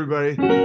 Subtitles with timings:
[0.00, 0.59] Everybody.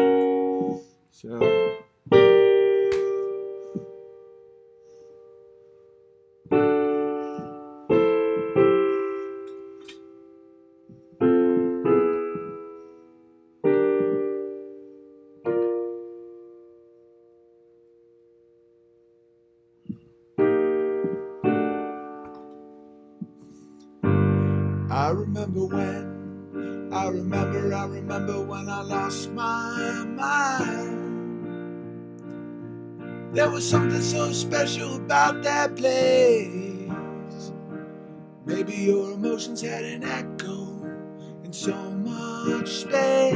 [35.76, 37.52] Place.
[38.46, 40.84] Maybe your emotions had an echo
[41.44, 43.34] in so much space.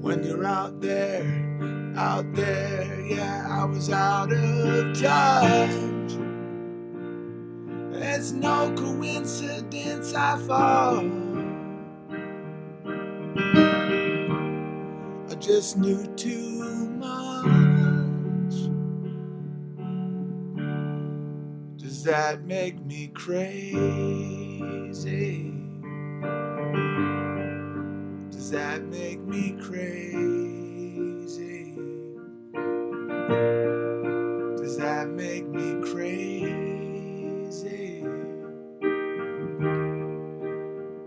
[0.00, 5.70] When you're out there, out there, yeah, I was out of touch.
[8.02, 11.19] It's no coincidence I fall.
[15.52, 18.54] Just knew too much.
[21.76, 23.82] Does that make me crazy?
[28.30, 30.14] Does that make me crazy?
[34.56, 36.44] Does that make me crazy?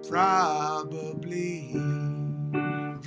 [0.09, 1.82] Probably.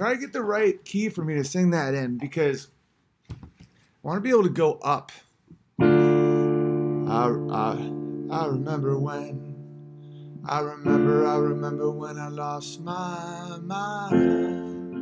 [0.06, 2.68] Try to get the right key for me to sing that in because
[3.28, 3.34] I
[4.04, 5.10] want to be able to go up.
[5.80, 5.84] I,
[7.10, 7.90] I,
[8.30, 9.56] I remember when.
[10.44, 14.92] I remember, I remember when I lost my mind.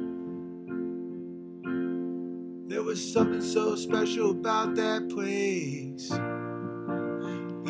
[2.70, 6.10] There was something so special about that place.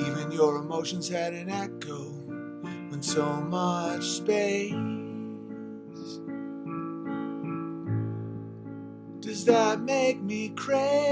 [0.06, 2.12] Even your emotions had an echo
[2.92, 4.93] in so much space.
[9.46, 11.10] That make me crazy?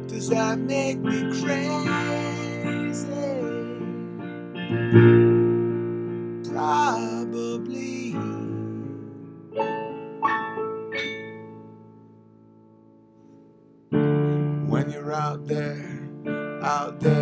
[0.08, 3.06] Does that make me crazy?
[6.52, 8.12] Probably.
[14.68, 16.08] When you're out there,
[16.62, 17.21] out there,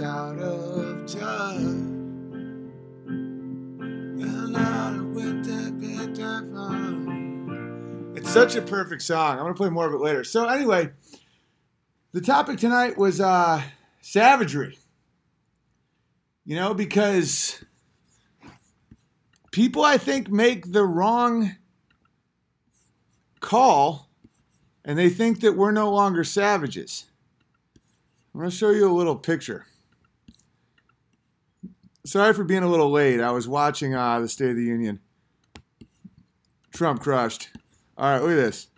[0.00, 1.92] out of touch.
[8.16, 9.32] It's such a perfect song.
[9.32, 10.24] I'm gonna play more of it later.
[10.24, 10.90] So anyway,
[12.12, 13.62] the topic tonight was uh,
[14.00, 14.78] savagery.
[16.44, 17.64] You know, because
[19.50, 21.56] people I think make the wrong
[23.40, 24.08] call,
[24.84, 27.06] and they think that we're no longer savages.
[28.34, 29.66] I'm gonna show you a little picture.
[32.04, 33.20] Sorry for being a little late.
[33.20, 35.00] I was watching uh, the State of the Union.
[36.72, 37.50] Trump crushed.
[37.96, 38.68] All right, look at this.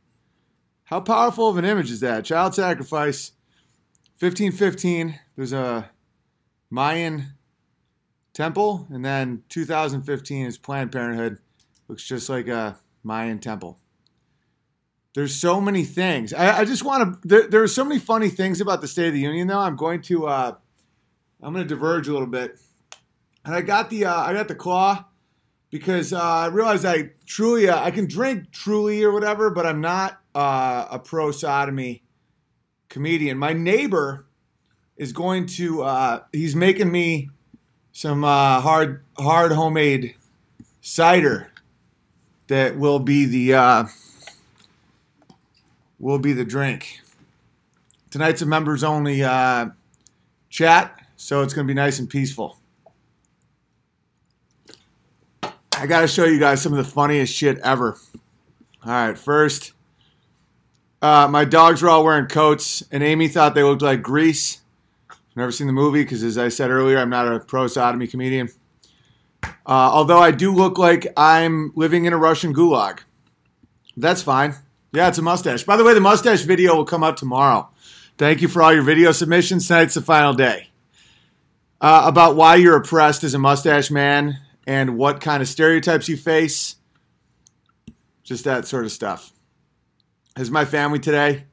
[0.85, 2.27] How powerful of an image is that?
[2.27, 3.33] Child sacrifice.
[4.19, 5.19] 1515.
[5.37, 5.91] There's a
[6.69, 7.35] Mayan
[8.35, 11.39] temple, and then 2015 is Planned Parenthood.
[11.89, 13.79] Looks just like a Mayan temple.
[15.15, 16.35] There's so many things.
[16.35, 17.29] I, I just want to.
[17.29, 19.61] There, there are so many funny things about the State of the Union, though.
[19.61, 20.27] I'm going to.
[20.27, 20.55] Uh,
[21.41, 22.59] I'm going to diverge a little bit
[23.45, 25.05] and I got the uh, I got the claw
[25.71, 29.81] because uh, I realized I truly uh, I can drink truly or whatever, but I'm
[29.81, 32.03] not uh, a pro sodomy
[32.89, 33.39] comedian.
[33.39, 34.27] My neighbor
[34.97, 37.31] is going to uh, he's making me
[37.93, 40.15] some uh, hard hard homemade
[40.81, 41.51] cider
[42.47, 43.89] that will be the
[45.99, 47.01] will be the drink.
[48.11, 49.21] Tonight's a members only
[50.49, 52.59] chat, so it's going to be nice and peaceful.
[55.77, 57.99] I got to show you guys some of the funniest shit ever.
[58.85, 59.73] All right, first,
[61.03, 64.61] uh, my dogs were all wearing coats, and Amy thought they looked like Grease.
[65.37, 68.51] Never seen the movie because, as I said earlier, I'm not a pro sodomy comedian.
[69.43, 73.01] Uh, although I do look like I'm living in a Russian gulag.
[73.97, 74.55] That's fine.
[74.93, 75.65] Yeah, it's a mustache.
[75.65, 77.69] By the way, the mustache video will come out tomorrow.
[78.17, 79.67] Thank you for all your video submissions.
[79.67, 80.69] Tonight's the final day.
[81.81, 86.17] Uh, about why you're oppressed as a mustache man and what kind of stereotypes you
[86.17, 86.77] face.
[88.23, 89.33] Just that sort of stuff.
[90.37, 91.45] Is my family today.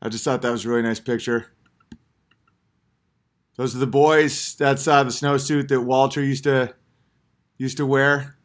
[0.00, 1.46] I just thought that was a really nice picture.
[3.56, 4.54] Those are the boys.
[4.56, 6.74] That's uh, the snowsuit that Walter used to
[7.56, 8.36] used to wear.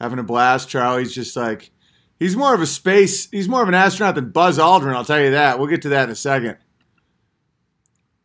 [0.00, 0.68] Having a blast.
[0.68, 1.70] Charlie's just like
[2.18, 3.30] he's more of a space.
[3.30, 4.94] He's more of an astronaut than Buzz Aldrin.
[4.94, 5.58] I'll tell you that.
[5.58, 6.56] We'll get to that in a second.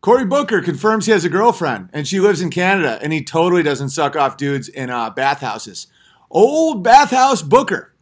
[0.04, 3.64] Cory Booker confirms he has a girlfriend and she lives in Canada and he totally
[3.64, 5.88] doesn't suck off dudes in uh, bathhouses.
[6.30, 7.94] Old bathhouse Booker.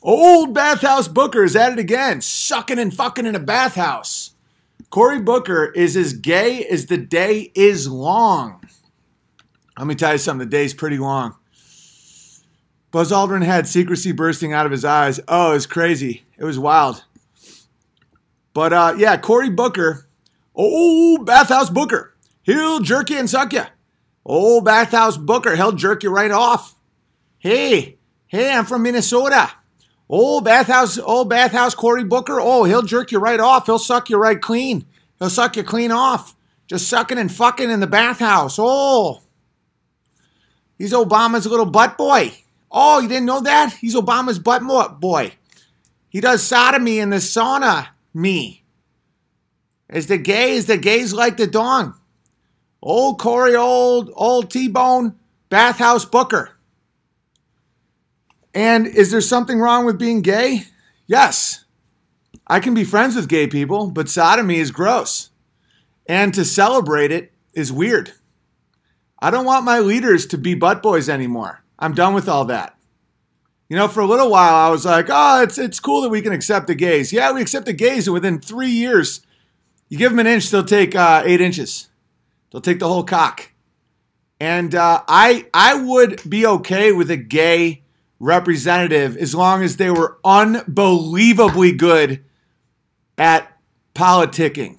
[0.00, 4.34] Old bathhouse Booker is at it again, sucking and fucking in a bathhouse.
[4.90, 8.62] Cory Booker is as gay as the day is long.
[9.76, 11.34] Let me tell you something, the day's pretty long.
[12.92, 15.18] Buzz Aldrin had secrecy bursting out of his eyes.
[15.26, 16.22] Oh, it was crazy.
[16.38, 17.02] It was wild.
[18.54, 20.06] But uh, yeah, Cory Booker
[20.54, 23.64] Oh, Bathhouse Booker, he'll jerk you and suck you.
[24.24, 26.74] Oh, Bathhouse Booker, he'll jerk you right off.
[27.38, 29.50] Hey, hey, I'm from Minnesota.
[30.08, 33.66] Oh, Bathhouse, oh, Bathhouse Cory Booker, oh, he'll jerk you right off.
[33.66, 34.84] He'll suck you right clean.
[35.18, 36.34] He'll suck you clean off.
[36.66, 38.56] Just sucking and fucking in the bathhouse.
[38.58, 39.22] Oh,
[40.78, 42.32] he's Obama's little butt boy.
[42.70, 43.72] Oh, you didn't know that?
[43.72, 44.62] He's Obama's butt
[45.00, 45.32] boy.
[46.08, 47.88] He does sodomy in the sauna.
[48.14, 48.59] Me.
[49.92, 51.94] Is the gay, is the gays like the dawn.
[52.82, 55.16] Old Cory, old, old T-Bone,
[55.48, 56.52] bathhouse booker.
[58.54, 60.62] And is there something wrong with being gay?
[61.06, 61.64] Yes.
[62.46, 65.30] I can be friends with gay people, but sodomy is gross.
[66.06, 68.12] And to celebrate it is weird.
[69.20, 71.62] I don't want my leaders to be butt boys anymore.
[71.78, 72.76] I'm done with all that.
[73.68, 76.22] You know, for a little while I was like, oh, it's it's cool that we
[76.22, 77.12] can accept the gays.
[77.12, 79.24] Yeah, we accept the gays, and within three years,
[79.90, 81.88] you give them an inch, they'll take uh, eight inches.
[82.50, 83.52] They'll take the whole cock.
[84.38, 87.82] And uh, I I would be okay with a gay
[88.18, 92.24] representative as long as they were unbelievably good
[93.18, 93.52] at
[93.94, 94.78] politicking.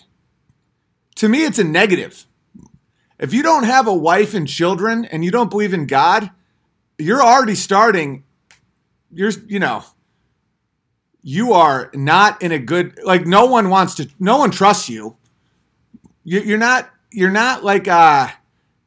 [1.15, 2.25] To me, it's a negative.
[3.19, 6.31] If you don't have a wife and children and you don't believe in God,
[6.97, 8.23] you're already starting.
[9.11, 9.83] You're you know
[11.21, 15.18] you are not in a good like no one wants to no one trusts you.
[16.23, 18.29] You're not you're not like uh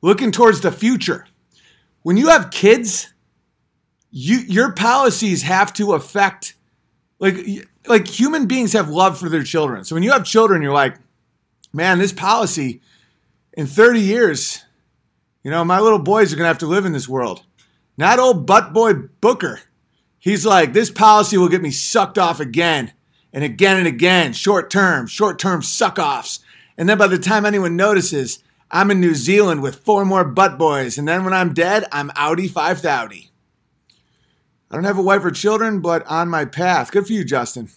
[0.02, 1.26] looking towards the future.
[2.02, 3.12] When you have kids
[4.10, 6.54] you your policies have to affect
[7.18, 7.36] like
[7.86, 9.84] like human beings have love for their children.
[9.84, 10.96] So when you have children you're like
[11.72, 12.80] man this policy
[13.56, 14.64] in 30 years
[15.44, 17.44] you know my little boys are going to have to live in this world.
[17.96, 19.60] Not old butt boy booker
[20.24, 22.94] He's like, this policy will get me sucked off again
[23.30, 26.40] and again and again, short term, short term suck offs.
[26.78, 30.56] And then by the time anyone notices, I'm in New Zealand with four more butt
[30.56, 30.96] boys.
[30.96, 33.28] And then when I'm dead, I'm Audi 5000.
[34.70, 36.90] I don't have a wife or children, but on my path.
[36.90, 37.68] Good for you, Justin.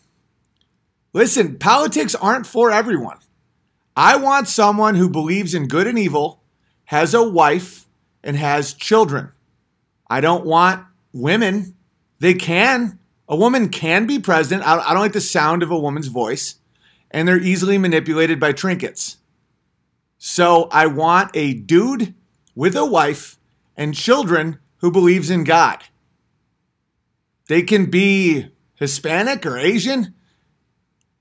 [1.12, 3.18] Listen, politics aren't for everyone.
[3.94, 6.42] I want someone who believes in good and evil,
[6.86, 7.88] has a wife,
[8.24, 9.34] and has children.
[10.10, 11.74] I don't want women
[12.20, 13.00] they can.
[13.30, 14.68] A woman can be president.
[14.68, 16.56] I, I don't like the sound of a woman's voice,
[17.12, 19.18] and they're easily manipulated by trinkets.
[20.18, 22.16] So I want a dude
[22.56, 23.38] with a wife
[23.76, 25.84] and children who believes in God.
[27.48, 30.14] They can be Hispanic or Asian.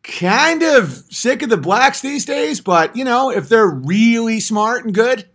[0.03, 4.85] Kind of sick of the blacks these days, but you know, if they're really smart
[4.85, 5.29] and good.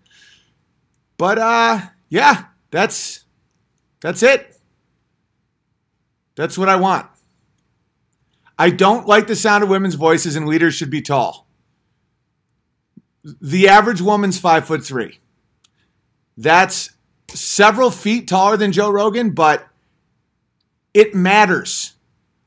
[1.17, 3.25] But uh yeah, that's
[3.99, 4.57] that's it.
[6.35, 7.07] That's what I want.
[8.57, 11.47] I don't like the sound of women's voices, and leaders should be tall.
[13.23, 15.19] The average woman's five foot three.
[16.37, 16.91] That's
[17.29, 19.67] several feet taller than Joe Rogan, but
[20.93, 21.93] it matters.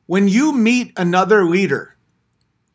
[0.07, 1.97] When you meet another leader,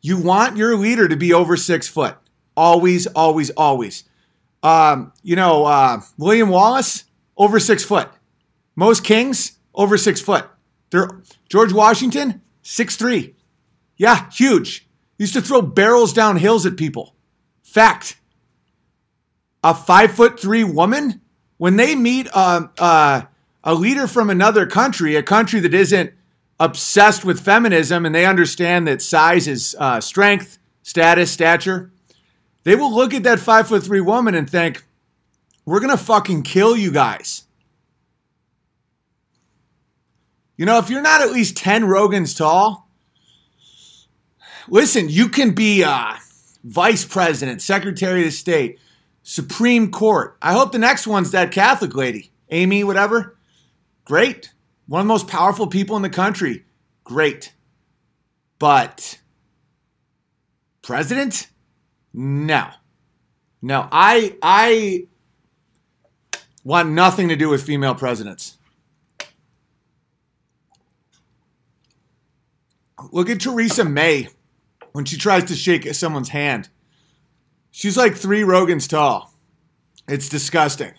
[0.02, 2.16] you want your leader to be over six foot.
[2.56, 4.04] Always, always, always.
[4.62, 7.04] Um, you know, uh, William Wallace,
[7.36, 8.08] over six foot.
[8.76, 10.46] Most kings, over six foot.
[10.90, 11.08] They're,
[11.48, 13.34] George Washington, six three,
[13.96, 14.86] Yeah, huge.
[15.18, 17.14] Used to throw barrels down hills at people.
[17.62, 18.16] Fact.
[19.62, 21.20] A five foot three woman,
[21.58, 23.28] when they meet a, a,
[23.62, 26.14] a leader from another country, a country that isn't
[26.58, 31.90] obsessed with feminism and they understand that size is uh, strength, status, stature,
[32.64, 34.84] they will look at that five foot three woman and think,
[35.66, 37.44] we're going to fucking kill you guys.
[40.60, 42.86] You know, if you're not at least 10 Rogans tall,
[44.68, 46.16] listen, you can be uh,
[46.62, 48.78] vice president, secretary of state,
[49.22, 50.36] Supreme Court.
[50.42, 53.38] I hope the next one's that Catholic lady, Amy, whatever.
[54.04, 54.52] Great.
[54.86, 56.66] One of the most powerful people in the country.
[57.04, 57.54] Great.
[58.58, 59.18] But
[60.82, 61.46] president?
[62.12, 62.68] No.
[63.62, 63.88] No.
[63.90, 65.06] I I
[66.64, 68.58] want nothing to do with female presidents.
[73.12, 74.28] Look at Theresa May
[74.92, 76.68] when she tries to shake someone's hand.
[77.70, 79.32] She's like three Rogans tall.
[80.08, 80.92] It's disgusting.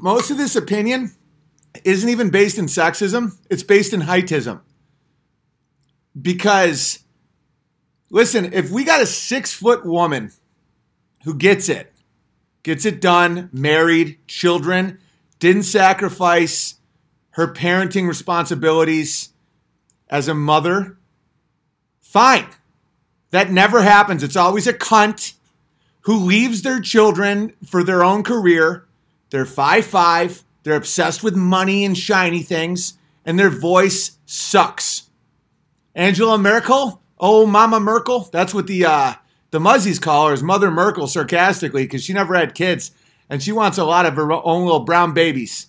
[0.00, 1.12] Most of this opinion
[1.84, 4.60] isn't even based in sexism, it's based in heightism.
[6.20, 7.00] Because,
[8.10, 10.32] listen, if we got a six foot woman
[11.24, 11.92] who gets it,
[12.62, 14.98] gets it done, married, children,
[15.38, 16.74] didn't sacrifice
[17.32, 19.30] her parenting responsibilities
[20.08, 20.98] as a mother,
[22.00, 22.46] fine.
[23.30, 24.22] That never happens.
[24.22, 25.34] It's always a cunt
[26.02, 28.86] who leaves their children for their own career.
[29.30, 30.44] They're five five.
[30.62, 35.04] They're obsessed with money and shiny things, and their voice sucks.
[35.94, 39.14] Angela Merkel, oh Mama Merkel, that's what the uh,
[39.50, 42.90] the Muzzies call her, is Mother Merkel sarcastically because she never had kids
[43.28, 45.68] and she wants a lot of her own little brown babies.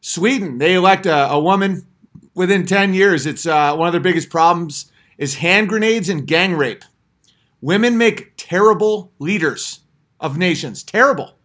[0.00, 1.86] Sweden, they elect a, a woman
[2.34, 3.26] within 10 years.
[3.26, 6.84] It's uh, one of their biggest problems is hand grenades and gang rape.
[7.60, 9.80] Women make terrible leaders
[10.18, 10.82] of nations.
[10.82, 11.36] Terrible.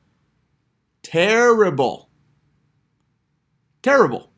[1.03, 2.09] Terrible.
[3.81, 4.31] Terrible.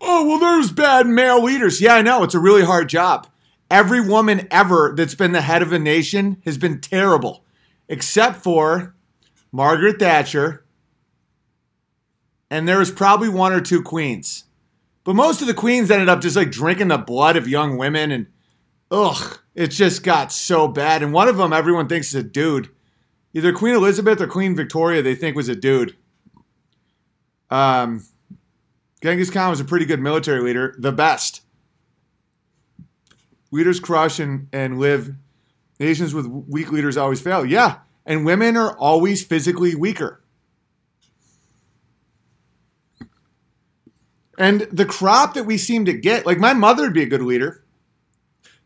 [0.00, 1.80] Oh, well, there's bad male leaders.
[1.80, 2.22] Yeah, I know.
[2.22, 3.26] It's a really hard job.
[3.70, 7.44] Every woman ever that's been the head of a nation has been terrible,
[7.88, 8.94] except for
[9.50, 10.64] Margaret Thatcher.
[12.50, 14.44] And there was probably one or two queens.
[15.04, 18.10] But most of the queens ended up just like drinking the blood of young women
[18.10, 18.26] and
[18.90, 21.02] ugh, it just got so bad.
[21.02, 22.68] And one of them, everyone thinks is a dude.
[23.34, 25.96] Either Queen Elizabeth or Queen Victoria, they think was a dude.
[27.50, 28.04] Um,
[29.02, 31.42] Genghis Khan was a pretty good military leader, the best.
[33.50, 35.14] Leaders crush and, and live.
[35.80, 37.46] Nations with weak leaders always fail.
[37.46, 40.20] Yeah, and women are always physically weaker.
[44.38, 47.22] And the crop that we seem to get, like my mother would be a good
[47.22, 47.64] leader.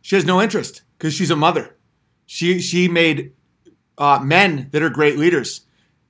[0.03, 1.77] She has no interest because she's a mother.
[2.27, 3.33] She she made
[3.97, 5.63] uh, men that are great leaders,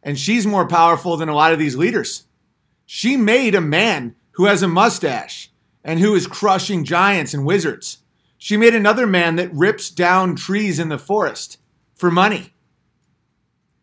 [0.02, 2.24] and she's more powerful than a lot of these leaders.
[2.86, 5.52] She made a man who has a mustache
[5.84, 7.98] and who is crushing giants and wizards.
[8.38, 11.58] She made another man that rips down trees in the forest
[11.94, 12.54] for money.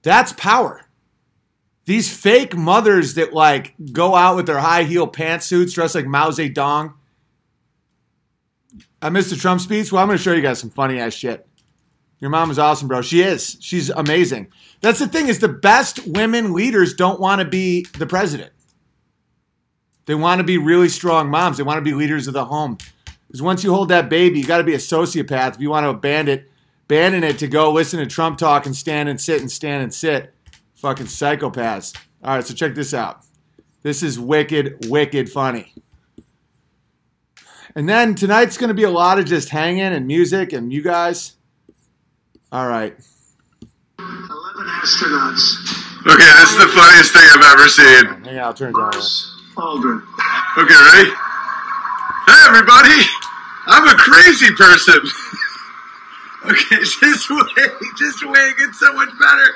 [0.02, 0.89] That's power.
[1.90, 6.30] These fake mothers that like go out with their high heel pantsuits dressed like Mao
[6.30, 6.92] Zedong uh,
[9.02, 9.92] I missed the Trump speech.
[9.92, 11.48] Well, I'm going to show you guys some funny ass shit.
[12.20, 13.02] Your mom is awesome, bro.
[13.02, 13.58] She is.
[13.60, 14.52] She's amazing.
[14.82, 18.52] That's the thing is the best women leaders don't want to be the president.
[20.06, 21.58] They want to be really strong moms.
[21.58, 22.78] They want to be leaders of the home.
[23.26, 25.86] Because once you hold that baby, you got to be a sociopath if you want
[25.86, 26.52] to abandon it,
[26.86, 29.92] abandon it to go listen to Trump talk and stand and sit and stand and
[29.92, 30.36] sit.
[30.82, 31.94] Fucking psychopaths.
[32.24, 33.22] All right, so check this out.
[33.84, 35.74] This is wicked, wicked funny.
[37.76, 40.82] And then tonight's going to be a lot of just hanging and music and you
[40.82, 41.36] guys.
[42.52, 42.96] All right.
[44.00, 44.30] 11
[44.80, 45.80] astronauts.
[46.08, 48.24] Okay, that's the funniest thing I've ever seen.
[48.24, 48.92] Hang on, I'll turn it down.
[48.92, 50.02] Mars Aldrin.
[50.58, 51.12] Okay, ready?
[52.26, 53.04] Hey, everybody!
[53.68, 54.96] I'm a crazy person.
[56.46, 59.56] okay, just wait, just wait, it's so much better.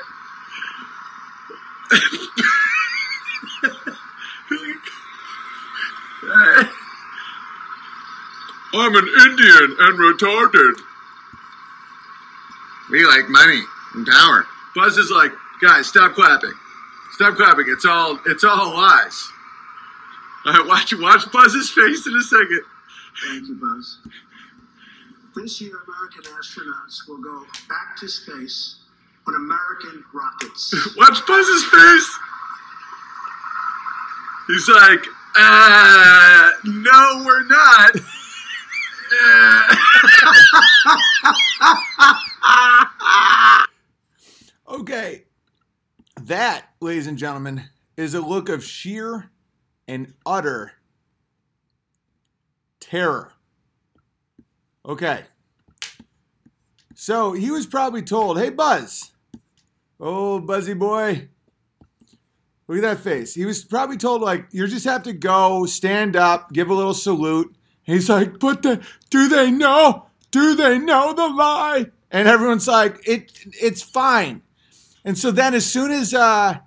[8.76, 10.80] I'm an Indian and retarded.
[12.90, 13.62] We like money
[13.94, 14.46] and power.
[14.74, 16.52] Buzz is like, guys, stop clapping.
[17.12, 17.66] Stop clapping.
[17.68, 19.30] It's all it's all lies.
[20.46, 22.62] All right, watch watch Buzz's face in a second.
[23.26, 23.98] Thank you, Buzz.
[25.36, 28.83] This year, American astronauts will go back to space
[29.26, 30.96] on American rockets.
[30.96, 32.18] Watch Buzz's face.
[34.46, 37.96] He's like, uh, no, we're not.
[44.74, 45.24] Okay.
[46.20, 47.64] That, ladies and gentlemen,
[47.96, 49.30] is a look of sheer
[49.86, 50.72] and utter
[52.80, 53.32] terror.
[54.84, 55.22] Okay.
[56.94, 59.12] So he was probably told, hey, Buzz.
[60.00, 61.28] Oh, Buzzy boy.
[62.66, 63.34] Look at that face.
[63.34, 66.94] He was probably told, like, you just have to go, stand up, give a little
[66.94, 67.54] salute.
[67.82, 70.06] He's like, but the, do they know?
[70.30, 71.90] Do they know the lie?
[72.10, 74.42] And everyone's like, it, it's fine.
[75.04, 76.58] And so then, as soon as uh,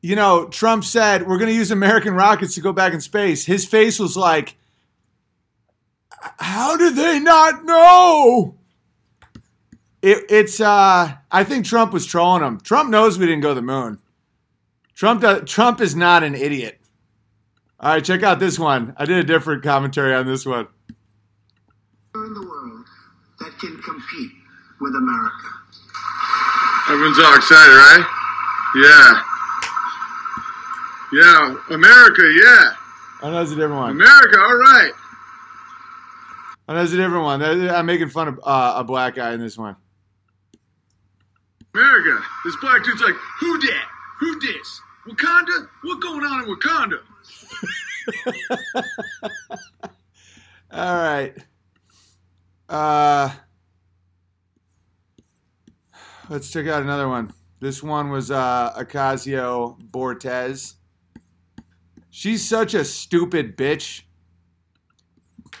[0.00, 3.46] you know Trump said we're going to use American rockets to go back in space,
[3.46, 4.56] his face was like,
[6.38, 8.57] "How do they not know?"
[10.02, 10.60] It, it's.
[10.60, 12.60] Uh, I think Trump was trolling him.
[12.60, 14.00] Trump knows we didn't go to the moon.
[14.94, 15.22] Trump.
[15.22, 16.80] Does, Trump is not an idiot.
[17.80, 18.94] All right, check out this one.
[18.96, 20.66] I did a different commentary on this one.
[22.14, 22.86] in the world
[23.38, 24.32] that can compete
[24.80, 25.46] with America.
[26.90, 28.04] Everyone's all excited, right?
[28.74, 29.22] Yeah.
[31.12, 32.72] Yeah, America, yeah.
[33.22, 33.90] Oh, that's a different one.
[33.92, 34.92] America, all right.
[36.68, 37.42] Oh, that's a different one.
[37.42, 39.76] I'm making fun of uh, a black guy in this one.
[41.78, 42.22] America.
[42.44, 43.86] This black dude's like, who dat?
[44.20, 44.80] Who dis?
[45.08, 45.68] Wakanda?
[45.82, 47.00] What going on in Wakanda?
[50.70, 51.34] All right.
[52.68, 53.30] Uh,
[56.28, 57.32] let's check out another one.
[57.60, 60.74] This one was uh, Ocasio Bortez.
[62.10, 64.02] She's such a stupid bitch.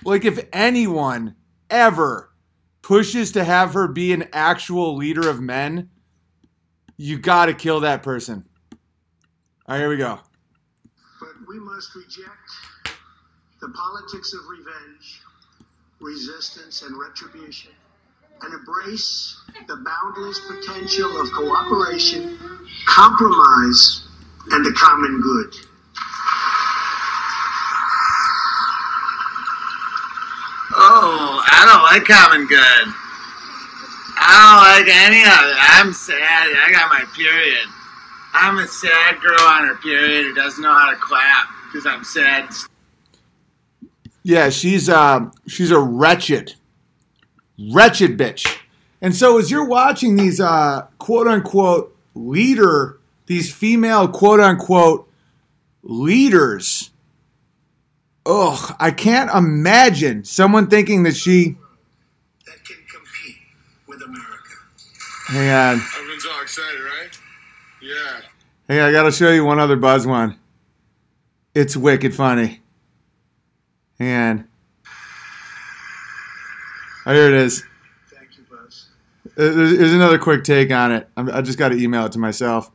[0.04, 1.36] Like, if anyone
[1.70, 2.32] ever
[2.82, 5.90] pushes to have her be an actual leader of men,
[6.98, 8.44] you gotta kill that person.
[8.72, 8.78] All
[9.68, 10.18] right, here we go.
[11.20, 12.50] But we must reject
[13.60, 15.20] the politics of revenge,
[16.00, 17.70] resistance, and retribution,
[18.42, 22.38] and embrace the boundless potential of cooperation,
[22.86, 24.02] compromise,
[24.50, 25.54] and the common good.
[30.80, 33.07] Oh, I don't like common good.
[34.30, 35.56] I don't like any of it.
[35.58, 36.52] I'm sad.
[36.54, 37.66] I got my period.
[38.34, 42.04] I'm a sad girl on her period who doesn't know how to clap because I'm
[42.04, 42.48] sad.
[44.22, 46.54] Yeah, she's uh, she's a wretched,
[47.72, 48.58] wretched bitch.
[49.00, 55.08] And so as you're watching these uh, quote unquote leader, these female quote unquote
[55.82, 56.90] leaders,
[58.26, 61.56] ugh, I can't imagine someone thinking that she.
[62.46, 63.36] That can compete
[63.86, 64.54] with America.
[65.28, 67.18] Hang on, Everyone's all excited, right?
[67.82, 68.20] Yeah.
[68.68, 70.36] hang on, I gotta show you one other buzz one.
[71.54, 72.60] It's wicked funny.
[73.98, 74.48] Hang on.
[77.06, 77.64] Oh, here it is.
[78.10, 78.88] Thank you, Buzz.
[79.26, 81.08] Uh, There's, there's another quick take on it.
[81.16, 82.70] I'm- I just got to email it to myself.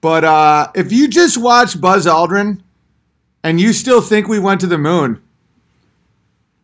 [0.00, 2.60] But uh, if you just watch Buzz Aldrin
[3.44, 5.22] and you still think we went to the moon,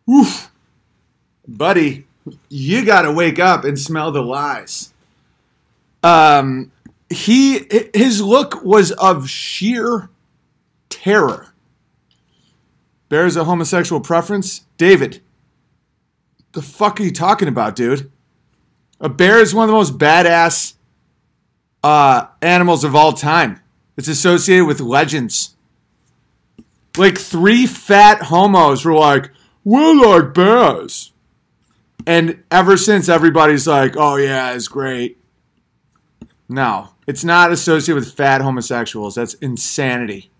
[0.09, 0.51] oof,
[1.47, 2.05] buddy,
[2.49, 4.93] you got to wake up and smell the lies.
[6.03, 6.71] Um,
[7.09, 10.09] he his look was of sheer
[10.89, 11.47] terror.
[13.09, 15.21] Bears a homosexual preference, David.
[16.51, 18.11] The fuck are you talking about, dude?
[18.99, 20.73] A bear is one of the most badass
[21.83, 23.61] uh, animals of all time.
[23.97, 25.55] It's associated with legends.
[26.97, 29.31] Like three fat homos were like,
[29.63, 31.11] "We like bears,"
[32.05, 35.17] and ever since everybody's like, "Oh yeah, it's great."
[36.47, 39.15] No, it's not associated with fat homosexuals.
[39.15, 40.31] That's insanity.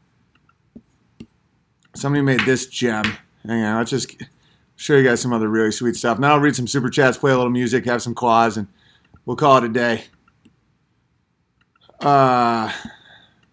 [1.96, 3.06] Somebody made this gem.
[3.46, 4.16] Hang on, let's just
[4.76, 6.20] show you guys some other really sweet stuff.
[6.20, 8.68] Now I'll read some super chats, play a little music, have some claws, and
[9.26, 10.06] we'll call it a day.
[12.00, 12.72] Uh,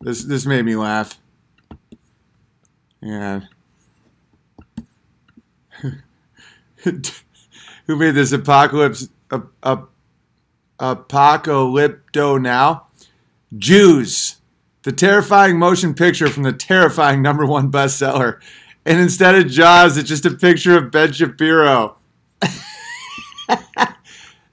[0.01, 1.19] this this made me laugh.
[3.03, 3.41] Yeah.
[7.87, 9.09] Who made this apocalypse?
[9.31, 9.79] A, a,
[10.79, 12.87] apocalypto now?
[13.57, 14.37] Jews.
[14.83, 18.41] The terrifying motion picture from the terrifying number one bestseller.
[18.85, 21.97] And instead of Jaws, it's just a picture of Ben Shapiro.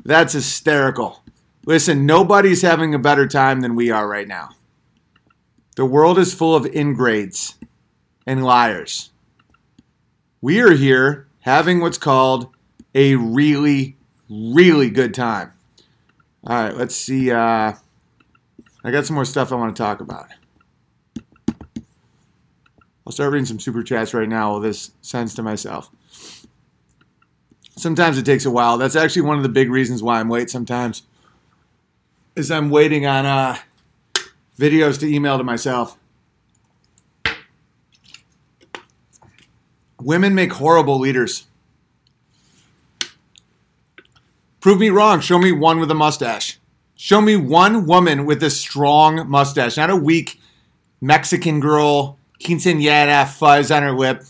[0.05, 1.23] That's hysterical.
[1.65, 4.49] Listen, nobody's having a better time than we are right now.
[5.75, 7.55] The world is full of ingrates
[8.27, 9.11] and liars.
[10.41, 12.52] We are here having what's called
[12.93, 13.97] a really,
[14.29, 15.53] really good time.
[16.45, 17.31] All right, let's see.
[17.31, 17.73] Uh,
[18.83, 20.27] I got some more stuff I want to talk about.
[23.05, 25.89] I'll start reading some super chats right now while this sends to myself.
[27.75, 28.77] Sometimes it takes a while.
[28.77, 31.03] That's actually one of the big reasons why I'm late sometimes.
[32.35, 33.57] Is I'm waiting on uh
[34.57, 35.97] videos to email to myself.
[39.99, 41.47] Women make horrible leaders.
[44.63, 45.19] Prove me wrong.
[45.19, 46.57] Show me one with a mustache.
[46.95, 50.39] Show me one woman with a strong mustache, not a weak
[51.01, 54.23] Mexican girl, quinceañera fuzz on her lip.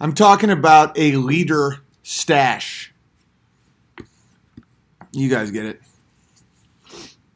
[0.00, 2.92] I'm talking about a leader stash.
[5.12, 5.80] You guys get it.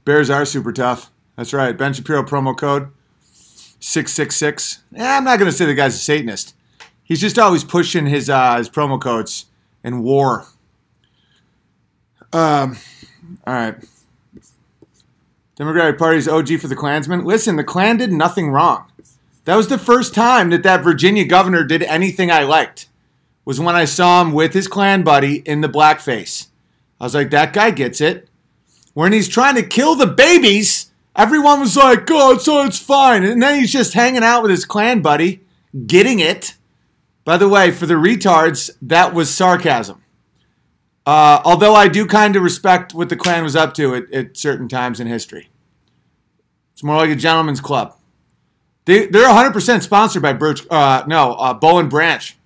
[0.05, 1.13] Bears are super tough.
[1.37, 1.79] That's right.
[1.79, 2.89] Ben Shapiro promo code
[3.79, 4.83] 666.
[4.97, 6.57] Eh, I'm not going to say the guy's a Satanist.
[7.05, 9.47] He's just always pushing his uh, his promo codes
[9.85, 10.49] in war.
[12.33, 12.77] Um,
[13.47, 13.75] all right.
[15.57, 17.25] Democratic Party's OG for the Klansmen.
[17.25, 18.91] Listen, the Klan did nothing wrong.
[19.45, 22.89] That was the first time that that Virginia governor did anything I liked.
[23.45, 26.49] Was when I saw him with his Klan buddy in the blackface.
[27.01, 28.29] I was like, that guy gets it.
[28.95, 33.43] When he's trying to kill the babies, everyone was like, "Oh, so it's fine," and
[33.43, 35.41] then he's just hanging out with his Klan buddy,
[35.87, 36.55] getting it.
[37.25, 40.03] By the way, for the retards, that was sarcasm.
[41.11, 44.37] Uh, although I do kind of respect what the Klan was up to at, at
[44.37, 45.49] certain times in history.
[46.73, 47.97] It's more like a gentleman's club.
[48.85, 52.39] They, they're 100% sponsored by Birch, uh, no, uh, Boll & Branch.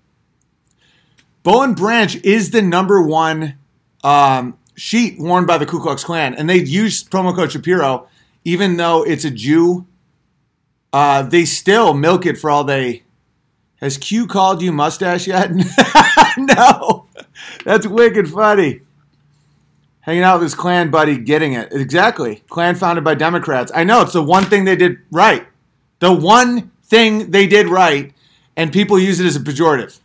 [1.43, 3.59] Boll & Branch is the number one
[4.03, 8.09] um, sheet worn by the Ku Klux Klan, and they use promo code Shapiro,
[8.47, 9.87] even though it's a Jew.
[10.91, 13.04] Uh, they still milk it for all they.
[13.85, 15.51] Has Q called you mustache yet?
[16.39, 17.05] no,
[17.67, 18.81] that's wicked funny.
[20.01, 22.45] Hanging out with his Klan buddy, getting it exactly.
[22.49, 23.71] Klan founded by Democrats.
[23.75, 25.47] I know it's the one thing they did right.
[25.99, 28.15] The one thing they did right,
[28.57, 30.01] and people use it as a pejorative.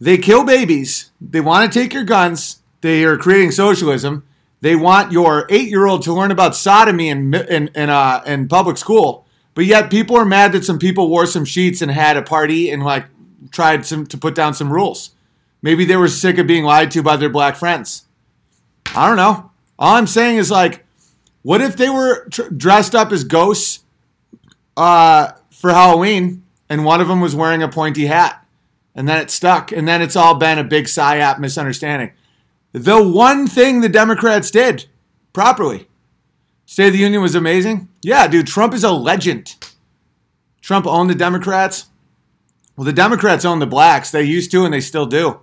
[0.00, 1.10] They kill babies.
[1.20, 2.62] They want to take your guns.
[2.80, 4.26] They are creating socialism.
[4.62, 9.23] They want your eight-year-old to learn about sodomy in in in, uh, in public school.
[9.54, 12.70] But yet, people are mad that some people wore some sheets and had a party
[12.70, 13.06] and like
[13.50, 15.10] tried to put down some rules.
[15.62, 18.04] Maybe they were sick of being lied to by their black friends.
[18.94, 19.50] I don't know.
[19.78, 20.84] All I'm saying is like,
[21.42, 23.84] what if they were tr- dressed up as ghosts
[24.76, 28.44] uh, for Halloween and one of them was wearing a pointy hat?
[28.94, 32.12] and then it stuck, and then it's all been a big psyop misunderstanding.
[32.72, 34.86] The one thing the Democrats did
[35.32, 35.88] properly,
[36.74, 37.86] State of the Union was amazing.
[38.02, 39.54] Yeah, dude, Trump is a legend.
[40.60, 41.86] Trump owned the Democrats.
[42.74, 44.10] Well, the Democrats own the blacks.
[44.10, 45.38] They used to, and they still do.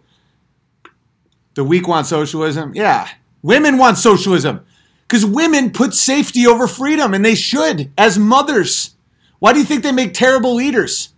[1.54, 2.74] The weak want socialism.
[2.76, 3.08] Yeah,
[3.42, 4.66] women want socialism
[5.08, 8.98] because women put safety over freedom, and they should as mothers.
[9.40, 11.14] Why do you think they make terrible leaders?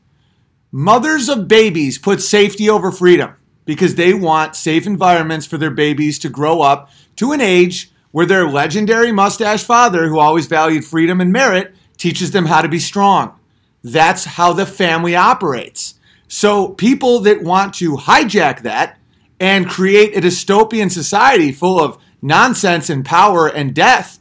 [0.72, 3.34] Mothers of babies put safety over freedom
[3.66, 8.28] because they want safe environments for their babies to grow up to an age where
[8.28, 12.78] their legendary mustache father, who always valued freedom and merit, teaches them how to be
[12.78, 13.38] strong.
[13.84, 15.96] That's how the family operates.
[16.28, 19.00] So, people that want to hijack that
[19.40, 24.20] and create a dystopian society full of nonsense and power and death,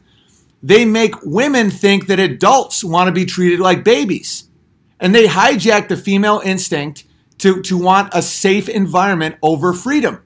[0.63, 4.49] they make women think that adults want to be treated like babies
[4.99, 7.03] and they hijack the female instinct
[7.37, 10.23] to, to want a safe environment over freedom.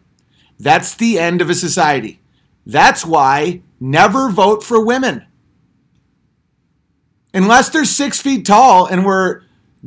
[0.59, 2.21] That's the end of a society.
[2.67, 5.25] That's why never vote for women.
[7.33, 9.41] Unless they're six feet tall and we're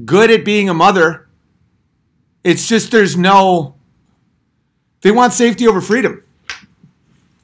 [0.04, 1.28] good at being a mother,
[2.42, 3.74] it's just there's no.
[5.02, 6.24] They want safety over freedom,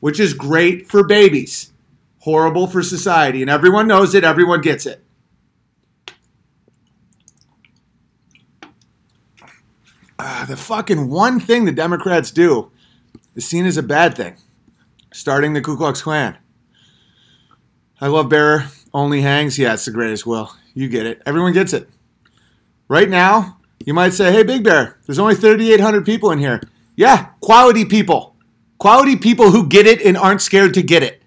[0.00, 1.72] which is great for babies,
[2.20, 3.42] horrible for society.
[3.42, 5.02] And everyone knows it, everyone gets it.
[10.18, 12.70] uh, the fucking one thing the Democrats do
[13.34, 14.36] is seen as a bad thing.
[15.12, 16.36] Starting the Ku Klux Klan.
[18.00, 19.58] I love Bearer only hangs.
[19.58, 20.26] Yeah, it's the greatest.
[20.26, 21.22] Will you get it?
[21.24, 21.88] Everyone gets it.
[22.88, 26.60] Right now, you might say, "Hey, Big Bear, there's only 3,800 people in here."
[26.96, 28.36] Yeah, quality people,
[28.78, 31.22] quality people who get it and aren't scared to get it.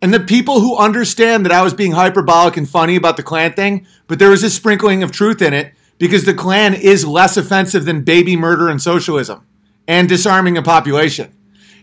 [0.00, 3.52] And the people who understand that I was being hyperbolic and funny about the Klan
[3.54, 7.36] thing, but there was a sprinkling of truth in it, because the Klan is less
[7.36, 9.40] offensive than baby murder and socialism
[9.88, 11.32] and disarming a population.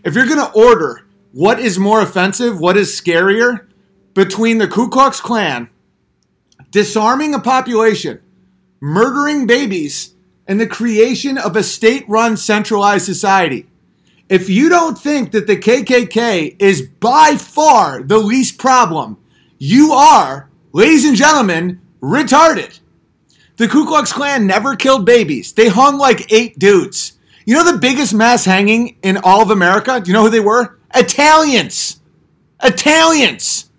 [0.04, 3.66] If you're going to order what is more offensive, what is scarier
[4.12, 5.70] between the Ku Klux Klan
[6.70, 8.20] disarming a population,
[8.80, 10.14] murdering babies,
[10.46, 13.66] and the creation of a state run centralized society.
[14.28, 19.16] If you don't think that the KKK is by far the least problem,
[19.58, 22.78] you are, ladies and gentlemen, retarded.
[23.56, 25.52] The Ku Klux Klan never killed babies.
[25.52, 27.13] They hung like eight dudes.
[27.44, 30.00] You know the biggest mass hanging in all of America?
[30.00, 30.78] Do you know who they were?
[30.94, 32.00] Italians.
[32.62, 33.70] Italians.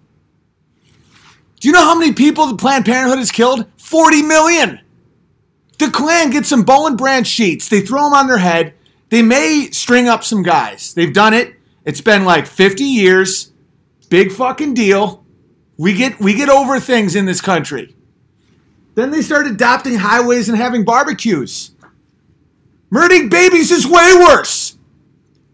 [1.60, 3.66] Do you know how many people the Planned Parenthood has killed?
[3.78, 4.82] 40 million.
[5.80, 7.68] The Klan gets some Boll & Branch sheets.
[7.70, 8.74] They throw them on their head.
[9.10, 10.94] They may string up some guys.
[10.94, 11.56] They've done it.
[11.86, 13.52] It's been like 50 years.
[14.10, 15.26] Big fucking deal.
[15.78, 17.96] We get we get over things in this country.
[18.96, 21.72] Then they start adopting highways and having barbecues.
[22.90, 24.78] Murdering babies is way worse.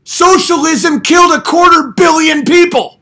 [0.04, 3.00] Socialism killed a quarter billion people.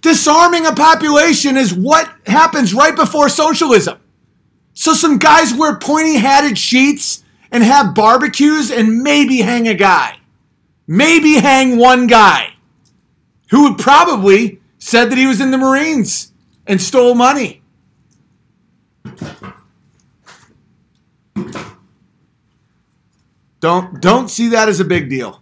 [0.00, 3.98] Disarming a population is what happens right before socialism.
[4.74, 10.18] So some guys wear pointy hatted sheets and have barbecues and maybe hang a guy.
[10.86, 12.54] Maybe hang one guy
[13.50, 16.32] who would probably said that he was in the Marines
[16.66, 17.62] and stole money.
[23.64, 25.40] Don't don't see that as a big deal.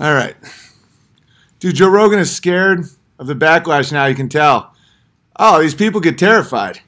[0.00, 0.34] All right.
[1.60, 2.86] Dude, Joe Rogan is scared
[3.20, 4.74] of the backlash now, you can tell.
[5.38, 6.80] Oh, these people get terrified.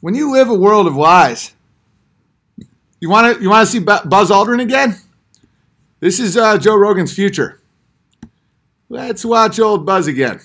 [0.00, 1.54] When you live a world of lies,
[3.00, 4.94] you want to you want to see Buzz Aldrin again?
[5.98, 7.59] This is uh, Joe Rogan's future.
[8.92, 10.40] Let's watch old Buzz again.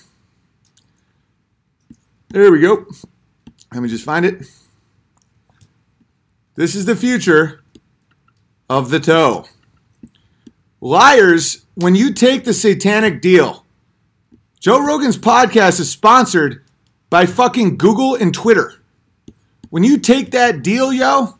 [2.28, 2.86] There we go.
[3.72, 4.46] Let me just find it.
[6.54, 7.64] This is the future
[8.70, 9.46] of the toe.
[10.80, 13.66] Liars, when you take the satanic deal,
[14.60, 16.62] Joe Rogan's podcast is sponsored
[17.10, 18.74] by fucking Google and Twitter.
[19.70, 21.36] When you take that deal, yo,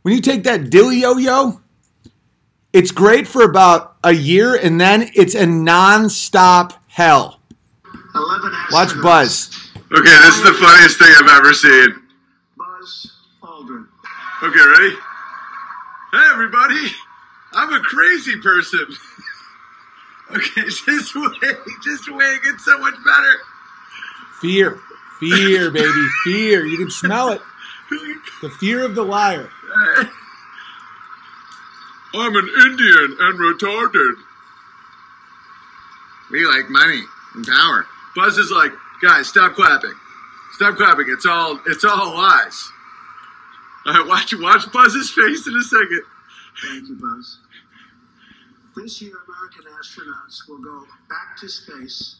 [0.00, 1.60] when you take that deal, yo, yo,
[2.76, 7.40] it's great for about a year and then it's a non-stop hell.
[8.14, 9.02] 11 Watch.
[9.02, 9.70] Buzz.
[9.76, 12.02] Okay, this is the funniest thing I've ever seen.
[12.58, 13.12] Buzz
[13.42, 13.86] Aldrin.
[14.42, 14.94] Okay, ready?
[16.12, 16.92] Hey, everybody.
[17.54, 18.86] I'm a crazy person.
[20.36, 21.56] okay, just wait.
[21.82, 22.26] Just wait.
[22.26, 23.38] It gets so much better.
[24.42, 24.78] Fear.
[25.18, 26.06] Fear, baby.
[26.24, 26.66] Fear.
[26.66, 27.40] You can smell it.
[28.42, 29.48] The fear of the liar.
[32.16, 34.14] I'm an Indian and retarded.
[36.30, 37.02] We like money
[37.34, 37.86] and power.
[38.14, 39.94] Buzz is like, guys, stop clapping.
[40.52, 41.06] Stop clapping.
[41.08, 42.72] It's all it's all lies.
[43.86, 46.02] All right, watch watch Buzz's face in a second.
[46.64, 47.38] Thank you, Buzz.
[48.74, 52.16] This year, American astronauts will go back to space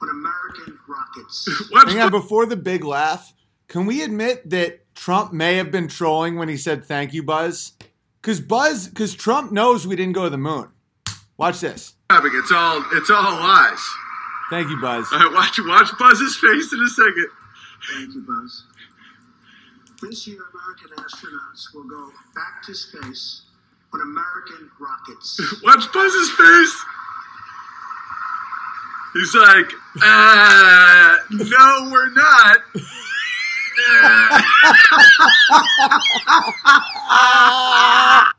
[0.00, 1.70] on American rockets.
[1.72, 3.32] Watch Hang on, before the big laugh,
[3.68, 7.72] can we admit that Trump may have been trolling when he said thank you, Buzz?
[8.20, 10.68] Because Buzz, because Trump knows we didn't go to the moon.
[11.36, 11.94] Watch this.
[12.10, 13.88] It's all it's all lies.
[14.50, 15.08] Thank you, Buzz.
[15.12, 17.28] All right, watch watch Buzz's face in a second.
[17.94, 18.64] Thank you, Buzz.
[20.02, 23.42] This year, American astronauts will go back to space
[23.92, 25.38] on American rockets.
[25.62, 26.84] Watch Buzz's face.
[29.12, 32.58] He's like, uh, no, we're not.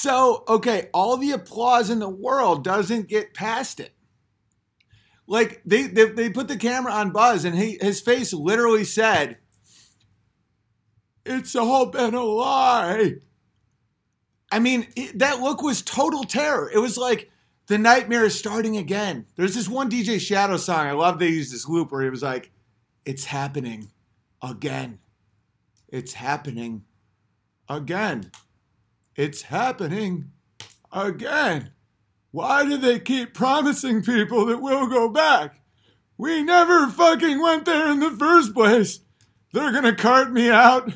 [0.00, 3.92] So, okay, all the applause in the world doesn't get past it.
[5.26, 9.38] Like they they, they put the camera on Buzz, and he his face literally said,
[11.26, 13.14] "It's all been a lie."
[14.52, 16.70] I mean, it, that look was total terror.
[16.72, 17.28] It was like
[17.66, 19.26] the nightmare is starting again.
[19.36, 21.18] There's this one DJ Shadow song I love.
[21.18, 22.52] They used this loop where he was like,
[23.04, 23.90] "It's happening
[24.42, 25.00] again.
[25.88, 26.84] It's happening
[27.68, 28.30] again."
[29.16, 30.30] It's happening
[30.92, 31.72] again.
[32.30, 35.60] Why do they keep promising people that we'll go back?
[36.16, 39.00] We never fucking went there in the first place.
[39.52, 40.92] They're gonna cart me out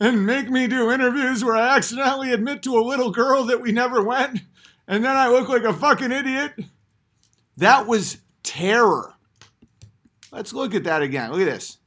[0.00, 3.72] and make me do interviews where I accidentally admit to a little girl that we
[3.72, 4.40] never went,
[4.88, 6.54] and then I look like a fucking idiot.
[7.58, 9.14] That was terror.
[10.32, 11.30] Let's look at that again.
[11.30, 11.78] Look at this.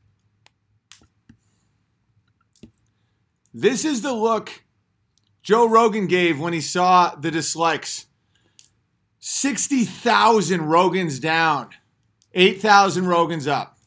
[3.53, 4.63] This is the look
[5.41, 8.05] Joe Rogan gave when he saw the dislikes.
[9.19, 11.69] 60,000 Rogans down,
[12.33, 13.77] 8,000 Rogans up.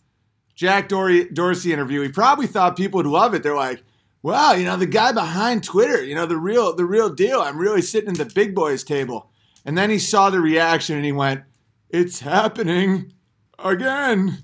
[0.55, 2.03] Jack Dory, Dorsey interview.
[2.03, 3.43] He probably thought people would love it.
[3.43, 3.83] They're like,
[4.23, 7.41] wow, you know, the guy behind Twitter, you know, the real, the real deal.
[7.41, 9.31] I'm really sitting at the big boys table.
[9.65, 11.43] And then he saw the reaction and he went,
[11.89, 13.13] it's happening
[13.59, 14.39] again.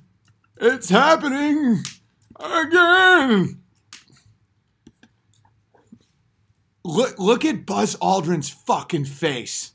[0.60, 1.82] It's happening
[2.40, 3.57] again.
[6.88, 9.72] Look, look at Buzz Aldrin's fucking face.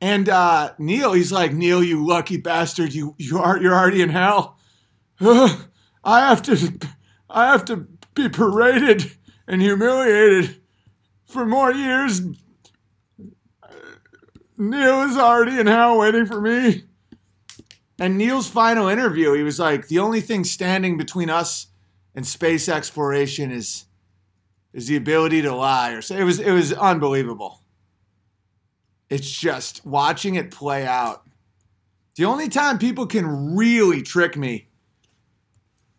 [0.00, 4.08] And uh, Neil, he's like, Neil, you lucky bastard, you you are you're already in
[4.08, 4.58] hell.
[5.20, 5.58] I
[6.04, 6.78] have to
[7.28, 9.12] I have to be paraded
[9.46, 10.62] and humiliated
[11.26, 12.22] for more years.
[14.56, 16.84] Neil is already in hell waiting for me.
[17.98, 21.66] And Neil's final interview, he was like, the only thing standing between us
[22.14, 23.84] and space exploration is
[24.72, 25.92] is the ability to lie.
[25.92, 27.62] Or so it was it was unbelievable.
[29.08, 31.24] It's just watching it play out.
[32.16, 34.68] The only time people can really trick me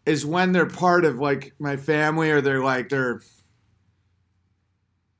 [0.05, 3.21] is when they're part of like my family or they're like they're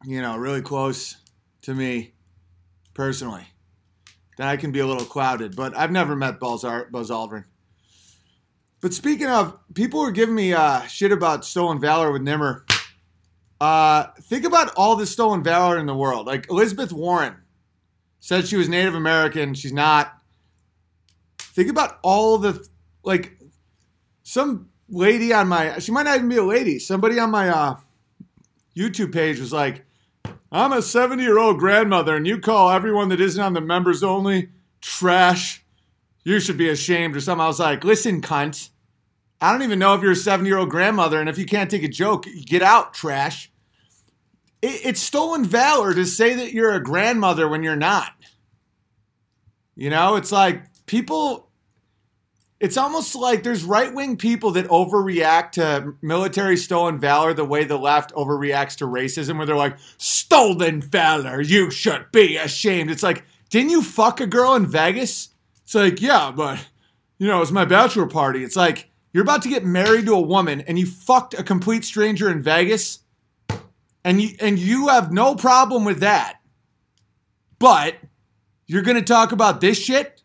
[0.06, 1.18] you know really close
[1.62, 2.14] to me
[2.94, 3.46] personally
[4.38, 7.46] then i can be a little clouded but i've never met buzz, buzz aldrin
[8.80, 12.66] but speaking of people were giving me uh, shit about stolen valor with nimmer
[13.62, 16.26] uh, think about all the stolen valor in the world.
[16.26, 17.36] Like elizabeth warren
[18.20, 19.54] said she was native american.
[19.54, 20.20] She's not.
[21.38, 22.68] Think about all the
[23.04, 23.38] like
[24.24, 26.80] some lady on my she might not even be a lady.
[26.80, 27.76] Somebody on my uh,
[28.76, 29.86] youtube page was like
[30.52, 34.02] i'm a 70 year old grandmother and you call everyone that isn't on the members
[34.02, 34.50] only
[34.82, 35.64] trash.
[36.24, 37.44] You should be ashamed or something.
[37.44, 38.70] I was like listen cunt.
[39.40, 41.70] I don't even know if you're a 70 year old grandmother and if you can't
[41.70, 43.51] take a joke get out trash
[44.62, 48.14] it, it's stolen valor to say that you're a grandmother when you're not
[49.76, 51.52] you know it's like people
[52.62, 57.64] it's almost like there's right wing people that overreact to military stolen valor the way
[57.64, 62.92] the left overreacts to racism, where they're like, stolen valor, you should be ashamed.
[62.92, 65.30] It's like, didn't you fuck a girl in Vegas?
[65.64, 66.64] It's like, yeah, but,
[67.18, 68.44] you know, it's my bachelor party.
[68.44, 71.84] It's like, you're about to get married to a woman and you fucked a complete
[71.84, 73.00] stranger in Vegas
[74.04, 76.40] and you, and you have no problem with that.
[77.60, 77.96] But
[78.66, 80.22] you're going to talk about this shit?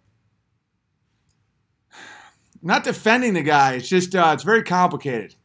[2.66, 3.74] not defending the guy.
[3.74, 5.36] It's just uh, it's very complicated.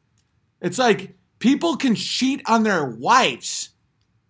[0.59, 3.69] It's like people can cheat on their wives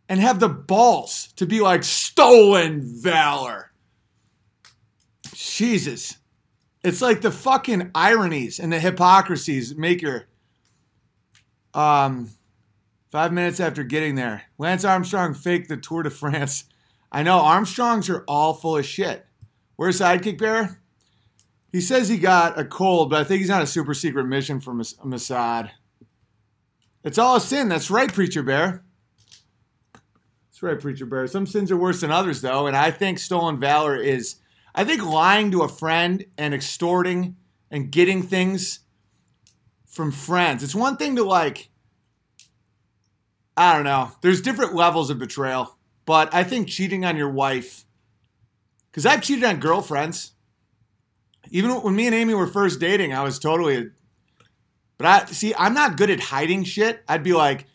[0.10, 3.72] and have the balls to be like stolen valor.
[5.34, 6.18] Jesus.
[6.84, 10.28] It's like the fucking ironies and the hypocrisies make your
[11.74, 12.30] um
[13.12, 14.44] five minutes after getting there.
[14.58, 16.64] Lance Armstrong faked the Tour de France.
[17.12, 19.26] I know Armstrongs are all full of shit.
[19.76, 20.82] Where's Sidekick Bear?
[21.72, 24.60] He says he got a cold, but I think he's on a super secret mission
[24.60, 25.72] for Mossad.
[27.04, 27.70] It's all a sin.
[27.70, 28.84] That's right, Preacher Bear.
[29.94, 31.28] That's right, Preacher Bear.
[31.28, 34.36] Some sins are worse than others, though, and I think stolen valor is.
[34.74, 37.36] I think lying to a friend and extorting
[37.70, 38.80] and getting things
[39.86, 40.64] from friends.
[40.64, 41.71] It's one thing to like.
[43.62, 44.12] I don't know.
[44.22, 47.86] There's different levels of betrayal, but I think cheating on your wife.
[48.90, 50.32] Because I've cheated on girlfriends
[51.52, 53.90] even when me and Amy were first dating, I was totally.
[54.98, 57.04] But I see, I'm not good at hiding shit.
[57.08, 57.66] I'd be like,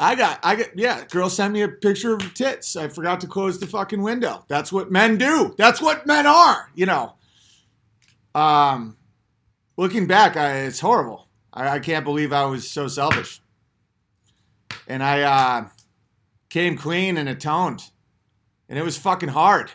[0.00, 2.74] I got, I got, yeah, girl sent me a picture of tits.
[2.74, 4.44] I forgot to close the fucking window.
[4.48, 5.54] That's what men do.
[5.56, 7.14] That's what men are, you know.
[8.34, 8.96] Um,
[9.76, 11.28] looking back, I, it's horrible.
[11.52, 13.40] I, I can't believe I was so selfish.
[14.86, 15.68] And I uh,
[16.48, 17.90] came clean and atoned.
[18.68, 19.72] And it was fucking hard.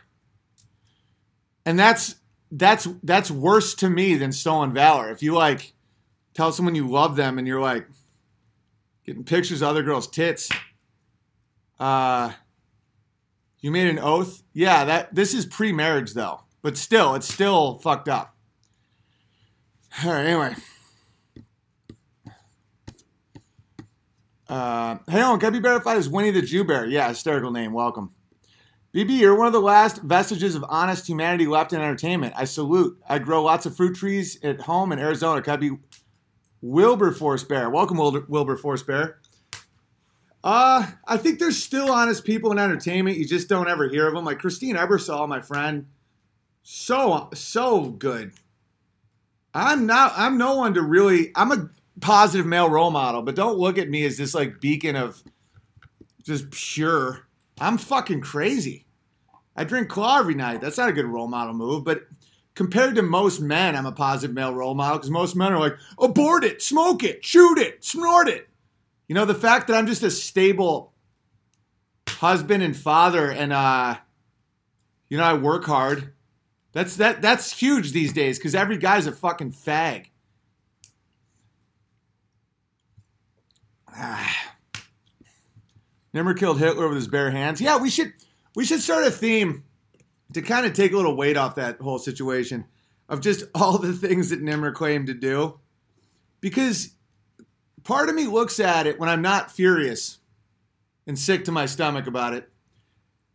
[1.65, 2.15] And that's
[2.51, 5.11] that's that's worse to me than stolen valor.
[5.11, 5.73] If you like
[6.33, 7.87] tell someone you love them and you're like
[9.05, 10.49] getting pictures of other girls' tits,
[11.79, 12.31] uh,
[13.59, 14.43] you made an oath.
[14.53, 18.35] Yeah, that this is pre-marriage though, but still, it's still fucked up.
[20.03, 20.55] All right, anyway.
[24.49, 26.85] Uh, hey, on, can I be verified as Winnie the Jew Bear?
[26.87, 27.71] Yeah, hysterical name.
[27.71, 28.11] Welcome.
[28.95, 32.33] BB, you're one of the last vestiges of honest humanity left in entertainment.
[32.35, 32.99] I salute.
[33.07, 35.43] I grow lots of fruit trees at home in Arizona.
[35.43, 35.71] Could I be
[36.61, 37.69] Wilberforce Bear?
[37.69, 39.19] Welcome, Wilberforce Bear.
[40.43, 43.17] Uh, I think there's still honest people in entertainment.
[43.17, 44.25] You just don't ever hear of them.
[44.25, 45.85] Like Christine Ebersole, my friend.
[46.63, 48.31] So, so good.
[49.53, 51.69] I'm not, I'm no one to really, I'm a
[52.01, 55.23] positive male role model, but don't look at me as this like beacon of
[56.23, 57.29] just pure
[57.59, 58.85] I'm fucking crazy.
[59.55, 60.61] I drink claw every night.
[60.61, 62.03] That's not a good role model move, but
[62.55, 65.75] compared to most men, I'm a positive male role model because most men are like,
[65.99, 68.47] abort it, smoke it, shoot it, snort it.
[69.07, 70.93] You know, the fact that I'm just a stable
[72.07, 73.95] husband and father and uh
[75.07, 76.13] you know, I work hard.
[76.71, 80.07] That's that that's huge these days because every guy's a fucking fag.
[84.01, 84.55] Ah.
[86.13, 87.61] Nimmer killed Hitler with his bare hands.
[87.61, 88.13] Yeah, we should
[88.55, 89.63] we should start a theme
[90.33, 92.65] to kind of take a little weight off that whole situation
[93.07, 95.59] of just all the things that Nimmer claimed to do.
[96.41, 96.91] Because
[97.83, 100.19] part of me looks at it when I'm not furious
[101.05, 102.49] and sick to my stomach about it.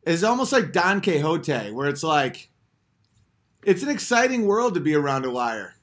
[0.04, 2.50] Is almost like Don Quixote, where it's like,
[3.64, 5.76] it's an exciting world to be around a liar.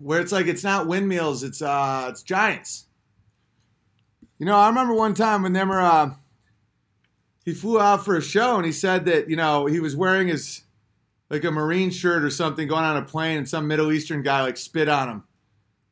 [0.00, 2.86] Where it's like it's not windmills, it's uh, it's giants.
[4.42, 6.14] You know, I remember one time when they were, uh,
[7.44, 10.26] he flew out for a show and he said that you know he was wearing
[10.26, 10.62] his
[11.30, 14.42] like a marine shirt or something going on a plane and some middle eastern guy
[14.42, 15.24] like spit on him.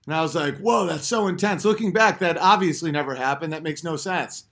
[0.07, 1.65] And i was like whoa that's so intense.
[1.65, 3.53] Looking back that obviously never happened.
[3.53, 4.47] That makes no sense.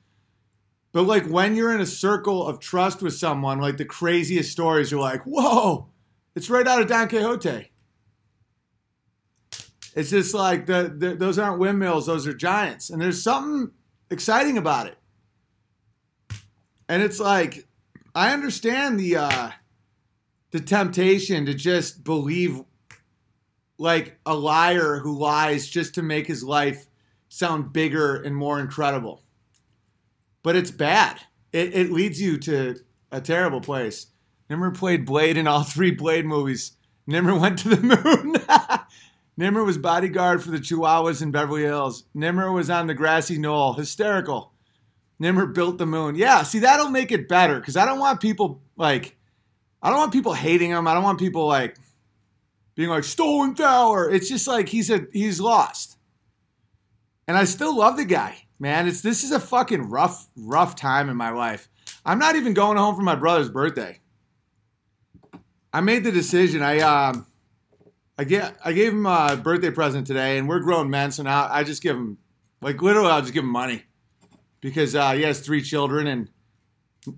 [0.93, 4.93] But like when you're in a circle of trust with someone like the craziest stories
[4.93, 5.89] you're like whoa
[6.37, 7.73] it's right out of don quixote.
[9.97, 12.91] It's just like the, the those aren't windmills those are giants.
[12.91, 13.73] And there's something
[14.11, 14.97] exciting about it
[16.89, 17.67] and it's like
[18.15, 19.51] I understand the uh
[20.51, 22.63] the temptation to just believe
[23.79, 26.87] like a liar who lies just to make his life
[27.29, 29.23] sound bigger and more incredible.
[30.43, 31.21] But it's bad.
[31.53, 32.77] It, it leads you to
[33.13, 34.07] a terrible place.
[34.49, 36.73] Nimmer played Blade in all three Blade movies.
[37.07, 38.88] Nimmer went to the moon.
[39.39, 42.03] Nimmer was bodyguard for the Chihuahuas in Beverly Hills.
[42.13, 43.75] Nimmer was on the grassy knoll.
[43.75, 44.53] Hysterical.
[45.21, 46.17] Nimmer built the moon.
[46.17, 49.17] Yeah, see, that'll make it better because I don't want people like,
[49.81, 50.89] I don't want people hating him.
[50.89, 51.77] I don't want people like
[52.75, 54.11] being like stolen power.
[54.11, 55.99] It's just like he's a he's lost,
[57.29, 58.89] and I still love the guy, man.
[58.89, 61.69] It's this is a fucking rough rough time in my life.
[62.05, 64.01] I'm not even going home for my brother's birthday.
[65.73, 66.61] I made the decision.
[66.63, 67.27] I um,
[68.19, 71.49] I get I gave him a birthday present today, and we're grown men, so now
[71.49, 72.19] I just give him
[72.61, 73.85] like literally I'll just give him money
[74.61, 76.31] because uh, he has three children and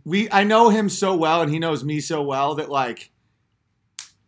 [0.05, 3.11] we I know him so well and he knows me so well that like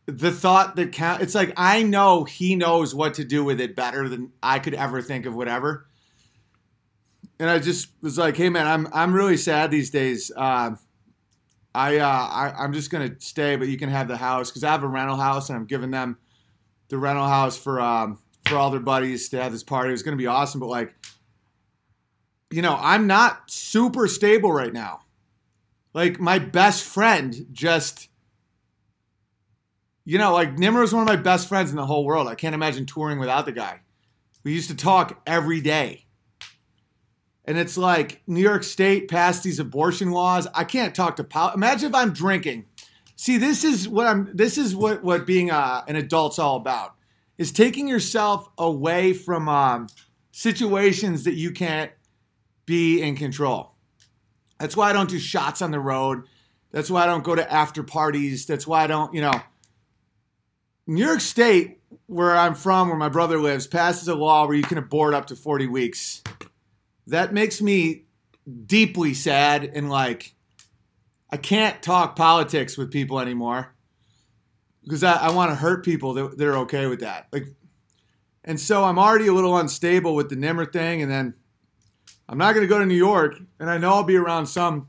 [0.06, 3.76] the thought that count it's like I know he knows what to do with it
[3.76, 5.86] better than I could ever think of whatever.
[7.38, 10.30] And I just was like, hey man, I'm I'm really sad these days.
[10.34, 10.76] Uh,
[11.74, 14.70] I, uh, I I'm just gonna stay, but you can have the house because I
[14.70, 16.18] have a rental house and I'm giving them
[16.92, 19.88] the rental house for um, for all their buddies to have this party.
[19.88, 20.94] It was gonna be awesome, but like
[22.50, 25.00] you know, I'm not super stable right now.
[25.94, 28.08] Like my best friend just
[30.04, 32.28] you know, like Nimmer is one of my best friends in the whole world.
[32.28, 33.80] I can't imagine touring without the guy.
[34.44, 36.06] We used to talk every day.
[37.44, 40.46] And it's like New York State passed these abortion laws.
[40.54, 42.66] I can't talk to pol- imagine if I'm drinking.
[43.22, 46.96] See, this is what I'm this is what what being uh, an adult's all about.
[47.38, 49.86] Is taking yourself away from um,
[50.32, 51.92] situations that you can't
[52.66, 53.74] be in control.
[54.58, 56.24] That's why I don't do shots on the road.
[56.72, 58.44] That's why I don't go to after parties.
[58.44, 59.40] That's why I don't, you know.
[60.88, 64.64] New York State, where I'm from, where my brother lives, passes a law where you
[64.64, 66.24] can abort up to 40 weeks.
[67.06, 68.06] That makes me
[68.66, 70.34] deeply sad and like,
[71.32, 73.74] I can't talk politics with people anymore
[74.84, 77.28] because I, I want to hurt people that, that are okay with that.
[77.32, 77.46] Like,
[78.44, 81.34] and so I'm already a little unstable with the Nimmer thing, and then
[82.28, 84.88] I'm not going to go to New York, and I know I'll be around some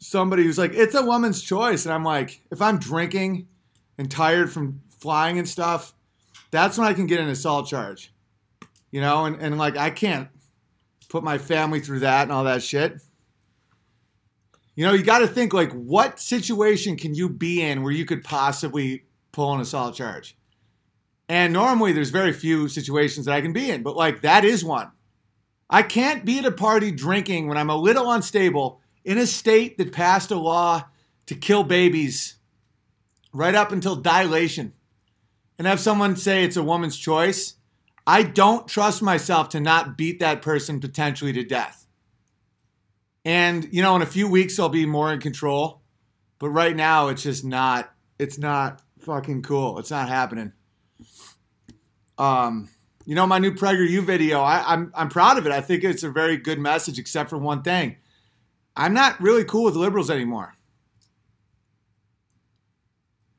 [0.00, 3.48] somebody who's like, it's a woman's choice, and I'm like, if I'm drinking
[3.96, 5.92] and tired from flying and stuff,
[6.52, 8.12] that's when I can get an assault charge,
[8.92, 10.28] you know, and and like I can't
[11.08, 13.00] put my family through that and all that shit.
[14.78, 18.04] You know, you got to think like, what situation can you be in where you
[18.04, 20.36] could possibly pull an assault charge?
[21.28, 24.64] And normally, there's very few situations that I can be in, but like that is
[24.64, 24.92] one.
[25.68, 29.78] I can't be at a party drinking when I'm a little unstable in a state
[29.78, 30.84] that passed a law
[31.26, 32.36] to kill babies
[33.32, 34.74] right up until dilation
[35.58, 37.54] and have someone say it's a woman's choice.
[38.06, 41.77] I don't trust myself to not beat that person potentially to death.
[43.28, 45.82] And, you know, in a few weeks, I'll be more in control.
[46.38, 49.78] But right now, it's just not, it's not fucking cool.
[49.78, 50.54] It's not happening.
[52.16, 52.70] Um,
[53.04, 55.52] you know, my new PragerU video, I, I'm, I'm proud of it.
[55.52, 57.96] I think it's a very good message, except for one thing.
[58.74, 60.54] I'm not really cool with liberals anymore.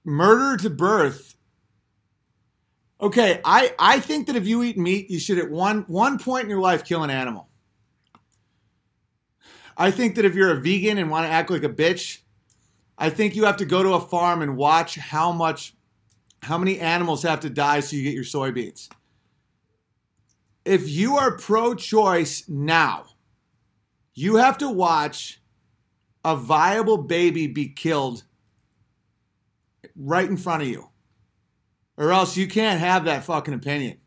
[0.05, 1.33] Murder to birth.
[3.01, 6.43] Okay, I, I think that if you eat meat, you should at one one point
[6.43, 7.48] in your life kill an animal.
[9.79, 12.19] I think that if you're a vegan and want to act like a bitch,
[12.97, 15.73] I think you have to go to a farm and watch how much
[16.43, 18.89] how many animals have to die so you get your soybeans
[20.69, 23.05] if you are pro choice now,
[24.13, 25.41] you have to watch
[26.23, 28.23] a viable baby be killed
[29.95, 30.89] right in front of you.
[31.97, 33.97] Or else you can't have that fucking opinion.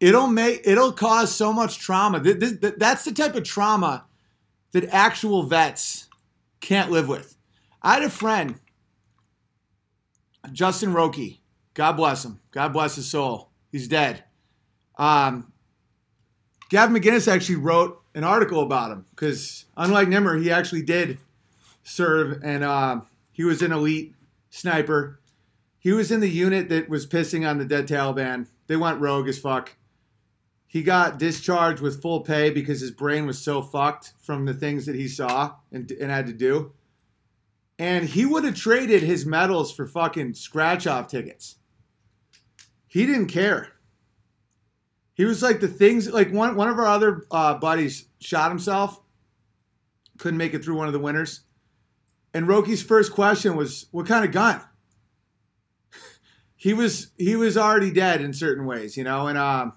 [0.00, 2.22] It'll make it'll cause so much trauma.
[2.22, 4.06] Th- this- that's the type of trauma
[4.72, 6.08] that actual vets
[6.60, 7.36] can't live with.
[7.82, 8.60] I had a friend,
[10.52, 11.38] Justin Roki.
[11.74, 12.40] God bless him.
[12.50, 13.50] God bless his soul.
[13.70, 14.24] He's dead.
[14.96, 15.52] Um,
[16.70, 21.18] Gavin McInnes actually wrote an article about him because, unlike Nimmer, he actually did
[21.82, 23.00] serve and uh,
[23.32, 24.14] he was an elite
[24.50, 25.20] sniper.
[25.78, 28.48] He was in the unit that was pissing on the dead Taliban.
[28.66, 29.76] They went rogue as fuck.
[30.70, 34.84] He got discharged with full pay because his brain was so fucked from the things
[34.84, 36.74] that he saw and, and had to do.
[37.78, 41.56] And he would have traded his medals for fucking scratch off tickets.
[42.86, 43.72] He didn't care.
[45.14, 49.00] He was like the things like one one of our other uh, buddies shot himself,
[50.18, 51.40] couldn't make it through one of the winners,
[52.32, 54.60] and Roki's first question was, "What kind of gun?"
[56.56, 59.72] he was he was already dead in certain ways, you know, and um,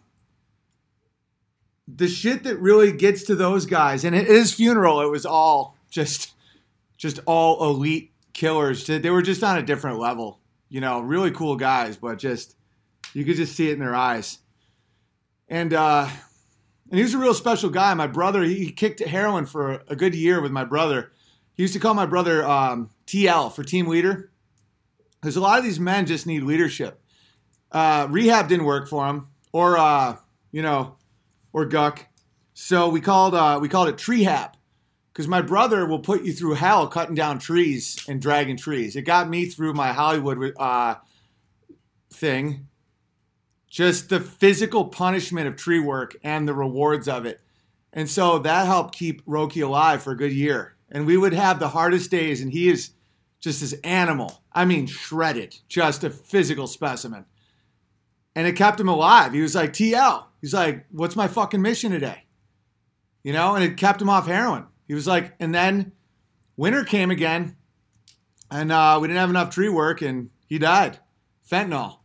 [1.87, 5.77] the shit that really gets to those guys, and at his funeral, it was all
[5.89, 6.33] just
[6.97, 8.85] just all elite killers.
[8.85, 12.55] They were just on a different level, you know, really cool guys, but just
[13.13, 14.39] you could just see it in their eyes
[15.51, 16.07] and uh,
[16.89, 17.93] and he was a real special guy.
[17.93, 21.11] My brother, he, he kicked heroin for a good year with my brother.
[21.53, 24.31] He used to call my brother um, TL for team leader,
[25.19, 26.99] because a lot of these men just need leadership.
[27.71, 30.15] Uh, rehab didn't work for him, or uh,
[30.51, 30.95] you know,
[31.53, 32.07] or guck.
[32.53, 34.53] So we called uh, we called it treehab,
[35.13, 38.95] because my brother will put you through hell cutting down trees and dragging trees.
[38.95, 40.95] It got me through my Hollywood uh,
[42.11, 42.67] thing
[43.71, 47.39] just the physical punishment of tree work and the rewards of it.
[47.93, 50.75] And so that helped keep Roki alive for a good year.
[50.91, 52.91] And we would have the hardest days, and he is
[53.39, 54.43] just this animal.
[54.51, 57.25] I mean, shredded, just a physical specimen.
[58.35, 59.31] And it kept him alive.
[59.31, 60.25] He was like, TL.
[60.41, 62.25] He's like, what's my fucking mission today?
[63.23, 64.65] You know, and it kept him off heroin.
[64.87, 65.91] He was like, and then
[66.57, 67.55] winter came again,
[68.49, 70.99] and uh, we didn't have enough tree work, and he died.
[71.49, 71.99] Fentanyl.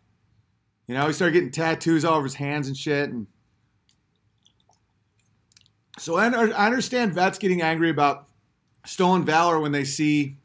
[0.86, 3.10] You know, he started getting tattoos all over his hands and shit.
[3.10, 3.26] And
[5.98, 8.28] so I, I understand vets getting angry about
[8.84, 10.36] stolen valor when they see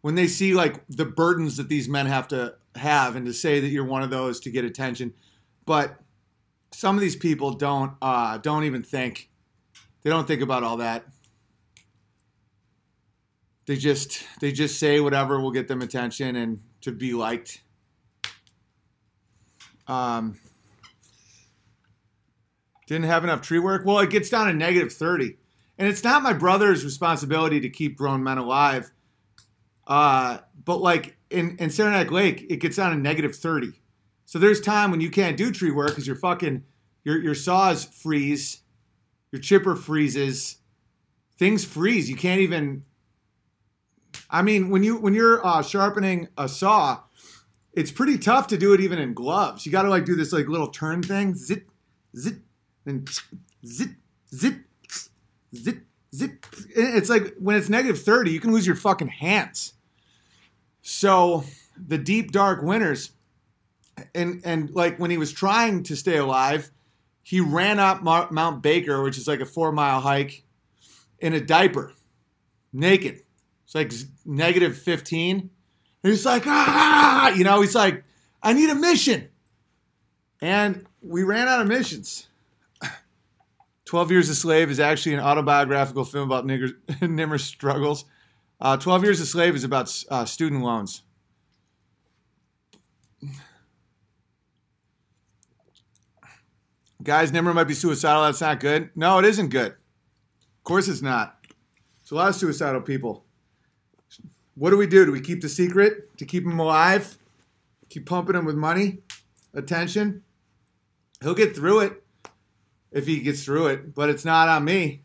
[0.00, 3.60] when they see like the burdens that these men have to have and to say
[3.60, 5.14] that you're one of those to get attention.
[5.64, 6.01] But
[6.72, 9.30] some of these people don't uh, don't even think
[10.02, 11.04] they don't think about all that.
[13.66, 17.62] They just they just say whatever will get them attention and to be liked.
[19.86, 20.38] Um,
[22.86, 23.84] didn't have enough tree work.
[23.84, 25.36] Well, it gets down to negative 30.
[25.78, 28.90] And it's not my brother's responsibility to keep grown men alive.
[29.86, 33.72] Uh, but like in, in Saranac Lake, it gets down to negative 30.
[34.32, 36.64] So there's time when you can't do tree work because your fucking
[37.04, 38.62] your your saws freeze,
[39.30, 40.56] your chipper freezes,
[41.36, 42.08] things freeze.
[42.08, 42.82] You can't even.
[44.30, 47.00] I mean, when you when you're uh, sharpening a saw,
[47.74, 49.66] it's pretty tough to do it even in gloves.
[49.66, 51.66] You got to like do this like little turn thing, zit,
[52.16, 52.38] zit,
[52.86, 53.06] and
[53.66, 53.90] zit,
[54.34, 54.60] zit,
[55.54, 55.76] zit,
[56.14, 56.30] zit.
[56.74, 59.74] It's like when it's negative 30, you can lose your fucking hands.
[60.80, 61.44] So
[61.76, 63.10] the deep dark winters,
[64.14, 66.70] and and like when he was trying to stay alive,
[67.22, 70.44] he ran up Mount Baker, which is like a four mile hike,
[71.18, 71.92] in a diaper,
[72.72, 73.20] naked.
[73.64, 73.92] It's like
[74.26, 75.50] negative 15.
[76.02, 78.04] And he's like, ah, you know, he's like,
[78.42, 79.28] I need a mission.
[80.40, 82.26] And we ran out of missions.
[83.84, 86.44] 12 Years a Slave is actually an autobiographical film about
[87.00, 88.04] Nimmer's struggles.
[88.60, 91.02] Uh, 12 Years a Slave is about uh, student loans.
[97.02, 98.22] Guys, Nimmer might be suicidal.
[98.22, 98.90] That's not good.
[98.94, 99.72] No, it isn't good.
[99.72, 101.36] Of course it's not.
[102.00, 103.24] It's a lot of suicidal people.
[104.54, 105.04] What do we do?
[105.04, 107.16] Do we keep the secret to keep him alive?
[107.88, 108.98] Keep pumping him with money,
[109.54, 110.22] attention?
[111.22, 112.02] He'll get through it
[112.90, 115.02] if he gets through it, but it's not on me.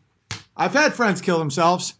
[0.56, 1.94] I've had friends kill themselves.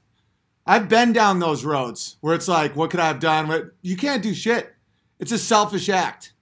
[0.66, 3.70] I've been down those roads where it's like, what could I have done?
[3.80, 4.74] You can't do shit.
[5.18, 6.34] It's a selfish act.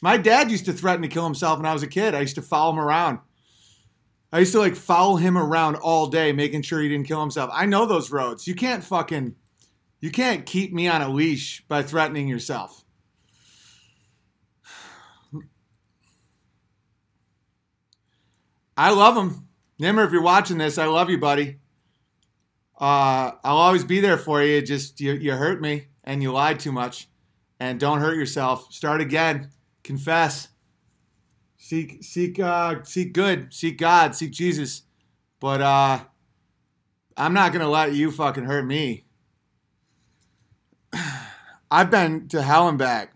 [0.00, 2.14] My dad used to threaten to kill himself when I was a kid.
[2.14, 3.18] I used to follow him around.
[4.32, 7.50] I used to like follow him around all day, making sure he didn't kill himself.
[7.52, 8.46] I know those roads.
[8.46, 9.34] You can't fucking,
[10.00, 12.84] you can't keep me on a leash by threatening yourself.
[18.76, 19.48] I love him.
[19.80, 21.58] Nimmer, if you're watching this, I love you, buddy.
[22.80, 24.62] Uh, I'll always be there for you.
[24.62, 27.08] Just you, you hurt me and you lied too much.
[27.58, 28.72] And don't hurt yourself.
[28.72, 29.50] Start again.
[29.88, 30.48] Confess.
[31.56, 34.82] seek seek uh seek good, seek God, seek Jesus.
[35.40, 36.00] But uh
[37.16, 39.06] I'm not gonna let you fucking hurt me.
[41.70, 43.14] I've been to hell and back.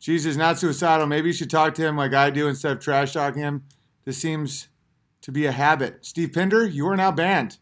[0.00, 1.06] Jesus, not suicidal.
[1.06, 3.64] Maybe you should talk to him like I do instead of trash talking him.
[4.06, 4.68] This seems
[5.20, 6.06] to be a habit.
[6.06, 7.58] Steve Pinder, you are now banned.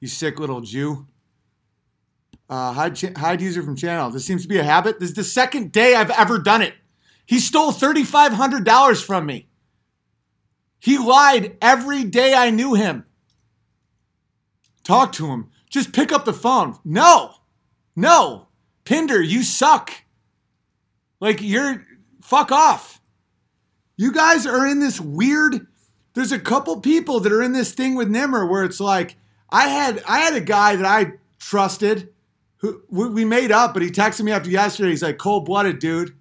[0.00, 1.06] You sick little Jew.
[2.50, 4.10] Uh, hide, hide user from channel.
[4.10, 4.98] This seems to be a habit.
[4.98, 6.74] This is the second day I've ever done it.
[7.24, 9.48] He stole $3,500 from me.
[10.80, 13.04] He lied every day I knew him.
[14.82, 15.50] Talk to him.
[15.68, 16.76] Just pick up the phone.
[16.84, 17.34] No,
[17.94, 18.48] no.
[18.84, 19.92] Pinder, you suck.
[21.20, 21.86] Like, you're,
[22.20, 23.00] fuck off.
[23.96, 25.68] You guys are in this weird,
[26.14, 29.14] there's a couple people that are in this thing with Nimmer where it's like,
[29.50, 32.08] I had, I had a guy that I trusted
[32.60, 34.90] who we made up, but he texted me after yesterday.
[34.90, 36.14] He's like, cold blooded, dude.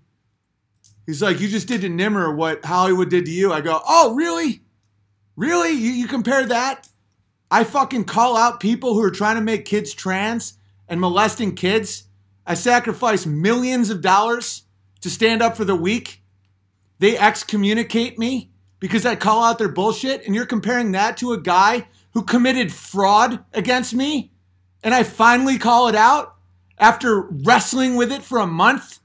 [1.06, 3.52] He's like, you just did to Nimmer what Hollywood did to you.
[3.52, 4.62] I go, oh, really?
[5.36, 5.72] Really?
[5.72, 6.88] You, you compare that?
[7.52, 10.54] I fucking call out people who are trying to make kids trans
[10.88, 12.04] and molesting kids.
[12.46, 14.64] I sacrifice millions of dollars
[15.02, 16.24] to stand up for the weak.
[17.00, 20.26] They excommunicate me because I call out their bullshit.
[20.26, 24.32] And you're comparing that to a guy who committed fraud against me?
[24.84, 26.36] And I finally call it out
[26.78, 29.00] after wrestling with it for a month?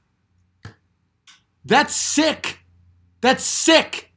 [1.65, 2.59] That's sick.
[3.21, 4.11] That's sick.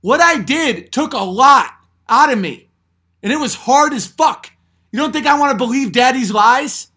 [0.00, 1.70] What I did took a lot
[2.08, 2.68] out of me.
[3.22, 4.50] And it was hard as fuck.
[4.92, 6.88] You don't think I want to believe daddy's lies?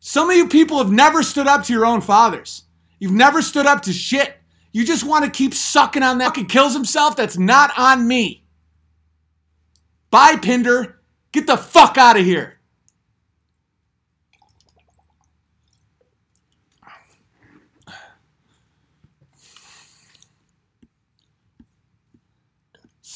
[0.00, 2.64] Some of you people have never stood up to your own fathers.
[2.98, 4.36] You've never stood up to shit.
[4.72, 6.26] You just want to keep sucking on that.
[6.26, 7.16] Fucking kills himself.
[7.16, 8.44] That's not on me.
[10.10, 11.00] Bye, Pinder.
[11.32, 12.57] Get the fuck out of here.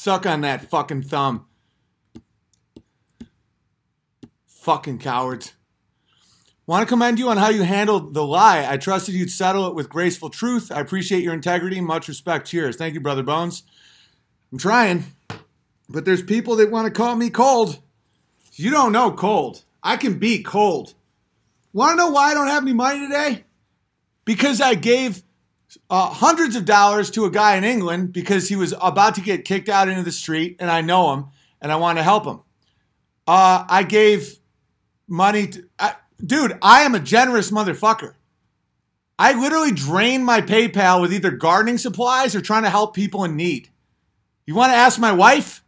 [0.03, 1.45] Suck on that fucking thumb.
[4.45, 5.53] Fucking cowards.
[6.65, 8.67] Want to commend you on how you handled the lie.
[8.69, 10.73] I trusted you'd settle it with graceful truth.
[10.73, 11.79] I appreciate your integrity.
[11.79, 12.47] Much respect.
[12.47, 12.75] Cheers.
[12.75, 13.63] Thank you, Brother Bones.
[14.51, 15.05] I'm trying,
[15.87, 17.79] but there's people that want to call me cold.
[18.55, 19.63] You don't know cold.
[19.81, 20.95] I can be cold.
[21.71, 23.45] Want to know why I don't have any money today?
[24.25, 25.23] Because I gave
[25.89, 29.45] uh, hundreds of dollars to a guy in England because he was about to get
[29.45, 31.25] kicked out into the street, and I know him,
[31.61, 32.41] and I want to help him.
[33.27, 34.37] Uh, I gave
[35.07, 36.57] money to, I, dude.
[36.61, 38.15] I am a generous motherfucker.
[39.17, 43.35] I literally drain my PayPal with either gardening supplies or trying to help people in
[43.35, 43.69] need.
[44.45, 45.63] You want to ask my wife?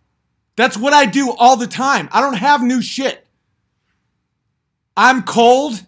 [0.55, 2.09] That's what I do all the time.
[2.11, 3.25] I don't have new shit.
[4.97, 5.85] I'm cold.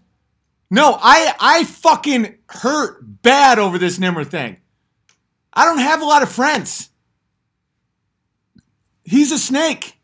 [0.70, 4.58] No, I I fucking hurt bad over this Nimmer thing.
[5.54, 6.90] I don't have a lot of friends.
[9.04, 9.98] He's a snake.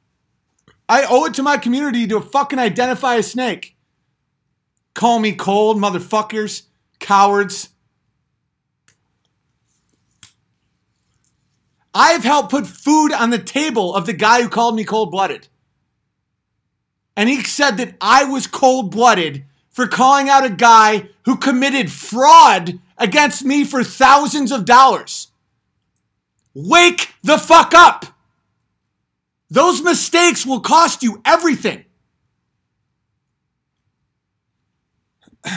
[0.87, 3.75] I owe it to my community to fucking identify a snake.
[4.93, 6.63] Call me cold, motherfuckers,
[6.99, 7.69] cowards.
[11.93, 15.47] I've helped put food on the table of the guy who called me cold blooded.
[17.15, 21.91] And he said that I was cold blooded for calling out a guy who committed
[21.91, 25.27] fraud against me for thousands of dollars.
[26.53, 28.05] Wake the fuck up.
[29.49, 31.83] Those mistakes will cost you everything.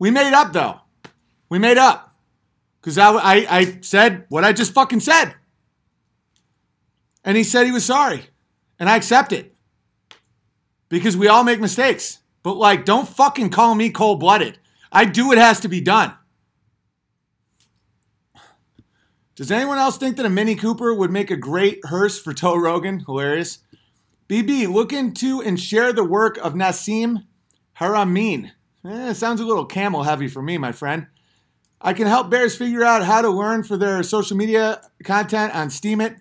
[0.00, 0.78] We made up though.
[1.48, 2.14] We made up.
[2.80, 5.34] Because I, I, I said what I just fucking said.
[7.24, 8.22] And he said he was sorry.
[8.78, 9.57] And I accept it
[10.88, 12.18] because we all make mistakes.
[12.42, 14.58] But like, don't fucking call me cold blooded.
[14.90, 16.14] I do what has to be done.
[19.34, 22.56] Does anyone else think that a Mini Cooper would make a great hearse for Toe
[22.56, 23.00] Rogan?
[23.00, 23.58] Hilarious.
[24.28, 27.24] BB, look into and share the work of Nassim
[27.78, 28.50] Haramein.
[28.84, 31.06] Eh, sounds a little camel heavy for me, my friend.
[31.80, 35.68] I can help bears figure out how to learn for their social media content on
[35.68, 36.18] Steemit.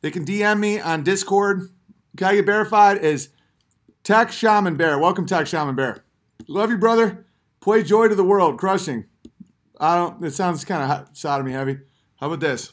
[0.00, 1.70] They can DM me on Discord.
[2.16, 2.98] Can I get verified?
[2.98, 3.30] Is
[4.02, 4.98] Tech Shaman Bear.
[4.98, 6.04] Welcome, Tech Shaman Bear.
[6.48, 7.26] Love you, brother.
[7.60, 8.58] Play joy to the world.
[8.58, 9.04] Crushing.
[9.78, 10.24] I don't.
[10.24, 11.78] It sounds kind of sodomy heavy.
[12.18, 12.72] How about this?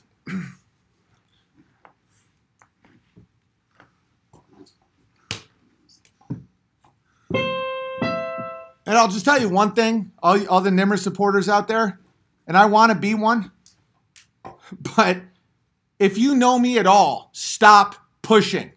[8.88, 11.99] And I'll just tell you one thing, all, all the Nimmer supporters out there,
[12.47, 13.51] and I want to be one,
[14.95, 15.17] but
[15.99, 18.71] if you know me at all, stop pushing.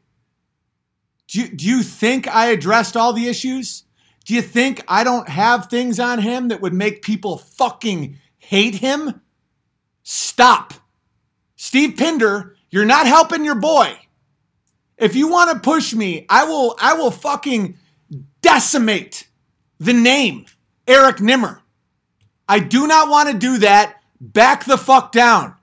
[1.31, 3.85] Do you, do you think I addressed all the issues?
[4.25, 8.75] Do you think I don't have things on him that would make people fucking hate
[8.75, 9.21] him,
[10.03, 10.75] stop.
[11.55, 13.97] Steve Pinder, you're not helping your boy.
[14.99, 17.79] If you want to push me, I will I will fucking
[18.43, 19.29] decimate
[19.79, 20.47] the name
[20.89, 21.63] Eric Nimmer.
[22.49, 24.01] I do not want to do that.
[24.21, 25.55] Back the fuck down.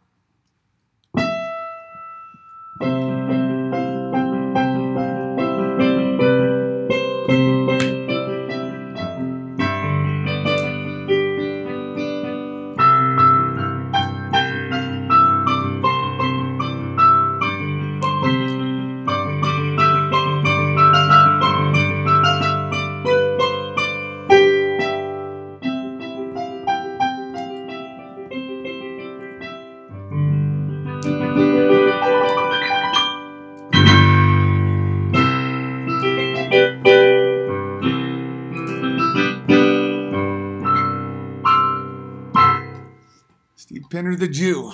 [44.18, 44.74] The Jew.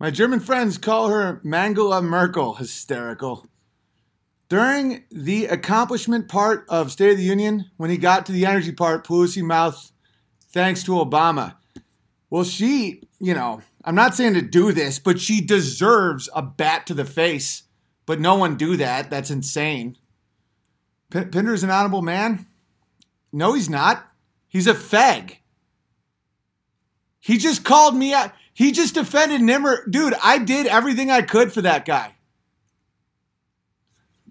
[0.00, 3.46] My German friends call her Mangala Merkel hysterical.
[4.48, 8.72] During the accomplishment part of State of the Union, when he got to the energy
[8.72, 9.92] part, Pelosi mouth,
[10.48, 11.56] thanks to Obama.
[12.30, 16.86] Well, she, you know, I'm not saying to do this, but she deserves a bat
[16.86, 17.64] to the face.
[18.06, 19.10] But no one do that.
[19.10, 19.98] That's insane.
[21.10, 22.46] P- Pinder's an honorable man.
[23.30, 24.07] No, he's not.
[24.48, 25.36] He's a fag.
[27.20, 28.32] He just called me out.
[28.54, 29.86] He just defended Nimmer.
[29.88, 32.16] Dude, I did everything I could for that guy.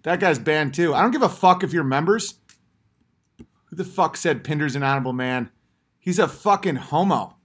[0.04, 0.94] That guy's banned too.
[0.94, 2.36] I don't give a fuck if you're members.
[3.66, 5.52] Who the fuck said Pinder's an honorable man?
[6.00, 7.36] He's a fucking homo.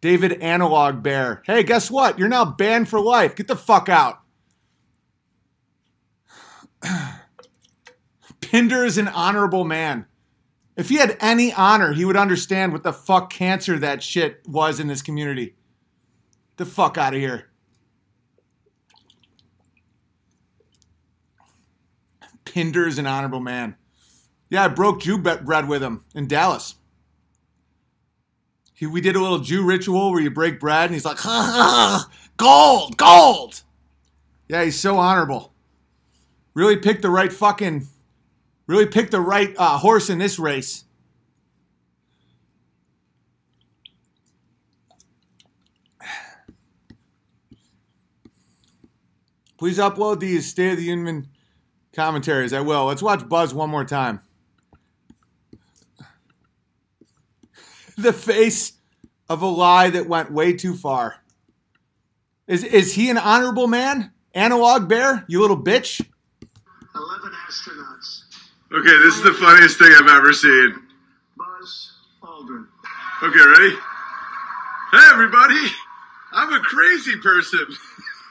[0.00, 1.42] David Analog Bear.
[1.44, 2.18] Hey, guess what?
[2.18, 3.34] You're now banned for life.
[3.34, 4.20] Get the fuck out.
[8.40, 10.06] Pinder is an honorable man.
[10.78, 14.78] If he had any honor, he would understand what the fuck cancer that shit was
[14.78, 15.56] in this community.
[16.56, 17.46] The fuck out of here.
[22.44, 23.74] Pinder is an honorable man.
[24.50, 26.76] Yeah, I broke Jew bread with him in Dallas.
[28.72, 31.18] He, we did a little Jew ritual where you break bread, and he's like,
[32.36, 33.62] gold, gold.
[34.46, 35.52] Yeah, he's so honorable.
[36.54, 37.88] Really picked the right fucking
[38.68, 40.84] Really picked the right uh, horse in this race.
[49.56, 51.28] Please upload these State of the Union
[51.92, 52.52] commentaries.
[52.52, 52.84] I will.
[52.84, 54.20] Let's watch Buzz one more time.
[57.96, 58.74] the face
[59.30, 61.16] of a lie that went way too far.
[62.46, 64.12] Is, is he an honorable man?
[64.34, 65.24] Analog bear?
[65.26, 66.06] You little bitch?
[66.94, 67.87] 11 astronauts.
[68.70, 70.74] Okay, this is the funniest thing I've ever seen.
[71.38, 71.92] Buzz
[72.22, 72.66] Aldrin.
[73.22, 73.74] Okay, ready?
[74.92, 75.72] Hey, everybody!
[76.34, 77.66] I'm a crazy person.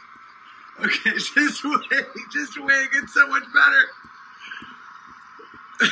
[0.80, 3.88] okay, just wait, just wait, it gets so much better.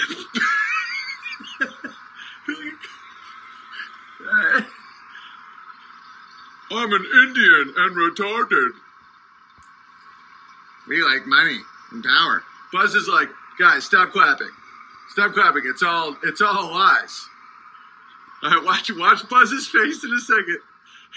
[6.72, 8.72] I'm an Indian and retarded.
[10.88, 11.58] We like money
[11.92, 12.44] and power.
[12.72, 13.30] Buzz is like,
[13.60, 14.52] guys, stop clapping.
[15.10, 15.64] Stop clapping.
[15.66, 17.30] It's all it's all lies.
[18.44, 20.60] All right, watch watch Buzz's face in a second.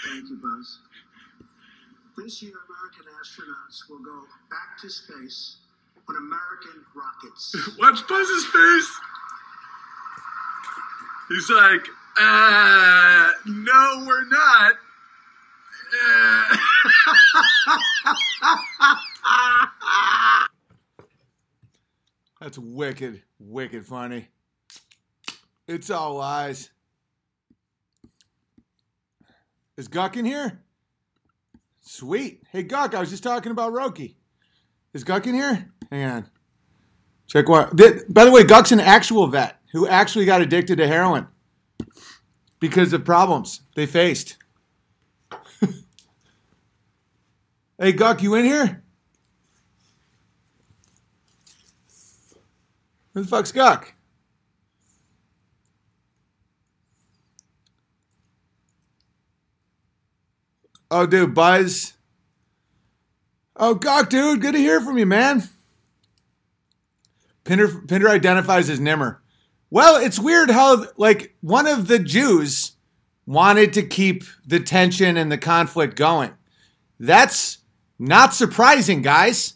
[0.07, 0.79] Thank you, Buzz.
[2.17, 5.57] This year, American astronauts will go back to space
[6.09, 7.55] on American rockets.
[7.79, 8.99] Watch Buzz's face.
[11.29, 11.87] He's like,
[12.19, 14.73] uh, no, we're not.
[16.03, 16.57] Uh,
[22.39, 24.29] That's wicked, wicked funny.
[25.67, 26.69] It's all lies.
[29.77, 30.61] Is Guck in here?
[31.81, 32.43] Sweet.
[32.51, 34.15] Hey, Guck, I was just talking about Roki.
[34.93, 35.69] Is Guck in here?
[35.91, 36.29] Hang on.
[37.27, 37.75] Check what.
[38.09, 41.27] By the way, Guck's an actual vet who actually got addicted to heroin
[42.59, 44.37] because of problems they faced.
[47.79, 48.83] hey, Guck, you in here?
[53.13, 53.93] Who the fuck's Guck?
[60.91, 61.93] Oh, dude, Buzz.
[63.55, 65.43] Oh, Gawk, dude, good to hear from you, man.
[67.43, 69.21] Pinder, Pinder identifies as Nimmer.
[69.69, 72.71] Well, it's weird how, like, one of the Jews
[73.25, 76.31] wanted to keep the tension and the conflict going.
[76.99, 77.59] That's
[77.99, 79.55] not surprising, guys.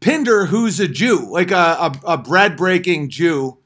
[0.00, 3.58] Pinder, who's a Jew, like a, a, a bread breaking Jew,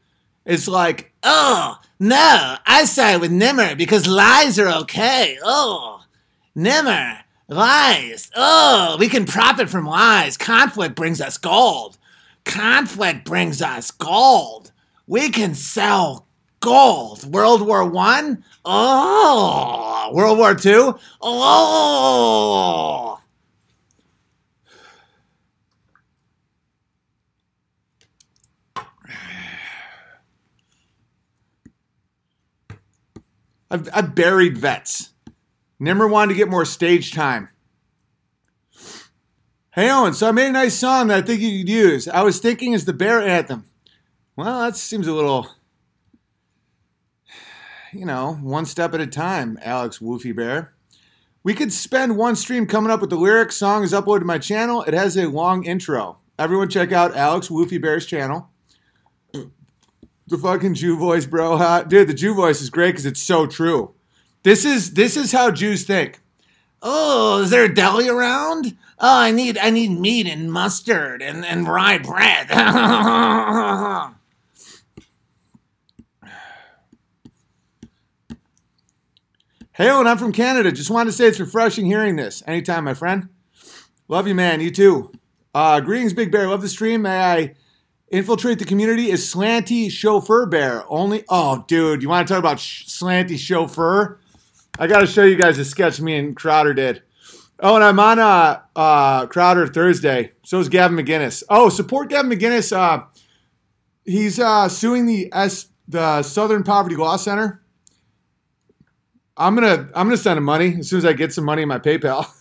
[0.45, 5.39] is like, Oh, no, I side with Nimmer because lies are okay.
[5.43, 6.03] Oh,
[6.55, 8.30] Nimmer, lies.
[8.37, 10.37] Oh, we can profit from lies.
[10.37, 11.97] Conflict brings us gold.
[12.45, 14.72] Conflict brings us gold.
[15.07, 16.26] We can sell
[16.61, 17.24] gold.
[17.32, 18.45] World War One?
[18.64, 20.99] Oh, World War Two?
[21.22, 23.20] Oh.
[33.75, 35.11] I've, I've buried vets.
[35.81, 37.49] Nimmer wanted to get more stage time.
[39.72, 42.07] Hey Owen, so I made a nice song that I think you could use.
[42.07, 43.64] I was thinking as the bear anthem.
[44.37, 45.49] Well, that seems a little,
[47.93, 50.75] you know, one step at a time, Alex Woofy Bear.
[51.43, 53.57] We could spend one stream coming up with the lyrics.
[53.57, 54.85] Song is uploaded to my channel.
[54.85, 56.18] It has a long intro.
[56.39, 58.51] Everyone check out Alex Woofy Bear's channel.
[60.27, 61.57] The fucking Jew voice, bro.
[61.59, 61.83] Huh?
[61.83, 63.95] Dude, the Jew voice is great because it's so true.
[64.43, 66.20] This is this is how Jews think.
[66.83, 68.77] Oh, is there a deli around?
[68.99, 72.51] Oh, I need I need meat and mustard and, and rye bread.
[79.77, 80.70] Hey, Owen, I'm from Canada.
[80.70, 82.45] Just wanted to say it's refreshing hearing this.
[82.47, 83.29] Anytime, my friend.
[84.07, 84.61] Love you, man.
[84.61, 85.11] You too.
[85.53, 86.47] Uh, greetings, Big Bear.
[86.47, 87.03] Love the stream.
[87.03, 87.55] May I
[88.15, 89.11] infiltrate the community?
[89.11, 91.25] Is Slanty Chauffeur Bear only?
[91.29, 94.19] Oh, dude, you want to talk about sh- Slanty Chauffeur?
[94.79, 97.03] I got to show you guys a sketch me and Crowder did.
[97.61, 100.33] Oh, and I'm on uh, uh, Crowder Thursday.
[100.45, 101.43] So is Gavin McInnes.
[101.49, 102.77] Oh, support Gavin McInnes.
[102.77, 103.05] Uh,
[104.05, 107.62] he's uh, suing the S the Southern Poverty Law Center.
[109.37, 111.69] I'm gonna I'm gonna send him money as soon as I get some money in
[111.69, 112.27] my PayPal.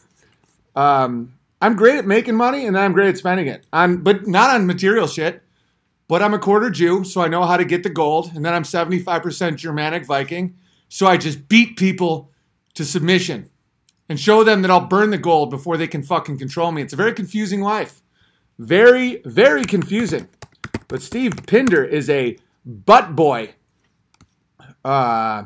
[0.76, 3.64] Um, I'm great at making money and I'm great at spending it.
[3.72, 5.43] I'm but not on material shit.
[6.14, 8.54] But I'm a quarter Jew, so I know how to get the gold, and then
[8.54, 10.54] I'm 75% Germanic Viking,
[10.88, 12.30] so I just beat people
[12.76, 13.50] to submission
[14.08, 16.84] and show them that I'll burn the gold before they can fucking control me.
[16.84, 18.04] It's a very confusing life.
[18.60, 20.30] Very, very confusing.
[20.88, 23.56] But Steve Pinder is a butt boy.
[24.86, 25.46] Uh,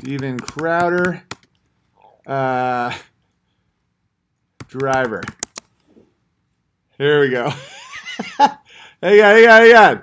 [0.00, 1.22] Steven Crowder,
[2.26, 2.98] uh,
[4.66, 5.22] driver.
[6.98, 7.52] Here we go.
[9.02, 10.02] hey, God, hey, God.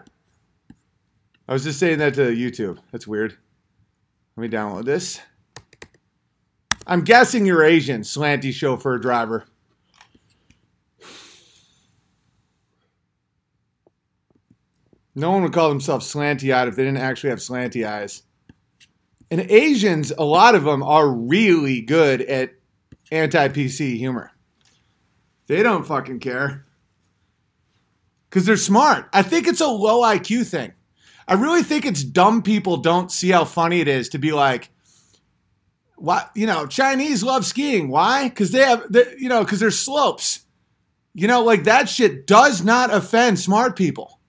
[1.47, 2.77] I was just saying that to YouTube.
[2.91, 3.37] That's weird.
[4.37, 5.19] Let me download this.
[6.85, 9.45] I'm guessing you're Asian, slanty chauffeur driver.
[15.15, 18.23] No one would call themselves slanty eyed if they didn't actually have slanty eyes.
[19.31, 22.53] And Asians, a lot of them are really good at
[23.11, 24.31] anti PC humor.
[25.47, 26.65] They don't fucking care.
[28.29, 29.09] Because they're smart.
[29.11, 30.73] I think it's a low IQ thing.
[31.27, 34.69] I really think it's dumb people don't see how funny it is to be like,
[35.95, 37.89] why, you know, Chinese love skiing.
[37.89, 38.29] Why?
[38.29, 38.85] Because they have,
[39.17, 40.41] you know, because there's slopes.
[41.13, 44.19] You know, like that shit does not offend smart people.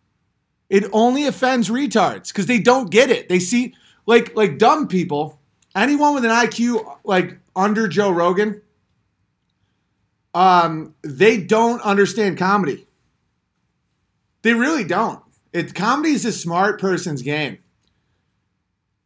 [0.68, 3.28] It only offends retards because they don't get it.
[3.28, 3.74] They see,
[4.07, 5.40] like, like dumb people,
[5.74, 8.62] anyone with an IQ like under Joe Rogan,
[10.34, 12.86] um, they don't understand comedy.
[14.43, 15.22] They really don't.
[15.53, 17.59] It comedy is a smart person's game.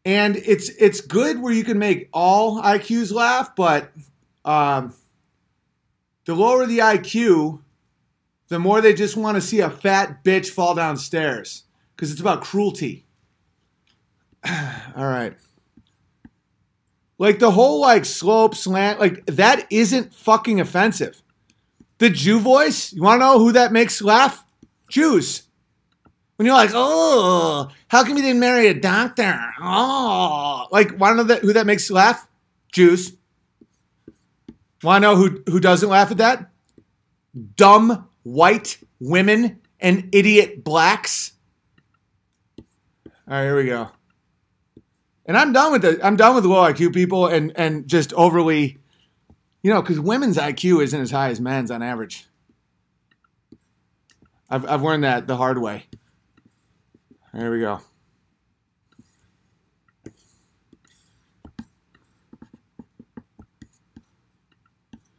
[0.04, 3.90] And it's it's good where you can make all IQs laugh, but
[4.44, 4.94] um,
[6.26, 7.62] the lower the IQ,
[8.48, 11.64] the more they just want to see a fat bitch fall downstairs
[11.96, 13.06] because it's about cruelty.
[14.46, 15.34] all right.
[17.16, 21.22] Like the whole like slope slant, like that isn't fucking offensive.
[21.98, 24.43] The Jew voice, you want to know who that makes laugh?
[24.94, 25.42] Jews.
[26.36, 29.40] When you're like, oh, how come you didn't marry a doctor?
[29.60, 32.28] Oh, like, want to know that, who that makes you laugh?
[32.70, 33.16] Jews.
[34.84, 36.48] Want to know who, who doesn't laugh at that?
[37.56, 41.32] Dumb white women and idiot blacks.
[42.56, 42.64] All
[43.26, 43.88] right, here we go.
[45.26, 48.78] And I'm done with the I'm done with low IQ people and and just overly,
[49.62, 52.28] you know, because women's IQ isn't as high as men's on average.
[54.54, 55.86] I've I've learned that the hard way.
[57.32, 57.80] There we go.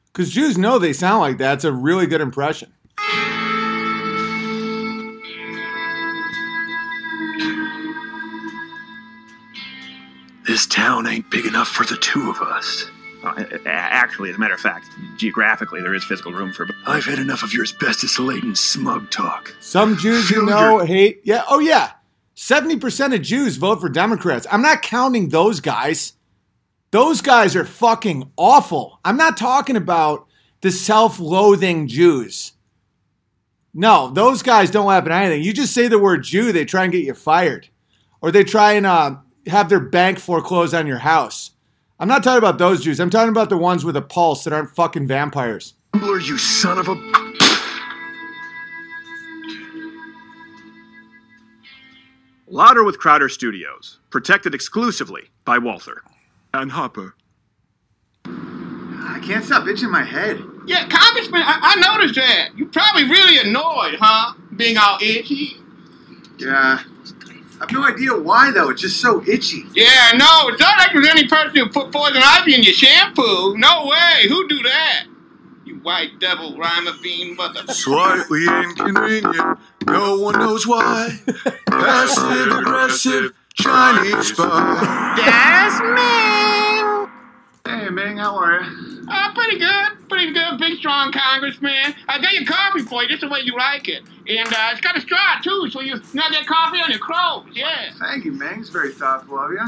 [0.05, 1.55] Because Jews know they sound like that.
[1.55, 2.71] It's a really good impression.
[10.47, 12.89] This town ain't big enough for the two of us.
[13.25, 13.33] Uh,
[13.65, 16.67] a- actually, as a matter of fact, geographically, there is physical room for.
[16.85, 19.55] I've had enough of your asbestos-laden smug talk.
[19.59, 21.21] Some Jews you know your- hate.
[21.23, 21.43] Yeah.
[21.49, 21.91] Oh, yeah.
[22.35, 24.45] 70% of Jews vote for Democrats.
[24.51, 26.13] I'm not counting those guys.
[26.91, 28.99] Those guys are fucking awful.
[29.03, 30.27] I'm not talking about
[30.61, 32.53] the self loathing Jews.
[33.73, 35.43] No, those guys don't happen anything.
[35.43, 37.67] You just say the word Jew, they try and get you fired.
[38.21, 39.17] Or they try and uh,
[39.47, 41.51] have their bank foreclose on your house.
[41.97, 42.99] I'm not talking about those Jews.
[42.99, 45.75] I'm talking about the ones with a pulse that aren't fucking vampires.
[45.93, 46.95] Gambler, you son of a...
[52.47, 56.03] Louder with Crowder Studios, protected exclusively by Walther.
[56.53, 57.15] And Hopper.
[58.25, 60.41] I can't stop itching my head.
[60.67, 62.49] Yeah, Congressman, I, I noticed that.
[62.55, 64.33] You're probably really annoyed, huh?
[64.55, 65.51] Being all itchy.
[66.37, 66.81] Yeah.
[67.55, 68.69] I have no idea why, though.
[68.69, 69.63] It's just so itchy.
[69.73, 73.57] Yeah, no, it's not like there's any person who put poison ivy in your shampoo.
[73.57, 74.27] No way.
[74.27, 75.05] Who do that?
[75.63, 77.65] You white devil rhymer bean mother.
[77.73, 79.57] Slightly inconvenient.
[79.87, 81.17] No one knows why.
[81.67, 85.13] Passive aggressive Chinese spy.
[85.17, 86.84] That's me.
[87.65, 89.05] Hey, Ming, how are you?
[89.09, 91.95] Uh, pretty good, pretty good, big strong congressman.
[92.07, 94.81] I got your coffee for you, just the way you like it, and uh, it's
[94.81, 97.47] got a straw too, so you not get coffee on your clothes.
[97.53, 97.91] Yeah.
[97.99, 98.59] Thank you, Ming.
[98.59, 99.61] It's very thoughtful of you.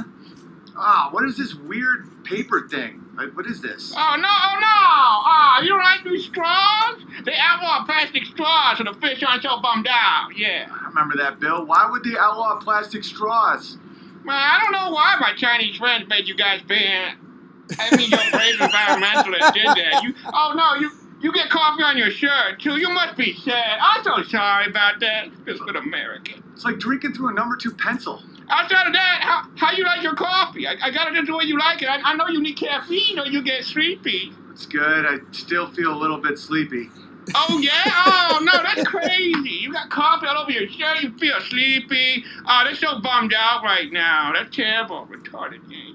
[0.76, 3.04] Ah, what is this weird paper thing?
[3.16, 3.92] Like, what is this?
[3.96, 4.68] Oh no, oh no!
[4.70, 7.02] Oh, you don't like these straws?
[7.26, 10.30] They outlaw plastic straws, so the fish aren't so bummed out.
[10.36, 10.68] Yeah.
[10.70, 11.66] I remember that, Bill.
[11.66, 13.78] Why would they outlaw plastic straws?
[14.24, 17.18] Well, I don't know why my Chinese friends made you guys ban.
[17.80, 20.04] I mean, your brave environmentalist did that.
[20.04, 20.92] You, oh no, you
[21.22, 22.80] you get coffee on your shirt too.
[22.80, 23.80] You must be sad.
[23.82, 25.30] I'm so sorry about that.
[25.46, 26.44] It's good American.
[26.54, 28.22] It's like drinking through a number two pencil.
[28.50, 30.68] Outside of that, how, how you like your coffee?
[30.68, 31.90] I, I got it just the way you like it.
[31.90, 34.32] I, I know you need caffeine or you get sleepy.
[34.52, 35.06] It's good.
[35.06, 36.90] I still feel a little bit sleepy.
[37.36, 37.84] Oh yeah?
[37.86, 39.50] Oh no, that's crazy.
[39.50, 41.02] You got coffee all over your shirt.
[41.02, 42.24] You feel sleepy.
[42.48, 44.32] Oh, they're so bummed out right now.
[44.34, 45.08] That's terrible.
[45.08, 45.87] Retarded Yankee.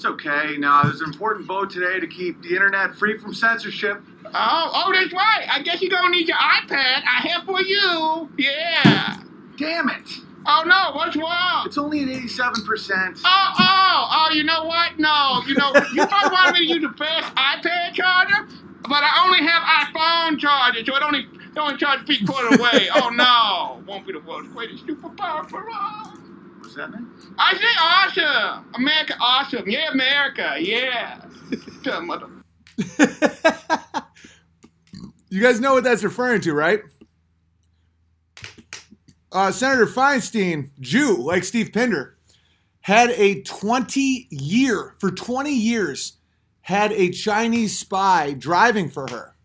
[0.00, 0.56] It's okay.
[0.56, 4.00] Now, there's an important vote today to keep the internet free from censorship.
[4.24, 5.46] Oh, oh, that's right.
[5.46, 7.02] I guess you're gonna need your iPad.
[7.04, 8.30] I have for you.
[8.38, 9.22] Yeah.
[9.58, 10.08] Damn it!
[10.46, 11.64] Oh no, what's wrong?
[11.66, 13.20] It's only at 87%.
[13.26, 14.98] Oh, oh, oh, you know what?
[14.98, 18.48] No, you know, you probably wanted me to use the best iPad charger,
[18.84, 22.88] but I only have iPhone charger, so it only, it only charge three quarter away.
[22.94, 25.99] Oh no, won't be the world's greatest superpower for all.
[26.76, 27.06] That mean?
[27.38, 28.66] I say awesome.
[28.74, 29.68] America awesome.
[29.68, 30.56] Yeah, America.
[30.58, 31.20] Yeah.
[35.32, 36.80] You guys know what that's referring to, right?
[39.30, 42.18] Uh, Senator Feinstein, Jew, like Steve Pinder,
[42.80, 46.14] had a 20 year, for 20 years,
[46.62, 49.36] had a Chinese spy driving for her.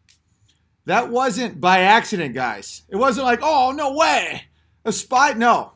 [0.86, 2.82] That wasn't by accident, guys.
[2.90, 4.46] It wasn't like, oh, no way.
[4.86, 5.34] A spy.
[5.34, 5.74] No.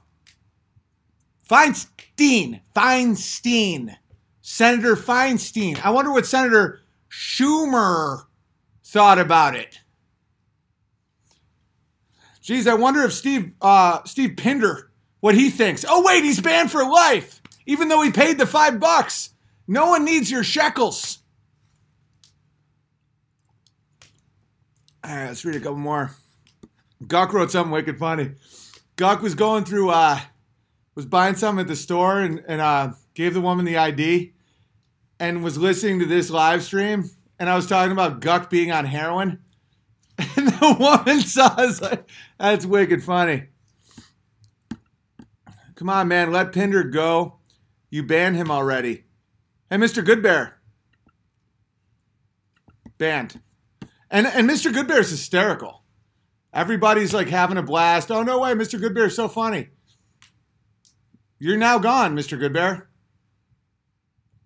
[1.50, 2.62] Feinstein.
[2.76, 3.96] Feinstein.
[4.42, 5.84] Senator Feinstein.
[5.84, 8.26] I wonder what Senator Schumer
[8.84, 9.80] thought about it.
[12.42, 14.90] Geez, I wonder if Steve uh, Steve Pinder
[15.20, 15.86] what he thinks.
[15.88, 19.32] Oh wait, he's banned for life, even though he paid the five bucks.
[19.68, 21.20] No one needs your shekels.
[25.04, 26.12] All right, let's read a couple more.
[27.08, 28.32] Gawk wrote something wicked funny.
[28.96, 30.20] Gawk was going through, uh,
[31.00, 34.34] was buying something at the store and, and uh, gave the woman the ID
[35.18, 37.10] and was listening to this live stream.
[37.40, 39.40] And I was talking about Guck being on heroin.
[40.36, 43.44] And the woman saw us like, that's wicked funny.
[45.76, 47.38] Come on, man, let Pinder go.
[47.90, 49.06] You banned him already.
[49.70, 50.04] Hey, Mr.
[50.04, 50.56] Goodbear.
[52.98, 53.40] Banned.
[54.12, 54.74] And and Mr.
[54.74, 55.84] Goodbear is hysterical.
[56.54, 58.12] Everybody's like having a blast.
[58.12, 58.78] Oh no way, Mr.
[58.78, 59.70] Goodbear is so funny.
[61.40, 62.38] You're now gone, Mr.
[62.38, 62.88] Goodbear.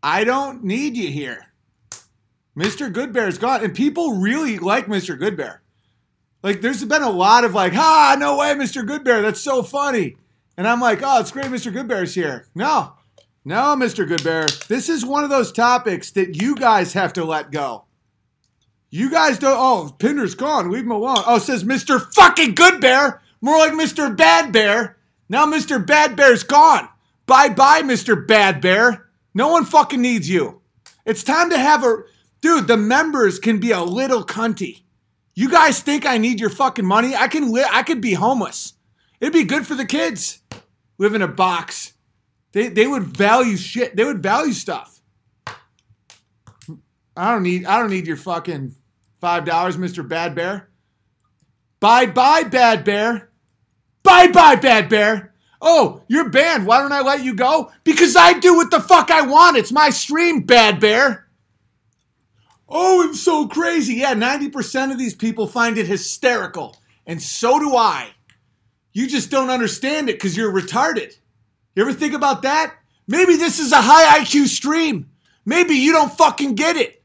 [0.02, 1.48] I don't need you here.
[2.56, 2.94] Mr.
[2.94, 3.64] Goodbear's gone.
[3.64, 5.20] And people really like Mr.
[5.20, 5.60] Goodbear.
[6.44, 8.86] Like, there's been a lot of like, ah, no way, Mr.
[8.86, 9.22] Goodbear.
[9.22, 10.18] That's so funny.
[10.56, 11.74] And I'm like, oh, it's great Mr.
[11.74, 12.48] Goodbear's here.
[12.54, 12.94] No,
[13.44, 14.08] no, Mr.
[14.08, 14.68] Goodbear.
[14.68, 17.86] This is one of those topics that you guys have to let go.
[18.92, 20.70] You guys don't, oh, Pinder's gone.
[20.70, 21.24] Leave him alone.
[21.26, 22.14] Oh, says Mr.
[22.14, 23.20] fucking Goodbear.
[23.42, 24.16] More like Mr.
[24.16, 24.98] Bad Bear.
[25.34, 25.84] Now Mr.
[25.84, 26.88] Bad Bear's gone.
[27.26, 28.28] Bye bye, Mr.
[28.28, 29.10] Bad Bear.
[29.34, 30.62] No one fucking needs you.
[31.08, 32.04] It's time to have a,
[32.42, 34.84] dude, the members can be a little cunty.
[35.34, 37.16] You guys think I need your fucking money?
[37.16, 38.74] I can li- I could be homeless.
[39.20, 40.38] It'd be good for the kids.
[41.00, 41.94] Live in a box.
[42.52, 43.96] They they would value shit.
[43.96, 45.02] They would value stuff.
[47.18, 48.76] I don't need I don't need your fucking
[49.20, 50.08] five dollars, Mr.
[50.08, 50.70] Bad Bear.
[51.80, 53.32] Bye bye, Bad Bear.
[54.04, 55.34] Bye bye, Bad Bear.
[55.62, 56.68] Oh, you're banned.
[56.68, 57.72] Why don't I let you go?
[57.86, 59.58] Because I do what the fuck I want.
[59.58, 61.28] It's my stream, Bad Bear.
[62.68, 63.96] Oh, I'm so crazy.
[63.96, 66.76] Yeah, 90% of these people find it hysterical.
[67.06, 68.10] And so do I.
[68.92, 71.16] You just don't understand it because you're retarded.
[71.76, 72.76] You ever think about that?
[73.08, 75.10] Maybe this is a high IQ stream.
[75.46, 77.04] Maybe you don't fucking get it.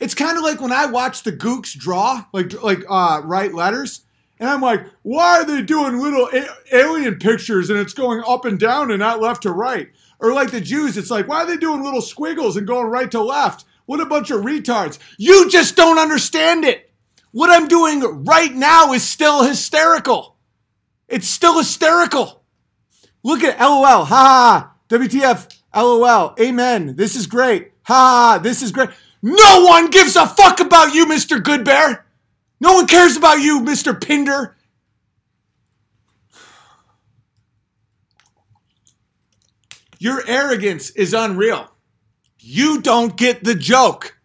[0.00, 4.02] It's kind of like when I watch the Gooks draw, like like uh, write letters,
[4.40, 8.46] and I'm like, why are they doing little a- alien pictures and it's going up
[8.46, 9.90] and down and not left to right?
[10.18, 13.10] Or like the Jews, it's like, why are they doing little squiggles and going right
[13.10, 13.66] to left?
[13.84, 14.98] What a bunch of retards.
[15.18, 16.90] You just don't understand it.
[17.32, 20.36] What I'm doing right now is still hysterical.
[21.06, 22.42] It's still hysterical.
[23.22, 24.04] Look at LOL.
[24.04, 24.72] Ha ha.
[24.88, 25.54] WTF.
[25.74, 26.34] LOL.
[26.40, 26.96] Amen.
[26.96, 27.72] This is great.
[27.82, 28.40] Ha.
[28.42, 28.90] This is great.
[29.22, 31.42] No one gives a fuck about you, Mr.
[31.42, 32.06] Good Bear.
[32.60, 33.98] No one cares about you, Mr.
[33.98, 34.56] Pinder.
[39.98, 41.70] Your arrogance is unreal.
[42.38, 44.18] You don't get the joke.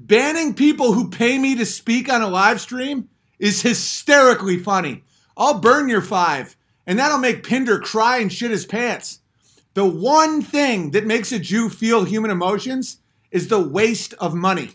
[0.00, 3.08] Banning people who pay me to speak on a live stream
[3.38, 5.04] is hysterically funny.
[5.36, 6.56] I'll burn your five,
[6.86, 9.20] and that'll make Pinder cry and shit his pants.
[9.74, 12.98] The one thing that makes a Jew feel human emotions
[13.30, 14.70] is the waste of money.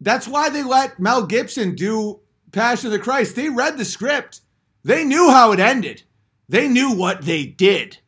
[0.00, 2.20] That's why they let Mel Gibson do
[2.52, 3.36] Passion of the Christ.
[3.36, 4.40] They read the script,
[4.84, 6.02] they knew how it ended,
[6.48, 7.98] they knew what they did,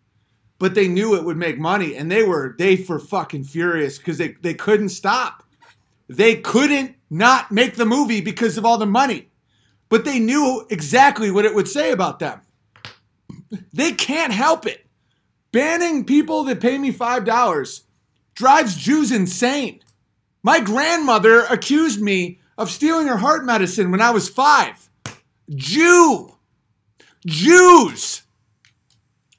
[0.59, 4.18] but they knew it would make money, and they were they were fucking furious because
[4.18, 5.45] they, they couldn't stop.
[6.09, 9.30] They couldn't not make the movie because of all the money,
[9.88, 12.41] but they knew exactly what it would say about them.
[13.72, 14.86] They can't help it.
[15.53, 17.82] Banning people that pay me $5
[18.34, 19.80] drives Jews insane.
[20.43, 24.91] My grandmother accused me of stealing her heart medicine when I was five.
[25.51, 26.36] Jew.
[27.26, 28.22] Jews.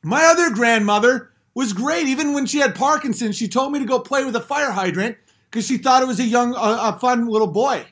[0.04, 2.08] My other grandmother was great.
[2.08, 5.18] Even when she had Parkinson's, she told me to go play with a fire hydrant
[5.50, 7.86] because she thought it was a young, a fun little boy.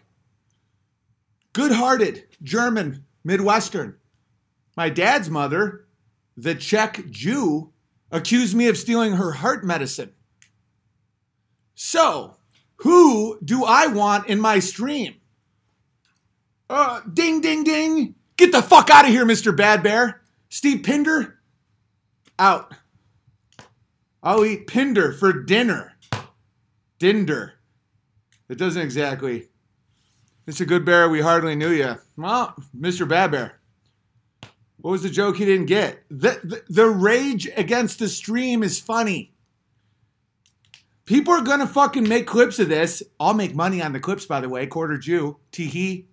[1.53, 3.97] Good hearted, German, Midwestern.
[4.77, 5.85] My dad's mother,
[6.37, 7.73] the Czech Jew,
[8.11, 10.13] accused me of stealing her heart medicine.
[11.75, 12.37] So,
[12.79, 15.15] who do I want in my stream?
[16.69, 18.15] Uh, ding, ding, ding.
[18.37, 19.55] Get the fuck out of here, Mr.
[19.55, 20.21] Bad Bear.
[20.49, 21.39] Steve Pinder,
[22.37, 22.73] out.
[24.23, 25.93] I'll eat Pinder for dinner.
[26.99, 27.53] Dinder.
[28.47, 29.49] It doesn't exactly.
[30.47, 30.67] Mr.
[30.67, 31.95] Good Bear, we hardly knew you.
[32.17, 33.07] Well, Mr.
[33.07, 33.59] Bad Bear.
[34.77, 36.03] What was the joke he didn't get?
[36.09, 39.33] The, the, the rage against the stream is funny.
[41.09, 43.01] People are gonna fucking make clips of this.
[43.19, 44.67] I'll make money on the clips, by the way.
[44.67, 46.05] Quarter Jew, teehee.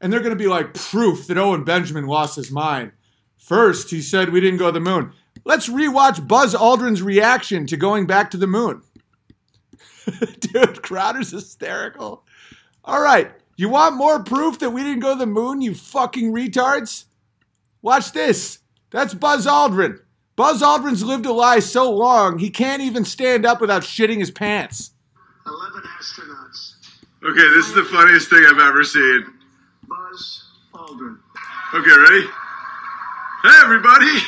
[0.00, 2.92] And they're gonna be like proof that Owen Benjamin lost his mind.
[3.36, 5.12] First, he said we didn't go to the moon.
[5.44, 8.80] Let's rewatch Buzz Aldrin's reaction to going back to the moon.
[10.40, 12.24] Dude, Crowder's hysterical.
[12.86, 16.32] All right, you want more proof that we didn't go to the moon, you fucking
[16.32, 17.04] retards?
[17.82, 18.60] Watch this.
[18.90, 19.98] That's Buzz Aldrin.
[20.36, 24.30] Buzz Aldrin's lived a lie so long, he can't even stand up without shitting his
[24.30, 24.90] pants.
[25.46, 26.74] 11 astronauts.
[27.24, 29.24] Okay, this is the funniest thing I've ever seen.
[29.88, 30.44] Buzz
[30.74, 31.18] Aldrin.
[31.74, 32.26] Okay, ready?
[33.42, 34.18] Hey, everybody!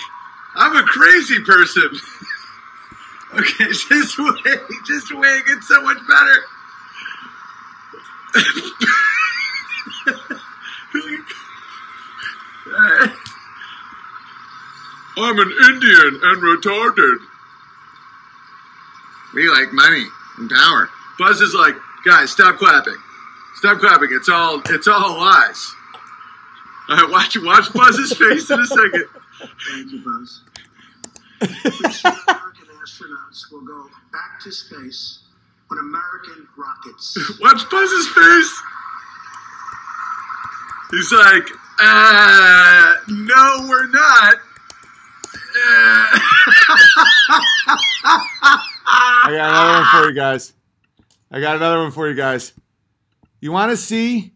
[0.56, 1.90] I'm a crazy person.
[3.34, 6.42] okay, just wait, just wait, it gets so much better.
[15.24, 17.18] I'm an Indian and retarded.
[19.34, 20.04] We like money
[20.38, 20.88] and power.
[21.18, 21.74] Buzz is like,
[22.04, 22.96] guys, stop clapping.
[23.56, 24.08] Stop clapping.
[24.12, 25.74] It's all it's all lies.
[26.90, 29.04] All right, watch watch Buzz's face in a second.
[29.70, 30.42] Thank you, Buzz.
[31.42, 35.18] American astronauts will go back to space
[35.70, 37.18] on American rockets.
[37.40, 38.62] Watch Buzz's face.
[40.90, 41.50] He's like,
[41.80, 44.36] uh, no, we're not.
[48.90, 50.52] I got another one for you guys.
[51.30, 52.52] I got another one for you guys.
[53.40, 54.32] You want to see?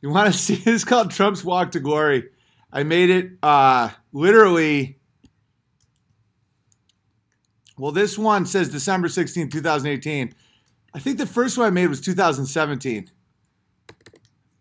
[0.00, 0.56] You want to see?
[0.56, 2.30] This is called Trump's Walk to Glory.
[2.72, 4.98] I made it uh, literally.
[7.76, 10.34] Well, this one says December 16, 2018.
[10.94, 13.10] I think the first one I made was 2017.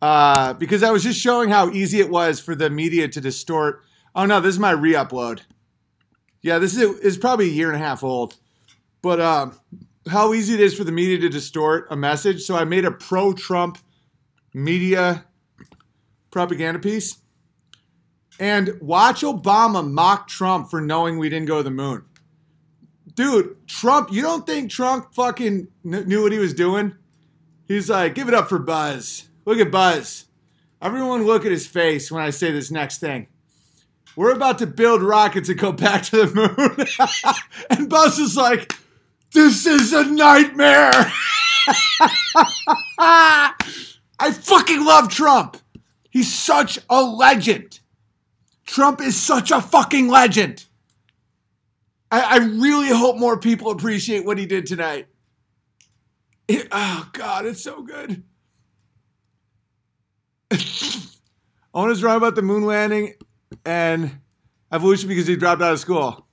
[0.01, 3.83] Uh, because I was just showing how easy it was for the media to distort.
[4.13, 5.41] Oh no, this is my re-upload.
[6.43, 8.35] Yeah, this is, is probably a year and a half old.
[9.01, 9.57] But um,
[10.07, 12.43] how easy it is for the media to distort a message.
[12.43, 13.79] So I made a pro-Trump
[14.53, 15.25] media
[16.29, 17.17] propaganda piece.
[18.39, 22.03] And watch Obama mock Trump for knowing we didn't go to the moon.
[23.15, 26.95] Dude, Trump, you don't think Trump fucking kn- knew what he was doing?
[27.67, 29.29] He's like, give it up for Buzz.
[29.45, 30.25] Look at Buzz.
[30.81, 33.27] Everyone look at his face when I say this next thing.
[34.15, 36.87] We're about to build rockets and go back to the moon.
[37.69, 38.73] and Buzz is like,
[39.33, 40.91] this is a nightmare.
[42.99, 45.57] I fucking love Trump.
[46.11, 47.79] He's such a legend.
[48.65, 50.65] Trump is such a fucking legend.
[52.11, 55.07] I, I really hope more people appreciate what he did tonight.
[56.47, 58.23] It- oh, God, it's so good.
[61.73, 63.15] Owen is wrong about the moon landing
[63.65, 64.19] and
[64.71, 66.27] evolution because he dropped out of school.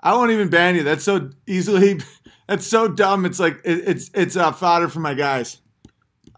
[0.00, 0.82] I won't even ban you.
[0.82, 2.00] That's so easily.
[2.48, 3.24] That's so dumb.
[3.24, 5.58] It's like it, it's it's uh, fodder for my guys.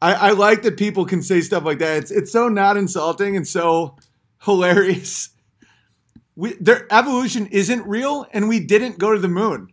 [0.01, 1.99] I, I like that people can say stuff like that.
[1.99, 3.97] It's it's so not insulting and so
[4.43, 5.31] hilarious.
[6.37, 9.73] We their evolution isn't real, and we didn't go to the moon.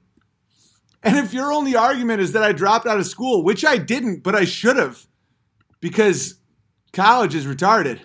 [1.03, 4.23] And if your only argument is that I dropped out of school, which I didn't,
[4.23, 5.05] but I should have,
[5.81, 6.35] because
[6.93, 7.99] college is retarded.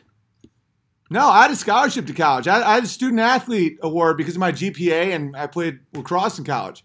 [1.11, 2.47] No, I had a scholarship to college.
[2.47, 6.39] I, I had a student athlete award because of my GPA, and I played lacrosse
[6.39, 6.85] in college.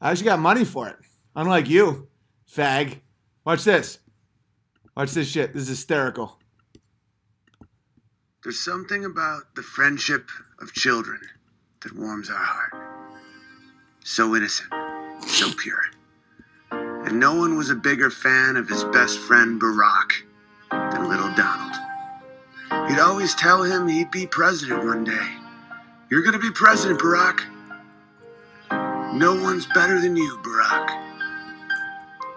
[0.00, 0.96] I actually got money for it.
[1.36, 2.08] Unlike you,
[2.50, 3.00] fag.
[3.44, 3.98] Watch this.
[4.96, 5.52] Watch this shit.
[5.52, 6.38] This is hysterical.
[8.42, 10.28] There's something about the friendship
[10.60, 11.20] of children
[11.82, 12.72] that warms our heart.
[14.04, 14.72] So innocent,
[15.26, 15.82] so pure.
[16.70, 20.12] And no one was a bigger fan of his best friend Barack
[20.70, 21.87] than little Donald.
[22.70, 25.36] He'd always tell him he'd be president one day.
[26.10, 27.40] You're gonna be president, Barack.
[29.14, 31.04] No one's better than you, Barack.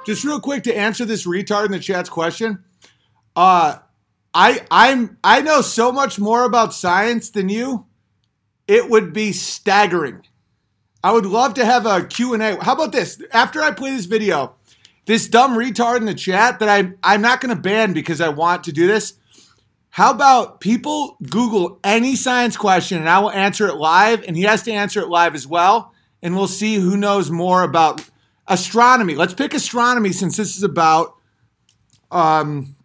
[0.06, 2.64] Just real quick to answer this retard in the chat's question.
[3.36, 3.80] Uh
[4.34, 7.86] I I'm I know so much more about science than you.
[8.68, 10.24] It would be staggering.
[11.04, 12.64] I would love to have a Q&A.
[12.64, 13.22] How about this?
[13.32, 14.56] After I play this video,
[15.06, 18.30] this dumb retard in the chat that I I'm not going to ban because I
[18.30, 19.16] want to do this.
[19.92, 24.44] How about people Google any science question and I will answer it live and he
[24.44, 28.10] has to answer it live as well and we'll see who knows more about
[28.48, 29.16] astronomy.
[29.16, 31.16] Let's pick astronomy since this is about
[32.10, 32.78] um,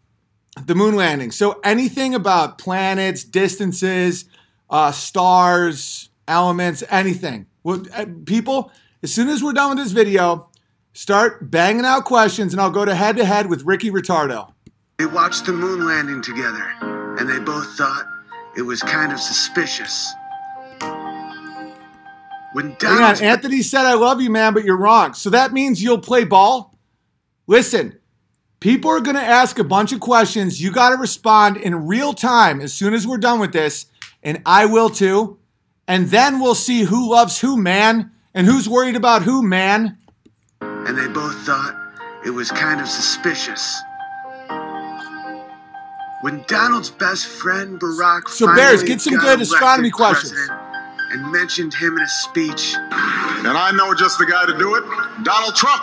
[0.65, 1.31] the moon landing.
[1.31, 4.24] So anything about planets, distances,
[4.69, 7.47] uh, stars, elements, anything.
[7.62, 8.73] Well, uh, people,
[9.05, 10.51] as soon as we're done with this video,
[10.93, 14.53] start banging out questions and I'll go to head to head with Ricky Ritardo.
[14.99, 16.65] They watched the moon landing together,
[17.19, 18.07] and they both thought
[18.57, 20.13] it was kind of suspicious.
[22.53, 25.13] When Hang on, Anthony said, I love you, man, but you're wrong.
[25.13, 26.79] So that means you'll play ball?
[27.47, 27.99] Listen,
[28.61, 30.63] people are going to ask a bunch of questions.
[30.63, 33.87] You got to respond in real time as soon as we're done with this,
[34.23, 35.39] and I will too.
[35.87, 39.99] And then we'll see who loves who, man, and who's worried about who, man.
[40.61, 41.77] and they both thought
[42.25, 43.83] it was kind of suspicious.
[46.27, 50.35] When Donald's best friend Barack So, Bears, get some good astronomy questions.
[51.12, 54.82] and mentioned him in a speech, And I know just the guy to do it.
[55.23, 55.81] Donald Trump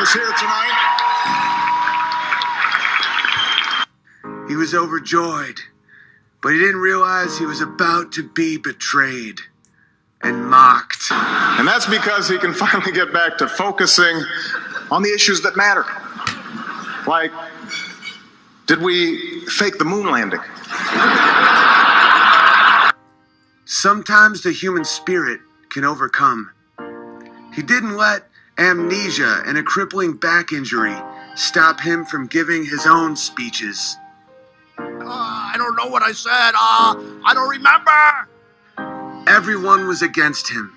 [0.00, 0.78] is here tonight.
[4.46, 5.58] he was overjoyed,
[6.40, 9.40] but he didn't realize he was about to be betrayed
[10.22, 11.10] and mocked.
[11.10, 14.22] And that's because he can finally get back to focusing
[14.92, 15.84] on the issues that matter.
[17.04, 17.32] Like,
[18.72, 20.40] did we fake the moon landing?
[23.66, 26.50] Sometimes the human spirit can overcome.
[27.54, 30.96] He didn't let amnesia and a crippling back injury
[31.34, 33.98] stop him from giving his own speeches.
[34.78, 36.52] I don't know what I said.
[36.54, 36.96] Uh,
[37.26, 39.30] I don't remember.
[39.30, 40.74] Everyone was against him.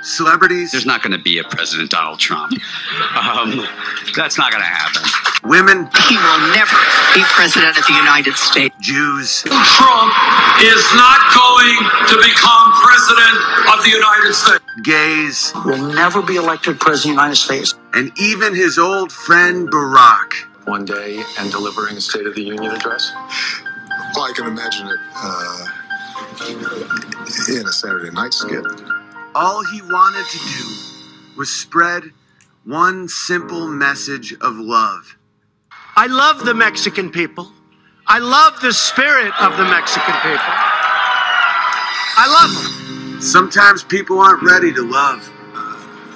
[0.00, 2.54] Celebrities, There's not going to be a President Donald Trump.
[3.14, 3.66] Um,
[4.16, 5.23] that's not going to happen.
[5.44, 6.76] Women, He will never
[7.14, 8.74] be president of the United States.
[8.80, 10.12] Jews, Trump
[10.62, 11.76] is not going
[12.08, 13.36] to become president
[13.76, 14.64] of the United States.
[14.82, 17.74] gays, Will never be elected president of the United States.
[17.94, 20.32] and even his old friend Barack.
[20.66, 23.12] one day and delivering a State of the Union address?
[24.14, 25.66] Well, I can imagine it uh,
[27.60, 28.64] in a Saturday night skit.
[29.34, 32.04] All he wanted to do was spread
[32.64, 35.16] one simple message of love.
[35.96, 37.52] I love the Mexican people.
[38.06, 40.54] I love the spirit of the Mexican people.
[42.16, 43.20] I love them.
[43.22, 45.30] Sometimes people aren't ready to love.
[45.54, 45.74] I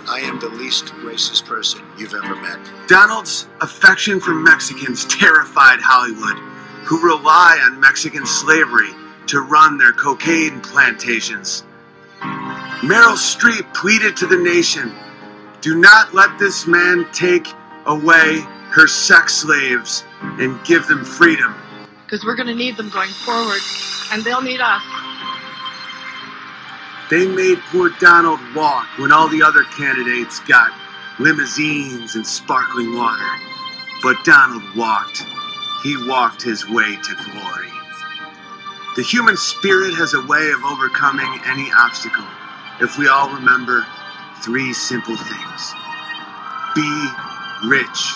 [0.09, 2.59] I am the least racist person you've ever met.
[2.89, 6.39] Donald's affection for Mexicans terrified Hollywood,
[6.85, 8.91] who rely on Mexican slavery
[9.29, 11.63] to run their cocaine plantations.
[12.81, 14.93] Meryl Streep pleaded to the nation
[15.61, 17.47] do not let this man take
[17.87, 21.55] away her sex slaves and give them freedom.
[22.05, 23.61] because we're going to need them going forward,
[24.13, 24.83] and they'll need us.
[27.11, 30.73] They made poor Donald walk when all the other candidates got
[31.21, 33.31] limousines and sparkling water.
[34.03, 35.25] But Donald walked.
[35.85, 37.69] He walked his way to glory.
[38.97, 42.27] The human spirit has a way of overcoming any obstacle
[42.81, 43.87] if we all remember
[44.43, 45.75] three simple things
[46.75, 47.09] be
[47.67, 48.15] rich,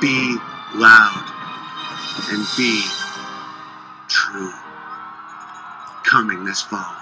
[0.00, 0.36] be
[0.74, 1.24] loud,
[2.30, 2.82] and be
[4.08, 4.52] true.
[6.04, 6.94] Coming this fall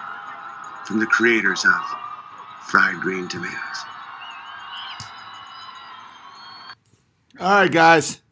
[0.87, 1.99] from the creators of
[2.66, 3.85] Fried Green Tomatoes.
[7.41, 8.23] All right, guys.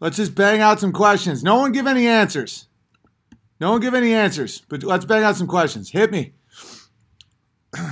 [0.00, 1.42] Let's just bang out some questions.
[1.42, 2.68] No one give any answers.
[3.60, 5.90] No one give any answers, but let's bang out some questions.
[5.90, 6.34] Hit me.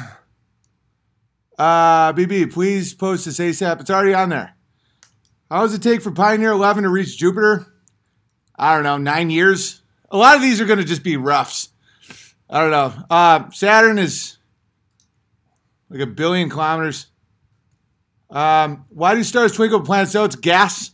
[1.56, 3.80] Uh, BB, please post this ASAP.
[3.80, 4.53] It's already on there.
[5.50, 7.66] How does it take for Pioneer 11 to reach Jupiter?
[8.56, 9.82] I don't know, nine years?
[10.10, 11.68] A lot of these are going to just be roughs.
[12.48, 12.92] I don't know.
[13.10, 14.38] Uh, Saturn is
[15.90, 17.06] like a billion kilometers.
[18.30, 20.12] Um, why do stars twinkle planets?
[20.12, 20.90] So it's gas.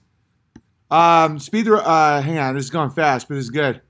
[0.91, 1.77] Um, speed the.
[1.77, 3.81] Uh, hang on, this is going fast, but it's good.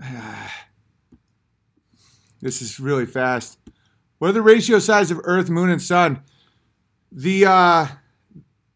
[2.40, 3.58] this is really fast.
[4.18, 6.22] What are the ratio size of Earth, Moon, and Sun?
[7.12, 7.86] The uh,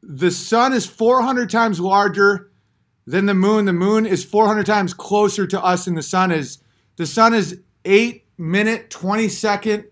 [0.02, 2.50] the Sun is 400 times larger
[3.06, 3.64] than the Moon.
[3.64, 6.58] The Moon is 400 times closer to us than the Sun is.
[6.96, 9.84] The Sun is eight minute 20 second,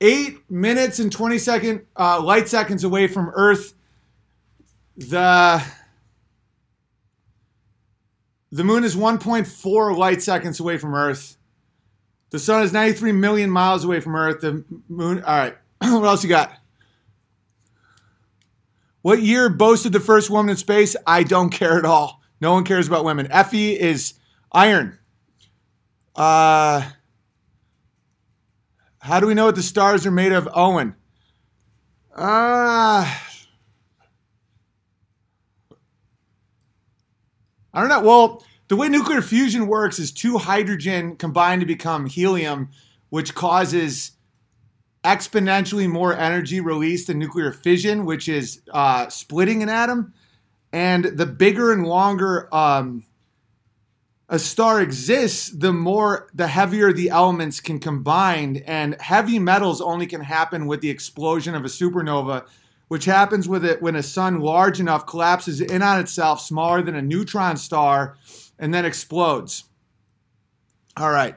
[0.00, 3.74] eight minutes and 20 second uh, light seconds away from Earth.
[4.96, 5.62] The
[8.50, 11.36] the Moon is 1.4 light seconds away from Earth.
[12.30, 14.40] The sun is 93 million miles away from Earth.
[14.40, 15.22] The moon.
[15.22, 15.56] All right.
[15.78, 16.52] what else you got?
[19.04, 20.96] What year boasted the first woman in space?
[21.06, 22.22] I don't care at all.
[22.40, 23.30] No one cares about women.
[23.30, 24.14] Effie is
[24.50, 24.98] iron.
[26.16, 26.88] Uh,
[29.00, 30.48] how do we know what the stars are made of?
[30.54, 30.94] Owen.
[32.16, 33.04] Uh,
[37.74, 38.00] I don't know.
[38.00, 42.70] Well, the way nuclear fusion works is two hydrogen combine to become helium,
[43.10, 44.12] which causes
[45.04, 50.14] exponentially more energy released than nuclear fission, which is uh, splitting an atom.
[50.72, 53.04] And the bigger and longer um,
[54.28, 58.56] a star exists, the more, the heavier the elements can combine.
[58.66, 62.46] And heavy metals only can happen with the explosion of a supernova,
[62.88, 66.96] which happens with it when a sun large enough collapses in on itself, smaller than
[66.96, 68.16] a neutron star,
[68.58, 69.64] and then explodes.
[70.96, 71.36] All right.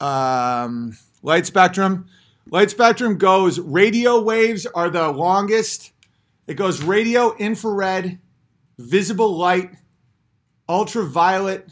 [0.00, 0.96] Um,
[1.26, 2.06] light spectrum.
[2.50, 5.92] Light spectrum goes radio waves are the longest.
[6.46, 8.20] It goes radio, infrared,
[8.78, 9.72] visible light,
[10.68, 11.68] ultraviolet,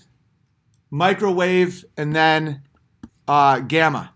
[0.90, 2.62] microwave, and then
[3.28, 4.12] uh, gamma.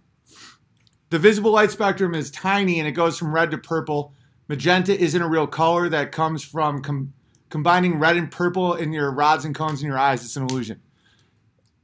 [1.11, 4.13] The visible light spectrum is tiny and it goes from red to purple.
[4.49, 7.13] Magenta isn't a real color that comes from com-
[7.49, 10.25] combining red and purple in your rods and cones in your eyes.
[10.25, 10.81] It's an illusion.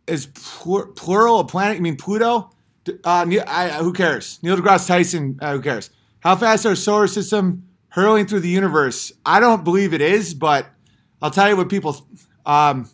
[0.09, 1.77] Is plur- plural a planet?
[1.77, 2.51] You mean Pluto?
[3.05, 4.39] Uh, I, who cares?
[4.43, 5.39] Neil deGrasse Tyson.
[5.40, 5.90] Uh, who cares?
[6.20, 9.12] How fast our solar system hurling through the universe?
[9.24, 10.66] I don't believe it is, but
[11.20, 12.06] I'll tell you what people.
[12.44, 12.89] Um,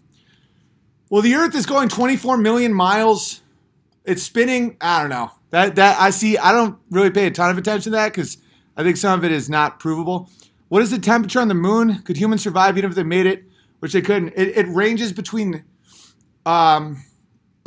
[1.08, 3.40] well, the Earth is going 24 million miles.
[4.04, 4.76] It's spinning.
[4.80, 5.30] I don't know.
[5.50, 6.38] That that I see.
[6.38, 8.38] I don't really pay a ton of attention to that because
[8.76, 10.30] I think some of it is not provable.
[10.68, 12.02] What is the temperature on the moon?
[12.02, 13.44] Could humans survive even if they made it?
[13.80, 14.34] Which they couldn't.
[14.36, 15.64] It, it ranges between
[16.46, 17.02] um,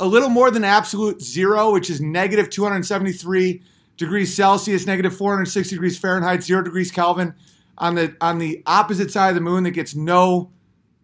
[0.00, 3.62] a little more than absolute zero, which is negative 273
[3.96, 7.34] degrees Celsius, negative 460 degrees Fahrenheit, zero degrees Kelvin.
[7.76, 10.50] On the on the opposite side of the moon, that gets no.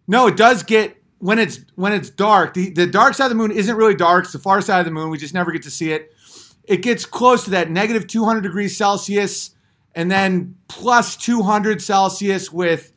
[0.07, 2.53] No, it does get when it's when it's dark.
[2.53, 4.23] The the dark side of the moon isn't really dark.
[4.23, 5.09] It's the far side of the moon.
[5.09, 6.13] We just never get to see it.
[6.63, 9.51] It gets close to that negative 200 degrees Celsius
[9.93, 12.93] and then plus 200 Celsius with,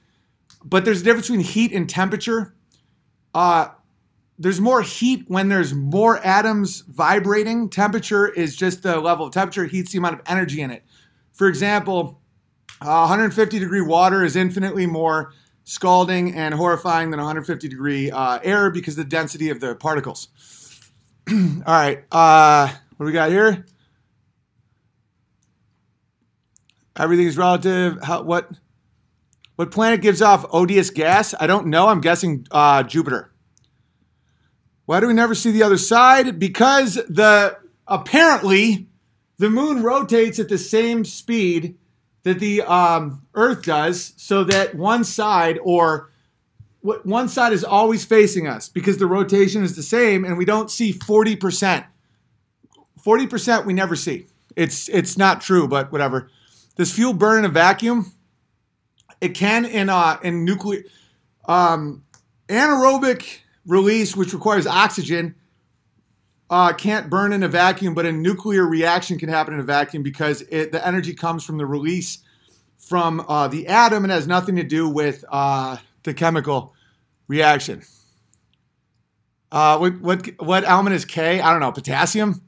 [0.65, 2.55] but there's a difference between heat and temperature.
[3.35, 3.69] Uh,
[4.39, 7.69] there's more heat when there's more atoms vibrating.
[7.69, 9.67] Temperature is just the level of temperature.
[9.67, 10.85] Heat's the amount of energy in it.
[11.33, 12.21] For example,
[12.81, 15.33] uh, 150 degree water is infinitely more
[15.65, 20.29] scalding and horrifying than 150 degree uh, air because of the density of the particles.
[21.31, 23.65] All right, uh, What do we got here?
[26.97, 27.99] Everything is relative.
[28.03, 28.51] How, what
[29.57, 31.35] what planet gives off odious gas?
[31.39, 31.89] I don't know.
[31.89, 33.34] I'm guessing uh, Jupiter.
[34.87, 36.39] Why do we never see the other side?
[36.39, 38.87] Because the apparently
[39.39, 41.77] the moon rotates at the same speed
[42.23, 46.11] that the um, Earth does, so that one side or
[46.81, 50.45] what one side is always facing us because the rotation is the same, and we
[50.45, 51.87] don't see forty percent.
[53.03, 54.27] Forty percent we never see.
[54.57, 56.31] It's it's not true, but whatever.
[56.77, 58.13] Does fuel burn in a vacuum?
[59.21, 60.85] It can in uh in nuclear
[61.47, 62.05] um,
[62.49, 65.35] anaerobic release, which requires oxygen,
[66.51, 70.03] uh, can't burn in a vacuum, but a nuclear reaction can happen in a vacuum
[70.03, 72.19] because it, the energy comes from the release
[72.77, 76.75] from uh, the atom and has nothing to do with uh, the chemical
[77.29, 77.83] reaction.
[79.51, 81.41] Uh, what what what element is K?
[81.41, 81.73] I don't know.
[81.73, 82.43] Potassium.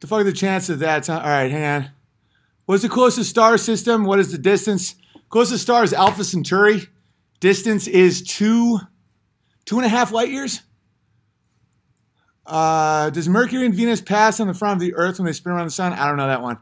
[0.00, 1.08] The fuck are the chances of that?
[1.08, 1.90] All right, hang on.
[2.66, 4.04] What's the closest star system?
[4.04, 4.96] What is the distance?
[5.28, 6.88] Closest star is Alpha Centauri.
[7.40, 8.80] Distance is two,
[9.64, 10.62] two and a half light years.
[12.46, 15.52] Uh, does Mercury and Venus pass on the front of the Earth when they spin
[15.52, 15.92] around the sun?
[15.92, 16.58] I don't know that one.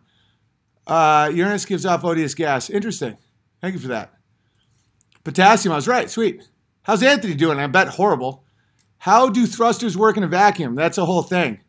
[0.86, 2.70] Uh, Uranus gives off odious gas.
[2.70, 3.16] Interesting.
[3.60, 4.12] Thank you for that.
[5.24, 6.10] Potassium, I was right.
[6.10, 6.48] Sweet.
[6.82, 7.58] How's Anthony doing?
[7.58, 8.44] I bet horrible.
[8.98, 10.74] How do thrusters work in a vacuum?
[10.74, 11.60] That's a whole thing.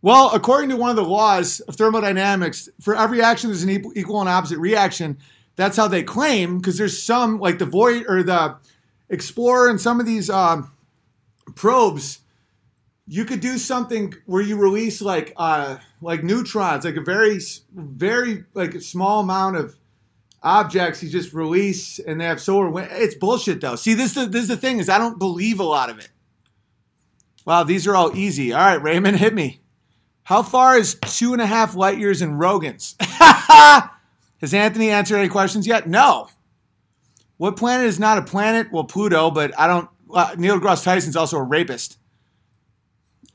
[0.00, 4.20] Well, according to one of the laws of thermodynamics, for every action, there's an equal
[4.20, 5.18] and opposite reaction.
[5.56, 8.56] That's how they claim, because there's some, like the Void or the
[9.12, 10.72] Explorer and some of these um,
[11.54, 12.20] probes,
[13.06, 17.38] you could do something where you release like uh, like neutrons, like a very,
[17.72, 19.76] very like small amount of
[20.42, 22.88] objects you just release and they have solar wind.
[22.90, 23.76] It's bullshit though.
[23.76, 26.08] See, this is, this is the thing is I don't believe a lot of it.
[27.44, 28.52] Wow, these are all easy.
[28.52, 29.60] All right, Raymond, hit me.
[30.24, 32.96] How far is two and a half light years in Rogan's?
[33.00, 35.88] Has Anthony answered any questions yet?
[35.88, 36.28] No.
[37.42, 38.70] What planet is not a planet?
[38.70, 39.88] Well, Pluto, but I don't.
[40.08, 41.98] Uh, Neil deGrasse Tyson's also a rapist.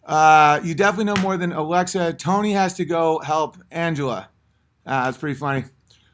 [0.02, 2.14] Uh, you definitely know more than Alexa.
[2.14, 4.30] Tony has to go help Angela.
[4.86, 5.66] Ah, that's pretty funny.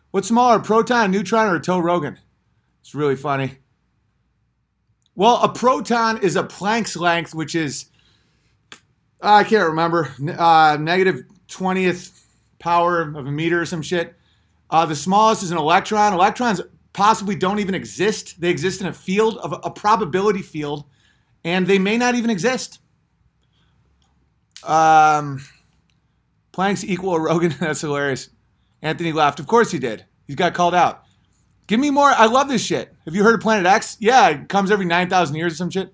[0.09, 2.17] What's smaller, proton, neutron, or a Joe Rogan?
[2.81, 3.59] It's really funny.
[5.13, 7.91] Well, a proton is a Planck's length, which is
[9.21, 12.25] I can't remember uh, negative twentieth
[12.57, 14.15] power of a meter or some shit.
[14.71, 16.13] Uh, the smallest is an electron.
[16.13, 16.59] Electrons
[16.93, 18.39] possibly don't even exist.
[18.39, 20.85] They exist in a field of a probability field,
[21.43, 22.79] and they may not even exist.
[24.63, 25.43] Um,
[26.53, 27.55] Planck's equal a Rogan.
[27.59, 28.29] That's hilarious.
[28.81, 29.39] Anthony laughed.
[29.39, 30.05] Of course he did.
[30.27, 31.03] He got called out.
[31.67, 32.09] Give me more.
[32.09, 32.93] I love this shit.
[33.05, 33.97] Have you heard of Planet X?
[33.99, 35.93] Yeah, it comes every 9,000 years or some shit.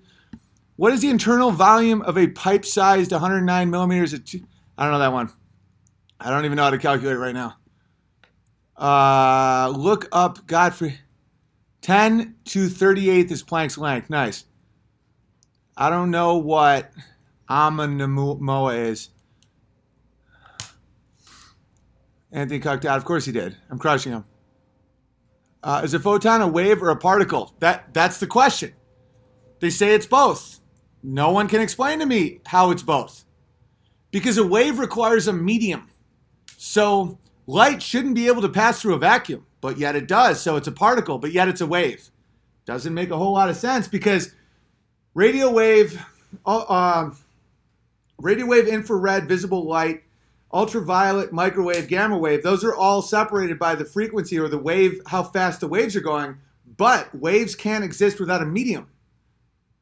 [0.76, 4.18] What is the internal volume of a pipe sized 109 millimeters?
[4.20, 4.40] Two?
[4.76, 5.30] I don't know that one.
[6.18, 7.56] I don't even know how to calculate right now.
[8.80, 10.98] Uh, look up Godfrey.
[11.82, 14.08] 10 to 38 is Planck's length.
[14.08, 14.44] Nice.
[15.76, 16.90] I don't know what
[17.48, 19.10] Amanamua is.
[22.32, 22.96] Anthony cucked out.
[22.96, 23.56] Of course he did.
[23.70, 24.24] I'm crushing him.
[25.62, 27.54] Uh, is a photon a wave or a particle?
[27.58, 28.72] That that's the question.
[29.60, 30.60] They say it's both.
[31.02, 33.24] No one can explain to me how it's both.
[34.10, 35.90] Because a wave requires a medium.
[36.56, 37.18] So
[37.50, 40.40] light shouldn't be able to pass through a vacuum, but yet it does.
[40.40, 42.10] So it's a particle, but yet it's a wave.
[42.64, 44.32] Doesn't make a whole lot of sense because
[45.14, 46.00] radio wave,
[46.46, 47.10] uh, uh
[48.18, 50.04] radio wave, infrared, visible light,
[50.52, 55.22] ultraviolet, microwave, gamma wave, those are all separated by the frequency or the wave, how
[55.22, 56.36] fast the waves are going.
[56.76, 58.86] But waves can't exist without a medium.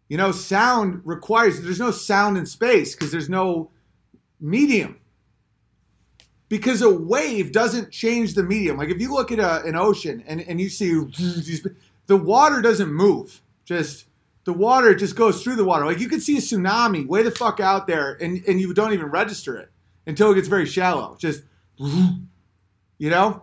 [0.09, 3.71] You know, sound requires, there's no sound in space because there's no
[4.41, 4.99] medium.
[6.49, 8.79] Because a wave doesn't change the medium.
[8.79, 10.89] Like if you look at a, an ocean and, and you see
[12.07, 14.07] the water doesn't move, just
[14.45, 15.85] the water just goes through the water.
[15.85, 18.95] Like you can see a tsunami way the fuck out there and, and you don't
[18.95, 19.71] even register it
[20.07, 21.17] until it gets very shallow.
[21.19, 21.43] Just,
[21.79, 23.43] you know?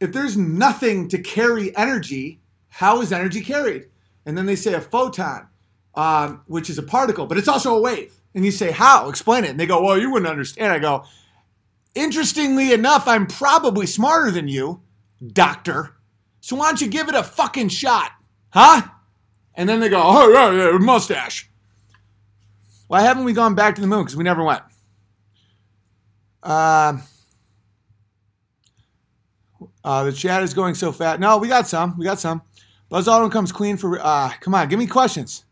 [0.00, 3.86] If there's nothing to carry energy, how is energy carried?
[4.26, 5.48] And then they say a photon,
[5.94, 8.14] um, which is a particle, but it's also a wave.
[8.34, 9.08] And you say, how?
[9.08, 9.50] Explain it.
[9.50, 10.72] And they go, well, you wouldn't understand.
[10.72, 11.04] I go,
[11.94, 14.82] interestingly enough, I'm probably smarter than you,
[15.32, 15.96] doctor.
[16.40, 18.12] So why don't you give it a fucking shot?
[18.50, 18.82] Huh?
[19.54, 21.48] And then they go, oh, yeah, yeah, mustache.
[22.88, 24.02] Why haven't we gone back to the moon?
[24.02, 24.62] Because we never went.
[26.42, 26.98] Uh,
[29.82, 31.20] uh, the chat is going so fast.
[31.20, 31.96] No, we got some.
[31.96, 32.42] We got some.
[32.88, 33.98] Buzz Aldrin comes clean for.
[34.00, 35.44] Uh, come on, give me questions.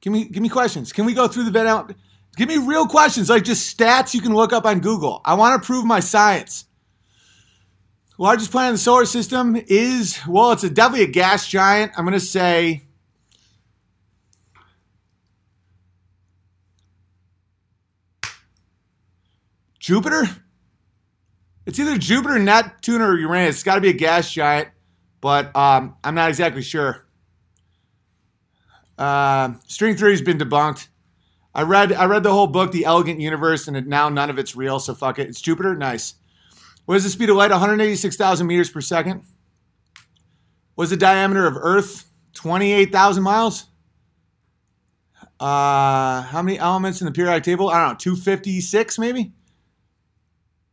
[0.00, 0.92] Give me, give me questions.
[0.92, 1.94] Can we go through the vet out?
[2.34, 5.20] Give me real questions, like just stats you can look up on Google.
[5.24, 6.64] I want to prove my science.
[8.16, 11.92] Largest planet in the solar system is, well, it's a, definitely a gas giant.
[11.96, 12.82] I'm going to say.
[19.80, 20.24] Jupiter?
[21.66, 23.56] It's either Jupiter, Neptune, or Uranus.
[23.56, 24.68] It's got to be a gas giant,
[25.20, 27.06] but um, I'm not exactly sure.
[28.96, 30.88] Uh, string theory's been debunked.
[31.54, 34.38] I read I read the whole book, The Elegant Universe, and it, now none of
[34.38, 34.80] it's real.
[34.80, 35.28] So fuck it.
[35.28, 35.76] It's Jupiter.
[35.76, 36.14] Nice.
[36.84, 37.50] What is the speed of light?
[37.50, 39.22] 186,000 meters per second.
[40.74, 42.10] What's the diameter of Earth?
[42.34, 43.66] 28,000 miles.
[45.38, 47.68] Uh, how many elements in the periodic table?
[47.68, 49.32] I don't know, 256 maybe.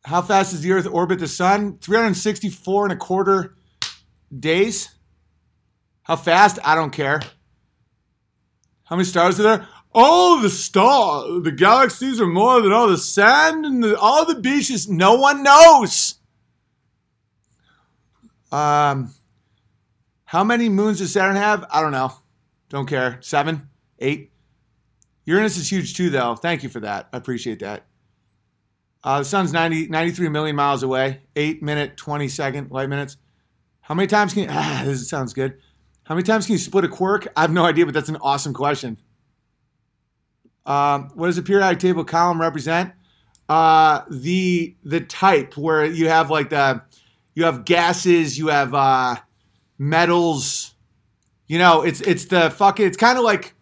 [0.03, 1.77] How fast does the Earth orbit the Sun?
[1.79, 3.55] 364 and a quarter
[4.37, 4.89] days.
[6.03, 6.57] How fast?
[6.63, 7.21] I don't care.
[8.83, 9.67] How many stars are there?
[9.93, 14.35] All the stars, the galaxies are more than all the sand and the, all the
[14.35, 14.88] beaches.
[14.88, 16.15] No one knows.
[18.51, 19.13] Um,
[20.26, 21.65] how many moons does Saturn have?
[21.69, 22.13] I don't know.
[22.69, 23.18] Don't care.
[23.22, 23.69] Seven,
[23.99, 24.31] eight.
[25.26, 26.35] Uranus is huge too, though.
[26.35, 27.09] Thank you for that.
[27.11, 27.85] I appreciate that.
[29.03, 31.22] Uh, the sun's 90, 93 million miles away.
[31.35, 33.18] Eight minute, 20 second light minutes.
[33.81, 35.57] How many times can you, ah, this sounds good.
[36.03, 37.27] How many times can you split a quark?
[37.35, 38.97] I have no idea, but that's an awesome question.
[40.72, 42.93] Um, what does the periodic table column represent?
[43.49, 46.81] Uh, the the type where you have like the
[47.34, 49.18] you have gases, you have uh,
[49.77, 50.73] metals.
[51.48, 52.88] You know, it's it's the fucking.
[52.88, 53.53] It's kind of like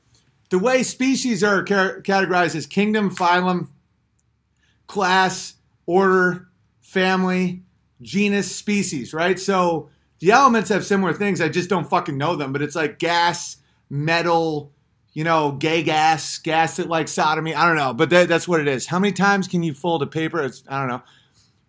[0.52, 3.69] the way species are ca- categorized as kingdom, phylum,
[4.86, 5.56] class,
[5.88, 6.48] order,
[6.80, 7.64] family,
[8.03, 9.15] genus, species.
[9.15, 9.40] Right.
[9.40, 11.41] So the elements have similar things.
[11.41, 12.53] I just don't fucking know them.
[12.53, 13.57] But it's like gas,
[13.90, 14.73] metal
[15.14, 17.56] you know, gay gas, gas that like sodomy.
[17.56, 18.88] I don't know, but that, that's what it is.
[18.88, 20.41] How many times can you fold a paper?
[20.44, 21.02] It's, I don't know.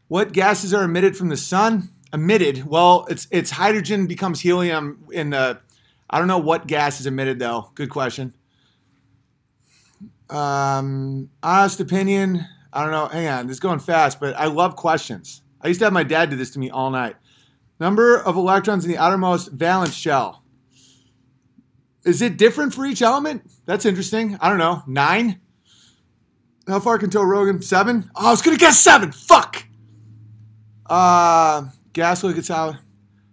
[0.08, 1.90] What gases are emitted from the sun?
[2.12, 2.66] Emitted.
[2.66, 5.60] Well, it's it's hydrogen becomes helium in the.
[6.08, 7.70] I don't know what gas is emitted though.
[7.76, 8.34] Good question.
[10.28, 12.46] Um, honest opinion.
[12.72, 13.06] I don't know.
[13.06, 15.42] Hang on, this is going fast, but I love questions.
[15.60, 17.16] I used to have my dad do this to me all night.
[17.78, 20.39] Number of electrons in the outermost valence shell.
[22.04, 23.50] Is it different for each element?
[23.66, 24.38] That's interesting.
[24.40, 24.82] I don't know.
[24.86, 25.40] Nine?
[26.66, 27.62] How far can Joe Rogan?
[27.62, 28.10] Seven?
[28.14, 29.12] Oh, I was going to guess seven.
[29.12, 29.64] Fuck.
[30.86, 32.78] Uh, gas, liquid, solid.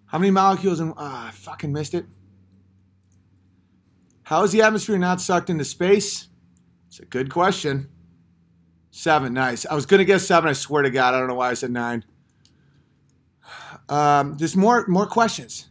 [0.06, 0.94] How many molecules in.
[0.98, 2.06] Ah, I fucking missed it.
[4.23, 6.27] How is the atmosphere not sucked into space?
[6.88, 7.89] It's a good question.
[8.91, 9.65] Seven, nice.
[9.65, 10.49] I was to guess seven.
[10.49, 11.14] I swear to God.
[11.14, 12.03] I don't know why I said nine.
[13.89, 15.69] Um, there's more more questions.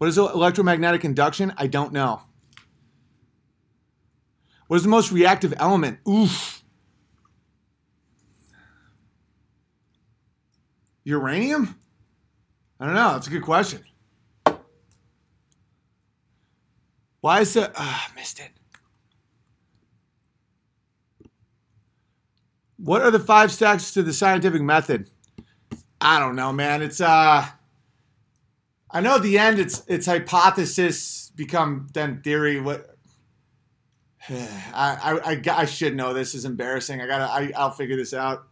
[0.00, 1.52] What is electromagnetic induction?
[1.58, 2.22] I don't know.
[4.66, 5.98] What is the most reactive element?
[6.08, 6.64] Oof.
[11.04, 11.78] Uranium?
[12.80, 13.12] I don't know.
[13.12, 13.84] That's a good question.
[17.20, 17.70] Why is it?
[17.76, 18.52] Ah, missed it.
[22.78, 25.10] What are the five steps to the scientific method?
[26.00, 26.80] I don't know, man.
[26.80, 27.46] It's uh
[28.92, 32.60] I know at the end it's it's hypothesis become then theory.
[32.60, 32.96] What
[34.28, 37.00] I, I, I, should know this is embarrassing.
[37.00, 38.46] I gotta I, I'll figure this out.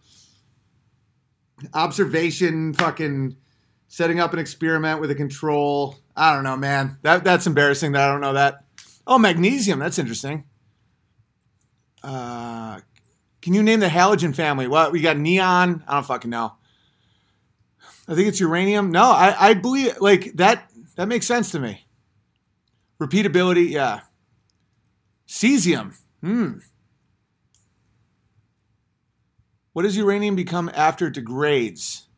[1.75, 3.37] Observation, fucking
[3.89, 5.97] setting up an experiment with a control.
[6.17, 6.99] I don't know, man.
[7.03, 8.65] That that's embarrassing that I don't know that.
[9.07, 9.79] Oh, magnesium.
[9.79, 10.45] That's interesting.
[12.03, 12.81] Uh,
[13.41, 14.69] can you name the halogen family?
[14.69, 15.17] What we got?
[15.17, 15.83] Neon.
[15.89, 16.55] I don't fucking know.
[18.09, 18.91] I think it's uranium.
[18.91, 20.71] No, I, I believe like that.
[20.97, 21.87] That makes sense to me.
[23.01, 24.01] Repeatability, yeah.
[25.29, 25.95] Cesium.
[26.23, 26.59] Hmm.
[29.73, 32.09] What does uranium become after it degrades?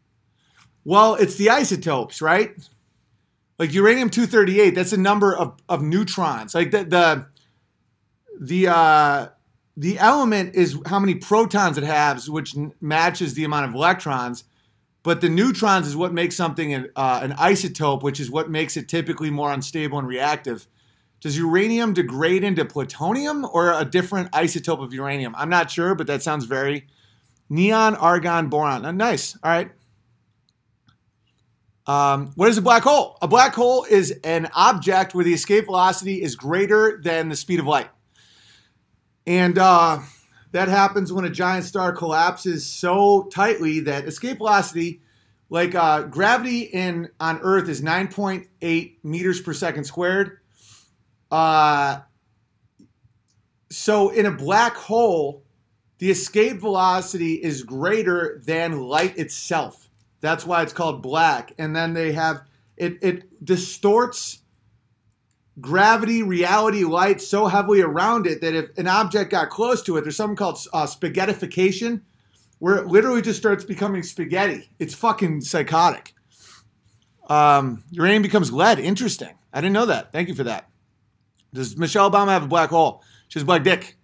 [0.85, 2.53] Well, it's the isotopes, right?
[3.59, 6.55] Like uranium 238, that's a number of, of neutrons.
[6.55, 7.27] Like the the
[8.41, 9.29] the uh
[9.77, 14.45] the element is how many protons it has, which matches the amount of electrons.
[15.03, 18.77] But the neutrons is what makes something an, uh, an isotope, which is what makes
[18.77, 20.67] it typically more unstable and reactive.
[21.21, 25.35] Does uranium degrade into plutonium or a different isotope of uranium?
[25.37, 26.87] I'm not sure, but that sounds very
[27.49, 28.85] neon, argon, boron.
[28.85, 29.37] Uh, nice.
[29.43, 29.71] All right.
[31.87, 33.19] Um, what is a black hole?
[33.21, 37.59] A black hole is an object where the escape velocity is greater than the speed
[37.59, 37.89] of light.
[39.27, 40.01] And uh,
[40.53, 45.01] that happens when a giant star collapses so tightly that escape velocity,
[45.49, 50.39] like uh, gravity in on Earth, is 9.8 meters per second squared.
[51.31, 52.01] Uh,
[53.71, 55.45] so in a black hole,
[55.99, 59.89] the escape velocity is greater than light itself.
[60.21, 61.53] That's why it's called black.
[61.59, 62.43] And then they have
[62.77, 64.40] it it distorts
[65.61, 70.03] gravity, reality, light so heavily around it that if an object got close to it,
[70.03, 72.03] there's something called uh, spaghettification,
[72.59, 74.71] where it literally just starts becoming spaghetti.
[74.79, 76.15] It's fucking psychotic.
[77.29, 78.79] Um, uranium becomes lead.
[78.79, 79.35] Interesting.
[79.53, 80.13] I didn't know that.
[80.13, 80.69] Thank you for that.
[81.53, 83.03] Does Michelle Obama have a black hole?
[83.29, 83.97] She has black dick.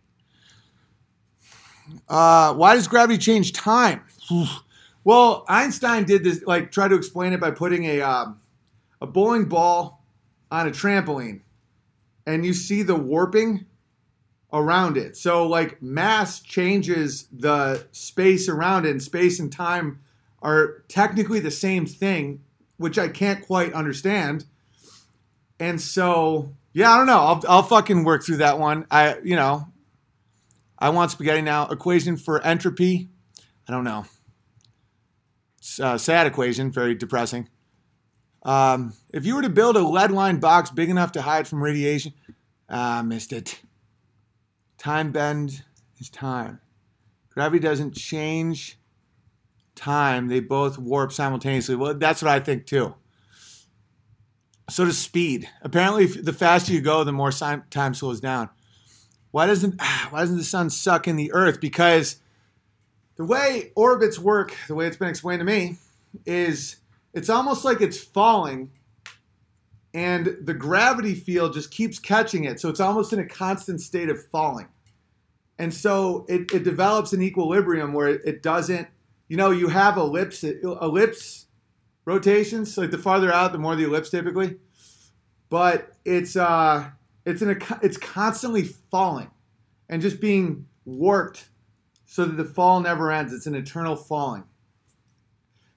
[2.08, 4.02] Uh, why does gravity change time?
[5.04, 8.40] well, Einstein did this, like, try to explain it by putting a um,
[9.00, 10.04] a bowling ball
[10.50, 11.40] on a trampoline,
[12.26, 13.66] and you see the warping
[14.52, 15.16] around it.
[15.16, 20.00] So, like, mass changes the space around it, and space and time
[20.42, 22.42] are technically the same thing,
[22.76, 24.44] which I can't quite understand.
[25.58, 27.20] And so, yeah, I don't know.
[27.20, 28.86] I'll, I'll fucking work through that one.
[28.90, 29.68] I, you know,
[30.78, 31.68] I want spaghetti now.
[31.68, 33.08] Equation for entropy.
[33.66, 34.04] I don't know.
[35.80, 37.48] A sad equation, very depressing.
[38.42, 41.62] Um, if you were to build a lead line box big enough to hide from
[41.62, 42.12] radiation,
[42.68, 43.62] ah, missed it.
[44.76, 45.64] Time bend
[45.98, 46.60] is time.
[47.30, 48.78] Gravity doesn't change
[49.74, 51.76] time, they both warp simultaneously.
[51.76, 52.94] Well, that's what I think too.
[54.68, 55.48] So does speed.
[55.62, 58.50] Apparently, the faster you go, the more time slows down.
[59.30, 59.80] Why doesn't
[60.10, 61.58] why doesn't the sun suck in the earth?
[61.58, 62.16] Because
[63.16, 65.78] the way orbits work, the way it's been explained to me,
[66.26, 66.76] is
[67.14, 68.72] it's almost like it's falling
[69.96, 72.60] and the gravity field just keeps catching it.
[72.60, 74.68] So it's almost in a constant state of falling.
[75.58, 78.86] And so it, it develops an equilibrium where it, it doesn't,
[79.28, 81.46] you know, you have ellipse, ellipse
[82.04, 82.76] rotations.
[82.76, 84.56] Like the farther out, the more the ellipse typically.
[85.48, 86.90] But it's, uh,
[87.24, 89.30] it's, in a, it's constantly falling
[89.88, 91.48] and just being warped
[92.04, 93.32] so that the fall never ends.
[93.32, 94.44] It's an eternal falling.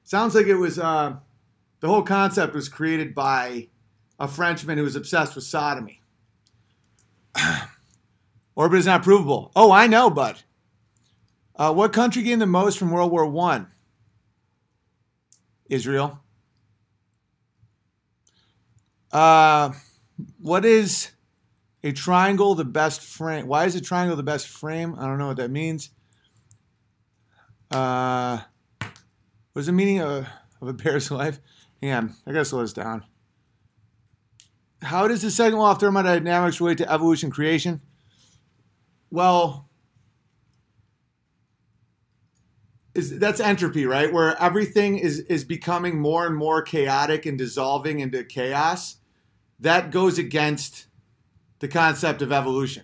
[0.03, 1.15] Sounds like it was uh,
[1.79, 3.68] the whole concept was created by
[4.19, 6.01] a Frenchman who was obsessed with sodomy.
[8.55, 9.51] Orbit is not provable.
[9.55, 10.41] Oh, I know, bud.
[11.55, 13.67] Uh, what country gained the most from World War One?
[15.69, 16.19] Israel.
[19.11, 19.71] Uh,
[20.39, 21.11] what is
[21.83, 23.47] a triangle the best frame?
[23.47, 24.95] Why is a triangle the best frame?
[24.97, 25.91] I don't know what that means.
[27.71, 28.39] Uh,
[28.79, 30.27] what is the meaning of,
[30.61, 31.39] of a bear's life?
[31.81, 33.05] Hang on, I gotta slow this down.
[34.81, 37.81] How does the second law of thermodynamics relate to evolution creation?
[39.11, 39.69] Well,
[42.93, 44.11] is that's entropy, right?
[44.11, 48.97] Where everything is is becoming more and more chaotic and dissolving into chaos.
[49.59, 50.87] That goes against
[51.59, 52.83] the concept of evolution.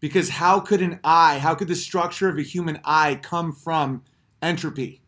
[0.00, 4.04] Because how could an eye, how could the structure of a human eye come from
[4.42, 5.02] entropy?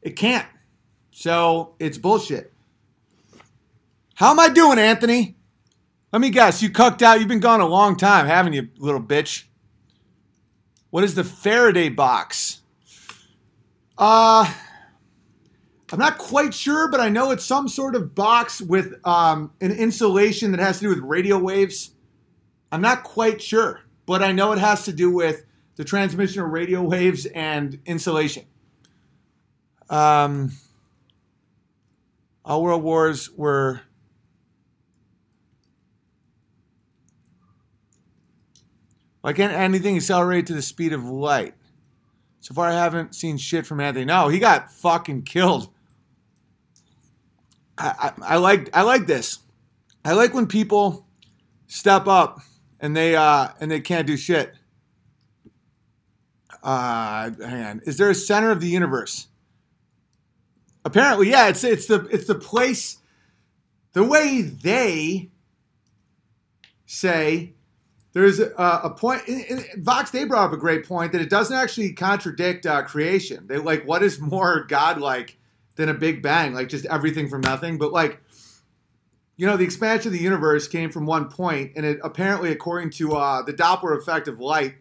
[0.00, 0.46] It can't.
[1.10, 2.51] So it's bullshit.
[4.22, 5.34] How am I doing, Anthony?
[6.12, 6.62] Let me guess.
[6.62, 7.18] You cucked out.
[7.18, 9.46] You've been gone a long time, haven't you, little bitch?
[10.90, 12.60] What is the Faraday box?
[13.98, 14.48] Uh,
[15.90, 19.72] I'm not quite sure, but I know it's some sort of box with um, an
[19.72, 21.90] insulation that has to do with radio waves.
[22.70, 25.44] I'm not quite sure, but I know it has to do with
[25.74, 28.44] the transmission of radio waves and insulation.
[29.90, 30.52] Um,
[32.44, 33.80] all world wars were
[39.22, 41.54] Why can't anything accelerate to the speed of light?
[42.40, 44.04] So far, I haven't seen shit from Anthony.
[44.04, 45.72] No, he got fucking killed.
[47.78, 49.38] I, I, I like I like this.
[50.04, 51.06] I like when people
[51.68, 52.40] step up
[52.80, 54.54] and they uh, and they can't do shit.
[56.62, 57.82] Uh, hang on.
[57.86, 59.28] Is there a center of the universe?
[60.84, 61.48] Apparently, yeah.
[61.48, 62.98] It's it's the it's the place.
[63.92, 65.30] The way they
[66.86, 67.54] say
[68.12, 69.22] there's a, a point.
[69.26, 72.82] In, in, Vox they brought up a great point that it doesn't actually contradict uh,
[72.82, 73.46] creation.
[73.46, 75.38] They like what is more godlike
[75.76, 77.78] than a big bang, like just everything from nothing.
[77.78, 78.20] But like,
[79.36, 82.90] you know, the expansion of the universe came from one point, and it apparently, according
[82.90, 84.74] to uh, the Doppler effect of light,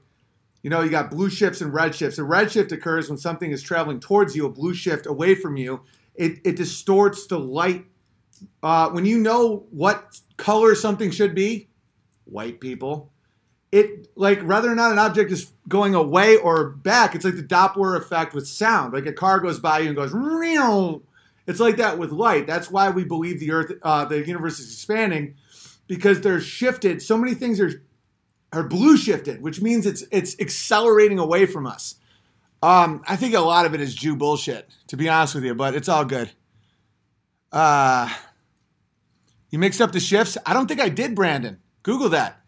[0.62, 2.18] you know, you got blue shifts and red shifts.
[2.20, 4.46] A red shift occurs when something is traveling towards you.
[4.46, 5.82] A blue shift away from you.
[6.16, 7.86] It it distorts the light.
[8.62, 11.70] Uh, when you know what color something should be,
[12.26, 13.12] white people
[13.72, 17.44] it like whether or not an object is going away or back, it's like the
[17.44, 18.94] Doppler effect with sound.
[18.94, 21.04] Like a car goes by you and goes, Real.
[21.48, 22.48] it's like that with light.
[22.48, 25.36] That's why we believe the Earth, uh, the universe is expanding,
[25.88, 27.02] because they're shifted.
[27.02, 27.82] So many things are
[28.54, 31.96] or blue shifted, which means it's it's accelerating away from us.
[32.62, 35.56] Um, I think a lot of it is Jew bullshit, to be honest with you,
[35.56, 36.32] but it's all good.
[37.52, 38.14] Uh,
[39.50, 40.38] you mixed up the shifts.
[40.46, 41.60] I don't think I did, Brandon.
[41.84, 42.41] Google that.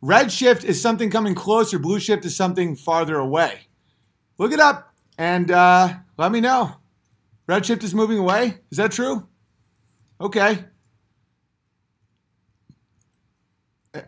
[0.00, 1.78] Red shift is something coming closer.
[1.78, 3.68] Blue shift is something farther away.
[4.38, 6.76] Look it up and uh, let me know.
[7.46, 8.58] Red shift is moving away.
[8.70, 9.26] Is that true?
[10.20, 10.64] Okay.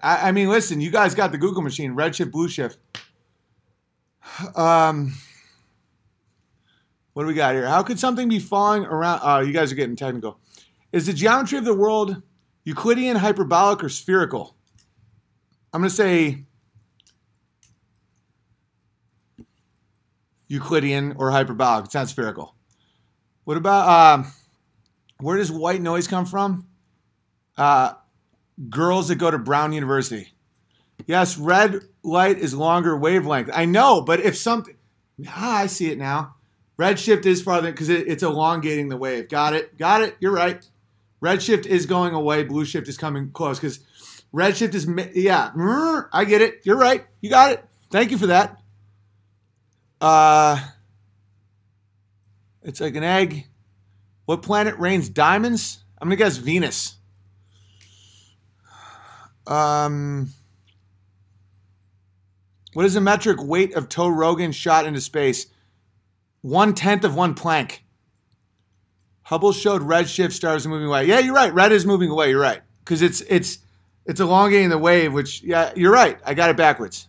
[0.03, 1.93] I, I mean, listen, you guys got the Google machine.
[1.93, 2.79] Red shift, blue shift.
[4.55, 5.15] Um,
[7.13, 7.67] what do we got here?
[7.67, 9.21] How could something be falling around?
[9.25, 10.39] Oh, you guys are getting technical.
[10.93, 12.23] Is the geometry of the world
[12.65, 14.55] Euclidean, hyperbolic, or spherical?
[15.73, 16.45] I'm going to say
[20.49, 21.87] Euclidean or hyperbolic.
[21.87, 22.55] It's not spherical.
[23.45, 24.33] What about um,
[25.21, 26.67] where does white noise come from?
[27.57, 27.93] Uh,
[28.69, 30.33] girls that go to Brown University.
[31.07, 33.51] Yes, red light is longer wavelength.
[33.53, 34.77] I know, but if something,
[35.29, 36.35] ah, I see it now.
[36.79, 39.29] Redshift is farther because it, it's elongating the wave.
[39.29, 39.77] Got it.
[39.77, 40.17] Got it.
[40.19, 40.67] You're right.
[41.23, 42.43] Redshift is going away.
[42.43, 43.81] Blue shift is coming close because
[44.35, 45.51] redshift is yeah.
[46.13, 46.61] I get it.
[46.65, 47.05] You're right.
[47.21, 47.65] You got it.
[47.91, 48.61] Thank you for that.
[50.01, 50.59] Uh,
[52.63, 53.47] it's like an egg.
[54.25, 55.83] What planet rains diamonds?
[56.01, 56.97] I'm gonna guess Venus.
[59.47, 60.31] Um,
[62.73, 65.47] what is the metric weight of Toe Rogan shot into space?
[66.41, 67.85] One tenth of one plank.
[69.23, 71.07] Hubble showed redshift stars moving away.
[71.07, 71.53] Yeah, you're right.
[71.53, 72.31] Red is moving away.
[72.31, 73.59] You're right because it's it's
[74.07, 75.13] it's elongating the wave.
[75.13, 76.19] Which yeah, you're right.
[76.25, 77.09] I got it backwards.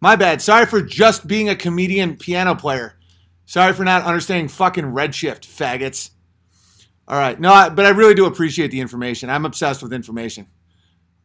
[0.00, 0.42] My bad.
[0.42, 2.96] Sorry for just being a comedian piano player.
[3.46, 6.10] Sorry for not understanding fucking redshift, faggots.
[7.06, 9.28] All right, no, but I really do appreciate the information.
[9.28, 10.46] I'm obsessed with information.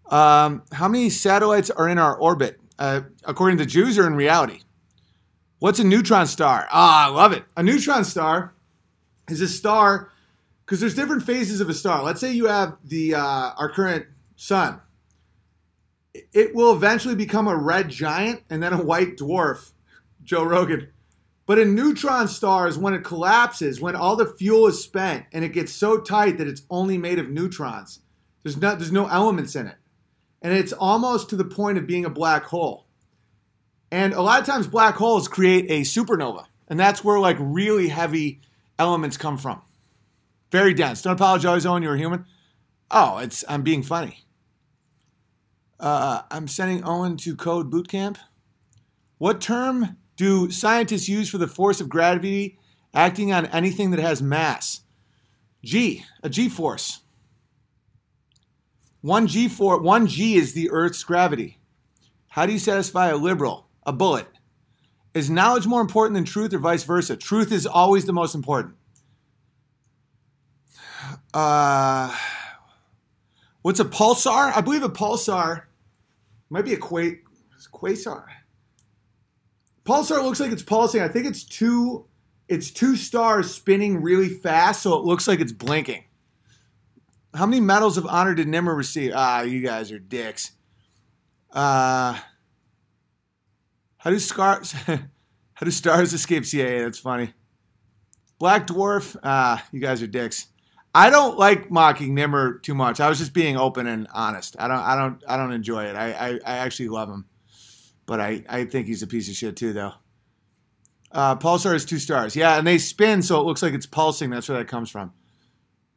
[0.09, 2.59] Um, how many satellites are in our orbit?
[2.77, 4.61] Uh, according to Jews or in reality?
[5.59, 6.67] What's a neutron star?
[6.71, 7.43] Ah, I love it.
[7.57, 8.53] A neutron star
[9.29, 10.11] is a star
[10.65, 12.03] because there's different phases of a star.
[12.03, 14.05] Let's say you have the uh, our current
[14.35, 14.81] sun.
[16.33, 19.71] It will eventually become a red giant and then a white dwarf.
[20.23, 20.89] Joe Rogan.
[21.45, 25.43] But a neutron star is when it collapses, when all the fuel is spent and
[25.43, 28.01] it gets so tight that it's only made of neutrons.
[28.43, 29.75] There's no, there's no elements in it.
[30.41, 32.85] And it's almost to the point of being a black hole.
[33.91, 36.45] And a lot of times black holes create a supernova.
[36.67, 38.41] And that's where like really heavy
[38.77, 39.61] elements come from.
[40.51, 41.01] Very dense.
[41.01, 42.25] Don't apologize, Owen, you're a human.
[42.91, 44.25] Oh, it's I'm being funny.
[45.79, 48.17] Uh, I'm sending Owen to code boot camp.
[49.17, 52.59] What term do scientists use for the force of gravity
[52.93, 54.81] acting on anything that has mass?
[55.63, 57.01] G, a G force.
[59.01, 61.59] One G for one G is the Earth's gravity.
[62.29, 63.67] How do you satisfy a liberal?
[63.85, 64.27] A bullet.
[65.13, 67.15] Is knowledge more important than truth or vice versa?
[67.15, 68.75] Truth is always the most important.
[71.33, 72.15] Uh,
[73.61, 74.51] what's a pulsar?
[74.55, 75.63] I believe a pulsar
[76.49, 77.17] might be a qua-
[77.73, 78.25] quasar.
[79.85, 81.01] Pulsar looks like it's pulsing.
[81.01, 82.05] I think it's two
[82.47, 86.03] it's two stars spinning really fast, so it looks like it's blinking.
[87.33, 89.11] How many medals of honor did Nimmer receive?
[89.15, 90.51] Ah, you guys are dicks.
[91.51, 92.19] Uh
[93.97, 94.71] how do stars
[95.53, 96.83] how do stars escape CIA?
[96.83, 97.33] That's funny.
[98.39, 100.47] Black Dwarf, ah, you guys are dicks.
[100.93, 102.99] I don't like mocking Nimmer too much.
[102.99, 104.55] I was just being open and honest.
[104.59, 105.95] I don't I don't I don't enjoy it.
[105.95, 107.25] I I, I actually love him
[108.09, 109.93] but I, I think he's a piece of shit too, though.
[111.11, 112.35] Uh, Pulsar is two stars.
[112.35, 114.31] Yeah, and they spin so it looks like it's pulsing.
[114.31, 115.13] That's where that comes from.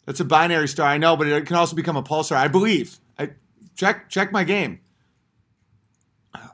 [0.04, 2.36] That's a binary star, I know, but it can also become a pulsar.
[2.36, 2.98] I believe.
[3.18, 3.30] I
[3.74, 4.80] check check my game.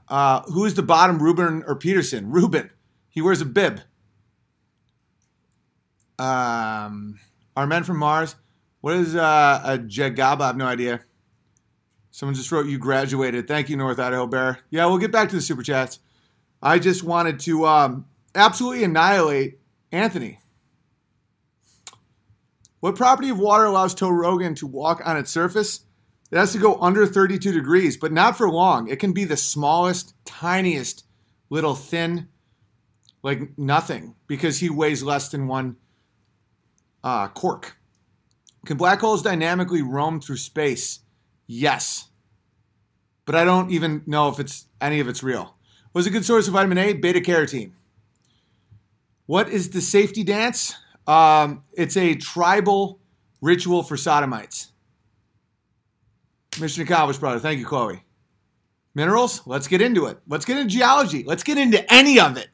[0.08, 2.30] Uh, who is the bottom, Rubin or Peterson?
[2.30, 2.70] Rubin.
[3.08, 3.80] He wears a bib.
[6.20, 7.18] Um,
[7.58, 8.36] are men from Mars?
[8.82, 10.42] What is uh, a Jagaba?
[10.42, 11.00] I have no idea.
[12.12, 13.48] Someone just wrote, You graduated.
[13.48, 14.60] Thank you, North Idaho Bear.
[14.70, 15.98] Yeah, we'll get back to the super chats.
[16.62, 19.58] I just wanted to um, absolutely annihilate
[19.90, 20.38] Anthony.
[22.78, 25.80] What property of water allows Toe Rogan to walk on its surface?
[26.30, 28.86] It has to go under 32 degrees, but not for long.
[28.86, 31.04] It can be the smallest, tiniest,
[31.50, 32.28] little thin,
[33.24, 35.76] like nothing, because he weighs less than one
[37.04, 37.76] uh, cork.
[38.66, 41.00] Can black holes dynamically roam through space?
[41.46, 42.08] Yes
[43.28, 45.54] but I don't even know if it's any of it's real.
[45.92, 46.94] Was a good source of vitamin A?
[46.94, 47.72] Beta carotene.
[49.26, 50.74] What is the safety dance?
[51.06, 53.00] Um, it's a tribal
[53.42, 54.72] ritual for sodomites.
[56.58, 57.38] Mission accomplished, brother.
[57.38, 58.02] Thank you, Chloe.
[58.94, 59.42] Minerals?
[59.46, 60.18] Let's get into it.
[60.26, 61.22] Let's get into geology.
[61.22, 62.48] Let's get into any of it.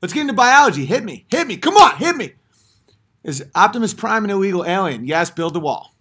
[0.00, 0.84] Let's get into biology.
[0.84, 1.26] Hit me.
[1.28, 1.56] Hit me.
[1.56, 2.34] Come on, hit me.
[3.24, 5.06] Is Optimus Prime an illegal alien?
[5.06, 5.94] Yes, build the wall.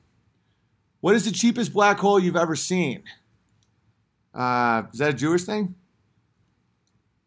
[0.99, 3.03] What is the cheapest black hole you've ever seen?
[4.33, 5.75] Uh, is that a Jewish thing?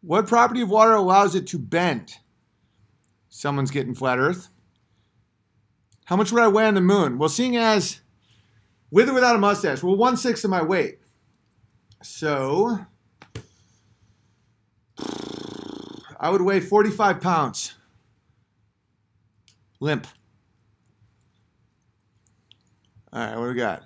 [0.01, 2.13] What property of water allows it to bend?
[3.29, 4.49] Someone's getting flat Earth.
[6.05, 7.17] How much would I weigh on the moon?
[7.17, 8.01] Well, seeing as
[8.91, 10.99] with or without a mustache, well, one sixth of my weight.
[12.01, 12.79] So
[16.19, 17.76] I would weigh 45 pounds.
[19.79, 20.07] Limp.
[23.13, 23.83] All right, what do we got?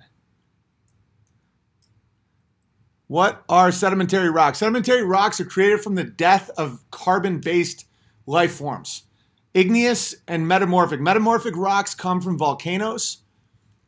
[3.06, 4.58] What are sedimentary rocks?
[4.58, 7.84] Sedimentary rocks are created from the death of carbon based
[8.26, 9.02] life forms.
[9.52, 10.98] Igneous and metamorphic.
[10.98, 13.18] Metamorphic rocks come from volcanoes.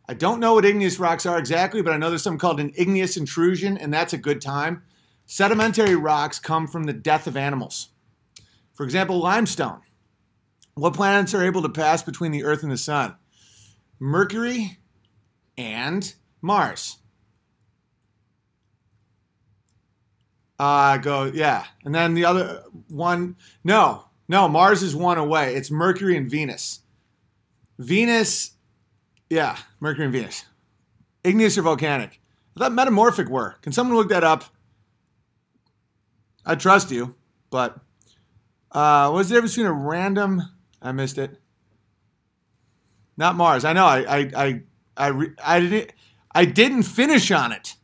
[0.06, 2.74] I don't know what igneous rocks are exactly, but I know there's something called an
[2.76, 4.82] igneous intrusion, and that's a good time.
[5.24, 7.88] Sedimentary rocks come from the death of animals.
[8.74, 9.80] For example, limestone.
[10.74, 13.14] What planets are able to pass between the Earth and the Sun?
[14.00, 14.78] Mercury
[15.56, 16.98] and Mars.
[20.58, 21.64] Uh, go, yeah.
[21.84, 25.54] And then the other one, no, no, Mars is one away.
[25.54, 26.80] It's Mercury and Venus.
[27.78, 28.52] Venus,
[29.28, 30.44] yeah, Mercury and Venus.
[31.22, 32.20] Igneous or volcanic?
[32.56, 33.56] I thought metamorphic were.
[33.62, 34.44] Can someone look that up?
[36.46, 37.14] I trust you,
[37.50, 37.78] but
[38.70, 40.42] uh, what's the difference between a random?
[40.84, 41.40] I missed it.
[43.16, 43.64] Not Mars.
[43.64, 43.86] I know.
[43.86, 44.62] I I I
[44.96, 45.92] I, re, I didn't
[46.32, 47.76] I didn't finish on it.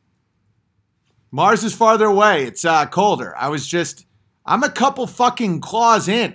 [1.32, 2.44] Mars is farther away.
[2.44, 3.34] It's uh, colder.
[3.36, 4.06] I was just
[4.44, 6.34] I'm a couple fucking claws in.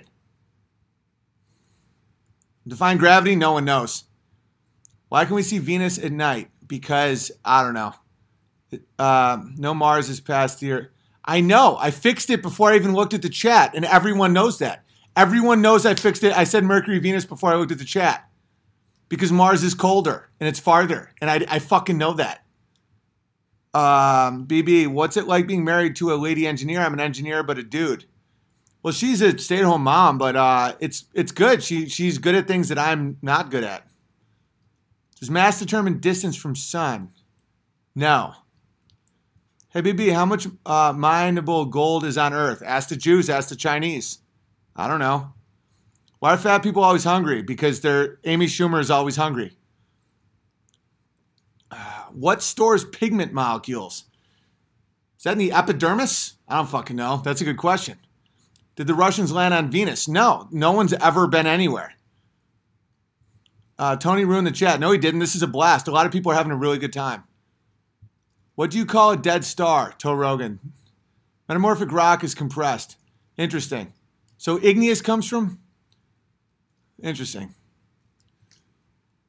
[2.66, 4.04] Define gravity, no one knows.
[5.08, 6.50] Why can we see Venus at night?
[6.66, 7.94] Because I don't know.
[8.98, 10.88] Uh, no Mars is past Earth.
[11.24, 11.76] I know.
[11.78, 14.85] I fixed it before I even looked at the chat, and everyone knows that.
[15.16, 16.36] Everyone knows I fixed it.
[16.36, 18.28] I said Mercury, Venus before I looked at the chat
[19.08, 22.44] because Mars is colder and it's farther, and I, I fucking know that.
[23.72, 26.80] Um, BB, what's it like being married to a lady engineer?
[26.80, 28.04] I'm an engineer, but a dude.
[28.82, 31.62] Well, she's a stay-at-home mom, but uh, it's it's good.
[31.62, 33.86] She she's good at things that I'm not good at.
[35.18, 37.10] Does mass determine distance from sun?
[37.94, 38.34] No.
[39.70, 42.62] Hey, BB, how much uh, mineable gold is on Earth?
[42.64, 44.18] Ask the Jews, ask the Chinese.
[44.76, 45.32] I don't know.
[46.18, 47.42] Why are fat people always hungry?
[47.42, 49.52] Because they're Amy Schumer is always hungry.
[51.70, 51.76] Uh,
[52.12, 54.04] what stores pigment molecules?
[55.18, 56.34] Is that in the epidermis?
[56.46, 57.22] I don't fucking know.
[57.24, 57.98] That's a good question.
[58.76, 60.06] Did the Russians land on Venus?
[60.06, 61.94] No, no one's ever been anywhere.
[63.78, 64.80] Uh, Tony ruined the chat.
[64.80, 65.20] No, he didn't.
[65.20, 65.88] This is a blast.
[65.88, 67.24] A lot of people are having a really good time.
[68.54, 69.94] What do you call a dead star?
[69.98, 70.60] Toe Rogan.
[71.48, 72.96] Metamorphic rock is compressed.
[73.36, 73.92] Interesting.
[74.38, 75.58] So igneous comes from?
[77.02, 77.54] Interesting.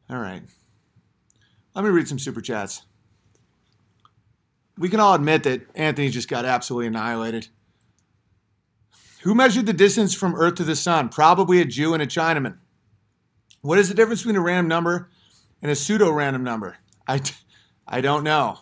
[0.10, 0.44] All right.
[1.76, 2.84] Let me read some super chats.
[4.78, 7.48] We can all admit that Anthony just got absolutely annihilated.
[9.22, 11.10] Who measured the distance from Earth to the Sun?
[11.10, 12.58] Probably a Jew and a Chinaman.
[13.62, 15.10] What is the difference between a random number
[15.62, 16.78] and a pseudo random number?
[17.08, 17.22] I,
[17.88, 18.60] I don't know.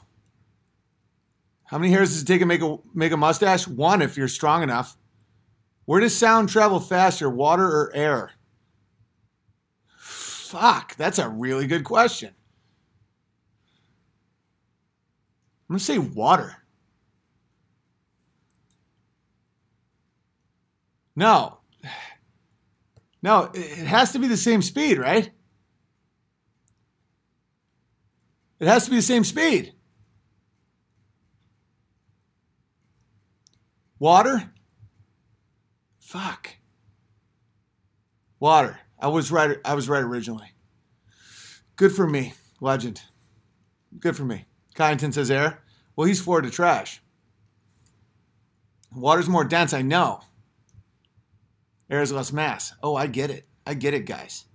[1.66, 3.68] How many hairs does it take to make a, make a mustache?
[3.68, 4.98] One if you're strong enough.
[5.86, 8.32] Where does sound travel faster, water or air?
[9.98, 12.34] Fuck, that's a really good question.
[15.70, 16.58] I'm going to say water.
[21.16, 21.60] No.
[23.22, 25.32] No, it has to be the same speed, right?
[28.60, 29.74] It has to be the same speed.
[33.98, 34.52] Water?
[36.16, 36.56] Fuck.
[38.40, 38.80] Water.
[38.98, 39.58] I was right.
[39.66, 40.54] I was right originally.
[41.76, 43.02] Good for me, legend.
[44.00, 44.46] Good for me.
[44.76, 45.62] Kyneton says air.
[45.94, 47.02] Well, he's for the trash.
[48.96, 50.22] Water's more dense, I know.
[51.90, 52.74] Air is less mass.
[52.82, 53.46] Oh, I get it.
[53.68, 54.46] I get it, guys.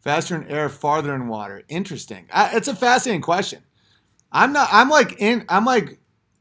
[0.00, 1.62] Faster in air, farther in water.
[1.70, 2.26] Interesting.
[2.30, 3.62] I, it's a fascinating question.
[4.30, 4.68] I'm not.
[4.70, 5.46] I'm like in.
[5.48, 5.98] I'm like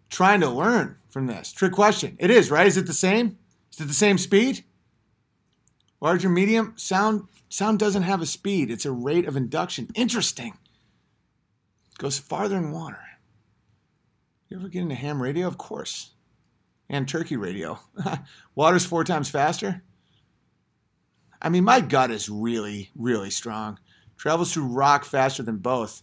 [0.10, 1.52] trying to learn from this.
[1.52, 2.16] Trick question.
[2.20, 2.68] It is right.
[2.68, 3.38] Is it the same?
[3.72, 4.64] Is it the same speed?
[6.02, 7.28] Large or medium sound.
[7.50, 8.70] Sound doesn't have a speed.
[8.70, 9.88] It's a rate of induction.
[9.96, 10.58] Interesting.
[11.98, 13.00] Goes farther in water.
[14.50, 15.48] You ever get into ham radio?
[15.48, 16.12] Of course.
[16.90, 17.80] And turkey radio.
[18.56, 19.84] Water's four times faster.
[21.42, 23.80] I mean, my gut is really, really strong.
[24.18, 26.02] Travels through rock faster than both.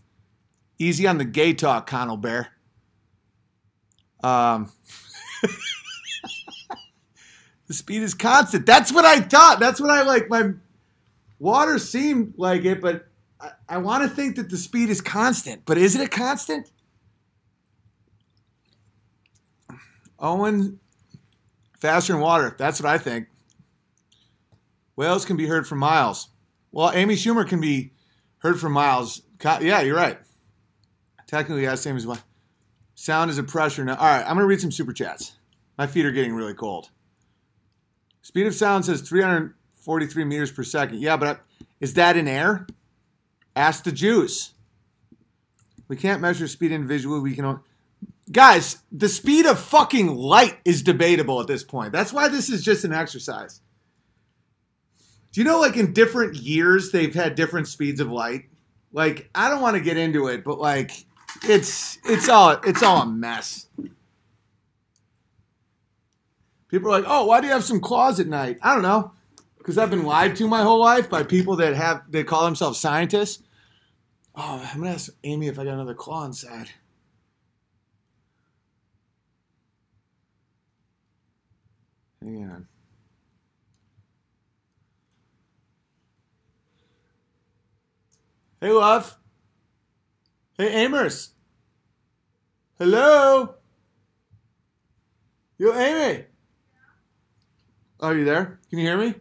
[0.79, 2.54] Easy on the gay talk, Connell Bear.
[4.25, 4.73] Um,
[7.67, 8.65] the speed is constant.
[8.65, 9.61] That's what I thought.
[9.61, 10.31] That's what I like.
[10.31, 10.53] My
[11.39, 13.07] water seemed like it, but
[13.39, 15.67] I, I want to think that the speed is constant.
[15.67, 16.71] But is it a constant?
[20.19, 20.81] Owen,
[21.79, 22.57] faster in water.
[22.59, 23.29] That's what I think.
[24.97, 26.29] Whales can be heard for miles.
[26.73, 27.93] Well, Amy Schumer can be
[28.39, 29.21] heard for miles.
[29.43, 30.19] Yeah, you're right.
[31.27, 32.21] Technically, yeah, same as well.
[33.05, 33.97] Sound is a pressure now.
[33.97, 35.33] All right, I'm going to read some super chats.
[35.77, 36.89] My feet are getting really cold.
[38.23, 41.03] Speed of sound says 343 meters per second.
[41.03, 41.41] Yeah, but
[41.81, 42.67] is that in air?
[43.55, 44.55] Ask the Jews.
[45.87, 47.21] We can't measure speed individually.
[47.21, 47.45] We can.
[47.45, 47.61] Only...
[48.33, 51.93] Guys, the speed of fucking light is debatable at this point.
[51.93, 53.61] That's why this is just an exercise.
[55.33, 58.45] Do you know, like in different years, they've had different speeds of light?
[58.95, 61.05] Like, I don't want to get into it, but like,
[61.43, 63.67] it's it's all it's all a mess.
[66.69, 69.13] People are like, "Oh, why do you have some claws at night?" I don't know,
[69.59, 72.79] because I've been lied to my whole life by people that have they call themselves
[72.81, 73.43] scientists.
[74.35, 76.71] Oh, I'm gonna ask Amy if I got another claw inside.
[82.23, 82.69] Hang on.
[88.61, 89.19] Hey, love.
[90.57, 91.31] Hey, Amers.
[92.79, 93.55] Hello.
[95.59, 96.27] Yo, Amy.
[97.99, 98.61] Are you there?
[98.71, 99.17] Can you hear me?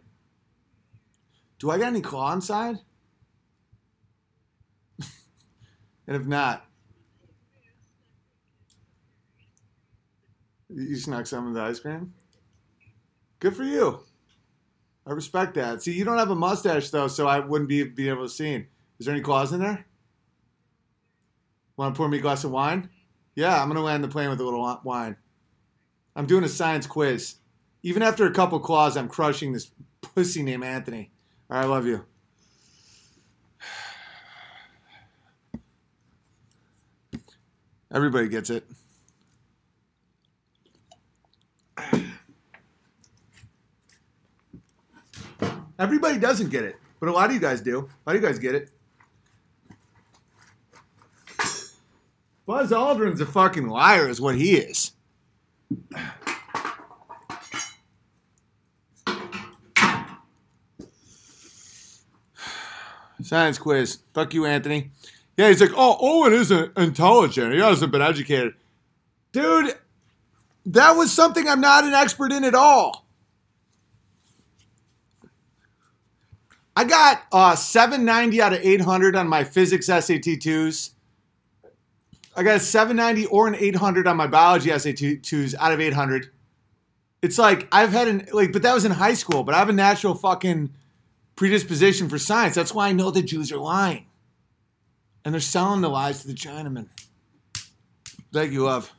[1.58, 2.76] Do I got any claw inside?
[6.06, 6.66] and if not,
[10.68, 12.14] you snuck some of the ice cream?
[13.40, 14.04] Good for you.
[15.04, 15.82] I respect that.
[15.82, 18.66] See, you don't have a mustache though, so I wouldn't be be able to see.
[19.00, 19.84] Is there any claws in there?
[21.76, 22.88] Want to pour me a glass of wine?
[23.34, 25.16] Yeah, I'm gonna land the plane with a little wine.
[26.14, 27.36] I'm doing a science quiz.
[27.82, 31.10] Even after a couple claws, I'm crushing this pussy named Anthony.
[31.50, 32.04] All right, I love you.
[37.92, 38.64] Everybody gets it.
[45.78, 47.78] Everybody doesn't get it, but a lot of you guys do.
[47.78, 48.70] A lot of you guys get it.
[52.46, 54.92] Buzz Aldrin's a fucking liar, is what he is.
[63.22, 64.00] Science quiz.
[64.12, 64.90] Fuck you, Anthony.
[65.36, 67.54] Yeah, he's like, oh, Owen isn't intelligent.
[67.54, 68.54] He hasn't been educated.
[69.32, 69.74] Dude,
[70.66, 73.06] that was something I'm not an expert in at all.
[76.76, 80.90] I got uh, 790 out of 800 on my physics SAT 2s.
[82.36, 86.30] I got a 790 or an 800 on my biology SAT 2s out of 800.
[87.22, 89.44] It's like I've had an like, but that was in high school.
[89.44, 90.74] But I have a natural fucking
[91.36, 92.54] predisposition for science.
[92.54, 94.06] That's why I know the Jews are lying,
[95.24, 96.88] and they're selling the lies to the Chinamen.
[98.32, 98.92] Thank you, love.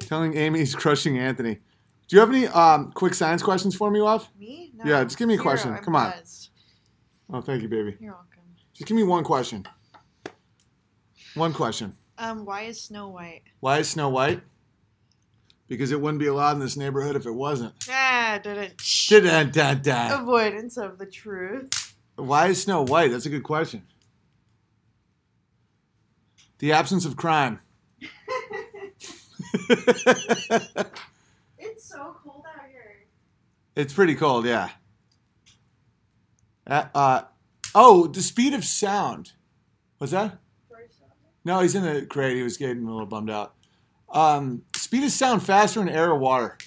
[0.00, 1.58] Telling Amy he's crushing Anthony.
[2.08, 4.28] Do you have any um, quick science questions for me, love?
[4.38, 4.72] Me?
[4.74, 4.90] No.
[4.90, 5.76] yeah, just give me a question.
[5.76, 6.10] Come on.
[6.10, 6.48] buzzed.
[7.30, 7.96] Oh, thank you, baby.
[8.00, 8.42] You're welcome.
[8.72, 9.66] Just give me one question.
[11.38, 11.94] One question.
[12.18, 13.42] Um, why is Snow White?
[13.60, 14.42] Why is Snow White?
[15.68, 17.74] Because it wouldn't be allowed in this neighborhood if it wasn't.
[17.88, 18.82] Ah, did it?
[19.08, 20.20] Da-da-da-da.
[20.20, 21.94] Avoidance of the truth.
[22.16, 23.12] Why is Snow White?
[23.12, 23.84] That's a good question.
[26.58, 27.60] The absence of crime.
[31.60, 33.06] It's so cold out here.
[33.76, 34.70] It's pretty cold, yeah.
[36.66, 37.22] Uh, uh,
[37.74, 39.32] oh, the speed of sound.
[39.98, 40.38] What's that?
[41.48, 42.36] No, he's in the crate.
[42.36, 43.54] He was getting a little bummed out.
[44.10, 46.58] Um, speed of sound faster in air or water?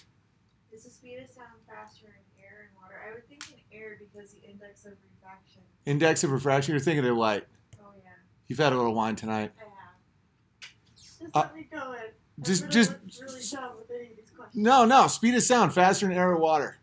[0.73, 2.95] Is the speed of sound faster in air and water?
[3.07, 5.61] I would think in air because the index of refraction.
[5.85, 6.73] Index of refraction.
[6.73, 7.45] You're thinking they're light.
[7.79, 8.09] Oh yeah,
[8.47, 9.51] You've had a little wine tonight.
[9.59, 10.71] I have.
[10.95, 11.99] Just Uh, let me go in.
[11.99, 12.91] I'm just- gonna just-
[13.21, 14.63] really dumb with any of these questions.
[14.65, 15.05] No, no.
[15.05, 16.79] Speed of sound faster in air or water?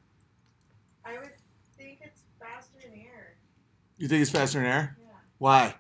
[1.05, 1.33] I would
[1.77, 3.39] think it's faster in air.
[3.97, 4.97] You think it's faster in air?
[5.03, 5.09] Yeah.
[5.39, 5.75] Why?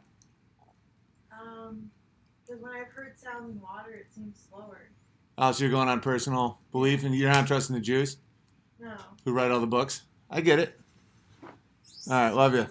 [1.30, 1.92] Um,
[2.46, 2.72] because when
[3.38, 4.90] I've heard sound in water, it seems slower.
[5.36, 8.16] Oh, so you're going on personal belief and you're not trusting the Jews
[8.80, 8.92] No.
[9.24, 10.02] who write all the books?
[10.30, 10.78] I get it.
[11.42, 12.66] All right, love you.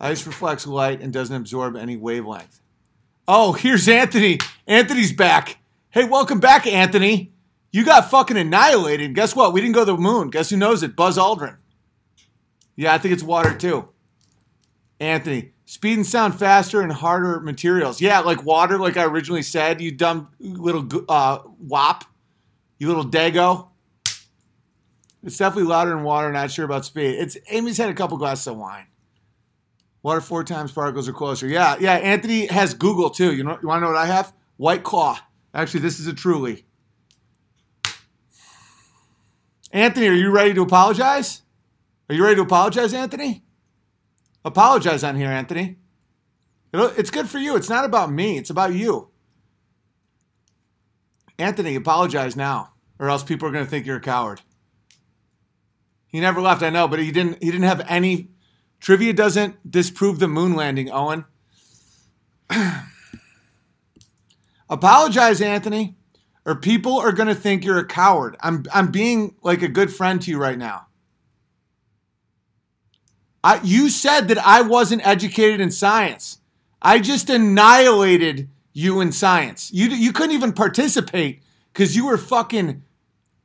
[0.00, 2.60] Ice reflects light and doesn't absorb any wavelength.
[3.28, 4.38] Oh, here's Anthony.
[4.66, 5.58] Anthony's back.
[5.90, 7.32] Hey, welcome back, Anthony.
[7.72, 9.14] You got fucking annihilated.
[9.14, 9.52] Guess what?
[9.52, 10.30] We didn't go to the moon.
[10.30, 10.96] Guess who knows it?
[10.96, 11.56] Buzz Aldrin.
[12.76, 13.88] Yeah, I think it's water too.
[14.98, 18.00] Anthony, Speed and sound faster and harder materials.
[18.00, 19.80] Yeah, like water, like I originally said.
[19.80, 22.06] You dumb little uh, wop.
[22.80, 23.68] You little dago.
[25.22, 26.32] It's definitely louder than water.
[26.32, 27.14] Not sure about speed.
[27.20, 28.88] It's Amy's had a couple glasses of wine.
[30.02, 31.46] Water four times particles are closer.
[31.46, 31.94] Yeah, yeah.
[31.94, 33.32] Anthony has Google too.
[33.32, 34.32] You know, you want to know what I have?
[34.56, 35.20] White Claw.
[35.54, 36.64] Actually, this is a Truly.
[39.70, 41.42] Anthony, are you ready to apologize?
[42.08, 43.44] Are you ready to apologize, Anthony?
[44.44, 45.76] Apologize on here, Anthony.
[46.72, 47.56] It'll, it's good for you.
[47.56, 48.38] It's not about me.
[48.38, 49.10] It's about you.
[51.38, 54.42] Anthony, apologize now, or else people are going to think you're a coward.
[56.06, 57.42] He never left, I know, but he didn't.
[57.42, 58.30] He didn't have any.
[58.80, 61.24] Trivia doesn't disprove the moon landing, Owen.
[64.70, 65.96] apologize, Anthony,
[66.44, 68.36] or people are going to think you're a coward.
[68.40, 68.64] I'm.
[68.72, 70.88] I'm being like a good friend to you right now.
[73.42, 76.38] I, you said that I wasn't educated in science.
[76.82, 79.70] I just annihilated you in science.
[79.72, 81.42] You you couldn't even participate
[81.72, 82.82] because you were fucking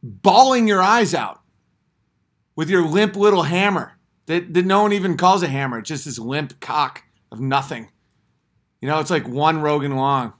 [0.04, 1.42] bawling your eyes out
[2.56, 3.98] with your limp little hammer
[4.28, 5.80] that, that no one even calls a hammer.
[5.80, 7.90] It's just this limp cock of nothing.
[8.82, 10.34] You know, it's like one Rogan long.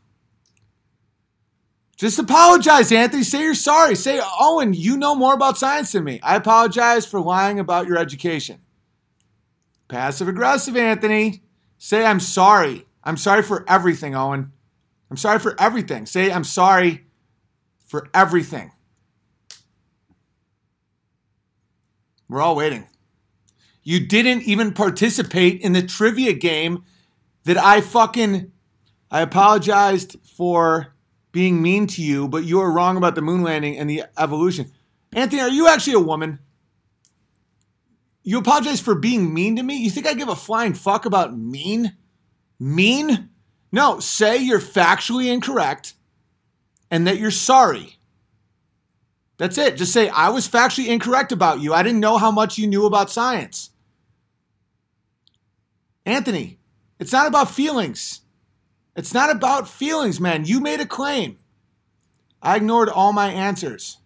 [1.98, 3.24] Just apologize, Anthony.
[3.24, 3.96] Say you're sorry.
[3.96, 6.20] Say, Owen, you know more about science than me.
[6.22, 8.60] I apologize for lying about your education.
[9.88, 11.44] Passive aggressive, Anthony.
[11.78, 12.86] Say, I'm sorry.
[13.04, 14.52] I'm sorry for everything, Owen.
[15.12, 16.06] I'm sorry for everything.
[16.06, 17.06] Say, I'm sorry
[17.86, 18.72] for everything.
[22.28, 22.88] We're all waiting.
[23.84, 26.84] You didn't even participate in the trivia game
[27.44, 28.52] that I fucking.
[29.12, 30.96] I apologized for
[31.32, 34.72] being mean to you, but you were wrong about the moon landing and the evolution.
[35.14, 36.40] Anthony, are you actually a woman?
[38.28, 39.78] You apologize for being mean to me?
[39.78, 41.96] You think I give a flying fuck about mean?
[42.60, 43.30] Mean?
[43.72, 45.94] No, say you're factually incorrect
[46.90, 47.98] and that you're sorry.
[49.38, 49.78] That's it.
[49.78, 51.74] Just say, I was factually incorrect about you.
[51.74, 53.70] I didn't know how much you knew about science.
[56.04, 56.58] Anthony,
[57.00, 58.22] it's not about feelings.
[58.96, 60.46] It's not about feelings, man.
[60.46, 61.38] You made a claim.
[62.42, 63.98] I ignored all my answers.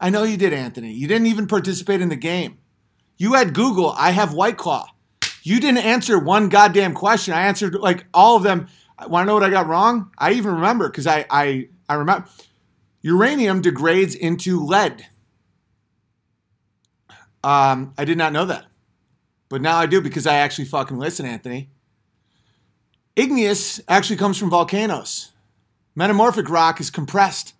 [0.00, 0.92] I know you did, Anthony.
[0.92, 2.58] You didn't even participate in the game.
[3.16, 3.90] You had Google.
[3.96, 4.88] I have White Claw.
[5.42, 7.32] You didn't answer one goddamn question.
[7.32, 8.68] I answered like all of them.
[9.06, 10.10] Want to know what I got wrong?
[10.18, 12.28] I even remember because I, I I remember
[13.02, 15.06] uranium degrades into lead.
[17.44, 18.66] Um, I did not know that,
[19.48, 21.70] but now I do because I actually fucking listen, Anthony.
[23.14, 25.32] Igneous actually comes from volcanoes.
[25.94, 27.54] Metamorphic rock is compressed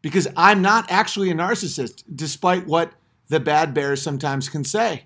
[0.00, 2.92] because I'm not actually a narcissist, despite what
[3.28, 5.04] the bad bears sometimes can say.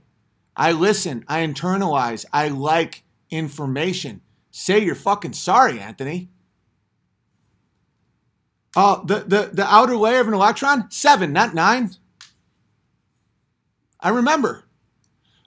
[0.57, 4.21] I listen, I internalize, I like information.
[4.51, 6.29] Say you're fucking sorry, Anthony.
[8.75, 10.91] Uh, the, the, the outer layer of an electron?
[10.91, 11.91] Seven, not nine.
[14.01, 14.65] I remember.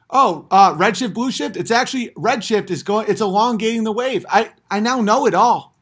[0.10, 1.58] Oh, uh, redshift, blue shift.
[1.58, 3.08] It's actually redshift is going.
[3.10, 4.26] It's elongating the wave.
[4.30, 5.76] I I now know it all.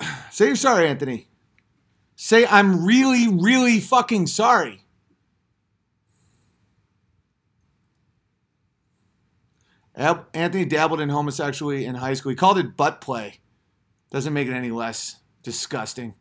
[0.30, 1.28] Say you're sorry, Anthony.
[2.16, 4.79] Say I'm really, really fucking sorry.
[10.00, 12.30] Anthony dabbled in homosexuality in high school.
[12.30, 13.40] He called it butt play.
[14.10, 16.14] Doesn't make it any less disgusting.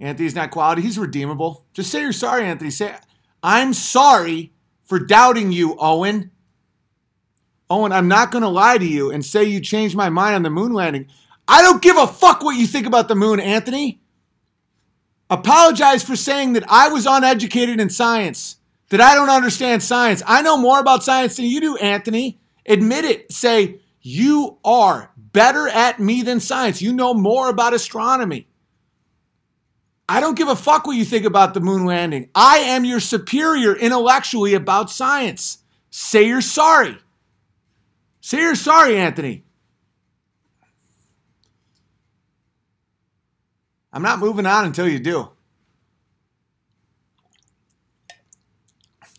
[0.00, 0.82] Anthony's not quality.
[0.82, 1.66] He's redeemable.
[1.72, 2.70] Just say you're sorry, Anthony.
[2.70, 2.94] Say,
[3.42, 4.52] I'm sorry
[4.82, 6.32] for doubting you, Owen.
[7.70, 10.42] Owen, I'm not going to lie to you and say you changed my mind on
[10.42, 11.06] the moon landing.
[11.46, 14.00] I don't give a fuck what you think about the moon, Anthony.
[15.30, 18.56] Apologize for saying that I was uneducated in science
[18.92, 20.22] that I don't understand science.
[20.26, 22.38] I know more about science than you do, Anthony.
[22.66, 23.32] Admit it.
[23.32, 26.82] Say, you are better at me than science.
[26.82, 28.48] You know more about astronomy.
[30.06, 32.28] I don't give a fuck what you think about the moon landing.
[32.34, 35.58] I am your superior intellectually about science.
[35.88, 36.98] Say you're sorry.
[38.20, 39.44] Say you're sorry, Anthony.
[43.90, 45.31] I'm not moving on until you do.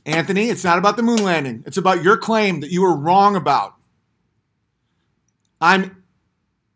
[0.06, 1.64] Anthony, it's not about the moon landing.
[1.66, 3.76] It's about your claim that you were wrong about.
[5.62, 6.04] I'm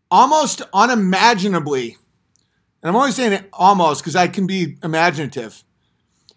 [0.09, 1.97] almost unimaginably,
[2.81, 5.63] and I'm only saying it almost because I can be imaginative.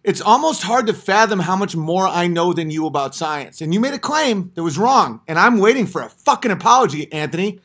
[0.03, 3.61] It's almost hard to fathom how much more I know than you about science.
[3.61, 7.13] And you made a claim that was wrong, and I'm waiting for a fucking apology,
[7.13, 7.61] Anthony.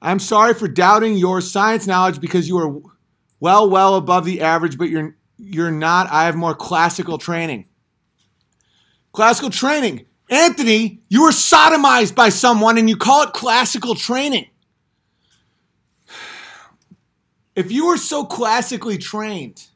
[0.00, 2.80] I'm sorry for doubting your science knowledge because you are
[3.40, 6.10] well, well above the average, but you're you're not.
[6.10, 7.67] I have more classical training.
[9.12, 10.06] Classical training.
[10.30, 14.46] Anthony, you were sodomized by someone and you call it classical training.
[17.56, 19.66] If you were so classically trained,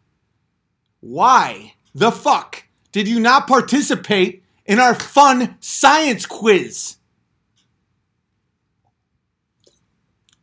[1.01, 6.99] why the fuck did you not participate in our fun science quiz?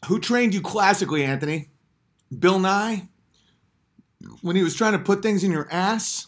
[0.07, 1.69] Who trained you classically, Anthony?
[2.37, 3.07] Bill Nye?
[4.41, 6.27] When he was trying to put things in your ass?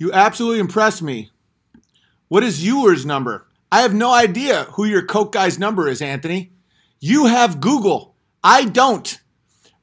[0.00, 1.30] You absolutely impressed me.
[2.28, 3.46] What is Euler's number?
[3.70, 6.52] I have no idea who your Coke guy's number is, Anthony.
[7.00, 8.14] You have Google.
[8.42, 9.20] I don't.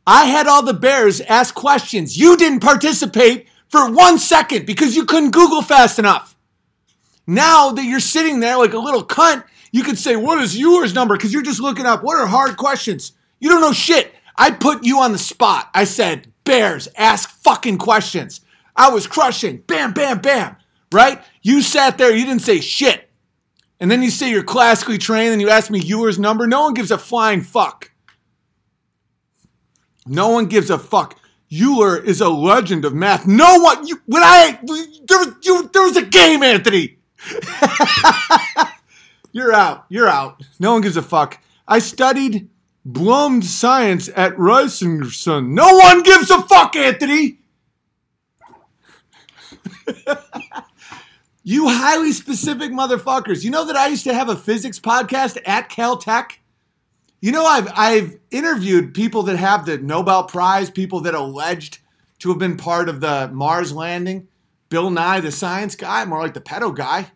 [0.08, 2.18] I had all the bears ask questions.
[2.18, 6.36] You didn't participate for one second because you couldn't Google fast enough.
[7.28, 10.96] Now that you're sitting there like a little cunt, you could say, What is yours
[10.96, 11.16] number?
[11.16, 13.12] Because you're just looking up what are hard questions.
[13.40, 14.16] You don't know shit.
[14.36, 15.70] I put you on the spot.
[15.76, 18.42] I said, Bears, ask fucking questions.
[18.78, 19.58] I was crushing.
[19.68, 20.56] Bam, bam, bam.
[20.92, 21.22] Right?
[21.42, 23.10] You sat there, you didn't say shit.
[23.80, 26.48] And then you say you're classically trained and you ask me Ewer's number.
[26.48, 27.92] No one gives a flying fuck.
[30.06, 31.20] No one gives a fuck.
[31.52, 33.26] Euler is a legend of math.
[33.28, 33.88] No one.
[33.88, 36.98] You, when I there was you, there was a game, Anthony.
[39.32, 39.86] You're out.
[39.90, 40.42] You're out.
[40.60, 41.42] No one gives a fuck.
[41.68, 42.50] I studied
[42.86, 45.54] Blummed science at Ryerson.
[45.54, 47.40] No one gives a fuck, Anthony.
[51.44, 53.44] you highly specific motherfuckers.
[53.44, 56.34] You know that I used to have a physics podcast at Caltech?
[57.22, 61.80] You know, I've I've interviewed people that have the Nobel Prize, people that alleged
[62.20, 64.28] to have been part of the Mars landing.
[64.70, 67.12] Bill Nye, the science guy, more like the pedo guy.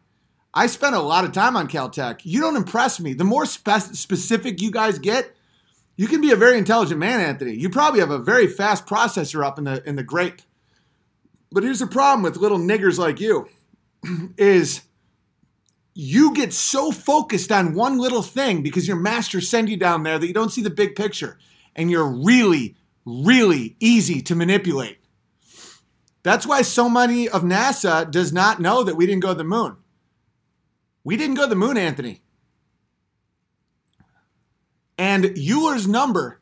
[0.53, 2.21] I spent a lot of time on Caltech.
[2.23, 3.13] You don't impress me.
[3.13, 5.33] The more spe- specific you guys get,
[5.95, 7.53] you can be a very intelligent man, Anthony.
[7.53, 10.41] You probably have a very fast processor up in the in the grape.
[11.51, 13.49] But here's the problem with little niggers like you
[14.37, 14.81] is
[15.93, 20.17] you get so focused on one little thing because your masters send you down there
[20.17, 21.37] that you don't see the big picture
[21.75, 22.75] and you're really
[23.05, 24.99] really easy to manipulate.
[26.23, 29.43] That's why so many of NASA does not know that we didn't go to the
[29.43, 29.77] moon.
[31.03, 32.21] We didn't go to the moon, Anthony.
[34.97, 36.39] And Euler's number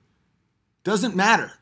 [0.84, 1.54] doesn't matter.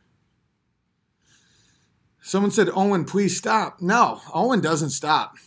[2.27, 3.81] Someone said, Owen, please stop.
[3.81, 5.37] No, Owen doesn't stop.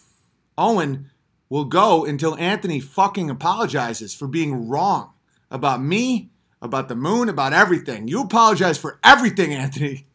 [0.57, 1.11] Owen
[1.51, 5.13] will go until Anthony fucking apologizes for being wrong
[5.51, 6.31] about me,
[6.63, 8.09] about the moon, about everything.
[8.09, 10.07] You apologize for everything, Anthony.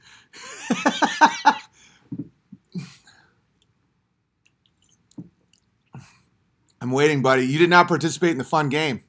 [6.82, 7.46] I'm waiting, buddy.
[7.46, 9.04] You did not participate in the fun game.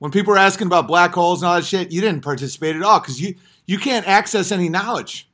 [0.00, 2.82] When people were asking about black holes and all that shit, you didn't participate at
[2.82, 5.30] all because you, you can't access any knowledge.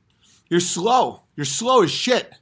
[0.49, 1.22] You're slow.
[1.35, 2.33] You're slow as shit.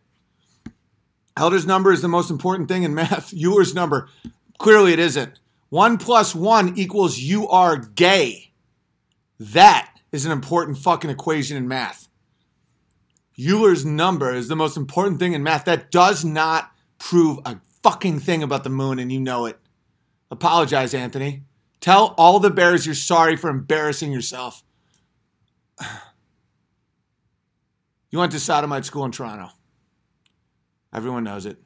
[1.37, 3.33] Elder's number is the most important thing in math.
[3.37, 4.09] Euler's number,
[4.57, 5.39] clearly it isn't.
[5.69, 8.51] One plus one equals you are gay.
[9.39, 12.09] That is an important fucking equation in math.
[13.39, 15.65] Euler's number is the most important thing in math.
[15.65, 19.57] That does not prove a fucking thing about the moon, and you know it.
[20.29, 21.43] Apologize, Anthony.
[21.79, 24.63] Tell all the bears you're sorry for embarrassing yourself.
[28.11, 29.49] You went to sodomite school in Toronto.
[30.93, 31.57] Everyone knows it.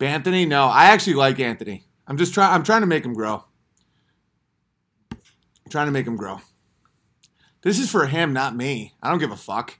[0.00, 1.86] Anthony, no, I actually like Anthony.
[2.06, 2.52] I'm just trying.
[2.52, 3.44] I'm trying to make him grow.
[5.10, 6.42] I'm trying to make him grow.
[7.62, 8.92] This is for him, not me.
[9.02, 9.78] I don't give a fuck.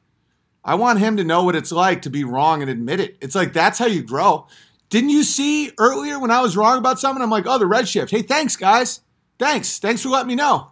[0.64, 3.18] I want him to know what it's like to be wrong and admit it.
[3.20, 4.46] It's like that's how you grow.
[4.88, 7.22] Didn't you see earlier when I was wrong about something?
[7.22, 8.10] I'm like, oh, the redshift.
[8.10, 9.00] Hey, thanks, guys.
[9.38, 9.78] Thanks.
[9.78, 10.70] Thanks for letting me know.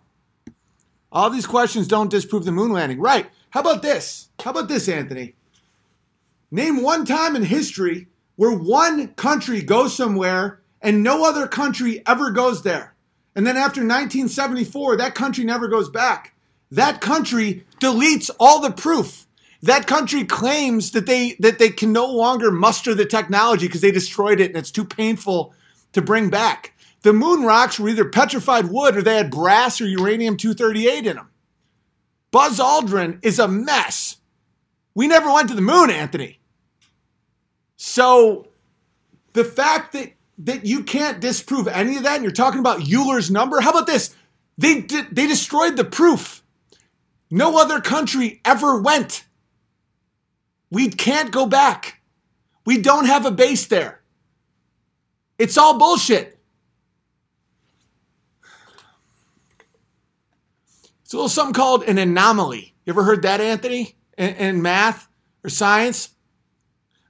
[1.10, 3.00] All these questions don't disprove the moon landing.
[3.00, 3.28] Right.
[3.52, 4.30] How about this?
[4.42, 5.34] How about this, Anthony?
[6.50, 12.30] Name one time in history where one country goes somewhere and no other country ever
[12.30, 12.94] goes there.
[13.36, 16.34] And then after 1974, that country never goes back.
[16.70, 19.26] That country deletes all the proof.
[19.60, 23.90] That country claims that they that they can no longer muster the technology because they
[23.90, 25.54] destroyed it and it's too painful
[25.92, 26.72] to bring back.
[27.02, 31.16] The moon rocks were either petrified wood or they had brass or uranium 238 in
[31.16, 31.28] them.
[32.32, 34.16] Buzz Aldrin is a mess.
[34.94, 36.40] We never went to the moon, Anthony.
[37.76, 38.48] So
[39.34, 43.30] the fact that that you can't disprove any of that and you're talking about Euler's
[43.30, 44.14] number, how about this?
[44.58, 46.42] They they destroyed the proof.
[47.30, 49.24] No other country ever went.
[50.70, 52.00] We can't go back.
[52.64, 54.00] We don't have a base there.
[55.38, 56.38] It's all bullshit.
[61.12, 62.74] It's a little something called an anomaly.
[62.86, 63.96] You ever heard that, Anthony?
[64.16, 65.08] In, in math
[65.44, 66.08] or science?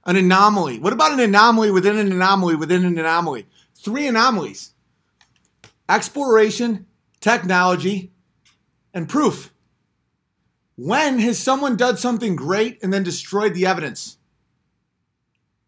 [0.05, 0.77] An anomaly.
[0.79, 3.47] What about an anomaly within an anomaly within an anomaly?
[3.73, 4.73] Three anomalies
[5.87, 6.85] exploration,
[7.21, 8.11] technology,
[8.93, 9.53] and proof.
[10.75, 14.17] When has someone done something great and then destroyed the evidence?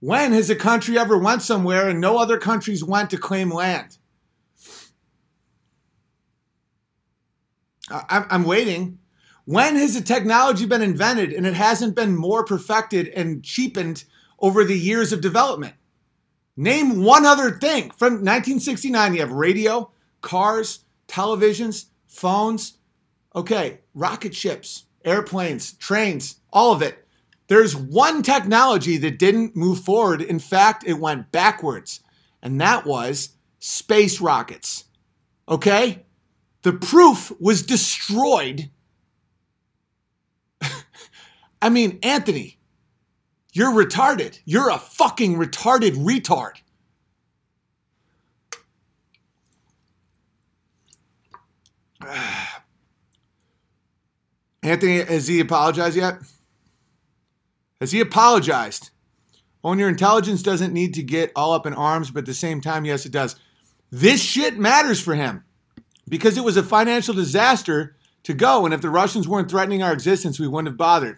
[0.01, 3.97] When has a country ever went somewhere and no other countries went to claim land?
[7.89, 8.99] I- I'm- I'm waiting.
[9.45, 14.05] When has a technology been invented and it hasn't been more perfected and cheapened
[14.39, 15.75] over the years of development?
[16.57, 17.91] Name one other thing.
[17.91, 19.91] From 1969, you have radio,
[20.21, 22.77] cars, televisions, phones,
[23.35, 27.05] okay, rocket ships, airplanes, trains, all of it.
[27.47, 30.21] There's one technology that didn't move forward.
[30.21, 31.99] In fact, it went backwards,
[32.41, 33.29] and that was
[33.59, 34.85] space rockets.
[35.47, 36.04] Okay?
[36.65, 38.71] The proof was destroyed.
[41.61, 42.57] I mean, Anthony,
[43.53, 44.39] you're retarded.
[44.45, 46.53] You're a fucking retarded retard.
[54.63, 56.17] Anthony, has he apologized yet?
[57.79, 58.89] Has he apologized?
[59.63, 62.59] Own your intelligence doesn't need to get all up in arms, but at the same
[62.59, 63.35] time, yes, it does.
[63.91, 65.43] This shit matters for him
[66.07, 68.65] because it was a financial disaster to go.
[68.65, 71.17] And if the Russians weren't threatening our existence, we wouldn't have bothered.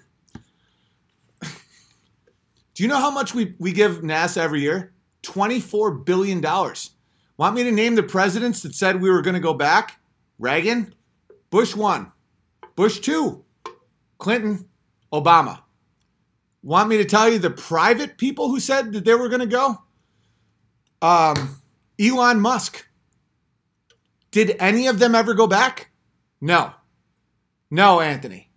[1.41, 4.93] Do you know how much we, we give NASA every year?
[5.23, 6.41] $24 billion.
[6.41, 9.99] Want me to name the presidents that said we were going to go back?
[10.39, 10.93] Reagan,
[11.49, 12.11] Bush 1,
[12.76, 13.43] Bush 2,
[14.18, 14.68] Clinton,
[15.11, 15.61] Obama.
[16.64, 19.45] Want me to tell you the private people who said that they were going to
[19.45, 19.77] go?
[21.01, 21.61] Um,
[21.99, 22.86] Elon Musk.
[24.32, 25.91] Did any of them ever go back?
[26.41, 26.74] No.
[27.70, 28.52] No, Anthony.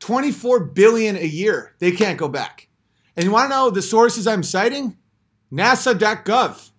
[0.00, 1.74] 24 billion a year.
[1.78, 2.68] They can't go back.
[3.16, 4.96] And you want to know the sources I'm citing?
[5.52, 6.70] NASA.gov.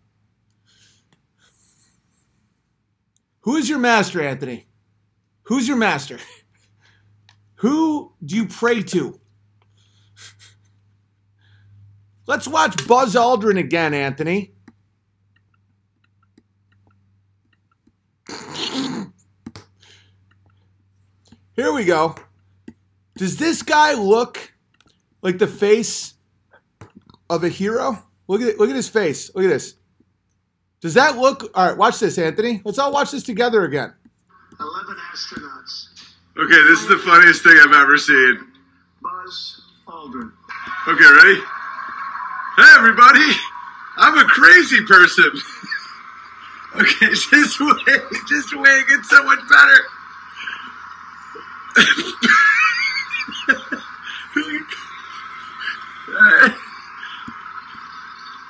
[3.42, 4.68] Who is your master, Anthony?
[5.44, 6.20] Who's your master?
[7.56, 9.20] Who do you pray to?
[12.28, 14.55] Let's watch Buzz Aldrin again, Anthony.
[21.56, 22.16] Here we go.
[23.18, 24.54] Does this guy look
[25.22, 26.16] like the face
[27.30, 28.04] of a hero?
[28.28, 29.34] Look at look at his face.
[29.34, 29.76] Look at this.
[30.82, 31.78] Does that look all right?
[31.78, 32.62] Watch this, Anthony.
[32.66, 33.94] Let's all watch this together again.
[34.60, 35.88] 11 astronauts.
[36.38, 38.38] Okay, this is the funniest thing I've ever seen.
[39.02, 40.32] Buzz Aldrin.
[40.88, 41.40] Okay, ready?
[42.58, 43.32] Hey, everybody!
[43.98, 45.32] I'm a crazy person.
[46.76, 49.95] okay, just wait, just wait, it gets so much better.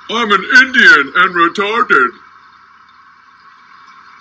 [0.08, 2.10] I'm an Indian and retarded.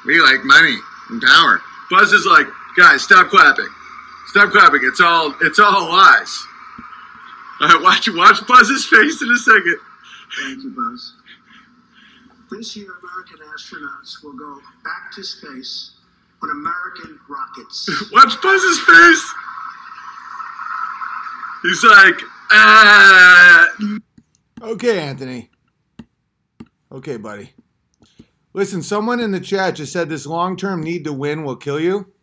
[0.06, 0.77] We like money
[1.10, 1.61] and power.
[1.91, 3.69] Buzz is like, guys, stop clapping.
[4.27, 4.82] Stop clapping.
[4.84, 6.48] It's all it's all lies.
[7.61, 9.77] All right, watch watch Buzz's face in a second.
[10.41, 11.14] Thank you, Buzz.
[12.52, 15.94] This year, American astronauts will go back to space
[16.45, 18.11] on American rockets.
[18.13, 19.34] Watch Buzz's face.
[21.63, 23.65] He's like, uh
[24.61, 25.49] Okay, Anthony.
[26.91, 27.53] Okay, buddy.
[28.53, 31.80] Listen, someone in the chat just said this long term need to win will kill
[31.80, 32.13] you.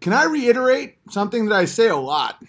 [0.00, 2.42] Can I reiterate something that I say a lot?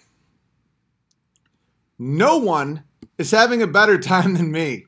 [1.98, 2.82] No one
[3.18, 4.86] is having a better time than me.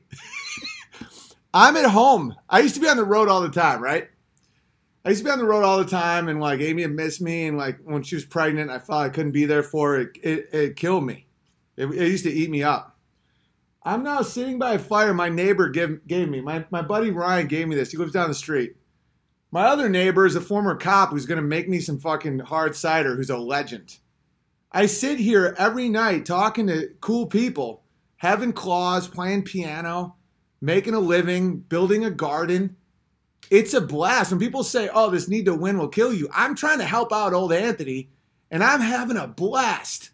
[1.53, 2.35] I'm at home.
[2.49, 4.09] I used to be on the road all the time, right?
[5.05, 7.21] I used to be on the road all the time, and like Amy had missed
[7.21, 10.01] me, and like when she was pregnant, I felt I couldn't be there for her.
[10.01, 10.17] It.
[10.23, 11.27] It, it killed me.
[11.77, 12.97] It, it used to eat me up.
[13.83, 16.41] I'm now sitting by a fire my neighbor gave, gave me.
[16.41, 17.91] My, my buddy Ryan gave me this.
[17.91, 18.75] He lives down the street.
[19.51, 23.15] My other neighbor is a former cop who's to make me some fucking hard cider,
[23.15, 23.97] who's a legend.
[24.71, 27.83] I sit here every night talking to cool people,
[28.17, 30.17] having claws, playing piano,
[30.61, 32.75] making a living, building a garden.
[33.49, 34.31] It's a blast.
[34.31, 37.11] When people say, oh, this need to win will kill you, I'm trying to help
[37.11, 38.09] out old Anthony,
[38.51, 40.11] and I'm having a blast.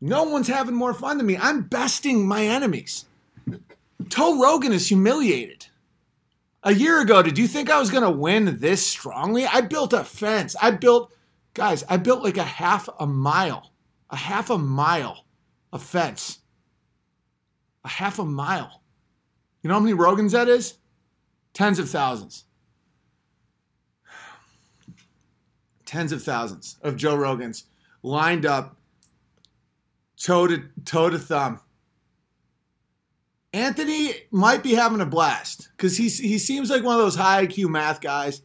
[0.00, 1.36] No one's having more fun than me.
[1.36, 3.06] I'm besting my enemies.
[4.08, 5.66] Toe Rogan is humiliated.
[6.62, 9.46] A year ago, did you think I was going to win this strongly?
[9.46, 10.56] I built a fence.
[10.60, 11.12] I built,
[11.52, 13.72] guys, I built like a half a mile,
[14.10, 15.26] a half a mile
[15.72, 16.38] of fence.
[17.84, 18.82] A half a mile.
[19.62, 20.74] You know how many Rogans that is?
[21.54, 22.44] Tens of thousands.
[25.86, 27.64] Tens of thousands of Joe Rogans
[28.02, 28.76] lined up
[30.20, 31.60] toe to toe to thumb.
[33.52, 37.46] Anthony might be having a blast because he he seems like one of those high
[37.46, 38.42] IQ math guys.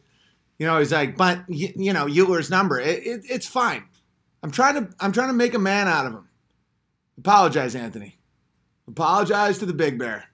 [0.58, 3.82] You know, he's like, but you, you know, Euler's number, it, it, it's fine.
[4.42, 6.28] I'm trying to I'm trying to make a man out of him.
[7.18, 8.18] Apologize, Anthony.
[8.86, 10.29] Apologize to the Big Bear.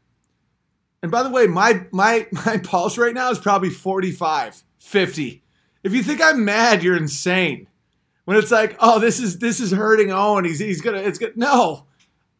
[1.07, 5.45] And by the way, my my my pulse right now is probably 45, 50.
[5.85, 7.69] If you think I'm mad, you're insane.
[8.24, 10.45] When it's like, oh, this is this is hurting Owen.
[10.45, 11.37] He's he's gonna it's good.
[11.37, 11.87] No,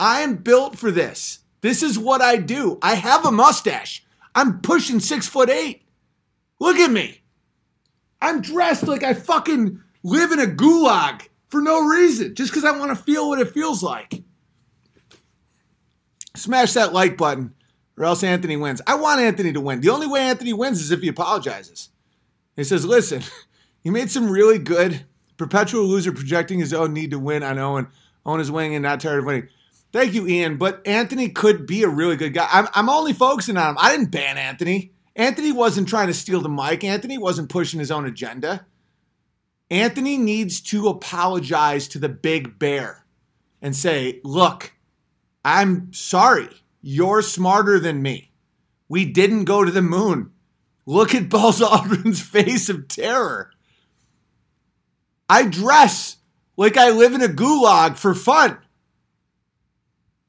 [0.01, 1.45] I am built for this.
[1.61, 2.81] This is what I do.
[2.83, 4.05] I have a mustache.
[4.35, 5.85] I'm pushing six foot eight.
[6.59, 7.23] Look at me.
[8.21, 12.77] I'm dressed like I fucking live in a gulag for no reason, just because I
[12.77, 14.25] want to feel what it feels like.
[16.35, 17.55] Smash that like button,
[17.97, 18.81] or else Anthony wins.
[18.87, 19.81] I want Anthony to win.
[19.81, 21.91] The only way Anthony wins is if he apologizes.
[22.57, 23.23] He says, listen,
[23.83, 25.05] he made some really good
[25.37, 27.89] perpetual loser projecting his own need to win on Owen.
[28.25, 29.49] Owen is winning and not tired of winning.
[29.93, 30.57] Thank you, Ian.
[30.57, 32.49] But Anthony could be a really good guy.
[32.51, 33.77] I'm, I'm only focusing on him.
[33.79, 34.93] I didn't ban Anthony.
[35.15, 36.85] Anthony wasn't trying to steal the mic.
[36.85, 38.67] Anthony wasn't pushing his own agenda.
[39.71, 43.07] Anthony needs to apologize to the big bear
[43.63, 44.73] and say, look,
[45.45, 46.49] I'm sorry.
[46.89, 48.31] You're smarter than me.
[48.89, 50.31] We didn't go to the moon.
[50.87, 53.51] Look at Buzz Aldrin's face of terror.
[55.29, 56.19] I dress
[56.57, 58.59] like I live in a gulag for fun.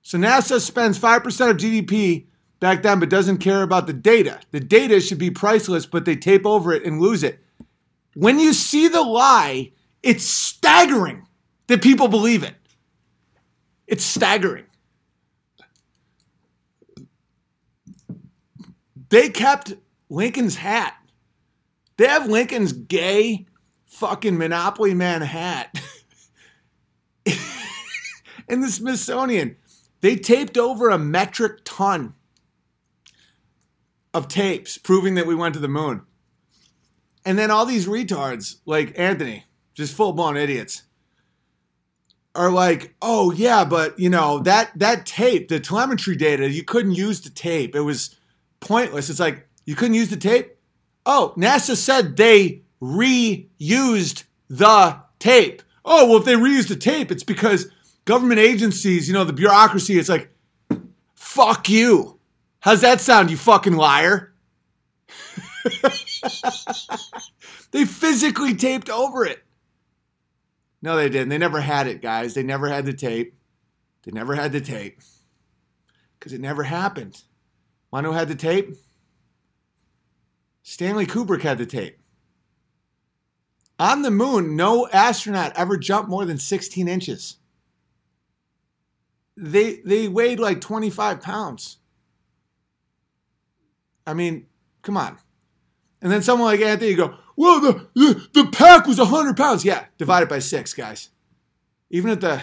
[0.02, 2.26] So NASA spends 5% of GDP
[2.60, 4.40] back then, but doesn't care about the data.
[4.50, 7.40] The data should be priceless, but they tape over it and lose it.
[8.16, 11.28] When you see the lie, it's staggering
[11.68, 12.56] that people believe it.
[13.86, 14.64] It's staggering.
[19.10, 19.74] They kept
[20.10, 20.96] Lincoln's hat.
[21.98, 23.48] They have Lincoln's gay
[23.86, 25.80] fucking Monopoly Man hat
[28.48, 29.56] in the Smithsonian.
[30.02, 32.14] They taped over a metric ton
[34.14, 36.02] of tapes proving that we went to the moon.
[37.26, 40.84] And then all these retards, like Anthony, just full blown idiots,
[42.36, 46.94] are like, oh yeah, but you know, that that tape, the telemetry data, you couldn't
[46.94, 47.76] use the tape.
[47.76, 48.16] It was
[48.60, 49.10] pointless.
[49.10, 50.56] It's like, you couldn't use the tape?
[51.06, 55.62] Oh, NASA said they reused the tape.
[55.86, 57.72] Oh, well, if they reused the tape, it's because
[58.06, 60.30] government agencies, you know, the bureaucracy, it's like,
[61.16, 62.20] fuck you.
[62.60, 64.34] How's that sound, you fucking liar?
[67.72, 69.44] they physically taped over it.
[70.82, 71.30] No, they didn't.
[71.30, 72.34] They never had it, guys.
[72.34, 73.36] They never had the tape.
[74.04, 75.02] They never had the tape.
[76.20, 77.22] Because it never happened.
[77.92, 78.76] Who had the tape?
[80.62, 82.00] Stanley Kubrick had the tape.
[83.80, 87.38] On the moon, no astronaut ever jumped more than 16 inches.
[89.36, 91.78] They they weighed like 25 pounds.
[94.06, 94.48] I mean,
[94.82, 95.20] come on.
[96.02, 99.66] And then someone like Anthony go, well, the, the, the pack was 100 pounds.
[99.66, 101.10] Yeah, divided by six, guys.
[101.90, 102.42] Even if the,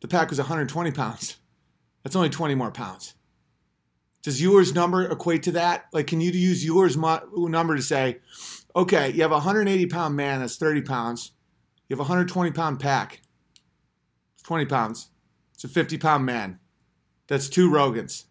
[0.00, 1.36] the pack was 120 pounds,
[2.02, 3.14] that's only 20 more pounds.
[4.22, 5.86] Does Euler's number equate to that?
[5.92, 8.20] Like, can you use mo- number to say,
[8.74, 11.32] okay, you have a 180 pound man, that's 30 pounds.
[11.88, 13.22] You have a 120 pound pack,
[14.44, 15.08] 20 pounds.
[15.54, 16.60] It's a 50 pound man.
[17.26, 18.24] That's two Rogans.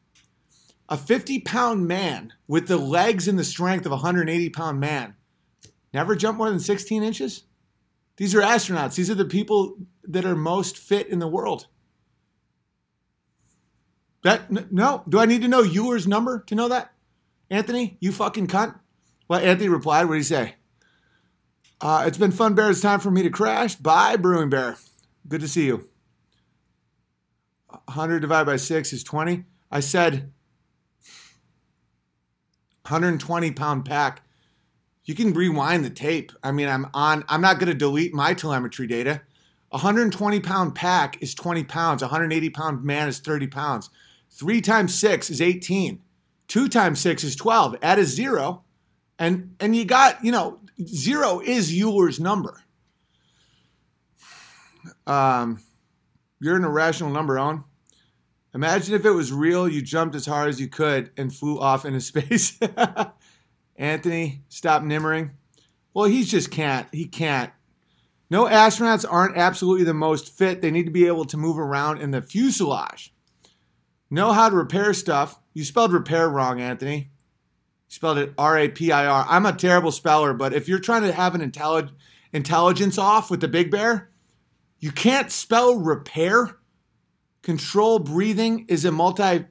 [0.90, 5.16] A 50 pound man with the legs and the strength of a 180 pound man
[5.94, 7.44] never jump more than 16 inches?
[8.18, 8.96] These are astronauts.
[8.96, 11.68] These are the people that are most fit in the world.
[14.23, 15.03] That no.
[15.10, 16.93] Do I need to know Euler's number to know that?
[17.49, 18.80] Anthony, you fucking cunt.
[19.27, 20.06] Well, Anthony replied.
[20.06, 20.56] What did he say?
[21.81, 22.69] Uh, it's been fun, Bear.
[22.69, 23.76] It's time for me to crash.
[23.76, 24.77] Bye, Brewing Bear.
[25.27, 25.89] Good to see you.
[27.68, 29.45] 100 divided by 6 is 20.
[29.72, 30.31] I said
[32.84, 34.23] 120 pound pack.
[35.06, 36.31] You can rewind the tape.
[36.43, 39.22] I mean, I'm on, I'm not going to delete my telemetry data.
[39.69, 42.02] 120 pound pack is 20 pounds.
[42.02, 43.89] 180 pound man is 30 pounds.
[44.42, 46.02] Three times six is 18.
[46.48, 47.76] Two times six is 12.
[47.84, 48.64] Add a zero,
[49.20, 52.64] and and you got, you know, zero is Euler's number.
[55.06, 55.62] Um,
[56.40, 57.66] you're an irrational number, on.
[58.56, 61.86] Imagine if it was real, you jumped as hard as you could and flew off
[61.86, 62.58] into space.
[63.76, 65.34] Anthony, stop nimmering.
[65.94, 66.88] Well, he just can't.
[66.92, 67.52] He can't.
[68.32, 70.64] No astronauts aren't absolutely the most fit.
[70.64, 73.14] They need to be able to move around in the fuselage
[74.12, 75.40] know how to repair stuff.
[75.54, 76.98] You spelled repair wrong, Anthony.
[76.98, 77.10] You
[77.90, 79.26] spelled it R A P I R.
[79.28, 81.92] I'm a terrible speller, but if you're trying to have an intellig-
[82.32, 84.12] intelligence off with the big bear,
[84.80, 86.58] you can't spell repair.
[87.42, 89.46] Control breathing is a multi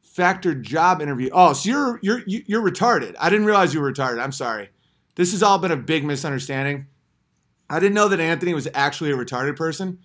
[0.00, 1.28] factor job interview.
[1.32, 3.14] Oh, so you're you're you- you're retarded.
[3.20, 4.22] I didn't realize you were retarded.
[4.22, 4.70] I'm sorry.
[5.16, 6.86] This has all been a big misunderstanding.
[7.68, 9.98] I didn't know that Anthony was actually a retarded person.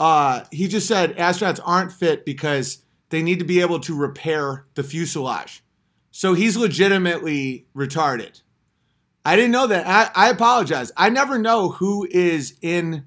[0.00, 2.81] Uh, he just said astronauts aren't fit because
[3.12, 5.62] they need to be able to repair the fuselage.
[6.10, 8.40] So he's legitimately retarded.
[9.22, 9.86] I didn't know that.
[9.86, 10.90] I, I apologize.
[10.96, 13.04] I never know who is in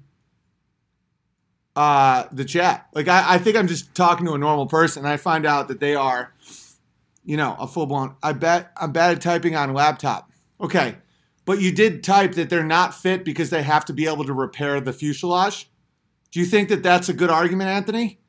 [1.74, 2.86] uh, the chat.
[2.94, 5.66] Like I, I think I'm just talking to a normal person, and I find out
[5.68, 6.32] that they are,
[7.24, 8.14] you know, a full blown.
[8.22, 10.30] I bet I'm bad at typing on laptop.
[10.60, 10.98] Okay,
[11.44, 14.32] but you did type that they're not fit because they have to be able to
[14.32, 15.68] repair the fuselage.
[16.30, 18.20] Do you think that that's a good argument, Anthony?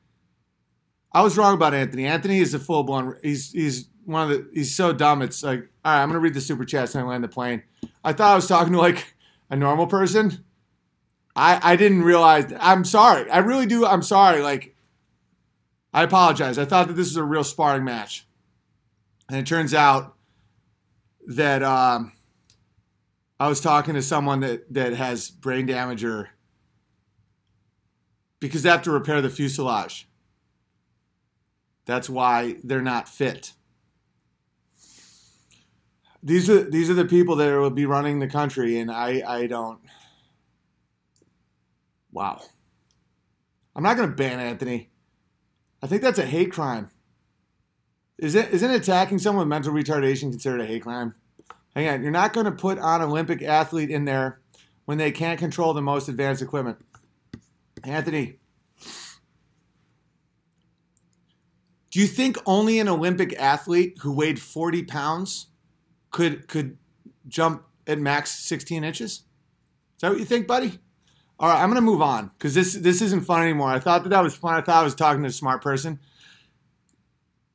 [1.12, 2.06] I was wrong about Anthony.
[2.06, 3.16] Anthony is a full blown.
[3.24, 4.50] He's he's one of the.
[4.54, 5.22] He's so dumb.
[5.22, 7.64] It's like, all right, I'm gonna read the super chats and I land the plane.
[8.04, 9.16] I thought I was talking to like
[9.50, 10.44] a normal person.
[11.36, 12.54] I I didn't realize.
[12.60, 13.30] I'm sorry.
[13.30, 13.86] I really do.
[13.86, 14.42] I'm sorry.
[14.42, 14.76] Like,
[15.94, 16.58] I apologize.
[16.58, 18.28] I thought that this was a real sparring match,
[19.30, 20.16] and it turns out
[21.28, 22.14] that um,
[23.40, 26.30] I was talking to someone that that has brain damage or
[28.40, 30.07] because they have to repair the fuselage.
[31.88, 33.54] That's why they're not fit.
[36.22, 39.48] These are these are the people that will be running the country, and I I
[39.48, 39.80] don't.
[42.12, 42.42] Wow.
[43.76, 44.90] I'm not going to ban Anthony.
[45.82, 46.90] I think that's a hate crime.
[48.18, 51.16] Is it isn't attacking someone with mental retardation considered a hate crime?
[51.74, 54.42] Hang on, you're not going to put on Olympic athlete in there
[54.86, 56.84] when they can't control the most advanced equipment.
[57.84, 58.40] Anthony,
[61.92, 65.48] do you think only an Olympic athlete who weighed 40 pounds
[66.12, 66.78] could could
[67.28, 69.12] jump at max 16 inches?
[69.12, 69.24] Is
[70.02, 70.80] that what you think, buddy?
[71.40, 73.70] All right, I'm gonna move on because this this isn't fun anymore.
[73.70, 74.56] I thought that that was fun.
[74.56, 76.00] I thought I was talking to a smart person.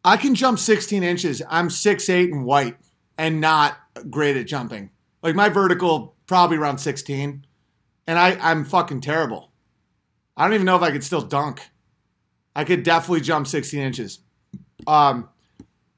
[0.04, 1.42] I can jump 16 inches.
[1.48, 2.76] I'm 6'8 and white
[3.16, 3.78] and not
[4.10, 4.90] great at jumping.
[5.22, 7.46] Like my vertical probably around 16,
[8.06, 9.52] and I I'm fucking terrible.
[10.36, 11.68] I don't even know if I could still dunk.
[12.54, 14.20] I could definitely jump 16 inches.
[14.86, 15.28] Um,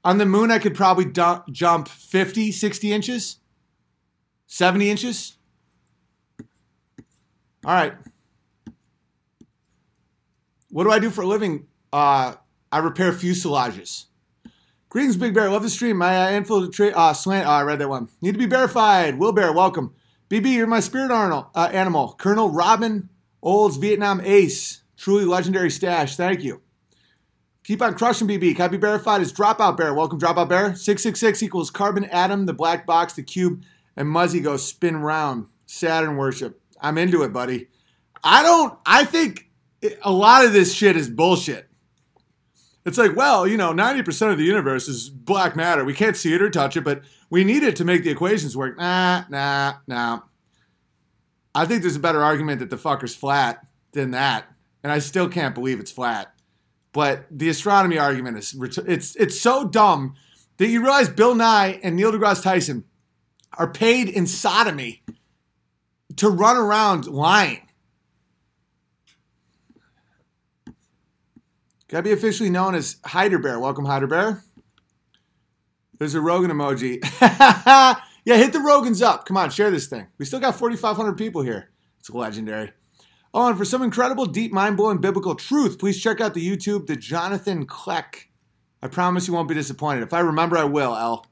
[0.04, 1.06] on the moon, I could probably
[1.50, 3.38] jump 50, 60 inches,
[4.46, 5.36] 70 inches.
[7.64, 7.94] All right.
[10.70, 11.66] What do I do for a living?
[11.92, 12.34] Uh,
[12.70, 14.06] I repair fuselages.
[14.90, 15.50] Greetings, Big Bear.
[15.50, 15.96] Love the stream.
[15.96, 17.48] My uh, infiltrate uh, slant.
[17.48, 18.08] Oh, I read that one.
[18.20, 19.18] Need to be verified.
[19.18, 19.92] Will Bear, welcome.
[20.28, 22.14] BB, you're my spirit uh, animal.
[22.18, 23.08] Colonel Robin
[23.42, 24.83] Olds, Vietnam ace.
[25.04, 26.16] Truly legendary stash.
[26.16, 26.62] Thank you.
[27.62, 28.70] Keep on crushing, BB.
[28.70, 29.92] Be verified as Dropout Bear?
[29.92, 30.74] Welcome, Dropout Bear.
[30.74, 33.64] 666 equals Carbon Atom, the black box, the cube,
[33.98, 35.48] and Muzzy goes spin round.
[35.66, 36.58] Saturn worship.
[36.80, 37.68] I'm into it, buddy.
[38.22, 39.50] I don't, I think
[40.00, 41.68] a lot of this shit is bullshit.
[42.86, 45.84] It's like, well, you know, 90% of the universe is black matter.
[45.84, 48.56] We can't see it or touch it, but we need it to make the equations
[48.56, 48.78] work.
[48.78, 50.20] Nah, nah, nah.
[51.54, 54.46] I think there's a better argument that the fucker's flat than that,
[54.84, 56.32] and I still can't believe it's flat.
[56.92, 58.54] But the astronomy argument is
[58.86, 60.14] it's it's so dumb
[60.58, 62.84] that you realize Bill Nye and Neil deGrasse Tyson
[63.54, 65.02] are paid in sodomy
[66.16, 67.62] to run around lying.
[71.88, 73.58] Gotta be officially known as Hyder Bear.
[73.58, 74.44] Welcome, Hyder Bear.
[75.98, 76.98] There's a Rogan emoji.
[78.24, 79.26] yeah, hit the Rogans up.
[79.26, 80.06] Come on, share this thing.
[80.18, 81.70] We still got 4,500 people here.
[82.00, 82.72] It's legendary.
[83.36, 86.86] Oh, and for some incredible, deep, mind blowing biblical truth, please check out the YouTube,
[86.86, 88.26] the Jonathan Kleck.
[88.80, 90.04] I promise you won't be disappointed.
[90.04, 91.26] If I remember, I will, L.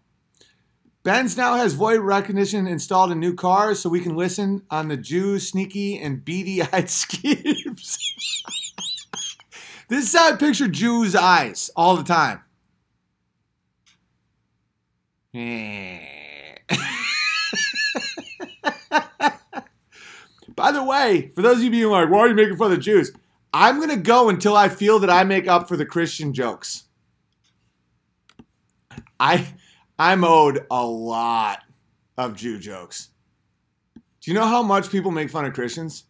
[1.05, 4.97] Benz now has voice recognition installed in new cars so we can listen on the
[4.97, 7.99] Jews' sneaky and beady eyed schemes.
[9.89, 12.43] this is how I picture Jews' eyes all the time.
[20.55, 22.77] By the way, for those of you being like, why are you making fun of
[22.77, 23.13] the Jews?
[23.53, 26.85] I'm going to go until I feel that I make up for the Christian jokes.
[29.21, 29.47] I
[29.99, 31.61] I'm owed a lot
[32.17, 33.11] of Jew jokes.
[33.95, 36.05] Do you know how much people make fun of Christians?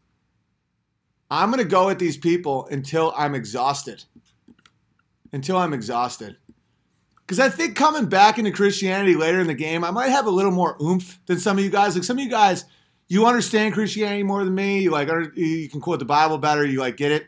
[1.30, 4.04] I'm going to go at these people until I'm exhausted.
[5.32, 6.36] Until I'm exhausted.
[7.20, 10.30] Because I think coming back into Christianity later in the game, I might have a
[10.30, 11.94] little more oomph than some of you guys.
[11.94, 12.66] Like some of you guys,
[13.12, 14.80] you understand Christianity more than me.
[14.80, 16.64] You like you can quote the Bible better.
[16.64, 17.26] You like get it.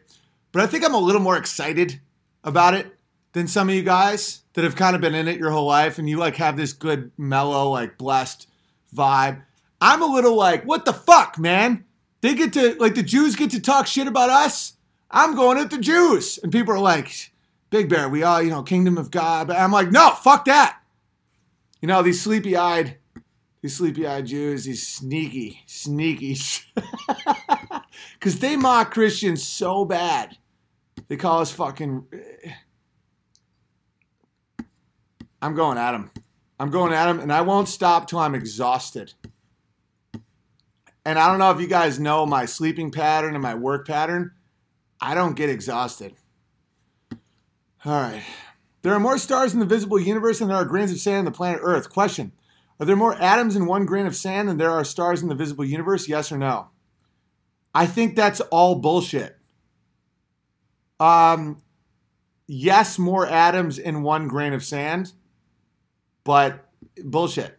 [0.51, 2.01] But I think I'm a little more excited
[2.43, 2.97] about it
[3.33, 5.99] than some of you guys that have kind of been in it your whole life
[5.99, 8.49] and you like have this good mellow like blessed
[8.97, 9.43] vibe.
[9.79, 11.85] I'm a little like, what the fuck, man?
[12.23, 14.79] They get to like the Jews get to talk shit about us.
[15.11, 17.31] I'm going at the Jews, and people are like,
[17.69, 19.49] Big Bear, we all, you know, kingdom of God.
[19.49, 20.81] But I'm like, no, fuck that.
[21.83, 22.97] You know, these sleepy eyed,
[23.65, 26.37] these sleepy eyed Jews, these sneaky, sneaky.
[28.13, 30.37] Because they mock Christians so bad.
[31.09, 32.05] They call us fucking.
[35.41, 36.11] I'm going at them.
[36.61, 39.15] I'm going at them, and I won't stop till I'm exhausted.
[41.07, 44.33] And I don't know if you guys know my sleeping pattern and my work pattern.
[45.01, 46.15] I don't get exhausted.
[47.85, 48.25] All right.
[48.83, 51.25] There are more stars in the visible universe than there are grains of sand on
[51.25, 51.89] the planet Earth.
[51.89, 52.33] Question
[52.81, 55.35] Are there more atoms in one grain of sand than there are stars in the
[55.35, 56.09] visible universe?
[56.09, 56.69] Yes or no?
[57.75, 59.37] I think that's all bullshit.
[60.99, 61.63] Um,
[62.47, 65.13] yes, more atoms in one grain of sand,
[66.25, 66.69] but
[67.03, 67.59] bullshit.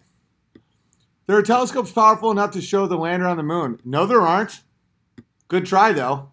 [1.27, 3.79] There are telescopes powerful enough to show the lander on the moon.
[3.83, 4.61] No, there aren't.
[5.47, 6.31] Good try, though.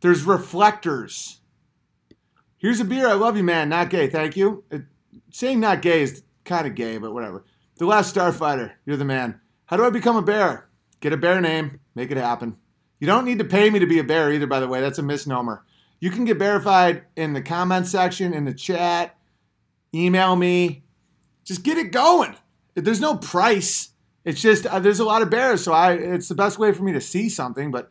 [0.00, 1.40] There's reflectors.
[2.58, 3.08] Here's a beer.
[3.08, 3.68] I love you, man.
[3.68, 4.08] Not gay.
[4.08, 4.64] Thank you.
[4.70, 4.82] It,
[5.30, 7.44] saying not gay is kind of gay, but whatever.
[7.76, 8.72] The Last Starfighter.
[8.84, 9.40] You're the man.
[9.66, 10.68] How do I become a bear?
[11.00, 11.80] Get a bear name.
[11.94, 12.56] Make it happen.
[13.00, 14.80] You don't need to pay me to be a bear either, by the way.
[14.80, 15.64] That's a misnomer.
[15.98, 19.16] You can get verified in the comment section, in the chat.
[19.94, 20.84] Email me.
[21.44, 22.36] Just get it going.
[22.74, 23.90] There's no price.
[24.24, 26.84] It's just uh, there's a lot of bears, so I it's the best way for
[26.84, 27.70] me to see something.
[27.70, 27.90] But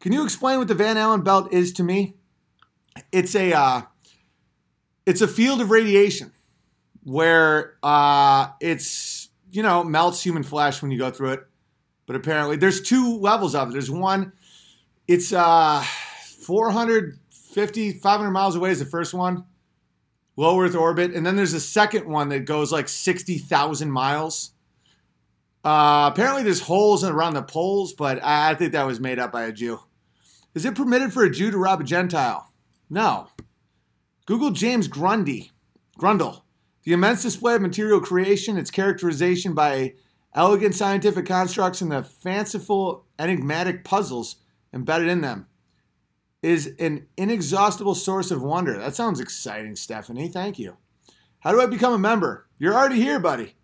[0.00, 2.14] can you explain what the Van Allen belt is to me?
[3.10, 3.82] It's a uh,
[5.04, 6.32] it's a field of radiation
[7.06, 11.46] where uh, it's you know melts human flesh when you go through it.
[12.04, 13.72] But apparently, there's two levels of it.
[13.72, 14.32] There's one,
[15.08, 19.44] it's uh, 450, 500 miles away is the first one,
[20.36, 24.52] low Earth orbit, and then there's a second one that goes like 60,000 miles.
[25.64, 29.32] Uh, apparently, there's holes around the poles, but I, I think that was made up
[29.32, 29.80] by a Jew.
[30.54, 32.52] Is it permitted for a Jew to rob a Gentile?
[32.88, 33.28] No.
[34.26, 35.50] Google James Grundy,
[35.98, 36.42] Grundle.
[36.86, 39.94] The immense display of material creation, its characterization by
[40.32, 44.36] elegant scientific constructs, and the fanciful, enigmatic puzzles
[44.72, 45.48] embedded in them
[46.42, 48.78] is an inexhaustible source of wonder.
[48.78, 50.28] That sounds exciting, Stephanie.
[50.28, 50.76] Thank you.
[51.40, 52.46] How do I become a member?
[52.56, 53.56] You're already here, buddy.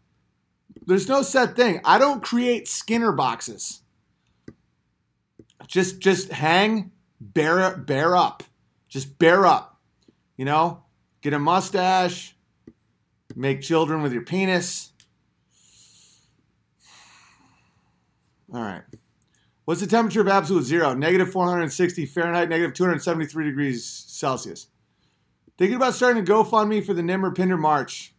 [0.85, 1.81] There's no set thing.
[1.85, 3.83] I don't create Skinner boxes.
[5.69, 8.43] Just just hang, bear bear up.
[8.89, 9.79] Just bear up.
[10.37, 10.83] You know?
[11.21, 12.35] Get a mustache,
[13.35, 14.93] make children with your penis.
[18.53, 18.83] All right.
[19.65, 20.93] What's the temperature of absolute zero?
[20.93, 24.67] Negative 460 Fahrenheit, negative 273 degrees Celsius.
[25.57, 28.15] Thinking about starting a GoFundMe for the Nimmer Pinder March.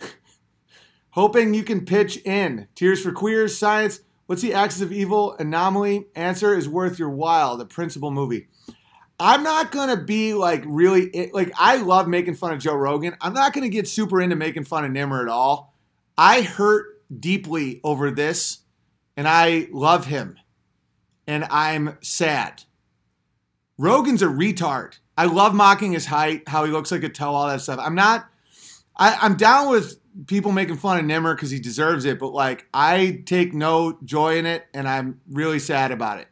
[1.10, 2.66] Hoping you can pitch in.
[2.74, 4.00] Tears for Queers, Science.
[4.26, 5.36] What's the axis of evil?
[5.38, 6.06] Anomaly.
[6.14, 7.56] Answer is worth your while.
[7.56, 8.48] The Principle movie.
[9.20, 13.16] I'm not gonna be like really like I love making fun of Joe Rogan.
[13.20, 15.74] I'm not gonna get super into making fun of Nimmer at all.
[16.16, 16.86] I hurt
[17.20, 18.60] deeply over this,
[19.18, 20.38] and I love him,
[21.26, 22.64] and I'm sad.
[23.76, 24.98] Rogan's a retard.
[25.18, 27.78] I love mocking his height, how he looks like a toe, all that stuff.
[27.78, 28.26] I'm not.
[28.96, 32.66] I, I'm down with people making fun of Nimmer because he deserves it, but like
[32.72, 36.28] I take no joy in it, and I'm really sad about it.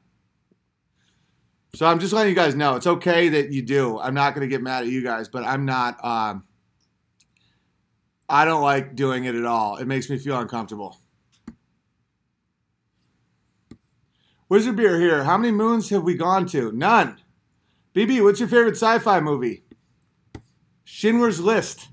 [1.75, 3.99] So I'm just letting you guys know it's okay that you do.
[3.99, 6.03] I'm not going to get mad at you guys, but I'm not.
[6.05, 6.45] Um,
[8.29, 9.77] I don't like doing it at all.
[9.77, 10.99] It makes me feel uncomfortable.
[14.49, 15.25] Wizard beer here.
[15.25, 16.73] How many moons have we gone to?
[16.73, 17.19] None.
[17.95, 19.65] BB, what's your favorite sci-fi movie?
[20.85, 21.89] Schindler's List.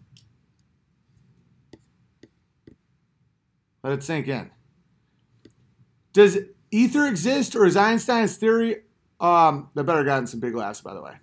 [3.83, 4.51] Let it sink in.
[6.13, 6.37] Does
[6.71, 8.84] ether exist, or is Einstein's theory
[9.19, 11.13] um, that better gotten some big laughs, by the way.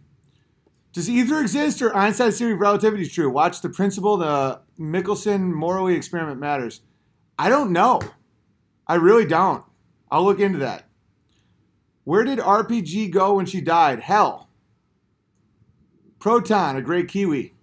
[0.93, 3.31] Does either exist or Einstein's theory of relativity is true?
[3.31, 6.83] Watch the principle, the Michelson Morley experiment matters.
[7.39, 8.01] I don't know.
[8.87, 9.65] I really don't.
[10.11, 10.87] I'll look into that.
[12.05, 14.01] Where did RPG go when she died?
[14.01, 14.51] Hell.
[16.19, 17.55] Proton, a great Kiwi.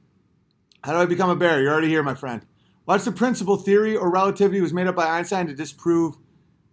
[0.83, 1.61] How do I become a bear?
[1.61, 2.45] You're already here, my friend.
[2.85, 6.17] Watch the principle theory or relativity was made up by Einstein to disprove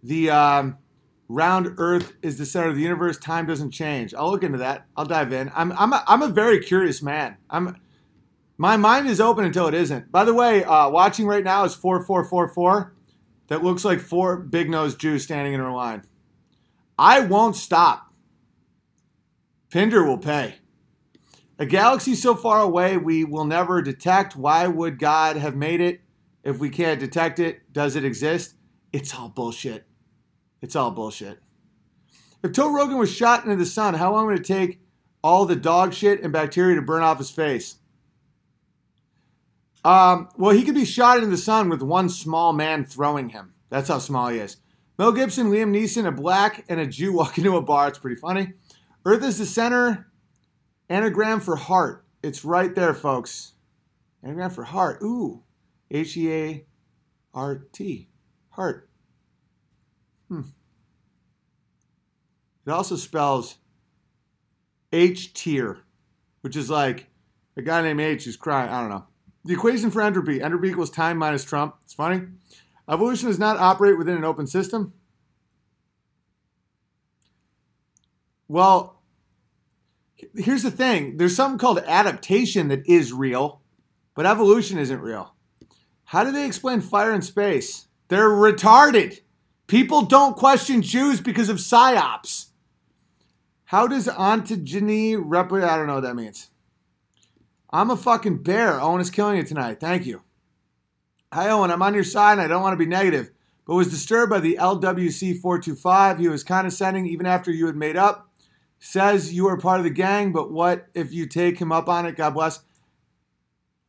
[0.01, 0.77] the um,
[1.29, 3.17] round Earth is the center of the universe.
[3.17, 4.13] Time doesn't change.
[4.13, 4.85] I'll look into that.
[4.95, 5.51] I'll dive in.
[5.55, 7.37] I'm I'm a, I'm a very curious man.
[7.49, 7.77] I'm
[8.57, 10.11] my mind is open until it isn't.
[10.11, 12.93] By the way, uh, watching right now is four four four four.
[13.47, 16.03] That looks like four big nosed Jews standing in a line.
[16.97, 18.11] I won't stop.
[19.71, 20.55] Pinder will pay.
[21.59, 24.35] A galaxy so far away we will never detect.
[24.35, 26.01] Why would God have made it
[26.43, 27.71] if we can't detect it?
[27.73, 28.55] Does it exist?
[28.91, 29.85] It's all bullshit.
[30.61, 31.39] It's all bullshit.
[32.43, 34.79] If Joe Rogan was shot into the sun, how long would it take
[35.23, 37.75] all the dog shit and bacteria to burn off his face.
[39.83, 43.53] Um, well, he could be shot into the sun with one small man throwing him.
[43.69, 44.57] That's how small he is.
[44.97, 47.89] Mel Gibson, Liam Neeson, a black and a Jew walk into a bar.
[47.89, 48.53] It's pretty funny.
[49.05, 50.11] Earth is the center.
[50.89, 52.05] Anagram for heart.
[52.23, 53.53] It's right there, folks.
[54.23, 55.01] Anagram for heart.
[55.03, 55.43] Ooh.
[55.91, 56.65] H E A
[57.33, 58.09] R T.
[58.51, 58.86] Heart.
[60.27, 60.41] Hmm.
[62.65, 63.57] It also spells
[64.91, 65.79] H tier,
[66.41, 67.07] which is like
[67.55, 68.69] a guy named H who's crying.
[68.69, 69.05] I don't know.
[69.45, 71.75] The equation for entropy entropy equals time minus Trump.
[71.85, 72.23] It's funny.
[72.89, 74.93] Evolution does not operate within an open system.
[78.49, 79.01] Well,
[80.35, 83.61] here's the thing there's something called adaptation that is real,
[84.15, 85.33] but evolution isn't real.
[86.05, 87.87] How do they explain fire in space?
[88.07, 89.19] They're retarded.
[89.67, 92.47] People don't question Jews because of psyops.
[93.65, 95.69] How does ontogeny replicate?
[95.69, 96.49] I don't know what that means.
[97.69, 98.79] I'm a fucking bear.
[98.79, 99.81] Owen is killing it tonight.
[99.81, 100.21] Thank you.
[101.33, 101.69] Hi, Owen.
[101.69, 103.29] I'm on your side and I don't want to be negative,
[103.65, 106.19] but was disturbed by the LWC 425.
[106.19, 108.29] He was condescending even after you had made up.
[108.79, 112.05] Says you are part of the gang, but what if you take him up on
[112.05, 112.15] it?
[112.15, 112.61] God bless.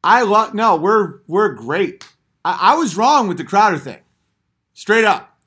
[0.03, 2.05] I love, no, we're, we're great.
[2.45, 4.01] I, I was wrong with the Crowder thing.
[4.75, 5.38] Straight up.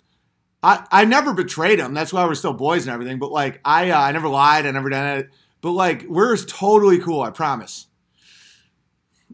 [0.64, 1.94] I, I never betrayed him.
[1.94, 3.20] That's why we're still boys and everything.
[3.20, 4.66] But like, I, uh, I never lied.
[4.66, 5.30] I never done it.
[5.62, 7.22] But like, we're totally cool.
[7.22, 7.88] I promise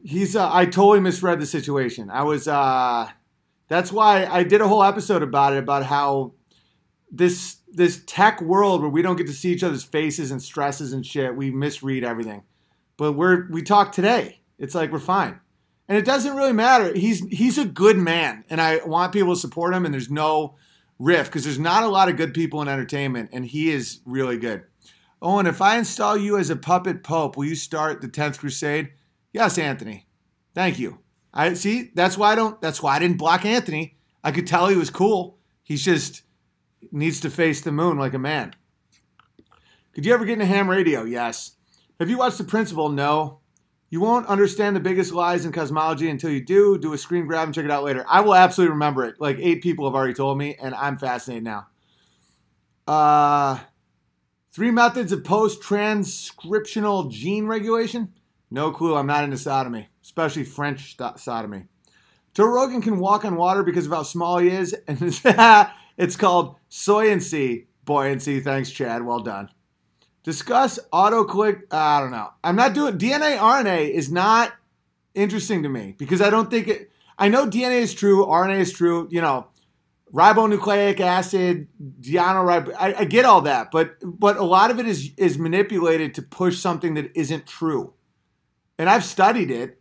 [0.04, 2.10] he's uh, I totally misread the situation.
[2.10, 3.10] I was uh
[3.68, 6.34] that's why I did a whole episode about it about how
[7.12, 10.94] this this tech world where we don't get to see each other's faces and stresses
[10.94, 12.44] and shit, we misread everything.
[12.96, 14.42] But we're we talk today.
[14.58, 15.40] It's like we're fine.
[15.90, 16.94] And it doesn't really matter.
[16.94, 20.56] He's he's a good man and I want people to support him and there's no
[21.00, 24.38] riff because there's not a lot of good people in entertainment and he is really
[24.38, 24.64] good.
[25.22, 28.92] Owen, if I install you as a puppet pope, will you start the 10th crusade?
[29.34, 30.08] Yes, Anthony.
[30.54, 31.00] Thank you.
[31.34, 31.92] I see.
[31.94, 32.60] That's why I don't.
[32.62, 33.98] That's why I didn't block Anthony.
[34.24, 35.38] I could tell he was cool.
[35.64, 36.24] He's just
[36.92, 38.56] needs to face the moon like a man.
[39.94, 41.04] Could you ever get into ham radio?
[41.04, 41.56] Yes.
[42.00, 42.90] Have you watched The Principle?
[42.90, 43.40] No.
[43.90, 46.78] You won't understand the biggest lies in cosmology until you do.
[46.78, 48.06] Do a screen grab and check it out later.
[48.08, 49.16] I will absolutely remember it.
[49.20, 51.68] Like eight people have already told me, and I'm fascinated now.
[52.86, 53.60] Uh,
[54.52, 58.14] three methods of post transcriptional gene regulation.
[58.52, 58.96] No clue.
[58.96, 61.66] I'm not into sodomy, especially French sodomy.
[62.34, 65.00] Joe Rogan can walk on water because of how small he is, and
[65.98, 68.42] it's called soyancy buoyancy.
[68.42, 69.06] Thanks, Chad.
[69.06, 69.50] Well done.
[70.28, 71.62] Discuss autoclick.
[71.72, 72.28] Uh, I don't know.
[72.44, 74.52] I'm not doing DNA RNA is not
[75.16, 76.92] interesting to me because I don't think it.
[77.18, 79.08] I know DNA is true, RNA is true.
[79.10, 79.48] You know,
[80.14, 81.70] ribonucleic acid,
[82.02, 82.76] deoxyrib.
[82.78, 86.22] I, I get all that, but but a lot of it is is manipulated to
[86.22, 87.94] push something that isn't true
[88.78, 89.80] and I've studied it.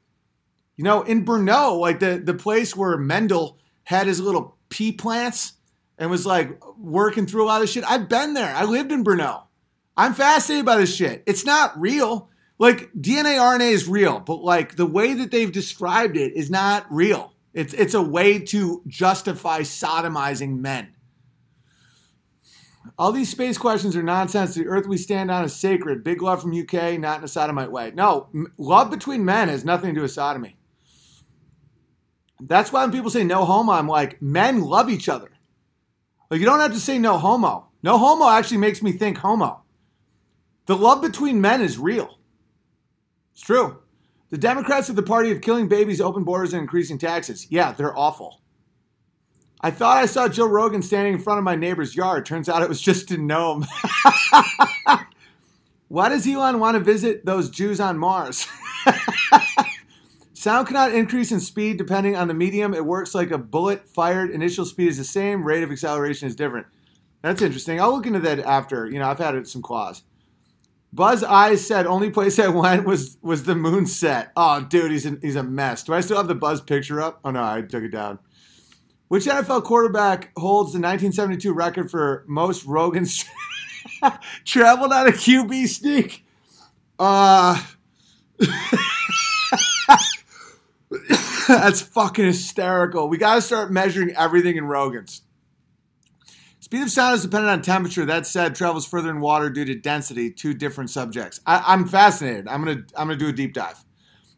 [0.76, 5.55] You know, in Brno, like the the place where Mendel had his little pea plants
[5.99, 7.83] and was like working through a lot of shit.
[7.84, 8.55] I've been there.
[8.55, 9.45] I lived in Brno.
[9.97, 11.23] I'm fascinated by this shit.
[11.26, 12.31] It's not real.
[12.58, 16.86] Like DNA RNA is real, but like the way that they've described it is not
[16.91, 17.33] real.
[17.52, 20.94] It's it's a way to justify sodomizing men.
[22.99, 24.55] All these space questions are nonsense.
[24.55, 26.05] The earth we stand on is sacred.
[26.05, 27.92] Big love from UK, not in a sodomite way.
[27.94, 30.57] No, love between men has nothing to do with sodomy.
[32.41, 35.31] That's why when people say no homo, I'm like, men love each other.
[36.31, 37.68] Like, you don't have to say no homo.
[37.83, 39.62] No homo actually makes me think homo.
[40.67, 42.19] The love between men is real.
[43.33, 43.78] It's true.
[44.31, 47.47] The Democrats are the party of killing babies, open borders, and increasing taxes.
[47.51, 48.41] Yeah, they're awful.
[49.61, 52.27] I thought I saw Joe Rogan standing in front of my neighbor's yard.
[52.27, 53.67] Turns out it was just a gnome.
[55.89, 58.47] Why does Elon want to visit those Jews on Mars?
[60.35, 62.75] Sound cannot increase in speed depending on the medium.
[62.75, 64.31] It works like a bullet fired.
[64.31, 66.67] Initial speed is the same, rate of acceleration is different.
[67.23, 67.81] That's interesting.
[67.81, 68.86] I'll look into that after.
[68.86, 70.03] You know, I've had some claws.
[70.93, 74.33] Buzz Eyes said only place I went was was the moon set.
[74.37, 75.83] Oh, dude, he's a, he's a mess.
[75.83, 77.21] Do I still have the Buzz picture up?
[77.25, 78.19] Oh no, I took it down.
[79.09, 83.25] Which NFL quarterback holds the 1972 record for most Rogans
[84.45, 86.25] traveled on a QB sneak?
[86.99, 87.63] Uh,
[91.49, 93.09] that's fucking hysterical.
[93.09, 95.21] We got to start measuring everything in Rogans.
[96.67, 98.05] Speed of sound is dependent on temperature.
[98.05, 100.33] That said, travels further in water due to density.
[100.33, 101.39] Two different subjects.
[101.47, 102.49] I, am fascinated.
[102.49, 103.85] I'm gonna I'm gonna do a deep dive.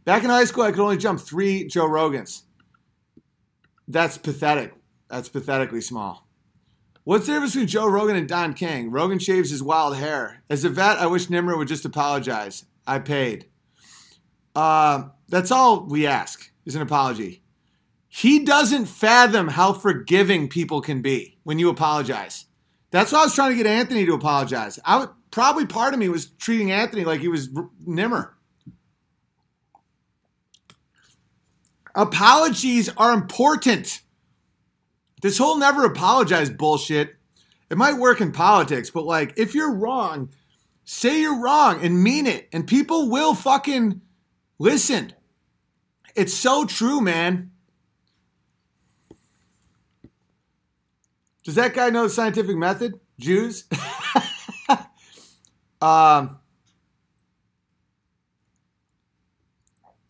[0.04, 2.42] Back in high school, I could only jump three Joe Rogans.
[3.88, 4.74] That's pathetic.
[5.08, 6.28] That's pathetically small.
[7.04, 8.90] What's the difference between Joe Rogan and Don King?
[8.90, 10.42] Rogan shaves his wild hair.
[10.50, 12.66] As a vet, I wish Nimmer would just apologize.
[12.86, 13.46] I paid.
[14.54, 17.42] Uh, that's all we ask is an apology.
[18.18, 22.46] He doesn't fathom how forgiving people can be when you apologize.
[22.90, 24.76] That's why I was trying to get Anthony to apologize.
[24.84, 27.48] I would, probably part of me was treating Anthony like he was
[27.86, 28.36] Nimmer.
[31.94, 34.02] Apologies are important.
[35.22, 37.14] This whole never apologize bullshit,
[37.70, 40.30] it might work in politics, but like if you're wrong,
[40.84, 44.00] say you're wrong and mean it, and people will fucking
[44.58, 45.12] listen.
[46.16, 47.52] It's so true, man.
[51.48, 53.00] Does that guy know the scientific method?
[53.18, 53.64] Jews?
[55.80, 56.38] um,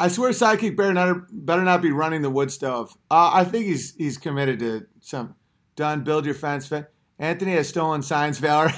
[0.00, 2.90] I swear, sidekick better not better not be running the wood stove.
[3.08, 5.36] Uh, I think he's he's committed to some.
[5.76, 6.02] Done.
[6.02, 6.72] Build your fence.
[7.20, 8.70] Anthony has stolen science valor.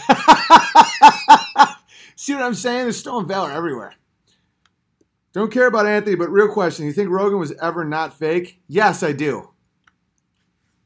[2.15, 2.83] See what I'm saying?
[2.83, 3.95] There's stolen valor everywhere.
[5.33, 8.61] Don't care about Anthony, but real question: You think Rogan was ever not fake?
[8.69, 9.50] Yes, I do.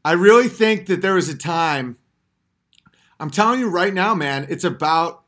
[0.05, 1.97] I really think that there was a time.
[3.19, 4.47] I'm telling you right now, man.
[4.51, 5.25] It's about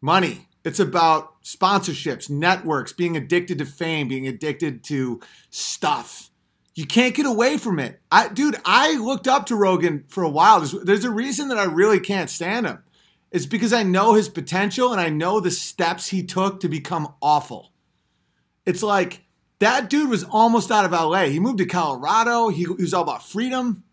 [0.00, 0.48] money.
[0.64, 6.30] It's about sponsorships, networks, being addicted to fame, being addicted to stuff.
[6.74, 8.00] You can't get away from it.
[8.10, 10.60] I, dude, I looked up to Rogan for a while.
[10.60, 12.82] There's, there's a reason that I really can't stand him.
[13.30, 17.14] It's because I know his potential and I know the steps he took to become
[17.20, 17.72] awful.
[18.64, 19.24] It's like
[19.58, 21.24] that dude was almost out of LA.
[21.24, 22.48] He moved to Colorado.
[22.48, 23.84] He, he was all about freedom.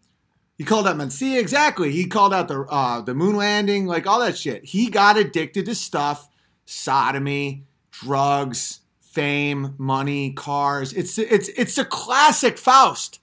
[0.58, 1.92] He called out Mencia, exactly.
[1.92, 4.64] He called out the uh, the moon landing, like all that shit.
[4.64, 6.30] He got addicted to stuff,
[6.66, 10.94] sodomy, drugs, fame, money, cars.
[10.94, 13.20] It's it's it's a classic Faust.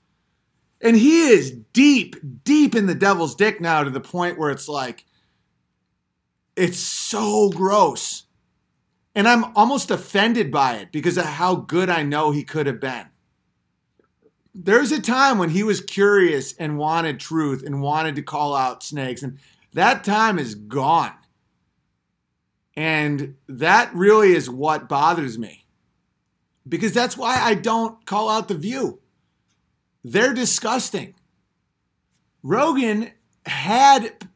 [0.82, 4.68] And he is deep, deep in the devil's dick now to the point where it's
[4.68, 5.06] like
[6.56, 8.24] it's so gross.
[9.14, 12.80] And I'm almost offended by it because of how good I know he could have
[12.80, 13.11] been.
[14.54, 18.82] There's a time when he was curious and wanted truth and wanted to call out
[18.82, 19.38] snakes, and
[19.72, 21.14] that time is gone.
[22.76, 25.66] And that really is what bothers me
[26.68, 29.00] because that's why I don't call out the view.
[30.04, 31.14] They're disgusting.
[32.42, 33.12] Rogan
[33.46, 34.28] had,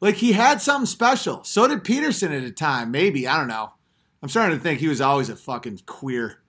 [0.00, 1.44] like, he had something special.
[1.44, 3.28] So did Peterson at a time, maybe.
[3.28, 3.72] I don't know.
[4.22, 6.40] I'm starting to think he was always a fucking queer.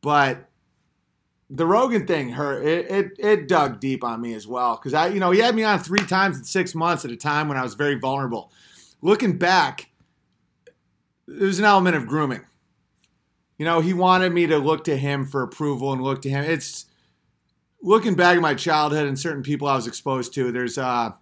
[0.00, 0.48] But
[1.50, 2.64] the Rogan thing hurt.
[2.64, 4.76] It, it, it dug deep on me as well.
[4.76, 7.16] Because I, you know, he had me on three times in six months at a
[7.16, 8.50] time when I was very vulnerable.
[9.02, 9.90] Looking back,
[11.26, 12.42] there's an element of grooming.
[13.58, 16.44] You know, he wanted me to look to him for approval and look to him.
[16.44, 16.86] It's
[17.82, 20.50] looking back at my childhood and certain people I was exposed to.
[20.50, 21.12] There's uh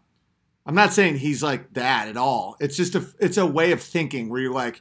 [0.65, 2.57] I'm not saying he's like that at all.
[2.61, 4.81] It's just a it's a way of thinking where you're like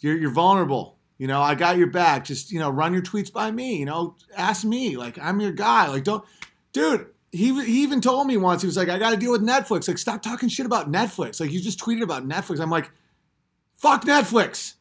[0.00, 0.98] you're you're vulnerable.
[1.20, 2.24] You know, I got your back.
[2.24, 4.96] Just, you know, run your tweets by me, you know, ask me.
[4.96, 5.86] Like I'm your guy.
[5.88, 6.24] Like don't
[6.72, 9.42] dude, he, he even told me once, he was like, I got to deal with
[9.42, 9.86] Netflix.
[9.86, 11.38] Like, stop talking shit about Netflix.
[11.38, 12.58] Like, you just tweeted about Netflix.
[12.58, 12.90] I'm like,
[13.74, 14.76] fuck Netflix.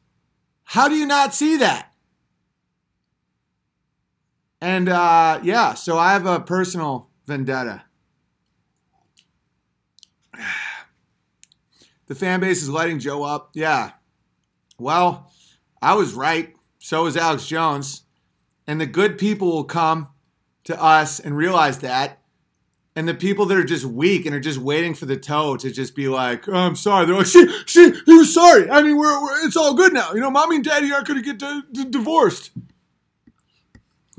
[0.63, 1.91] How do you not see that?
[4.61, 7.83] And uh, yeah, so I have a personal vendetta.
[12.07, 13.51] The fan base is lighting Joe up.
[13.53, 13.91] Yeah.
[14.79, 15.28] Well,
[15.81, 16.55] I was right.
[16.79, 18.03] So was Alex Jones.
[18.67, 20.09] And the good people will come
[20.65, 22.19] to us and realize that.
[22.95, 25.71] And the people that are just weak and are just waiting for the toe to
[25.71, 27.05] just be like, oh, I'm sorry.
[27.05, 28.69] They're like, she, she, he was sorry.
[28.69, 30.13] I mean, we're, we're it's all good now.
[30.13, 32.51] You know, mommy and daddy aren't going to get di- divorced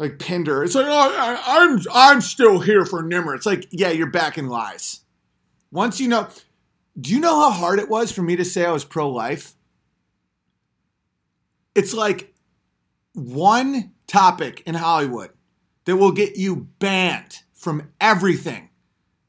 [0.01, 0.65] like Pinder.
[0.65, 3.35] It's like, oh, I, I'm I'm still here for Nimmer.
[3.35, 5.01] It's like, yeah, you're back in lies.
[5.71, 6.27] Once you know,
[6.99, 9.55] do you know how hard it was for me to say I was pro life?
[11.75, 12.35] It's like
[13.15, 15.31] one topic in Hollywood
[15.85, 18.71] that will get you banned from everything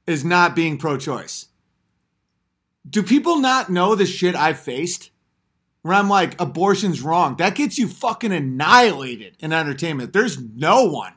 [0.08, 1.48] is not being pro choice.
[2.90, 5.12] Do people not know the shit I've faced?
[5.82, 7.36] where I'm like, abortion's wrong.
[7.38, 10.14] That gets you fucking annihilated in entertainment.
[10.14, 11.14] There's no one.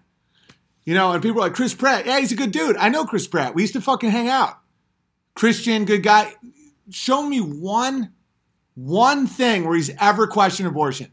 [0.84, 2.76] You know, and people are like, Chris Pratt, yeah, he's a good dude.
[2.76, 3.54] I know Chris Pratt.
[3.54, 4.58] We used to fucking hang out.
[5.34, 6.34] Christian, good guy.
[6.90, 8.12] Show me one,
[8.74, 11.10] one thing where he's ever questioned abortion.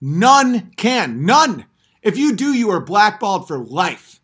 [0.00, 1.24] None can.
[1.24, 1.66] None.
[2.02, 4.20] If you do, you are blackballed for life.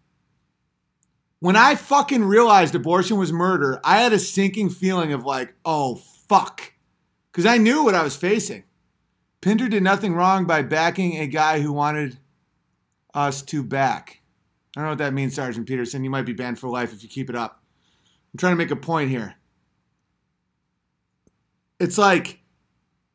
[1.41, 5.97] When I fucking realized abortion was murder, I had a sinking feeling of like, oh,
[5.97, 6.73] fuck
[7.32, 8.65] because I knew what I was facing.
[9.41, 12.18] Pinder did nothing wrong by backing a guy who wanted
[13.15, 14.20] us to back.
[14.76, 16.05] I don't know what that means, Sergeant Peterson.
[16.05, 17.62] You might be banned for life if you keep it up.
[18.32, 19.34] I'm trying to make a point here.
[21.81, 22.41] It's like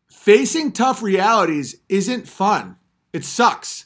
[0.10, 2.78] facing tough realities isn't fun.
[3.14, 3.86] It sucks.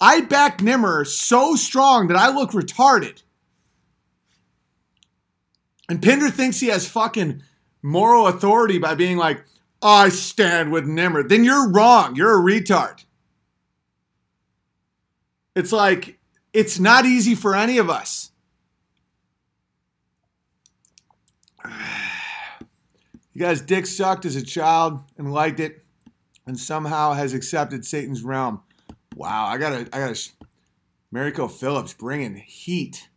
[0.00, 3.22] I back Nimmer so strong that I look retarded.
[5.88, 7.42] And Pinder thinks he has fucking
[7.82, 9.44] moral authority by being like,
[9.82, 11.22] I stand with Nimmer.
[11.22, 12.16] Then you're wrong.
[12.16, 13.04] You're a retard.
[15.54, 16.18] It's like,
[16.52, 18.30] it's not easy for any of us.
[23.34, 25.84] You guys, dick sucked as a child and liked it,
[26.46, 28.62] and somehow has accepted Satan's realm.
[29.16, 30.20] Wow, I gotta, I gotta.
[31.12, 33.08] Mariko Phillips bringing heat.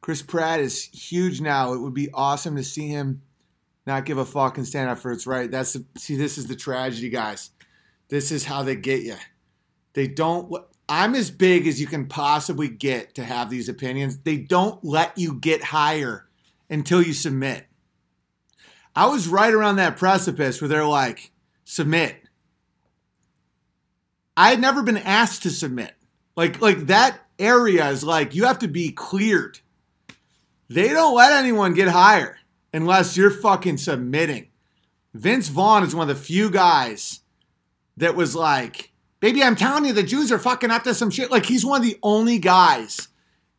[0.00, 1.72] Chris Pratt is huge now.
[1.72, 3.22] It would be awesome to see him
[3.86, 5.50] not give a fuck and stand up for its right.
[5.50, 7.50] That's the, see, this is the tragedy, guys.
[8.08, 9.16] This is how they get you.
[9.92, 10.52] They don't.
[10.88, 14.18] I'm as big as you can possibly get to have these opinions.
[14.18, 16.26] They don't let you get higher
[16.68, 17.66] until you submit.
[19.00, 21.30] I was right around that precipice where they're like,
[21.64, 22.16] submit.
[24.36, 25.94] I had never been asked to submit.
[26.36, 29.60] Like, like that area is like you have to be cleared.
[30.68, 32.40] They don't let anyone get higher
[32.74, 34.48] unless you're fucking submitting.
[35.14, 37.20] Vince Vaughn is one of the few guys
[37.96, 41.30] that was like, baby, I'm telling you, the Jews are fucking up to some shit.
[41.30, 43.08] Like, he's one of the only guys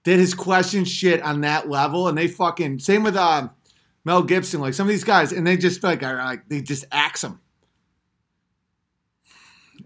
[0.03, 2.07] that has questioned shit on that level.
[2.07, 3.47] And they fucking, same with, uh,
[4.03, 6.85] Mel Gibson, like some of these guys, and they just like are like they just
[6.91, 7.39] axe them.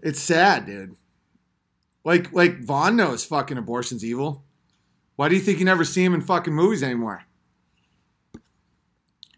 [0.02, 0.96] It's sad, dude.
[2.04, 4.44] Like like Vaughn knows fucking abortion's evil.
[5.16, 7.24] Why do you think you never see him in fucking movies anymore?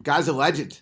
[0.03, 0.81] Guy's a legend.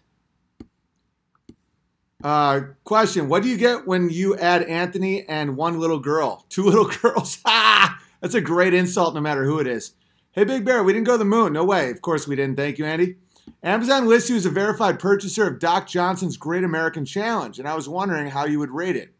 [2.23, 6.45] Uh, question: What do you get when you add Anthony and one little girl?
[6.49, 7.39] Two little girls.
[7.45, 9.93] ah, that's a great insult, no matter who it is.
[10.31, 11.53] Hey, Big Bear, we didn't go to the moon.
[11.53, 11.89] No way.
[11.89, 12.57] Of course we didn't.
[12.57, 13.15] Thank you, Andy.
[13.63, 17.75] Amazon lists you as a verified purchaser of Doc Johnson's Great American Challenge, and I
[17.75, 19.13] was wondering how you would rate it.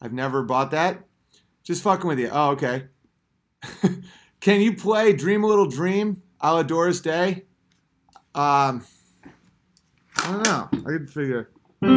[0.00, 1.04] I've never bought that.
[1.62, 2.28] Just fucking with you.
[2.32, 2.86] Oh, okay.
[4.40, 7.44] Can you play Dream a Little Dream a la Doris Day?
[8.34, 8.84] Um,
[10.16, 10.68] I don't know.
[10.72, 11.50] I could figure.
[11.80, 11.92] Kiss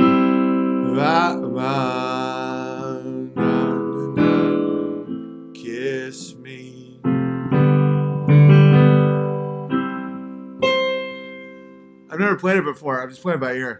[12.15, 13.03] I've never played it before.
[13.03, 13.77] I'm just playing by ear.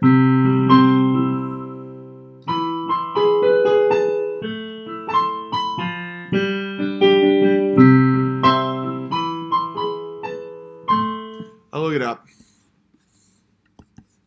[11.72, 12.26] I'll look it up.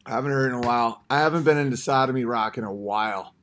[0.07, 1.03] I haven't heard in a while.
[1.11, 3.35] I haven't been into sodomy rock in a while.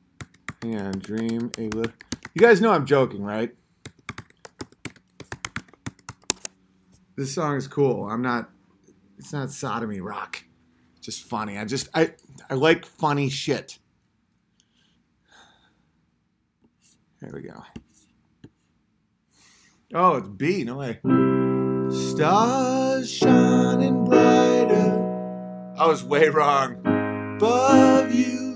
[0.63, 1.93] And dream little.
[2.33, 3.55] You guys know I'm joking, right?
[7.15, 8.09] This song is cool.
[8.09, 8.49] I'm not.
[9.17, 10.43] It's not sodomy rock.
[11.07, 11.57] Just funny.
[11.57, 12.11] I just I
[12.49, 13.79] I like funny shit.
[17.21, 17.63] There we go.
[19.93, 20.65] Oh, it's B.
[20.65, 20.99] No way.
[21.89, 25.75] Stars shining brighter.
[25.77, 26.81] I was way wrong.
[27.37, 28.46] Above you.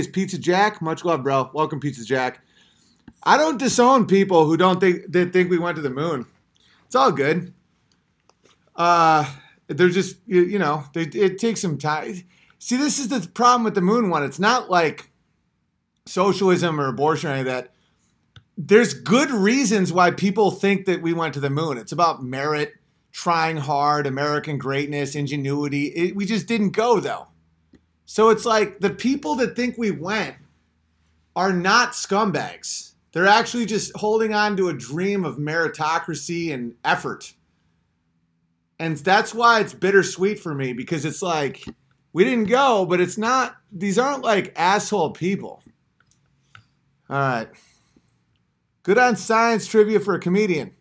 [0.00, 0.82] Is Pizza Jack.
[0.82, 1.50] Much love, bro.
[1.54, 2.42] Welcome, Pizza Jack.
[3.22, 6.26] I don't disown people who don't think that think we went to the moon.
[6.86, 7.52] It's all good.
[8.74, 9.30] Uh,
[9.68, 12.24] they're just you, you know they, it takes some time.
[12.58, 14.22] See, this is the problem with the moon one.
[14.24, 15.10] It's not like
[16.06, 17.72] socialism or abortion or any of that.
[18.56, 21.78] There's good reasons why people think that we went to the moon.
[21.78, 22.74] It's about merit,
[23.12, 25.86] trying hard, American greatness, ingenuity.
[25.86, 27.28] It, we just didn't go though.
[28.10, 30.34] So it's like the people that think we went
[31.36, 32.94] are not scumbags.
[33.12, 37.32] They're actually just holding on to a dream of meritocracy and effort.
[38.80, 41.64] And that's why it's bittersweet for me because it's like
[42.12, 45.62] we didn't go, but it's not, these aren't like asshole people.
[47.08, 47.48] All right.
[48.82, 50.66] Good on science trivia for a comedian.
[50.66, 50.74] It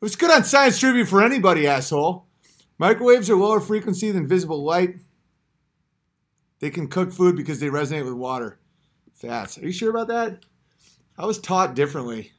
[0.00, 2.24] was good on science trivia for anybody, asshole.
[2.78, 4.96] Microwaves are lower frequency than visible light.
[6.64, 8.58] They can cook food because they resonate with water.
[9.12, 9.58] Fats.
[9.58, 10.46] Are you sure about that?
[11.18, 12.32] I was taught differently.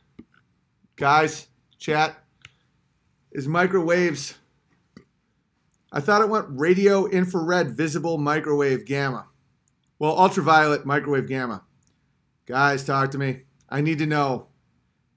[0.95, 1.47] Guys,
[1.77, 2.17] chat.
[3.33, 4.33] Is microwaves.
[5.91, 9.27] I thought it went radio, infrared, visible, microwave, gamma.
[9.99, 11.63] Well, ultraviolet, microwave, gamma.
[12.47, 13.43] Guys, talk to me.
[13.69, 14.47] I need to know.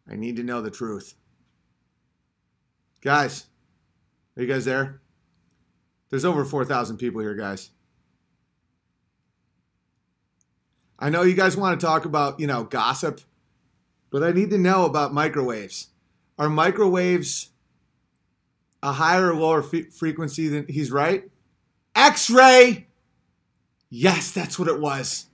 [0.06, 1.14] I need to know the truth.
[3.00, 3.46] Guys,
[4.36, 5.00] are you guys there?
[6.10, 7.70] There's over 4,000 people here, guys.
[10.98, 13.20] I know you guys want to talk about, you know, gossip,
[14.10, 15.88] but I need to know about microwaves.
[16.38, 17.50] Are microwaves
[18.82, 21.24] a higher or lower f- frequency than he's right?
[21.94, 22.86] X ray!
[23.90, 25.26] Yes, that's what it was.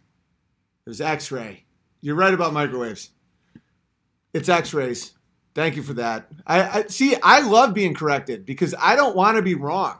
[0.87, 1.65] It was X ray.
[2.01, 3.11] You're right about microwaves.
[4.33, 5.13] It's X rays.
[5.55, 6.31] Thank you for that.
[6.47, 7.17] I, I see.
[7.23, 9.97] I love being corrected because I don't want to be wrong.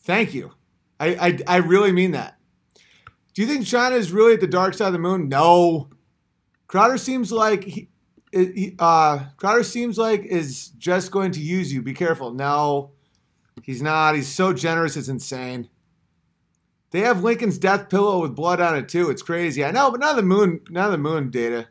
[0.00, 0.52] Thank you.
[0.98, 2.36] I, I I really mean that.
[3.40, 5.30] Do you think China is really at the dark side of the moon?
[5.30, 5.88] No.
[6.66, 7.88] Crowder seems like he,
[8.30, 11.80] he uh, Crowder seems like is just going to use you.
[11.80, 12.34] Be careful.
[12.34, 12.90] No,
[13.62, 14.14] he's not.
[14.14, 14.94] He's so generous.
[14.94, 15.70] It's insane.
[16.90, 19.08] They have Lincoln's death pillow with blood on it too.
[19.08, 19.64] It's crazy.
[19.64, 20.60] I know, but not the moon.
[20.68, 21.66] Not the moon data.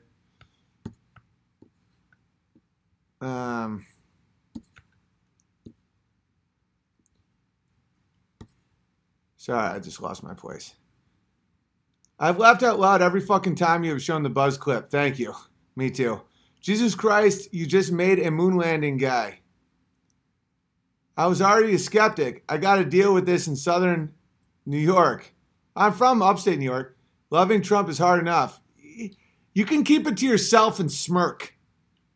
[3.22, 3.86] Um.
[9.38, 10.74] Sorry, I just lost my place.
[12.20, 14.90] I've laughed out loud every fucking time you have shown the buzz clip.
[14.90, 15.34] Thank you.
[15.76, 16.22] Me too.
[16.60, 19.40] Jesus Christ, you just made a moon landing guy.
[21.16, 22.44] I was already a skeptic.
[22.50, 24.14] I got to deal with this in southern
[24.66, 25.34] New York.
[25.76, 26.98] I'm from upstate New York.
[27.30, 28.60] Loving Trump is hard enough.
[29.54, 31.56] You can keep it to yourself and smirk.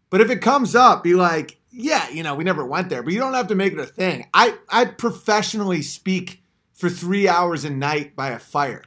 [0.10, 3.14] But if it comes up, be like, yeah, you know, we never went there, but
[3.14, 4.28] you don't have to make it a thing.
[4.34, 8.84] I, I professionally speak for three hours a night by a fire.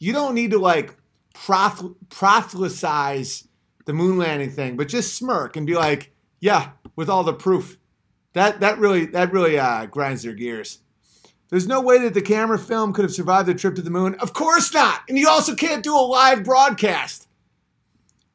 [0.00, 0.96] You don't need to like
[1.34, 3.46] proth- proselytize
[3.84, 7.78] the moon landing thing, but just smirk and be like, yeah, with all the proof.
[8.32, 10.80] That that really that really uh, grinds their gears.
[11.50, 14.14] There's no way that the camera film could have survived the trip to the moon.
[14.16, 15.02] Of course not.
[15.08, 17.26] And you also can't do a live broadcast.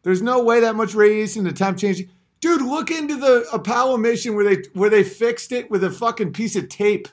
[0.03, 2.09] There's no way that much radiation, the time changing.
[2.41, 6.33] Dude, look into the Apollo mission where they where they fixed it with a fucking
[6.33, 7.07] piece of tape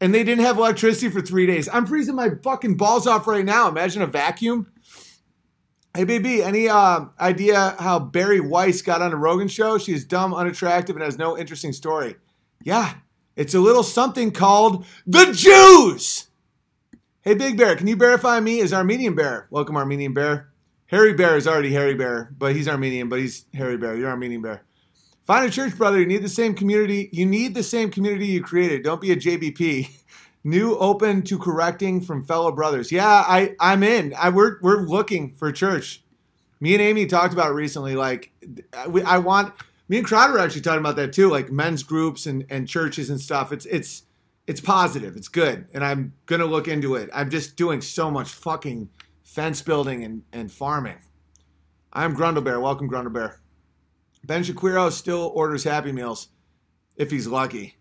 [0.00, 1.68] and they didn't have electricity for three days.
[1.70, 3.68] I'm freezing my fucking balls off right now.
[3.68, 4.72] Imagine a vacuum.
[5.94, 9.76] Hey, baby, any uh, idea how Bari Weiss got on a Rogan show?
[9.76, 12.14] She is dumb, unattractive, and has no interesting story.
[12.62, 12.94] Yeah,
[13.36, 16.28] it's a little something called the Jews.
[17.22, 19.48] Hey, Big Bear, can you verify me as Armenian Bear?
[19.50, 20.50] Welcome, Armenian Bear.
[20.86, 23.96] Harry Bear is already Harry Bear, but he's Armenian, but he's Harry Bear.
[23.96, 24.62] You're Armenian Bear.
[25.30, 26.00] Find a church, brother.
[26.00, 27.08] You need the same community.
[27.12, 28.82] You need the same community you created.
[28.82, 29.88] Don't be a JBP.
[30.42, 32.90] New, open to correcting from fellow brothers.
[32.90, 34.12] Yeah, I I'm in.
[34.18, 36.02] I we're we're looking for church.
[36.58, 37.94] Me and Amy talked about recently.
[37.94, 38.32] Like,
[38.74, 39.54] I, I want.
[39.88, 41.30] Me and Crowder are actually talking about that too.
[41.30, 43.52] Like men's groups and and churches and stuff.
[43.52, 44.02] It's it's
[44.48, 45.14] it's positive.
[45.14, 47.08] It's good, and I'm gonna look into it.
[47.14, 48.88] I'm just doing so much fucking
[49.22, 50.98] fence building and and farming.
[51.92, 52.60] I'm Grundlebear.
[52.60, 53.36] Welcome, Grundlebear.
[54.24, 56.28] Ben Shapiro still orders Happy Meals
[56.96, 57.76] if he's lucky.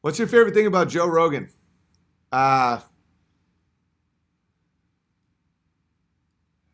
[0.00, 1.48] What's your favorite thing about Joe Rogan?
[2.32, 2.80] Uh,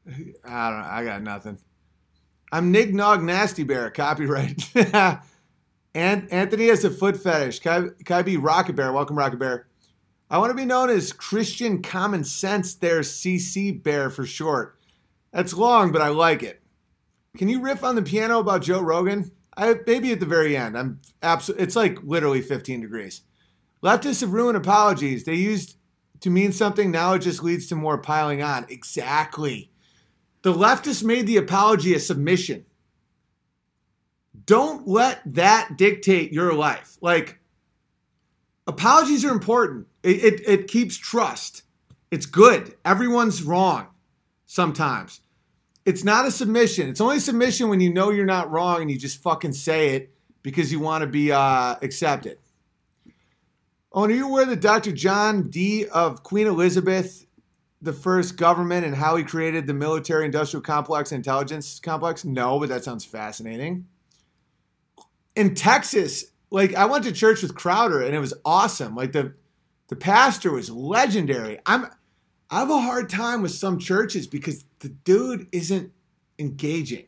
[0.06, 0.88] I don't know.
[0.88, 1.58] I got nothing.
[2.52, 3.90] I'm Nig Nog Nasty Bear.
[3.90, 4.68] Copyright.
[5.94, 7.60] and Anthony has a foot fetish.
[7.60, 8.92] Can I, can I be Rocket Bear?
[8.92, 9.68] Welcome, Rocket Bear.
[10.30, 14.78] I want to be known as Christian Common Sense there, CC Bear for short.
[15.32, 16.59] That's long, but I like it.
[17.36, 19.30] Can you riff on the piano about Joe Rogan?
[19.56, 20.76] I maybe at the very end.
[20.76, 21.64] I'm absolutely.
[21.64, 23.22] It's like literally 15 degrees.
[23.82, 25.24] Leftists have ruined apologies.
[25.24, 25.76] They used
[26.20, 26.90] to mean something.
[26.90, 28.66] Now it just leads to more piling on.
[28.68, 29.70] Exactly.
[30.42, 32.64] The leftists made the apology a submission.
[34.46, 36.96] Don't let that dictate your life.
[37.00, 37.40] Like
[38.66, 39.86] apologies are important.
[40.02, 41.62] It, it, it keeps trust.
[42.10, 42.74] It's good.
[42.84, 43.88] Everyone's wrong
[44.46, 45.20] sometimes
[45.84, 46.88] it's not a submission.
[46.88, 50.14] It's only submission when you know you're not wrong and you just fucking say it
[50.42, 52.38] because you want to be uh, accepted.
[53.92, 54.92] Oh, and are you aware that Dr.
[54.92, 57.26] John Dee of Queen Elizabeth,
[57.82, 62.24] the first government, and how he created the military industrial complex and intelligence complex?
[62.24, 63.86] No, but that sounds fascinating.
[65.34, 68.94] In Texas, like I went to church with Crowder and it was awesome.
[68.94, 69.34] Like the
[69.88, 71.58] the pastor was legendary.
[71.66, 71.86] I'm
[72.50, 75.92] I have a hard time with some churches because the dude isn't
[76.38, 77.06] engaging.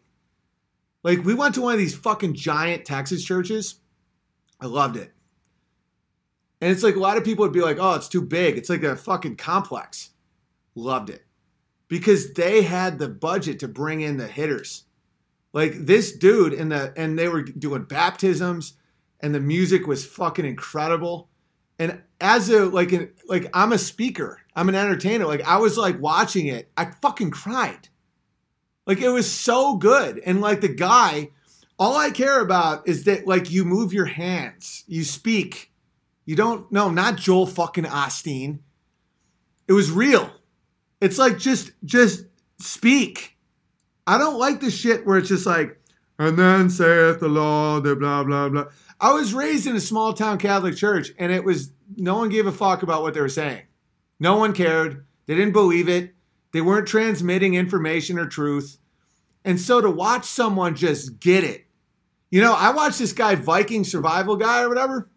[1.02, 3.76] Like we went to one of these fucking giant Texas churches.
[4.60, 5.12] I loved it.
[6.60, 8.56] And it's like a lot of people would be like, oh, it's too big.
[8.56, 10.10] It's like a fucking complex.
[10.76, 11.24] Loved it.
[11.88, 14.84] Because they had the budget to bring in the hitters.
[15.52, 18.74] Like this dude and the and they were doing baptisms
[19.20, 21.28] and the music was fucking incredible.
[21.78, 25.26] And as a like an like I'm a speaker, I'm an entertainer.
[25.26, 27.88] Like I was like watching it, I fucking cried.
[28.86, 30.18] Like it was so good.
[30.18, 31.30] And like the guy,
[31.78, 35.72] all I care about is that like you move your hands, you speak.
[36.24, 38.60] You don't no, not Joel fucking Osteen.
[39.68, 40.30] It was real.
[41.00, 42.26] It's like just just
[42.58, 43.36] speak.
[44.06, 45.80] I don't like the shit where it's just like,
[46.18, 48.66] and then saith the Lord, blah blah blah.
[49.00, 52.46] I was raised in a small town Catholic church, and it was no one gave
[52.46, 53.62] a fuck about what they were saying.
[54.22, 55.04] No one cared.
[55.26, 56.14] They didn't believe it.
[56.52, 58.78] They weren't transmitting information or truth.
[59.44, 61.66] And so to watch someone just get it,
[62.30, 65.10] you know, I watched this guy, Viking survival guy or whatever,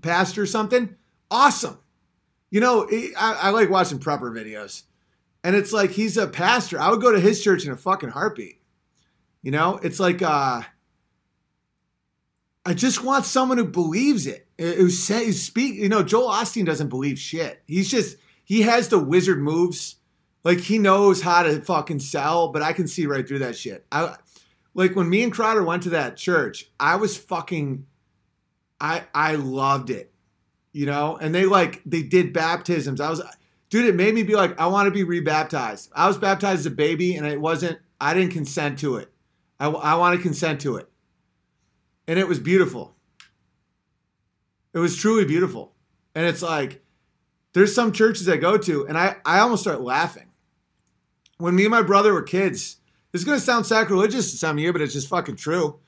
[0.00, 0.94] pastor or something.
[1.28, 1.80] Awesome.
[2.52, 2.86] You know,
[3.18, 4.84] I, I like watching prepper videos.
[5.42, 6.80] And it's like he's a pastor.
[6.80, 8.60] I would go to his church in a fucking heartbeat.
[9.42, 10.62] You know, it's like uh
[12.64, 14.46] I just want someone who believes it.
[14.58, 17.62] Who says speak, you know, Joel Osteen doesn't believe shit.
[17.66, 19.96] He's just he has the wizard moves.
[20.44, 23.86] Like he knows how to fucking sell, but I can see right through that shit.
[23.90, 24.16] I
[24.74, 27.86] like when me and Crowder went to that church, I was fucking
[28.80, 30.12] I I loved it.
[30.72, 33.00] You know, and they like they did baptisms.
[33.00, 33.22] I was
[33.70, 35.90] dude, it made me be like, I want to be rebaptized.
[35.94, 39.10] I was baptized as a baby and it wasn't I didn't consent to it.
[39.58, 40.88] I, I want to consent to it.
[42.10, 42.96] And it was beautiful.
[44.74, 45.76] It was truly beautiful.
[46.12, 46.84] And it's like,
[47.52, 50.26] there's some churches I go to, and I, I almost start laughing.
[51.38, 52.78] When me and my brother were kids,
[53.12, 55.78] this is going to sound sacrilegious to some of you, but it's just fucking true.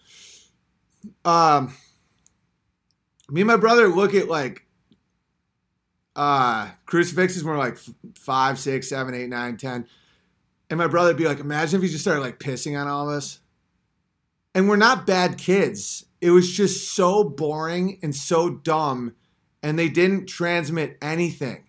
[1.25, 1.75] Um,
[3.28, 4.65] me and my brother look at like
[6.15, 7.78] uh crucifixes were like
[8.15, 9.89] five, six, seven, eight, nine, ten.
[10.70, 13.10] And my brother would be like, imagine if he just started like pissing on all
[13.10, 13.41] of us.
[14.55, 16.07] And we're not bad kids.
[16.23, 19.17] It was just so boring and so dumb,
[19.60, 21.65] and they didn't transmit anything.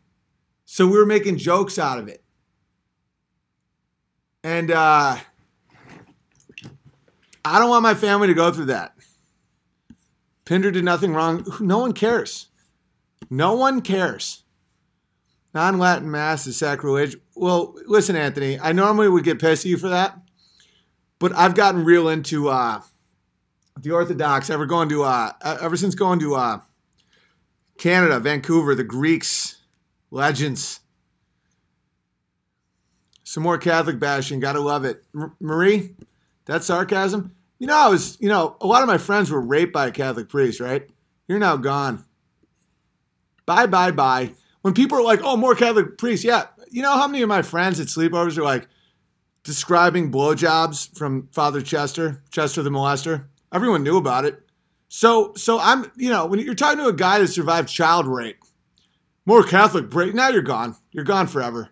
[0.63, 2.23] So we were making jokes out of it.
[4.43, 5.17] And uh
[7.45, 8.93] I don't want my family to go through that.
[10.45, 11.45] Pinder did nothing wrong.
[11.59, 12.49] No one cares.
[13.31, 14.43] No one cares.
[15.55, 17.17] Non Latin Mass is sacrilege.
[17.35, 20.19] Well, listen, Anthony, I normally would get pissed at you for that,
[21.17, 22.81] but I've gotten real into uh,
[23.79, 24.49] the Orthodox.
[24.49, 26.59] Ever going to, uh, ever since going to uh,
[27.77, 29.57] Canada, Vancouver, the Greeks,
[30.11, 30.79] legends.
[33.23, 34.39] Some more Catholic bashing.
[34.39, 35.03] Gotta love it.
[35.15, 35.95] M- Marie,
[36.45, 37.35] that sarcasm?
[37.59, 39.91] You know, I was, you know, a lot of my friends were raped by a
[39.91, 40.87] Catholic priest, right?
[41.27, 42.03] You're now gone.
[43.45, 44.31] Bye, bye, bye.
[44.61, 46.47] When people are like, oh, more Catholic priests, yeah.
[46.69, 48.67] You know how many of my friends at sleepovers are like
[49.43, 53.25] describing blowjobs from Father Chester, Chester the molester?
[53.53, 54.41] Everyone knew about it.
[54.89, 58.39] So, so I'm, you know, when you're talking to a guy that survived child rape,
[59.25, 60.75] more Catholic break, now you're gone.
[60.91, 61.69] You're gone forever.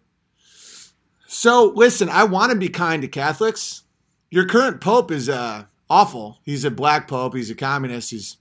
[1.27, 3.83] So, listen, I want to be kind to Catholics.
[4.29, 6.39] Your current pope is uh, awful.
[6.43, 7.35] He's a black pope.
[7.35, 8.11] He's a communist.
[8.11, 8.37] He's.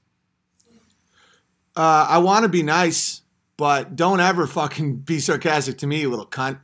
[1.76, 3.22] Uh, I want to be nice,
[3.56, 6.60] but don't ever fucking be sarcastic to me, you little cunt.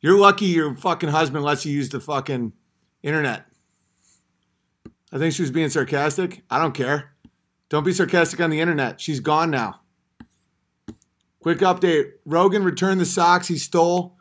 [0.00, 2.52] You're lucky your fucking husband lets you use the fucking
[3.02, 3.49] internet.
[5.12, 6.42] I think she was being sarcastic.
[6.50, 7.12] I don't care.
[7.68, 9.00] Don't be sarcastic on the internet.
[9.00, 9.80] She's gone now.
[11.40, 14.16] Quick update Rogan returned the socks he stole.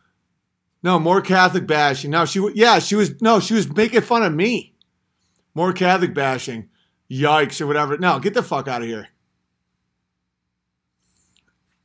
[0.82, 2.11] No, more Catholic bashing.
[2.11, 4.76] No, she yeah, she was no, she was making fun of me.
[5.53, 6.69] More Catholic bashing.
[7.11, 7.98] Yikes or whatever.
[7.98, 9.09] No, get the fuck out of here.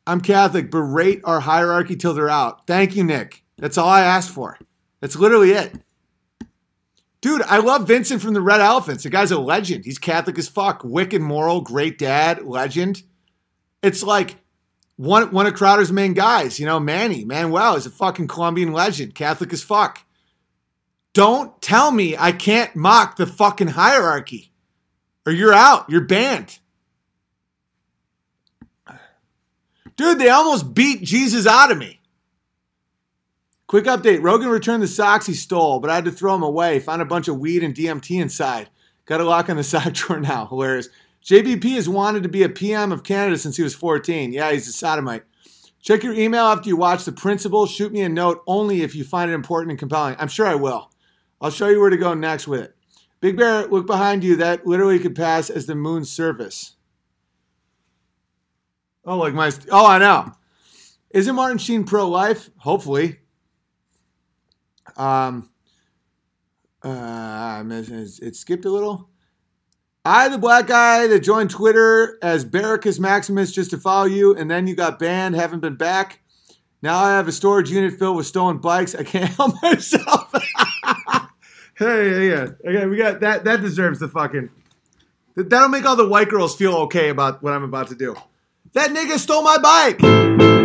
[0.06, 0.70] I'm Catholic.
[0.70, 2.66] Berate our hierarchy till they're out.
[2.66, 3.42] Thank you, Nick.
[3.56, 4.58] That's all I asked for.
[5.00, 5.74] That's literally it.
[7.24, 9.04] Dude, I love Vincent from the Red Elephants.
[9.04, 9.86] The guy's a legend.
[9.86, 10.84] He's Catholic as fuck.
[10.84, 13.02] Wicked moral, great dad, legend.
[13.82, 14.36] It's like
[14.96, 17.24] one one of Crowder's main guys, you know, Manny.
[17.24, 20.04] Manuel is a fucking Colombian legend, Catholic as fuck.
[21.14, 24.52] Don't tell me I can't mock the fucking hierarchy.
[25.24, 25.88] Or you're out.
[25.88, 26.58] You're banned.
[29.96, 32.02] Dude, they almost beat Jesus out of me.
[33.74, 36.78] Quick update Rogan returned the socks he stole, but I had to throw them away.
[36.78, 38.70] Found a bunch of weed and DMT inside.
[39.04, 40.46] Got a lock on the side drawer now.
[40.46, 40.88] Hilarious.
[41.24, 44.32] JBP has wanted to be a PM of Canada since he was 14.
[44.32, 45.24] Yeah, he's a sodomite.
[45.82, 47.66] Check your email after you watch The Principle.
[47.66, 50.14] Shoot me a note only if you find it important and compelling.
[50.20, 50.92] I'm sure I will.
[51.40, 52.76] I'll show you where to go next with it.
[53.20, 54.36] Big Bear, look behind you.
[54.36, 56.76] That literally could pass as the moon's surface.
[59.04, 59.50] Oh, like my.
[59.72, 60.30] Oh, I know.
[61.10, 62.50] Isn't Martin Sheen pro life?
[62.58, 63.18] Hopefully.
[64.96, 65.50] Um.
[66.84, 69.08] Uh, it, skipped a little.
[70.04, 74.50] I, the black guy that joined Twitter as Barracus Maximus just to follow you, and
[74.50, 76.20] then you got banned, haven't been back.
[76.82, 78.94] Now I have a storage unit filled with stolen bikes.
[78.94, 80.30] I can't help myself.
[81.78, 82.48] hey, yeah.
[82.66, 83.44] Okay, we got that.
[83.44, 84.50] That deserves the fucking.
[85.36, 88.14] That'll make all the white girls feel okay about what I'm about to do.
[88.74, 90.63] That nigga stole my bike.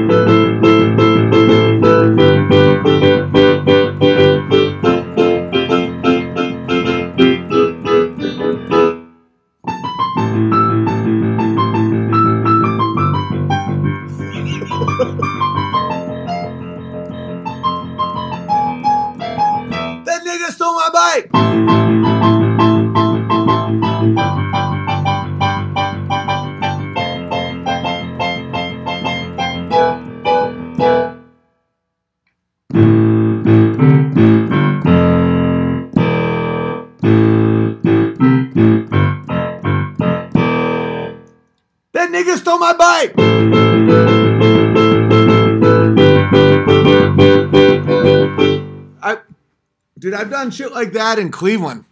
[50.39, 51.83] Done shit like that in Cleveland.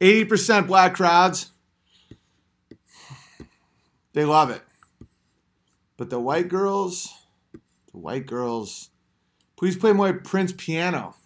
[0.00, 1.50] 80% black crowds.
[4.12, 4.62] They love it.
[5.96, 7.12] But the white girls,
[7.52, 8.90] the white girls,
[9.56, 11.16] please play more Prince piano.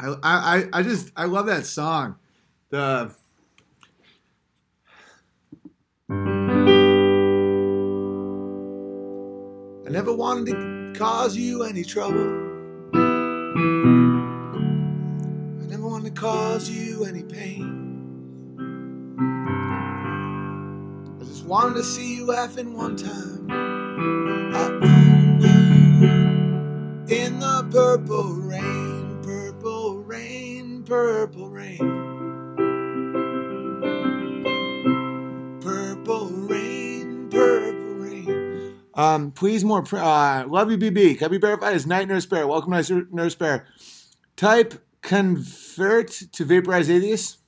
[0.00, 2.16] I, I, I- I just, I love that song.
[2.70, 3.14] The,
[9.86, 12.42] I never wanted to cause you any trouble.
[16.14, 18.56] I cause you any pain.
[21.20, 23.50] I just wanted to see you laughing one time.
[24.84, 25.44] Ooh.
[27.12, 31.78] In the purple rain, purple rain, purple rain.
[35.60, 38.74] Purple rain, purple rain.
[38.94, 39.82] Um, please more.
[39.82, 41.18] Pr- uh, love you, BB.
[41.18, 42.46] Can I be verified as Night Nurse Bear?
[42.46, 43.66] Welcome, Night Nurse Bear.
[44.36, 47.38] Type convert to vaporize atheist.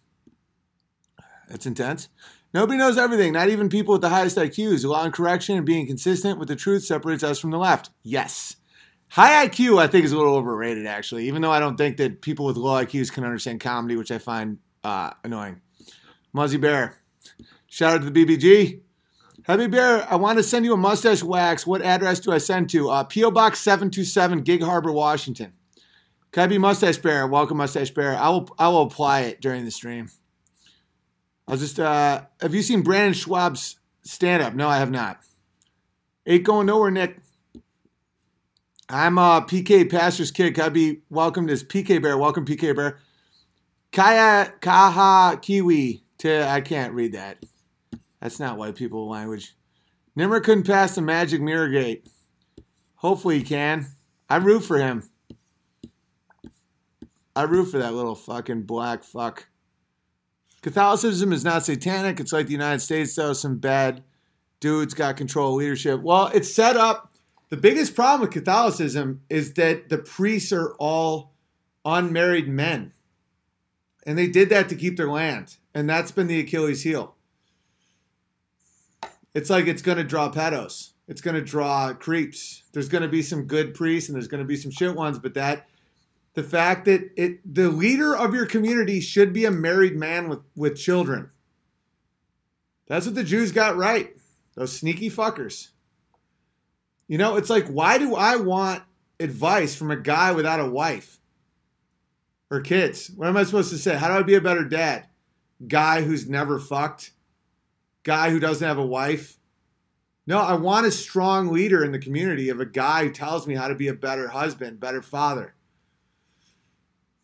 [1.49, 2.09] That's intense.
[2.55, 4.85] Nobody knows everything, not even people with the highest IQs.
[4.85, 7.91] Allowing correction and being consistent with the truth separates us from the left.
[8.03, 8.57] Yes.
[9.11, 12.23] High IQ, I think, is a little overrated, actually, even though I don't think that
[12.23, 15.61] people with low IQs can understand comedy, which I find uh, annoying.
[16.33, 16.99] Muzzy Bear.
[17.67, 18.81] Shout out to the BBG.
[19.45, 21.67] Heavy Bear, I want to send you a mustache wax.
[21.67, 22.91] What address do I send to?
[22.91, 23.31] Uh, P.O.
[23.31, 25.53] Box 727, Gig Harbor, Washington.
[26.37, 27.27] Can I be Mustache Bear?
[27.27, 28.15] Welcome, Mustache Bear.
[28.15, 30.11] I will, I will apply it during the stream.
[31.49, 34.53] I'll just, uh, have you seen Brendan Schaub's stand up?
[34.53, 35.19] No, I have not.
[36.27, 37.21] Ain't going nowhere, Nick.
[38.91, 40.55] I'm uh, PK Pastor's Kid.
[40.55, 42.19] Can I be welcomed as PK Bear?
[42.19, 42.99] Welcome, PK Bear.
[43.91, 46.05] Kaya Kaha Kiwi.
[46.19, 47.43] To, I can't read that.
[48.21, 49.57] That's not white people language.
[50.15, 52.07] Nimmer couldn't pass the magic mirror gate.
[52.97, 53.87] Hopefully he can.
[54.29, 55.09] I root for him.
[57.37, 59.47] I root for that little fucking black fuck.
[60.63, 62.19] Catholicism is not satanic.
[62.19, 63.35] It's like the United States, though.
[63.35, 64.03] Some bad
[64.59, 66.01] dudes got control of leadership.
[66.01, 67.13] Well, it's set up.
[67.51, 71.35] The biggest problem with Catholicism is that the priests are all
[71.85, 72.95] unmarried men.
[74.07, 75.57] And they did that to keep their land.
[75.75, 77.17] And that's been the Achilles heel.
[79.35, 80.93] It's like it's going to draw pedos.
[81.07, 82.63] It's going to draw creeps.
[82.73, 85.19] There's going to be some good priests and there's going to be some shit ones,
[85.19, 85.69] but that
[86.37, 90.41] the fact that it the leader of your community should be a married man with
[90.55, 91.31] with children.
[92.87, 94.15] That's what the Jews got right.
[94.55, 95.71] Those sneaky fuckers.
[97.09, 98.83] You know, it's like why do I want
[99.19, 101.19] advice from a guy without a wife
[102.51, 103.11] or kids?
[103.17, 103.97] What am I supposed to say?
[103.97, 105.07] How do I be a better dad?
[105.67, 107.13] Guy who's never fucked?
[108.03, 109.39] Guy who doesn't have a wife?
[110.27, 113.55] No, I want a strong leader in the community of a guy who tells me
[113.55, 115.56] how to be a better husband, better father.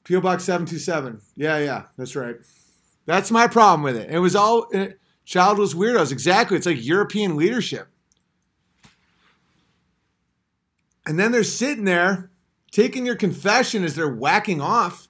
[0.05, 1.21] PO Box 727.
[1.37, 2.37] Yeah, yeah, that's right.
[3.07, 4.11] That's my problem with it.
[4.11, 4.89] It was all uh,
[5.25, 6.13] childless weirdos.
[6.13, 6.57] Exactly.
[6.57, 7.89] It's like European leadership.
[11.07, 12.31] And then they're sitting there
[12.71, 15.09] taking your confession as they're whacking off.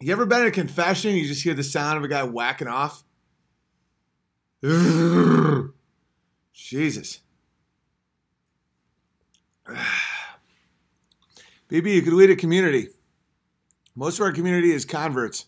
[0.00, 1.14] You ever been in a confession?
[1.14, 3.04] You just hear the sound of a guy whacking off?
[6.52, 7.20] Jesus.
[11.68, 12.88] BB, you could lead a community.
[13.98, 15.46] Most of our community is converts.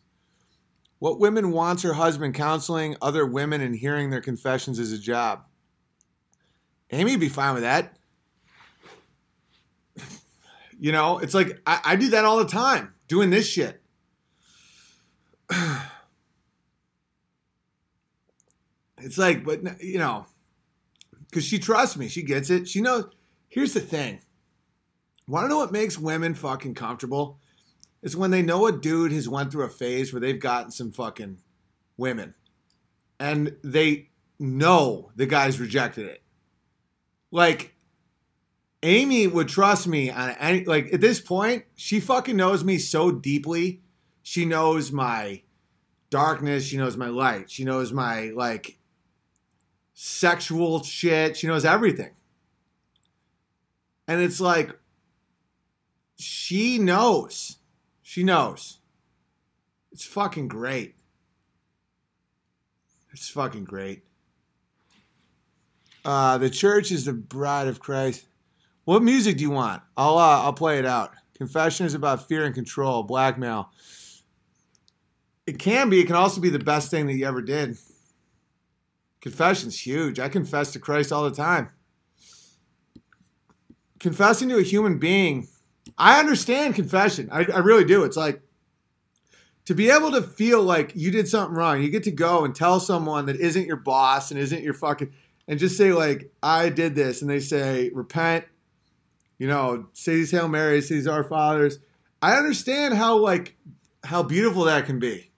[0.99, 5.45] What women wants her husband counseling other women and hearing their confessions is a job.
[6.91, 7.97] Amy would be fine with that.
[10.83, 13.81] You know, it's like I, I do that all the time, doing this shit.
[19.03, 20.27] It's like, but you know,
[21.23, 22.69] because she trusts me, she gets it.
[22.69, 23.07] She knows.
[23.49, 24.21] Here's the thing.
[25.27, 27.41] Want to know what makes women fucking comfortable?
[28.03, 30.91] It's when they know a dude has went through a phase where they've gotten some
[30.91, 31.39] fucking
[31.97, 32.35] women,
[33.19, 36.23] and they know the guy's rejected it.
[37.31, 37.75] Like,
[38.83, 40.65] Amy would trust me on any.
[40.65, 43.83] Like at this point, she fucking knows me so deeply.
[44.23, 45.43] She knows my
[46.09, 46.65] darkness.
[46.65, 47.51] She knows my light.
[47.51, 48.79] She knows my like
[49.93, 51.37] sexual shit.
[51.37, 52.15] She knows everything.
[54.09, 54.77] And it's like,
[56.17, 57.59] she knows.
[58.11, 58.79] She knows.
[59.93, 60.97] It's fucking great.
[63.13, 64.03] It's fucking great.
[66.05, 68.27] Uh, the church is the bride of Christ.
[68.83, 69.83] What music do you want?
[69.97, 71.13] I'll uh, I'll play it out.
[71.35, 73.71] Confession is about fear and control, blackmail.
[75.47, 76.01] It can be.
[76.01, 77.79] It can also be the best thing that you ever did.
[79.21, 80.19] Confession's huge.
[80.19, 81.71] I confess to Christ all the time.
[84.01, 85.47] Confessing to a human being,
[86.01, 87.29] I understand confession.
[87.31, 88.05] I, I really do.
[88.05, 88.41] It's like
[89.67, 91.83] to be able to feel like you did something wrong.
[91.83, 95.13] You get to go and tell someone that isn't your boss and isn't your fucking,
[95.47, 98.47] and just say like, I did this, and they say repent.
[99.39, 101.79] You know, say these Hail Marys, say these Our Fathers.
[102.23, 103.57] I understand how like
[104.03, 105.31] how beautiful that can be.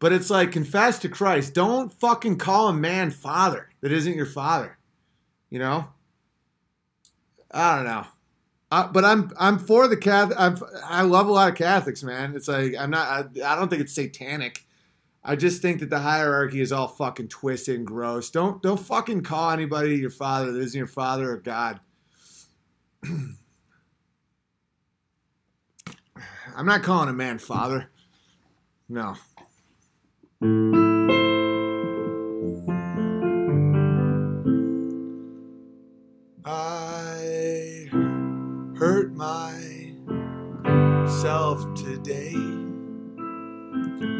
[0.00, 1.54] But it's like confess to Christ.
[1.54, 4.76] Don't fucking call a man father that isn't your father.
[5.50, 5.86] You know?
[7.52, 8.06] I don't know.
[8.70, 10.38] But I'm I'm for the Catholic.
[10.38, 12.34] I'm, I love a lot of Catholics, man.
[12.36, 13.08] It's like I'm not.
[13.08, 14.64] I, I don't think it's satanic.
[15.24, 18.30] I just think that the hierarchy is all fucking twisted and gross.
[18.30, 21.80] Don't don't fucking call anybody your father that isn't your father or God.
[26.56, 27.90] I'm not calling a man father.
[28.88, 29.16] No.
[41.18, 42.30] Myself today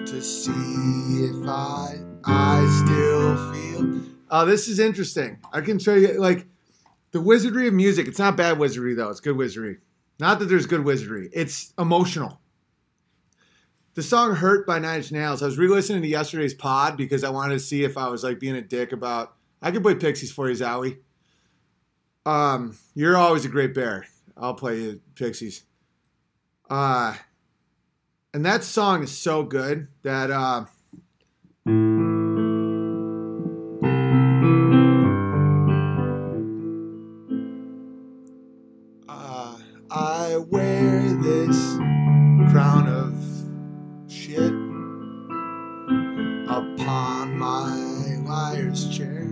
[0.05, 0.51] to see
[1.27, 1.95] if I
[2.25, 4.01] I still feel.
[4.29, 5.39] Oh, this is interesting.
[5.53, 6.49] I can show you like
[7.13, 8.09] the wizardry of music.
[8.09, 9.11] It's not bad wizardry though.
[9.11, 9.77] It's good wizardry.
[10.19, 11.31] Not that there's good wizardry.
[11.33, 12.41] It's emotional.
[13.95, 15.41] The song "Hurt" by Nine Inch Nails.
[15.41, 18.41] I was re-listening to yesterday's pod because I wanted to see if I was like
[18.41, 19.37] being a dick about.
[19.63, 20.99] I could play Pixies for you, Zowie.
[22.27, 24.07] Um, you're always a great bear.
[24.37, 25.63] I'll play you Pixies.
[26.71, 27.15] Uh,
[28.35, 30.67] and that song is so good that uh,
[39.09, 39.57] uh,
[39.91, 41.77] I wear this
[42.53, 43.15] crown of
[44.13, 44.53] shit
[46.51, 47.75] upon my
[48.27, 49.27] liar's chair.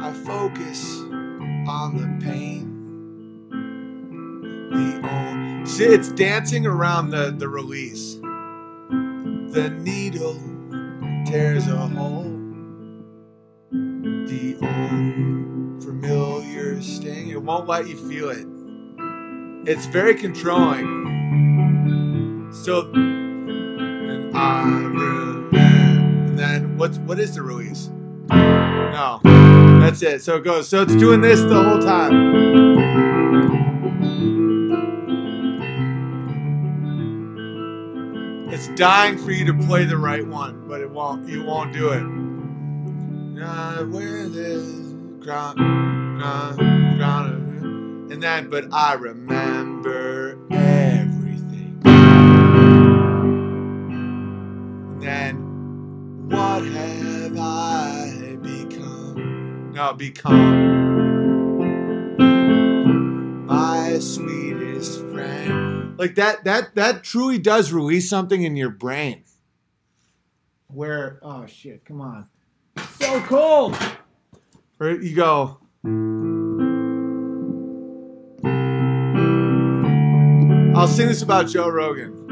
[0.00, 1.00] I focus
[1.66, 2.75] on the pain.
[4.76, 8.16] The oh, see, it's dancing around the the release.
[8.16, 10.38] The needle
[11.24, 12.24] tears a hole.
[13.70, 17.28] The old familiar sting.
[17.30, 18.46] It won't let you feel it.
[19.66, 21.06] It's very controlling.
[22.52, 25.56] So, and I remember.
[25.56, 27.88] And then what's what is the release?
[28.28, 29.20] No,
[29.80, 30.22] that's it.
[30.22, 30.68] So it goes.
[30.68, 32.75] So it's doing this the whole time.
[38.76, 41.26] Dying for you to play the right one, but it won't.
[41.26, 42.02] You won't do it.
[43.42, 45.56] I wear this crown,
[46.18, 46.56] crown,
[46.98, 51.80] crown, and then, but I remember everything.
[54.92, 55.36] And then,
[56.28, 59.72] what have I become?
[59.72, 61.05] No, become
[63.56, 65.98] my sweetest friend.
[65.98, 69.24] Like that, that, that truly does release something in your brain.
[70.68, 72.28] Where, oh shit, come on,
[72.98, 73.74] so cold.
[74.76, 75.58] Where you go.
[80.76, 82.24] I'll sing this about Joe Rogan.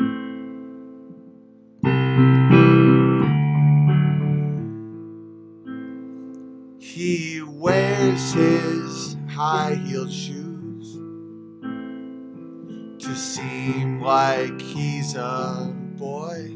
[6.78, 10.43] He wears his high heeled shoes
[13.14, 16.50] to seem like he's a boy.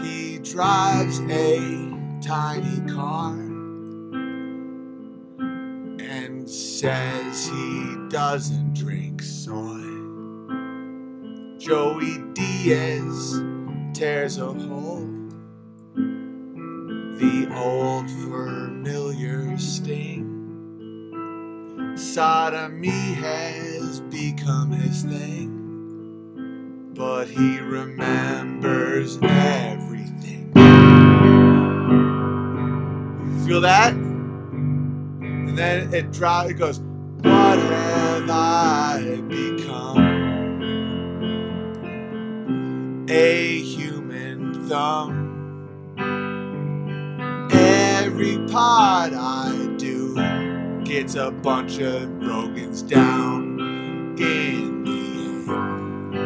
[0.00, 3.34] He drives a tiny car
[5.98, 9.82] and says he doesn't drink soy.
[11.58, 13.42] Joey Diaz
[13.92, 15.08] tears a hole.
[17.16, 20.37] The old familiar sting.
[21.98, 25.58] Sodomy has become his thing
[26.98, 30.50] but he remembers everything.
[33.46, 33.92] Feel that?
[33.92, 36.80] And then it drops, it goes,
[37.22, 40.26] What have I become?
[43.08, 45.26] A human thumb.
[47.52, 49.67] Every pod I
[50.88, 53.60] gets a bunch of Rogans down
[54.18, 56.24] in the end.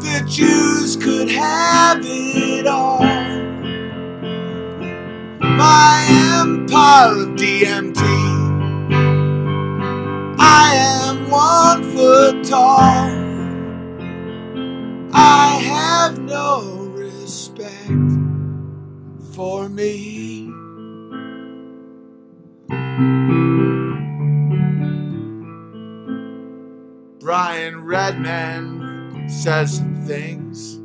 [0.00, 3.00] the Jews could have it all.
[5.40, 6.06] My
[6.38, 8.02] empire of DMT.
[10.38, 13.10] I am one foot tall.
[15.12, 17.90] I have no respect
[19.34, 20.63] for me.
[27.18, 30.80] Brian Redban says some things.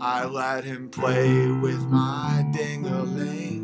[0.00, 3.62] I let him play with my ding-a-ling.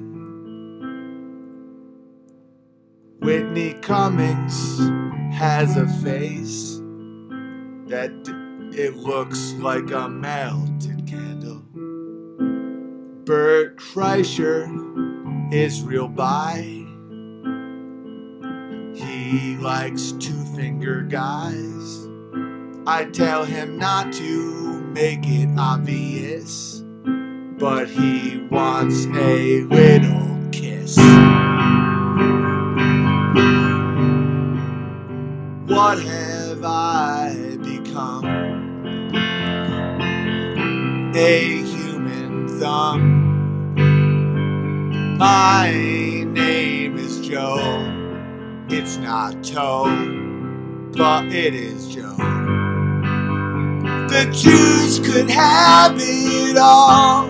[3.19, 4.79] Whitney Cummings
[5.35, 6.77] has a face
[7.89, 8.13] that
[8.73, 11.65] it looks like a melted candle.
[13.25, 14.69] Bert Kreischer
[15.53, 16.78] is real by.
[19.29, 22.09] He likes two finger guys.
[22.87, 26.83] I tell him not to make it obvious,
[27.59, 30.97] but he wants a little kiss.
[35.67, 38.25] What have I become?
[41.15, 43.77] A human thumb.
[45.19, 47.68] My name is Joe.
[48.71, 49.87] It's not Toe,
[50.95, 52.15] but it is Joe.
[54.09, 57.25] The Jews could have it all.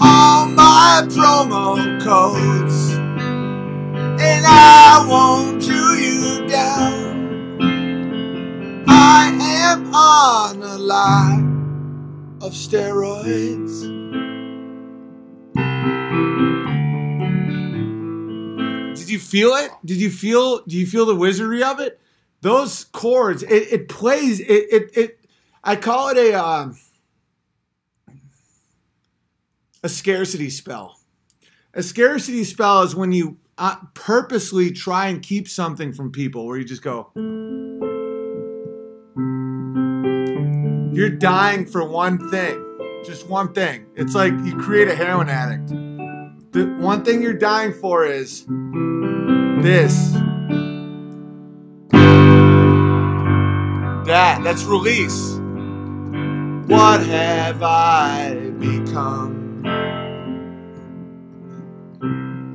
[0.00, 7.58] All my promo codes, and I won't chew you down.
[8.88, 11.38] I am on a lot
[12.40, 13.99] of steroids.
[19.10, 19.70] You feel it?
[19.84, 20.62] Did you feel?
[20.64, 22.00] Do you feel the wizardry of it?
[22.40, 24.40] Those chords, it, it plays.
[24.40, 25.20] It, it it
[25.62, 26.78] I call it a um,
[29.82, 30.98] a scarcity spell.
[31.74, 36.56] A scarcity spell is when you uh, purposely try and keep something from people, where
[36.56, 37.10] you just go.
[40.92, 43.86] You're dying for one thing, just one thing.
[43.94, 45.89] It's like you create a heroin addict.
[46.52, 48.44] The one thing you're dying for is
[49.62, 50.10] this.
[54.06, 55.34] That, that's release.
[56.66, 59.64] What have I become?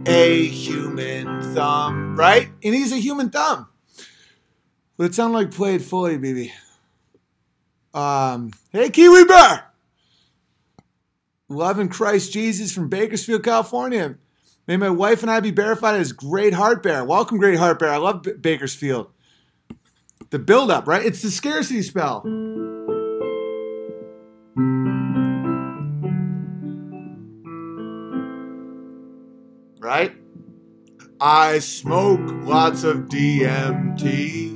[0.05, 2.49] A human thumb, right?
[2.63, 3.69] And he's a human thumb.
[4.97, 6.51] But it sounded like played fully, baby.
[7.93, 9.71] Um, hey, Kiwi Bear!
[11.49, 14.15] Love in Christ Jesus from Bakersfield, California.
[14.67, 17.05] May my wife and I be verified as Great Heart Bear.
[17.05, 17.89] Welcome, Great Heart Bear.
[17.89, 19.11] I love B- Bakersfield.
[20.31, 21.05] The build up, right?
[21.05, 22.23] It's the scarcity spell.
[29.79, 30.15] Right?
[31.21, 34.49] I smoke lots of DMT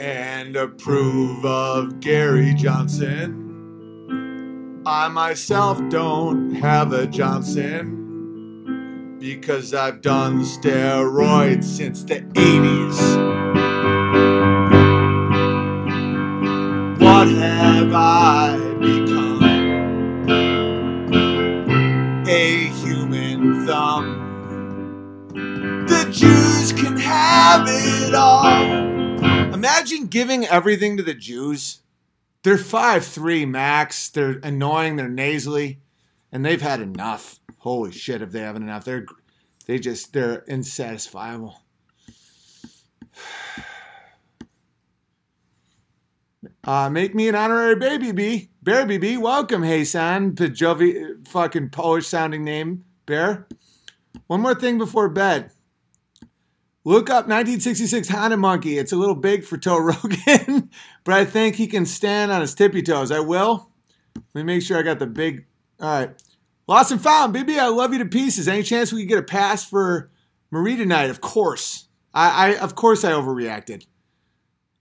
[0.00, 3.43] and approve of Gary Johnson.
[4.86, 8.66] I myself don't have a Johnson
[9.18, 13.00] because I've done steroids since the 80s.
[17.00, 19.42] What have I become?
[22.28, 25.30] A human thumb.
[25.88, 29.54] The Jews can have it all.
[29.54, 31.80] Imagine giving everything to the Jews.
[32.44, 34.10] They're five three max.
[34.10, 34.96] They're annoying.
[34.96, 35.80] They're nasally,
[36.30, 37.40] and they've had enough.
[37.58, 38.20] Holy shit!
[38.20, 39.06] If they haven't enough, they're
[39.66, 41.56] they just they're insatisfiable.
[46.62, 48.48] Uh, make me an honorary baby bee.
[48.62, 50.32] Bear BB, welcome, Haysan.
[50.32, 53.46] Pajovi, fucking Polish sounding name, Bear.
[54.28, 55.50] One more thing before bed.
[56.86, 58.78] Look up 1966 Honda Monkey.
[58.78, 60.70] It's a little big for Toe Rogan,
[61.04, 63.10] but I think he can stand on his tippy toes.
[63.10, 63.70] I will.
[64.34, 65.46] Let me make sure I got the big.
[65.80, 66.10] All right.
[66.66, 67.34] Lost and found.
[67.34, 68.48] BB, I love you to pieces.
[68.48, 70.10] Any chance we could get a pass for
[70.50, 71.10] Marie tonight?
[71.10, 71.88] Of course.
[72.12, 73.86] I, I of course I overreacted.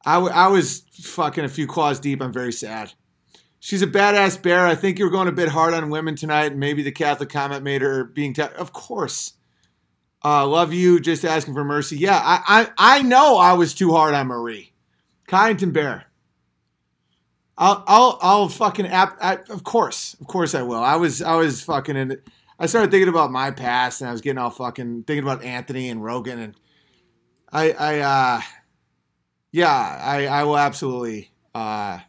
[0.06, 2.22] I, w- I was fucking a few claws deep.
[2.22, 2.94] I'm very sad.
[3.60, 4.68] She's a badass bear.
[4.68, 7.64] I think you were going a bit hard on women tonight, maybe the Catholic comment
[7.64, 8.34] made her being.
[8.34, 9.34] Te- of course.
[10.24, 11.00] Uh, love you.
[11.00, 11.98] Just asking for mercy.
[11.98, 14.72] Yeah, I, I I know I was too hard on Marie.
[15.28, 16.06] Kyneton Bear.
[17.58, 19.18] I'll I'll I'll fucking app.
[19.22, 20.84] I, of course, of course I will.
[20.84, 22.22] I was I was fucking in.
[22.58, 25.90] I started thinking about my past, and I was getting all fucking thinking about Anthony
[25.90, 26.56] and Rogan, and
[27.52, 28.42] I I uh
[29.52, 32.00] yeah I I will absolutely uh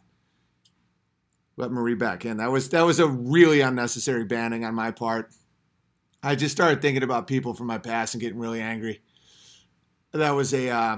[1.57, 2.37] let Marie back in.
[2.37, 5.31] That was that was a really unnecessary banning on my part.
[6.25, 9.01] I just started thinking about people from my past and getting really angry.
[10.11, 10.97] That was a uh,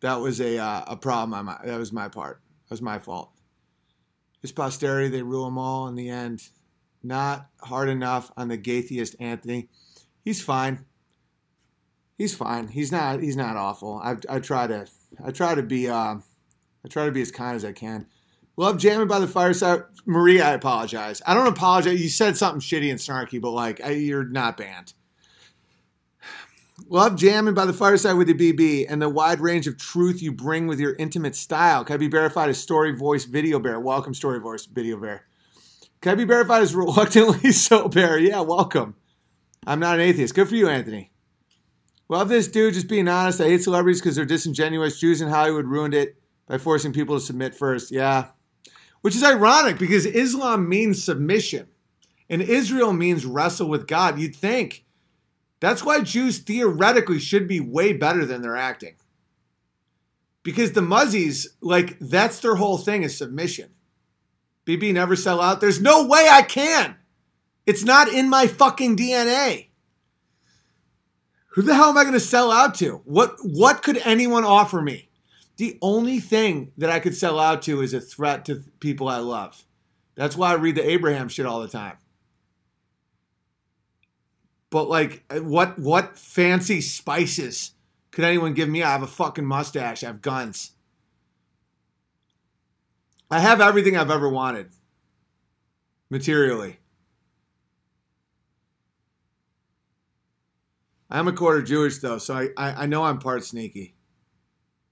[0.00, 2.42] that was a uh, a problem on my that was my part.
[2.68, 3.30] That was my fault.
[4.42, 6.46] His posterity, they rule them all in the end.
[7.02, 9.70] Not hard enough on the gaytheist Anthony.
[10.22, 10.84] He's fine.
[12.18, 12.68] He's fine.
[12.68, 13.22] He's not.
[13.22, 13.98] He's not awful.
[14.04, 14.86] I, I try to.
[15.24, 15.88] I try to be.
[15.88, 16.16] Uh,
[16.84, 18.08] I try to be as kind as I can.
[18.56, 19.84] Love jamming by the fireside.
[20.04, 21.22] Marie, I apologize.
[21.26, 22.00] I don't apologize.
[22.00, 24.92] You said something shitty and snarky, but like I, you're not banned.
[26.88, 30.32] Love jamming by the fireside with the BB and the wide range of truth you
[30.32, 31.84] bring with your intimate style.
[31.84, 33.78] Can I be verified as Story Voice Video Bear?
[33.78, 35.26] Welcome, Story Voice Video Bear.
[36.00, 38.18] Can I be verified as Reluctantly So Bear?
[38.18, 38.96] Yeah, welcome.
[39.66, 40.34] I'm not an atheist.
[40.34, 41.12] Good for you, Anthony.
[42.08, 43.40] Love this dude just being honest.
[43.40, 44.98] I hate celebrities because they're disingenuous.
[44.98, 47.92] Jews in Hollywood ruined it by forcing people to submit first.
[47.92, 48.28] Yeah.
[49.02, 51.68] Which is ironic because Islam means submission
[52.28, 54.18] and Israel means wrestle with God.
[54.18, 54.84] You'd think.
[55.58, 58.94] That's why Jews theoretically should be way better than they're acting.
[60.42, 63.70] Because the Muzzies, like, that's their whole thing is submission.
[64.64, 65.60] BB never sell out.
[65.60, 66.96] There's no way I can.
[67.66, 69.66] It's not in my fucking DNA.
[71.54, 73.02] Who the hell am I going to sell out to?
[73.04, 75.09] What what could anyone offer me?
[75.60, 79.18] The only thing that I could sell out to is a threat to people I
[79.18, 79.62] love.
[80.14, 81.98] That's why I read the Abraham shit all the time.
[84.70, 87.72] But like uh, what what fancy spices
[88.10, 88.82] could anyone give me?
[88.82, 90.02] I have a fucking mustache.
[90.02, 90.70] I have guns.
[93.30, 94.70] I have everything I've ever wanted.
[96.08, 96.78] Materially.
[101.10, 103.94] I'm a quarter Jewish though, so I, I, I know I'm part sneaky.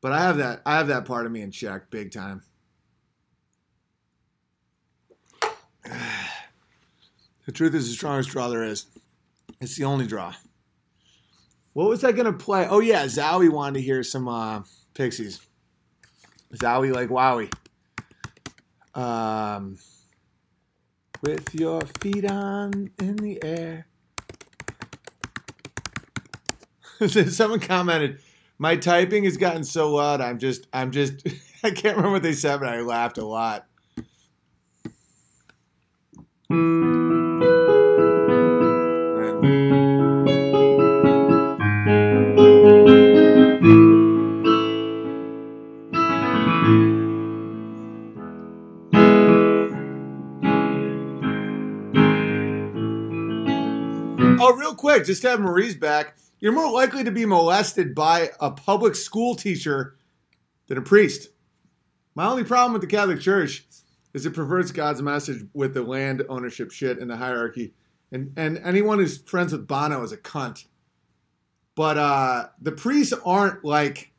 [0.01, 2.43] But I have that I have that part of me in check big time.
[7.47, 8.85] The truth is the strongest draw there is.
[9.59, 10.35] It's the only draw.
[11.73, 12.67] What was I gonna play?
[12.69, 15.41] Oh yeah, Zowie wanted to hear some uh, Pixies.
[16.53, 17.51] Zowie like Wowie.
[18.95, 19.79] Um,
[21.23, 23.87] with your feet on in the air.
[27.31, 28.19] Someone commented,
[28.59, 30.21] "My typing has gotten so loud.
[30.21, 31.27] I'm just, I'm just,
[31.65, 33.67] I can't remember what they said, but I laughed a lot."
[54.41, 56.17] Oh, real quick, just to have Marie's back.
[56.41, 59.97] You're more likely to be molested by a public school teacher
[60.69, 61.31] than a priest.
[62.15, 63.67] My only problem with the Catholic Church
[64.15, 67.75] is it perverts God's message with the land ownership shit and the hierarchy.
[68.13, 70.65] And and anyone who's friends with Bono is a cunt.
[71.75, 74.13] But uh, the priests aren't like.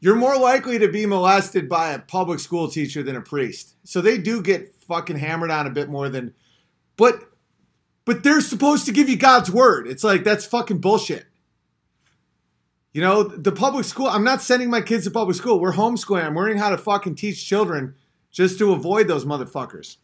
[0.00, 3.74] You're more likely to be molested by a public school teacher than a priest.
[3.82, 6.34] So they do get fucking hammered on a bit more than.
[6.96, 7.27] But
[8.08, 9.86] but they're supposed to give you God's word.
[9.86, 11.26] It's like that's fucking bullshit.
[12.94, 15.60] You know, the public school, I'm not sending my kids to public school.
[15.60, 16.24] We're homeschooling.
[16.24, 17.96] I'm learning how to fucking teach children
[18.30, 19.98] just to avoid those motherfuckers.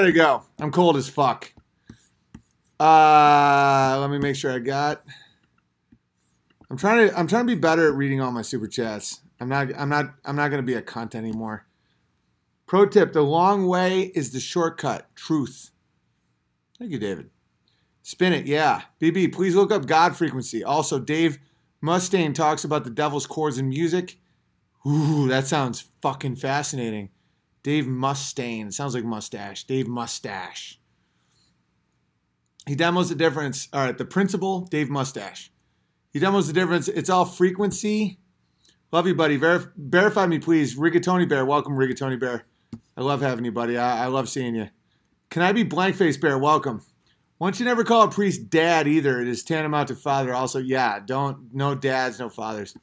[0.00, 0.42] Gotta go.
[0.58, 1.52] I'm cold as fuck.
[2.78, 5.04] Uh, let me make sure I got.
[6.70, 7.18] I'm trying to.
[7.18, 9.20] I'm trying to be better at reading all my super chats.
[9.40, 9.68] I'm not.
[9.76, 10.14] I'm not.
[10.24, 11.66] I'm not gonna be a cunt anymore.
[12.66, 15.14] Pro tip: the long way is the shortcut.
[15.14, 15.70] Truth.
[16.78, 17.28] Thank you, David.
[18.02, 18.82] Spin it, yeah.
[19.00, 20.64] BB, please look up God frequency.
[20.64, 21.38] Also, Dave
[21.84, 24.18] Mustaine talks about the devil's chords in music.
[24.86, 27.10] Ooh, that sounds fucking fascinating.
[27.62, 28.72] Dave Mustaine.
[28.72, 29.64] Sounds like mustache.
[29.64, 30.78] Dave Mustache.
[32.66, 33.68] He demos the difference.
[33.72, 35.50] All right, the Principle, Dave Mustache.
[36.12, 36.88] He demos the difference.
[36.88, 38.18] It's all frequency.
[38.92, 39.38] Love you, buddy.
[39.38, 40.76] Verif- verify me, please.
[40.76, 41.44] Rigatoni Bear.
[41.44, 42.46] Welcome, Rigatoni Bear.
[42.96, 43.76] I love having you, buddy.
[43.76, 44.68] I, I love seeing you.
[45.30, 46.38] Can I be Blank Face Bear?
[46.38, 46.82] Welcome.
[47.38, 50.34] Once you never call a priest dad either, it is tantamount to father.
[50.34, 52.76] Also, yeah, don't no dads, no fathers.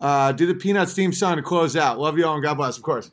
[0.00, 1.98] Uh, do the Peanuts theme song to close out.
[1.98, 3.10] Love you all and God bless, of course.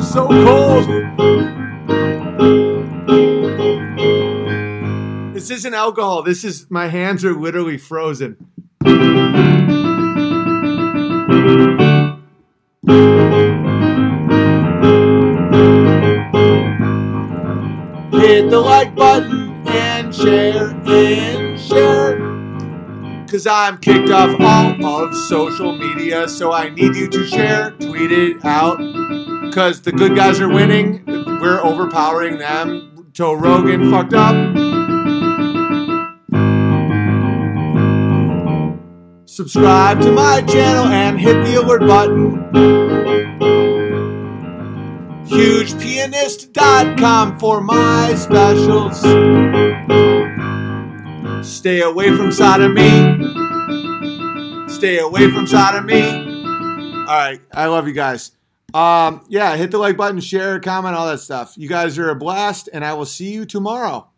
[0.02, 0.86] so cold.
[5.34, 6.22] This isn't alcohol.
[6.22, 8.36] This is my hands are literally frozen.
[18.10, 22.33] Hit the like button and share and share.
[23.34, 28.12] Cause I'm kicked off all of social media, so I need you to share, tweet
[28.12, 28.78] it out.
[29.52, 33.08] Cause the good guys are winning, we're overpowering them.
[33.10, 34.36] Joe Rogan fucked up.
[39.26, 42.36] Subscribe to my channel and hit the alert button.
[45.26, 49.02] HugePianist.com for my specials.
[51.42, 52.88] Stay away from sodomy.
[54.68, 56.02] Stay away from sodomy.
[56.02, 58.32] All right, I love you guys.
[58.72, 61.54] Um, yeah, hit the like button, share, comment, all that stuff.
[61.56, 64.08] You guys are a blast, and I will see you tomorrow.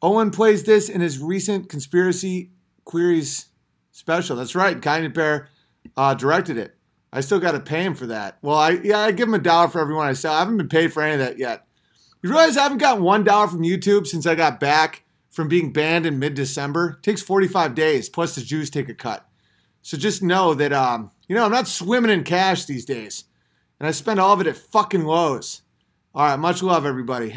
[0.00, 2.50] Owen plays this in his recent conspiracy
[2.84, 3.46] queries
[3.90, 4.36] special.
[4.36, 5.48] That's right, Kind Bear
[5.96, 6.76] uh, directed it.
[7.12, 8.38] I still got to pay him for that.
[8.42, 10.34] Well, I yeah, I give him a dollar for everyone I sell.
[10.34, 11.66] I haven't been paid for any of that yet.
[12.22, 15.04] You realize I haven't gotten one dollar from YouTube since I got back
[15.38, 16.98] from being banned in mid-December.
[17.00, 19.24] Takes 45 days, plus the Jews take a cut.
[19.82, 23.22] So just know that um, you know I'm not swimming in cash these days,
[23.78, 25.62] and I spend all of it at fucking Lowe's.
[26.12, 27.26] All right, much love, everybody.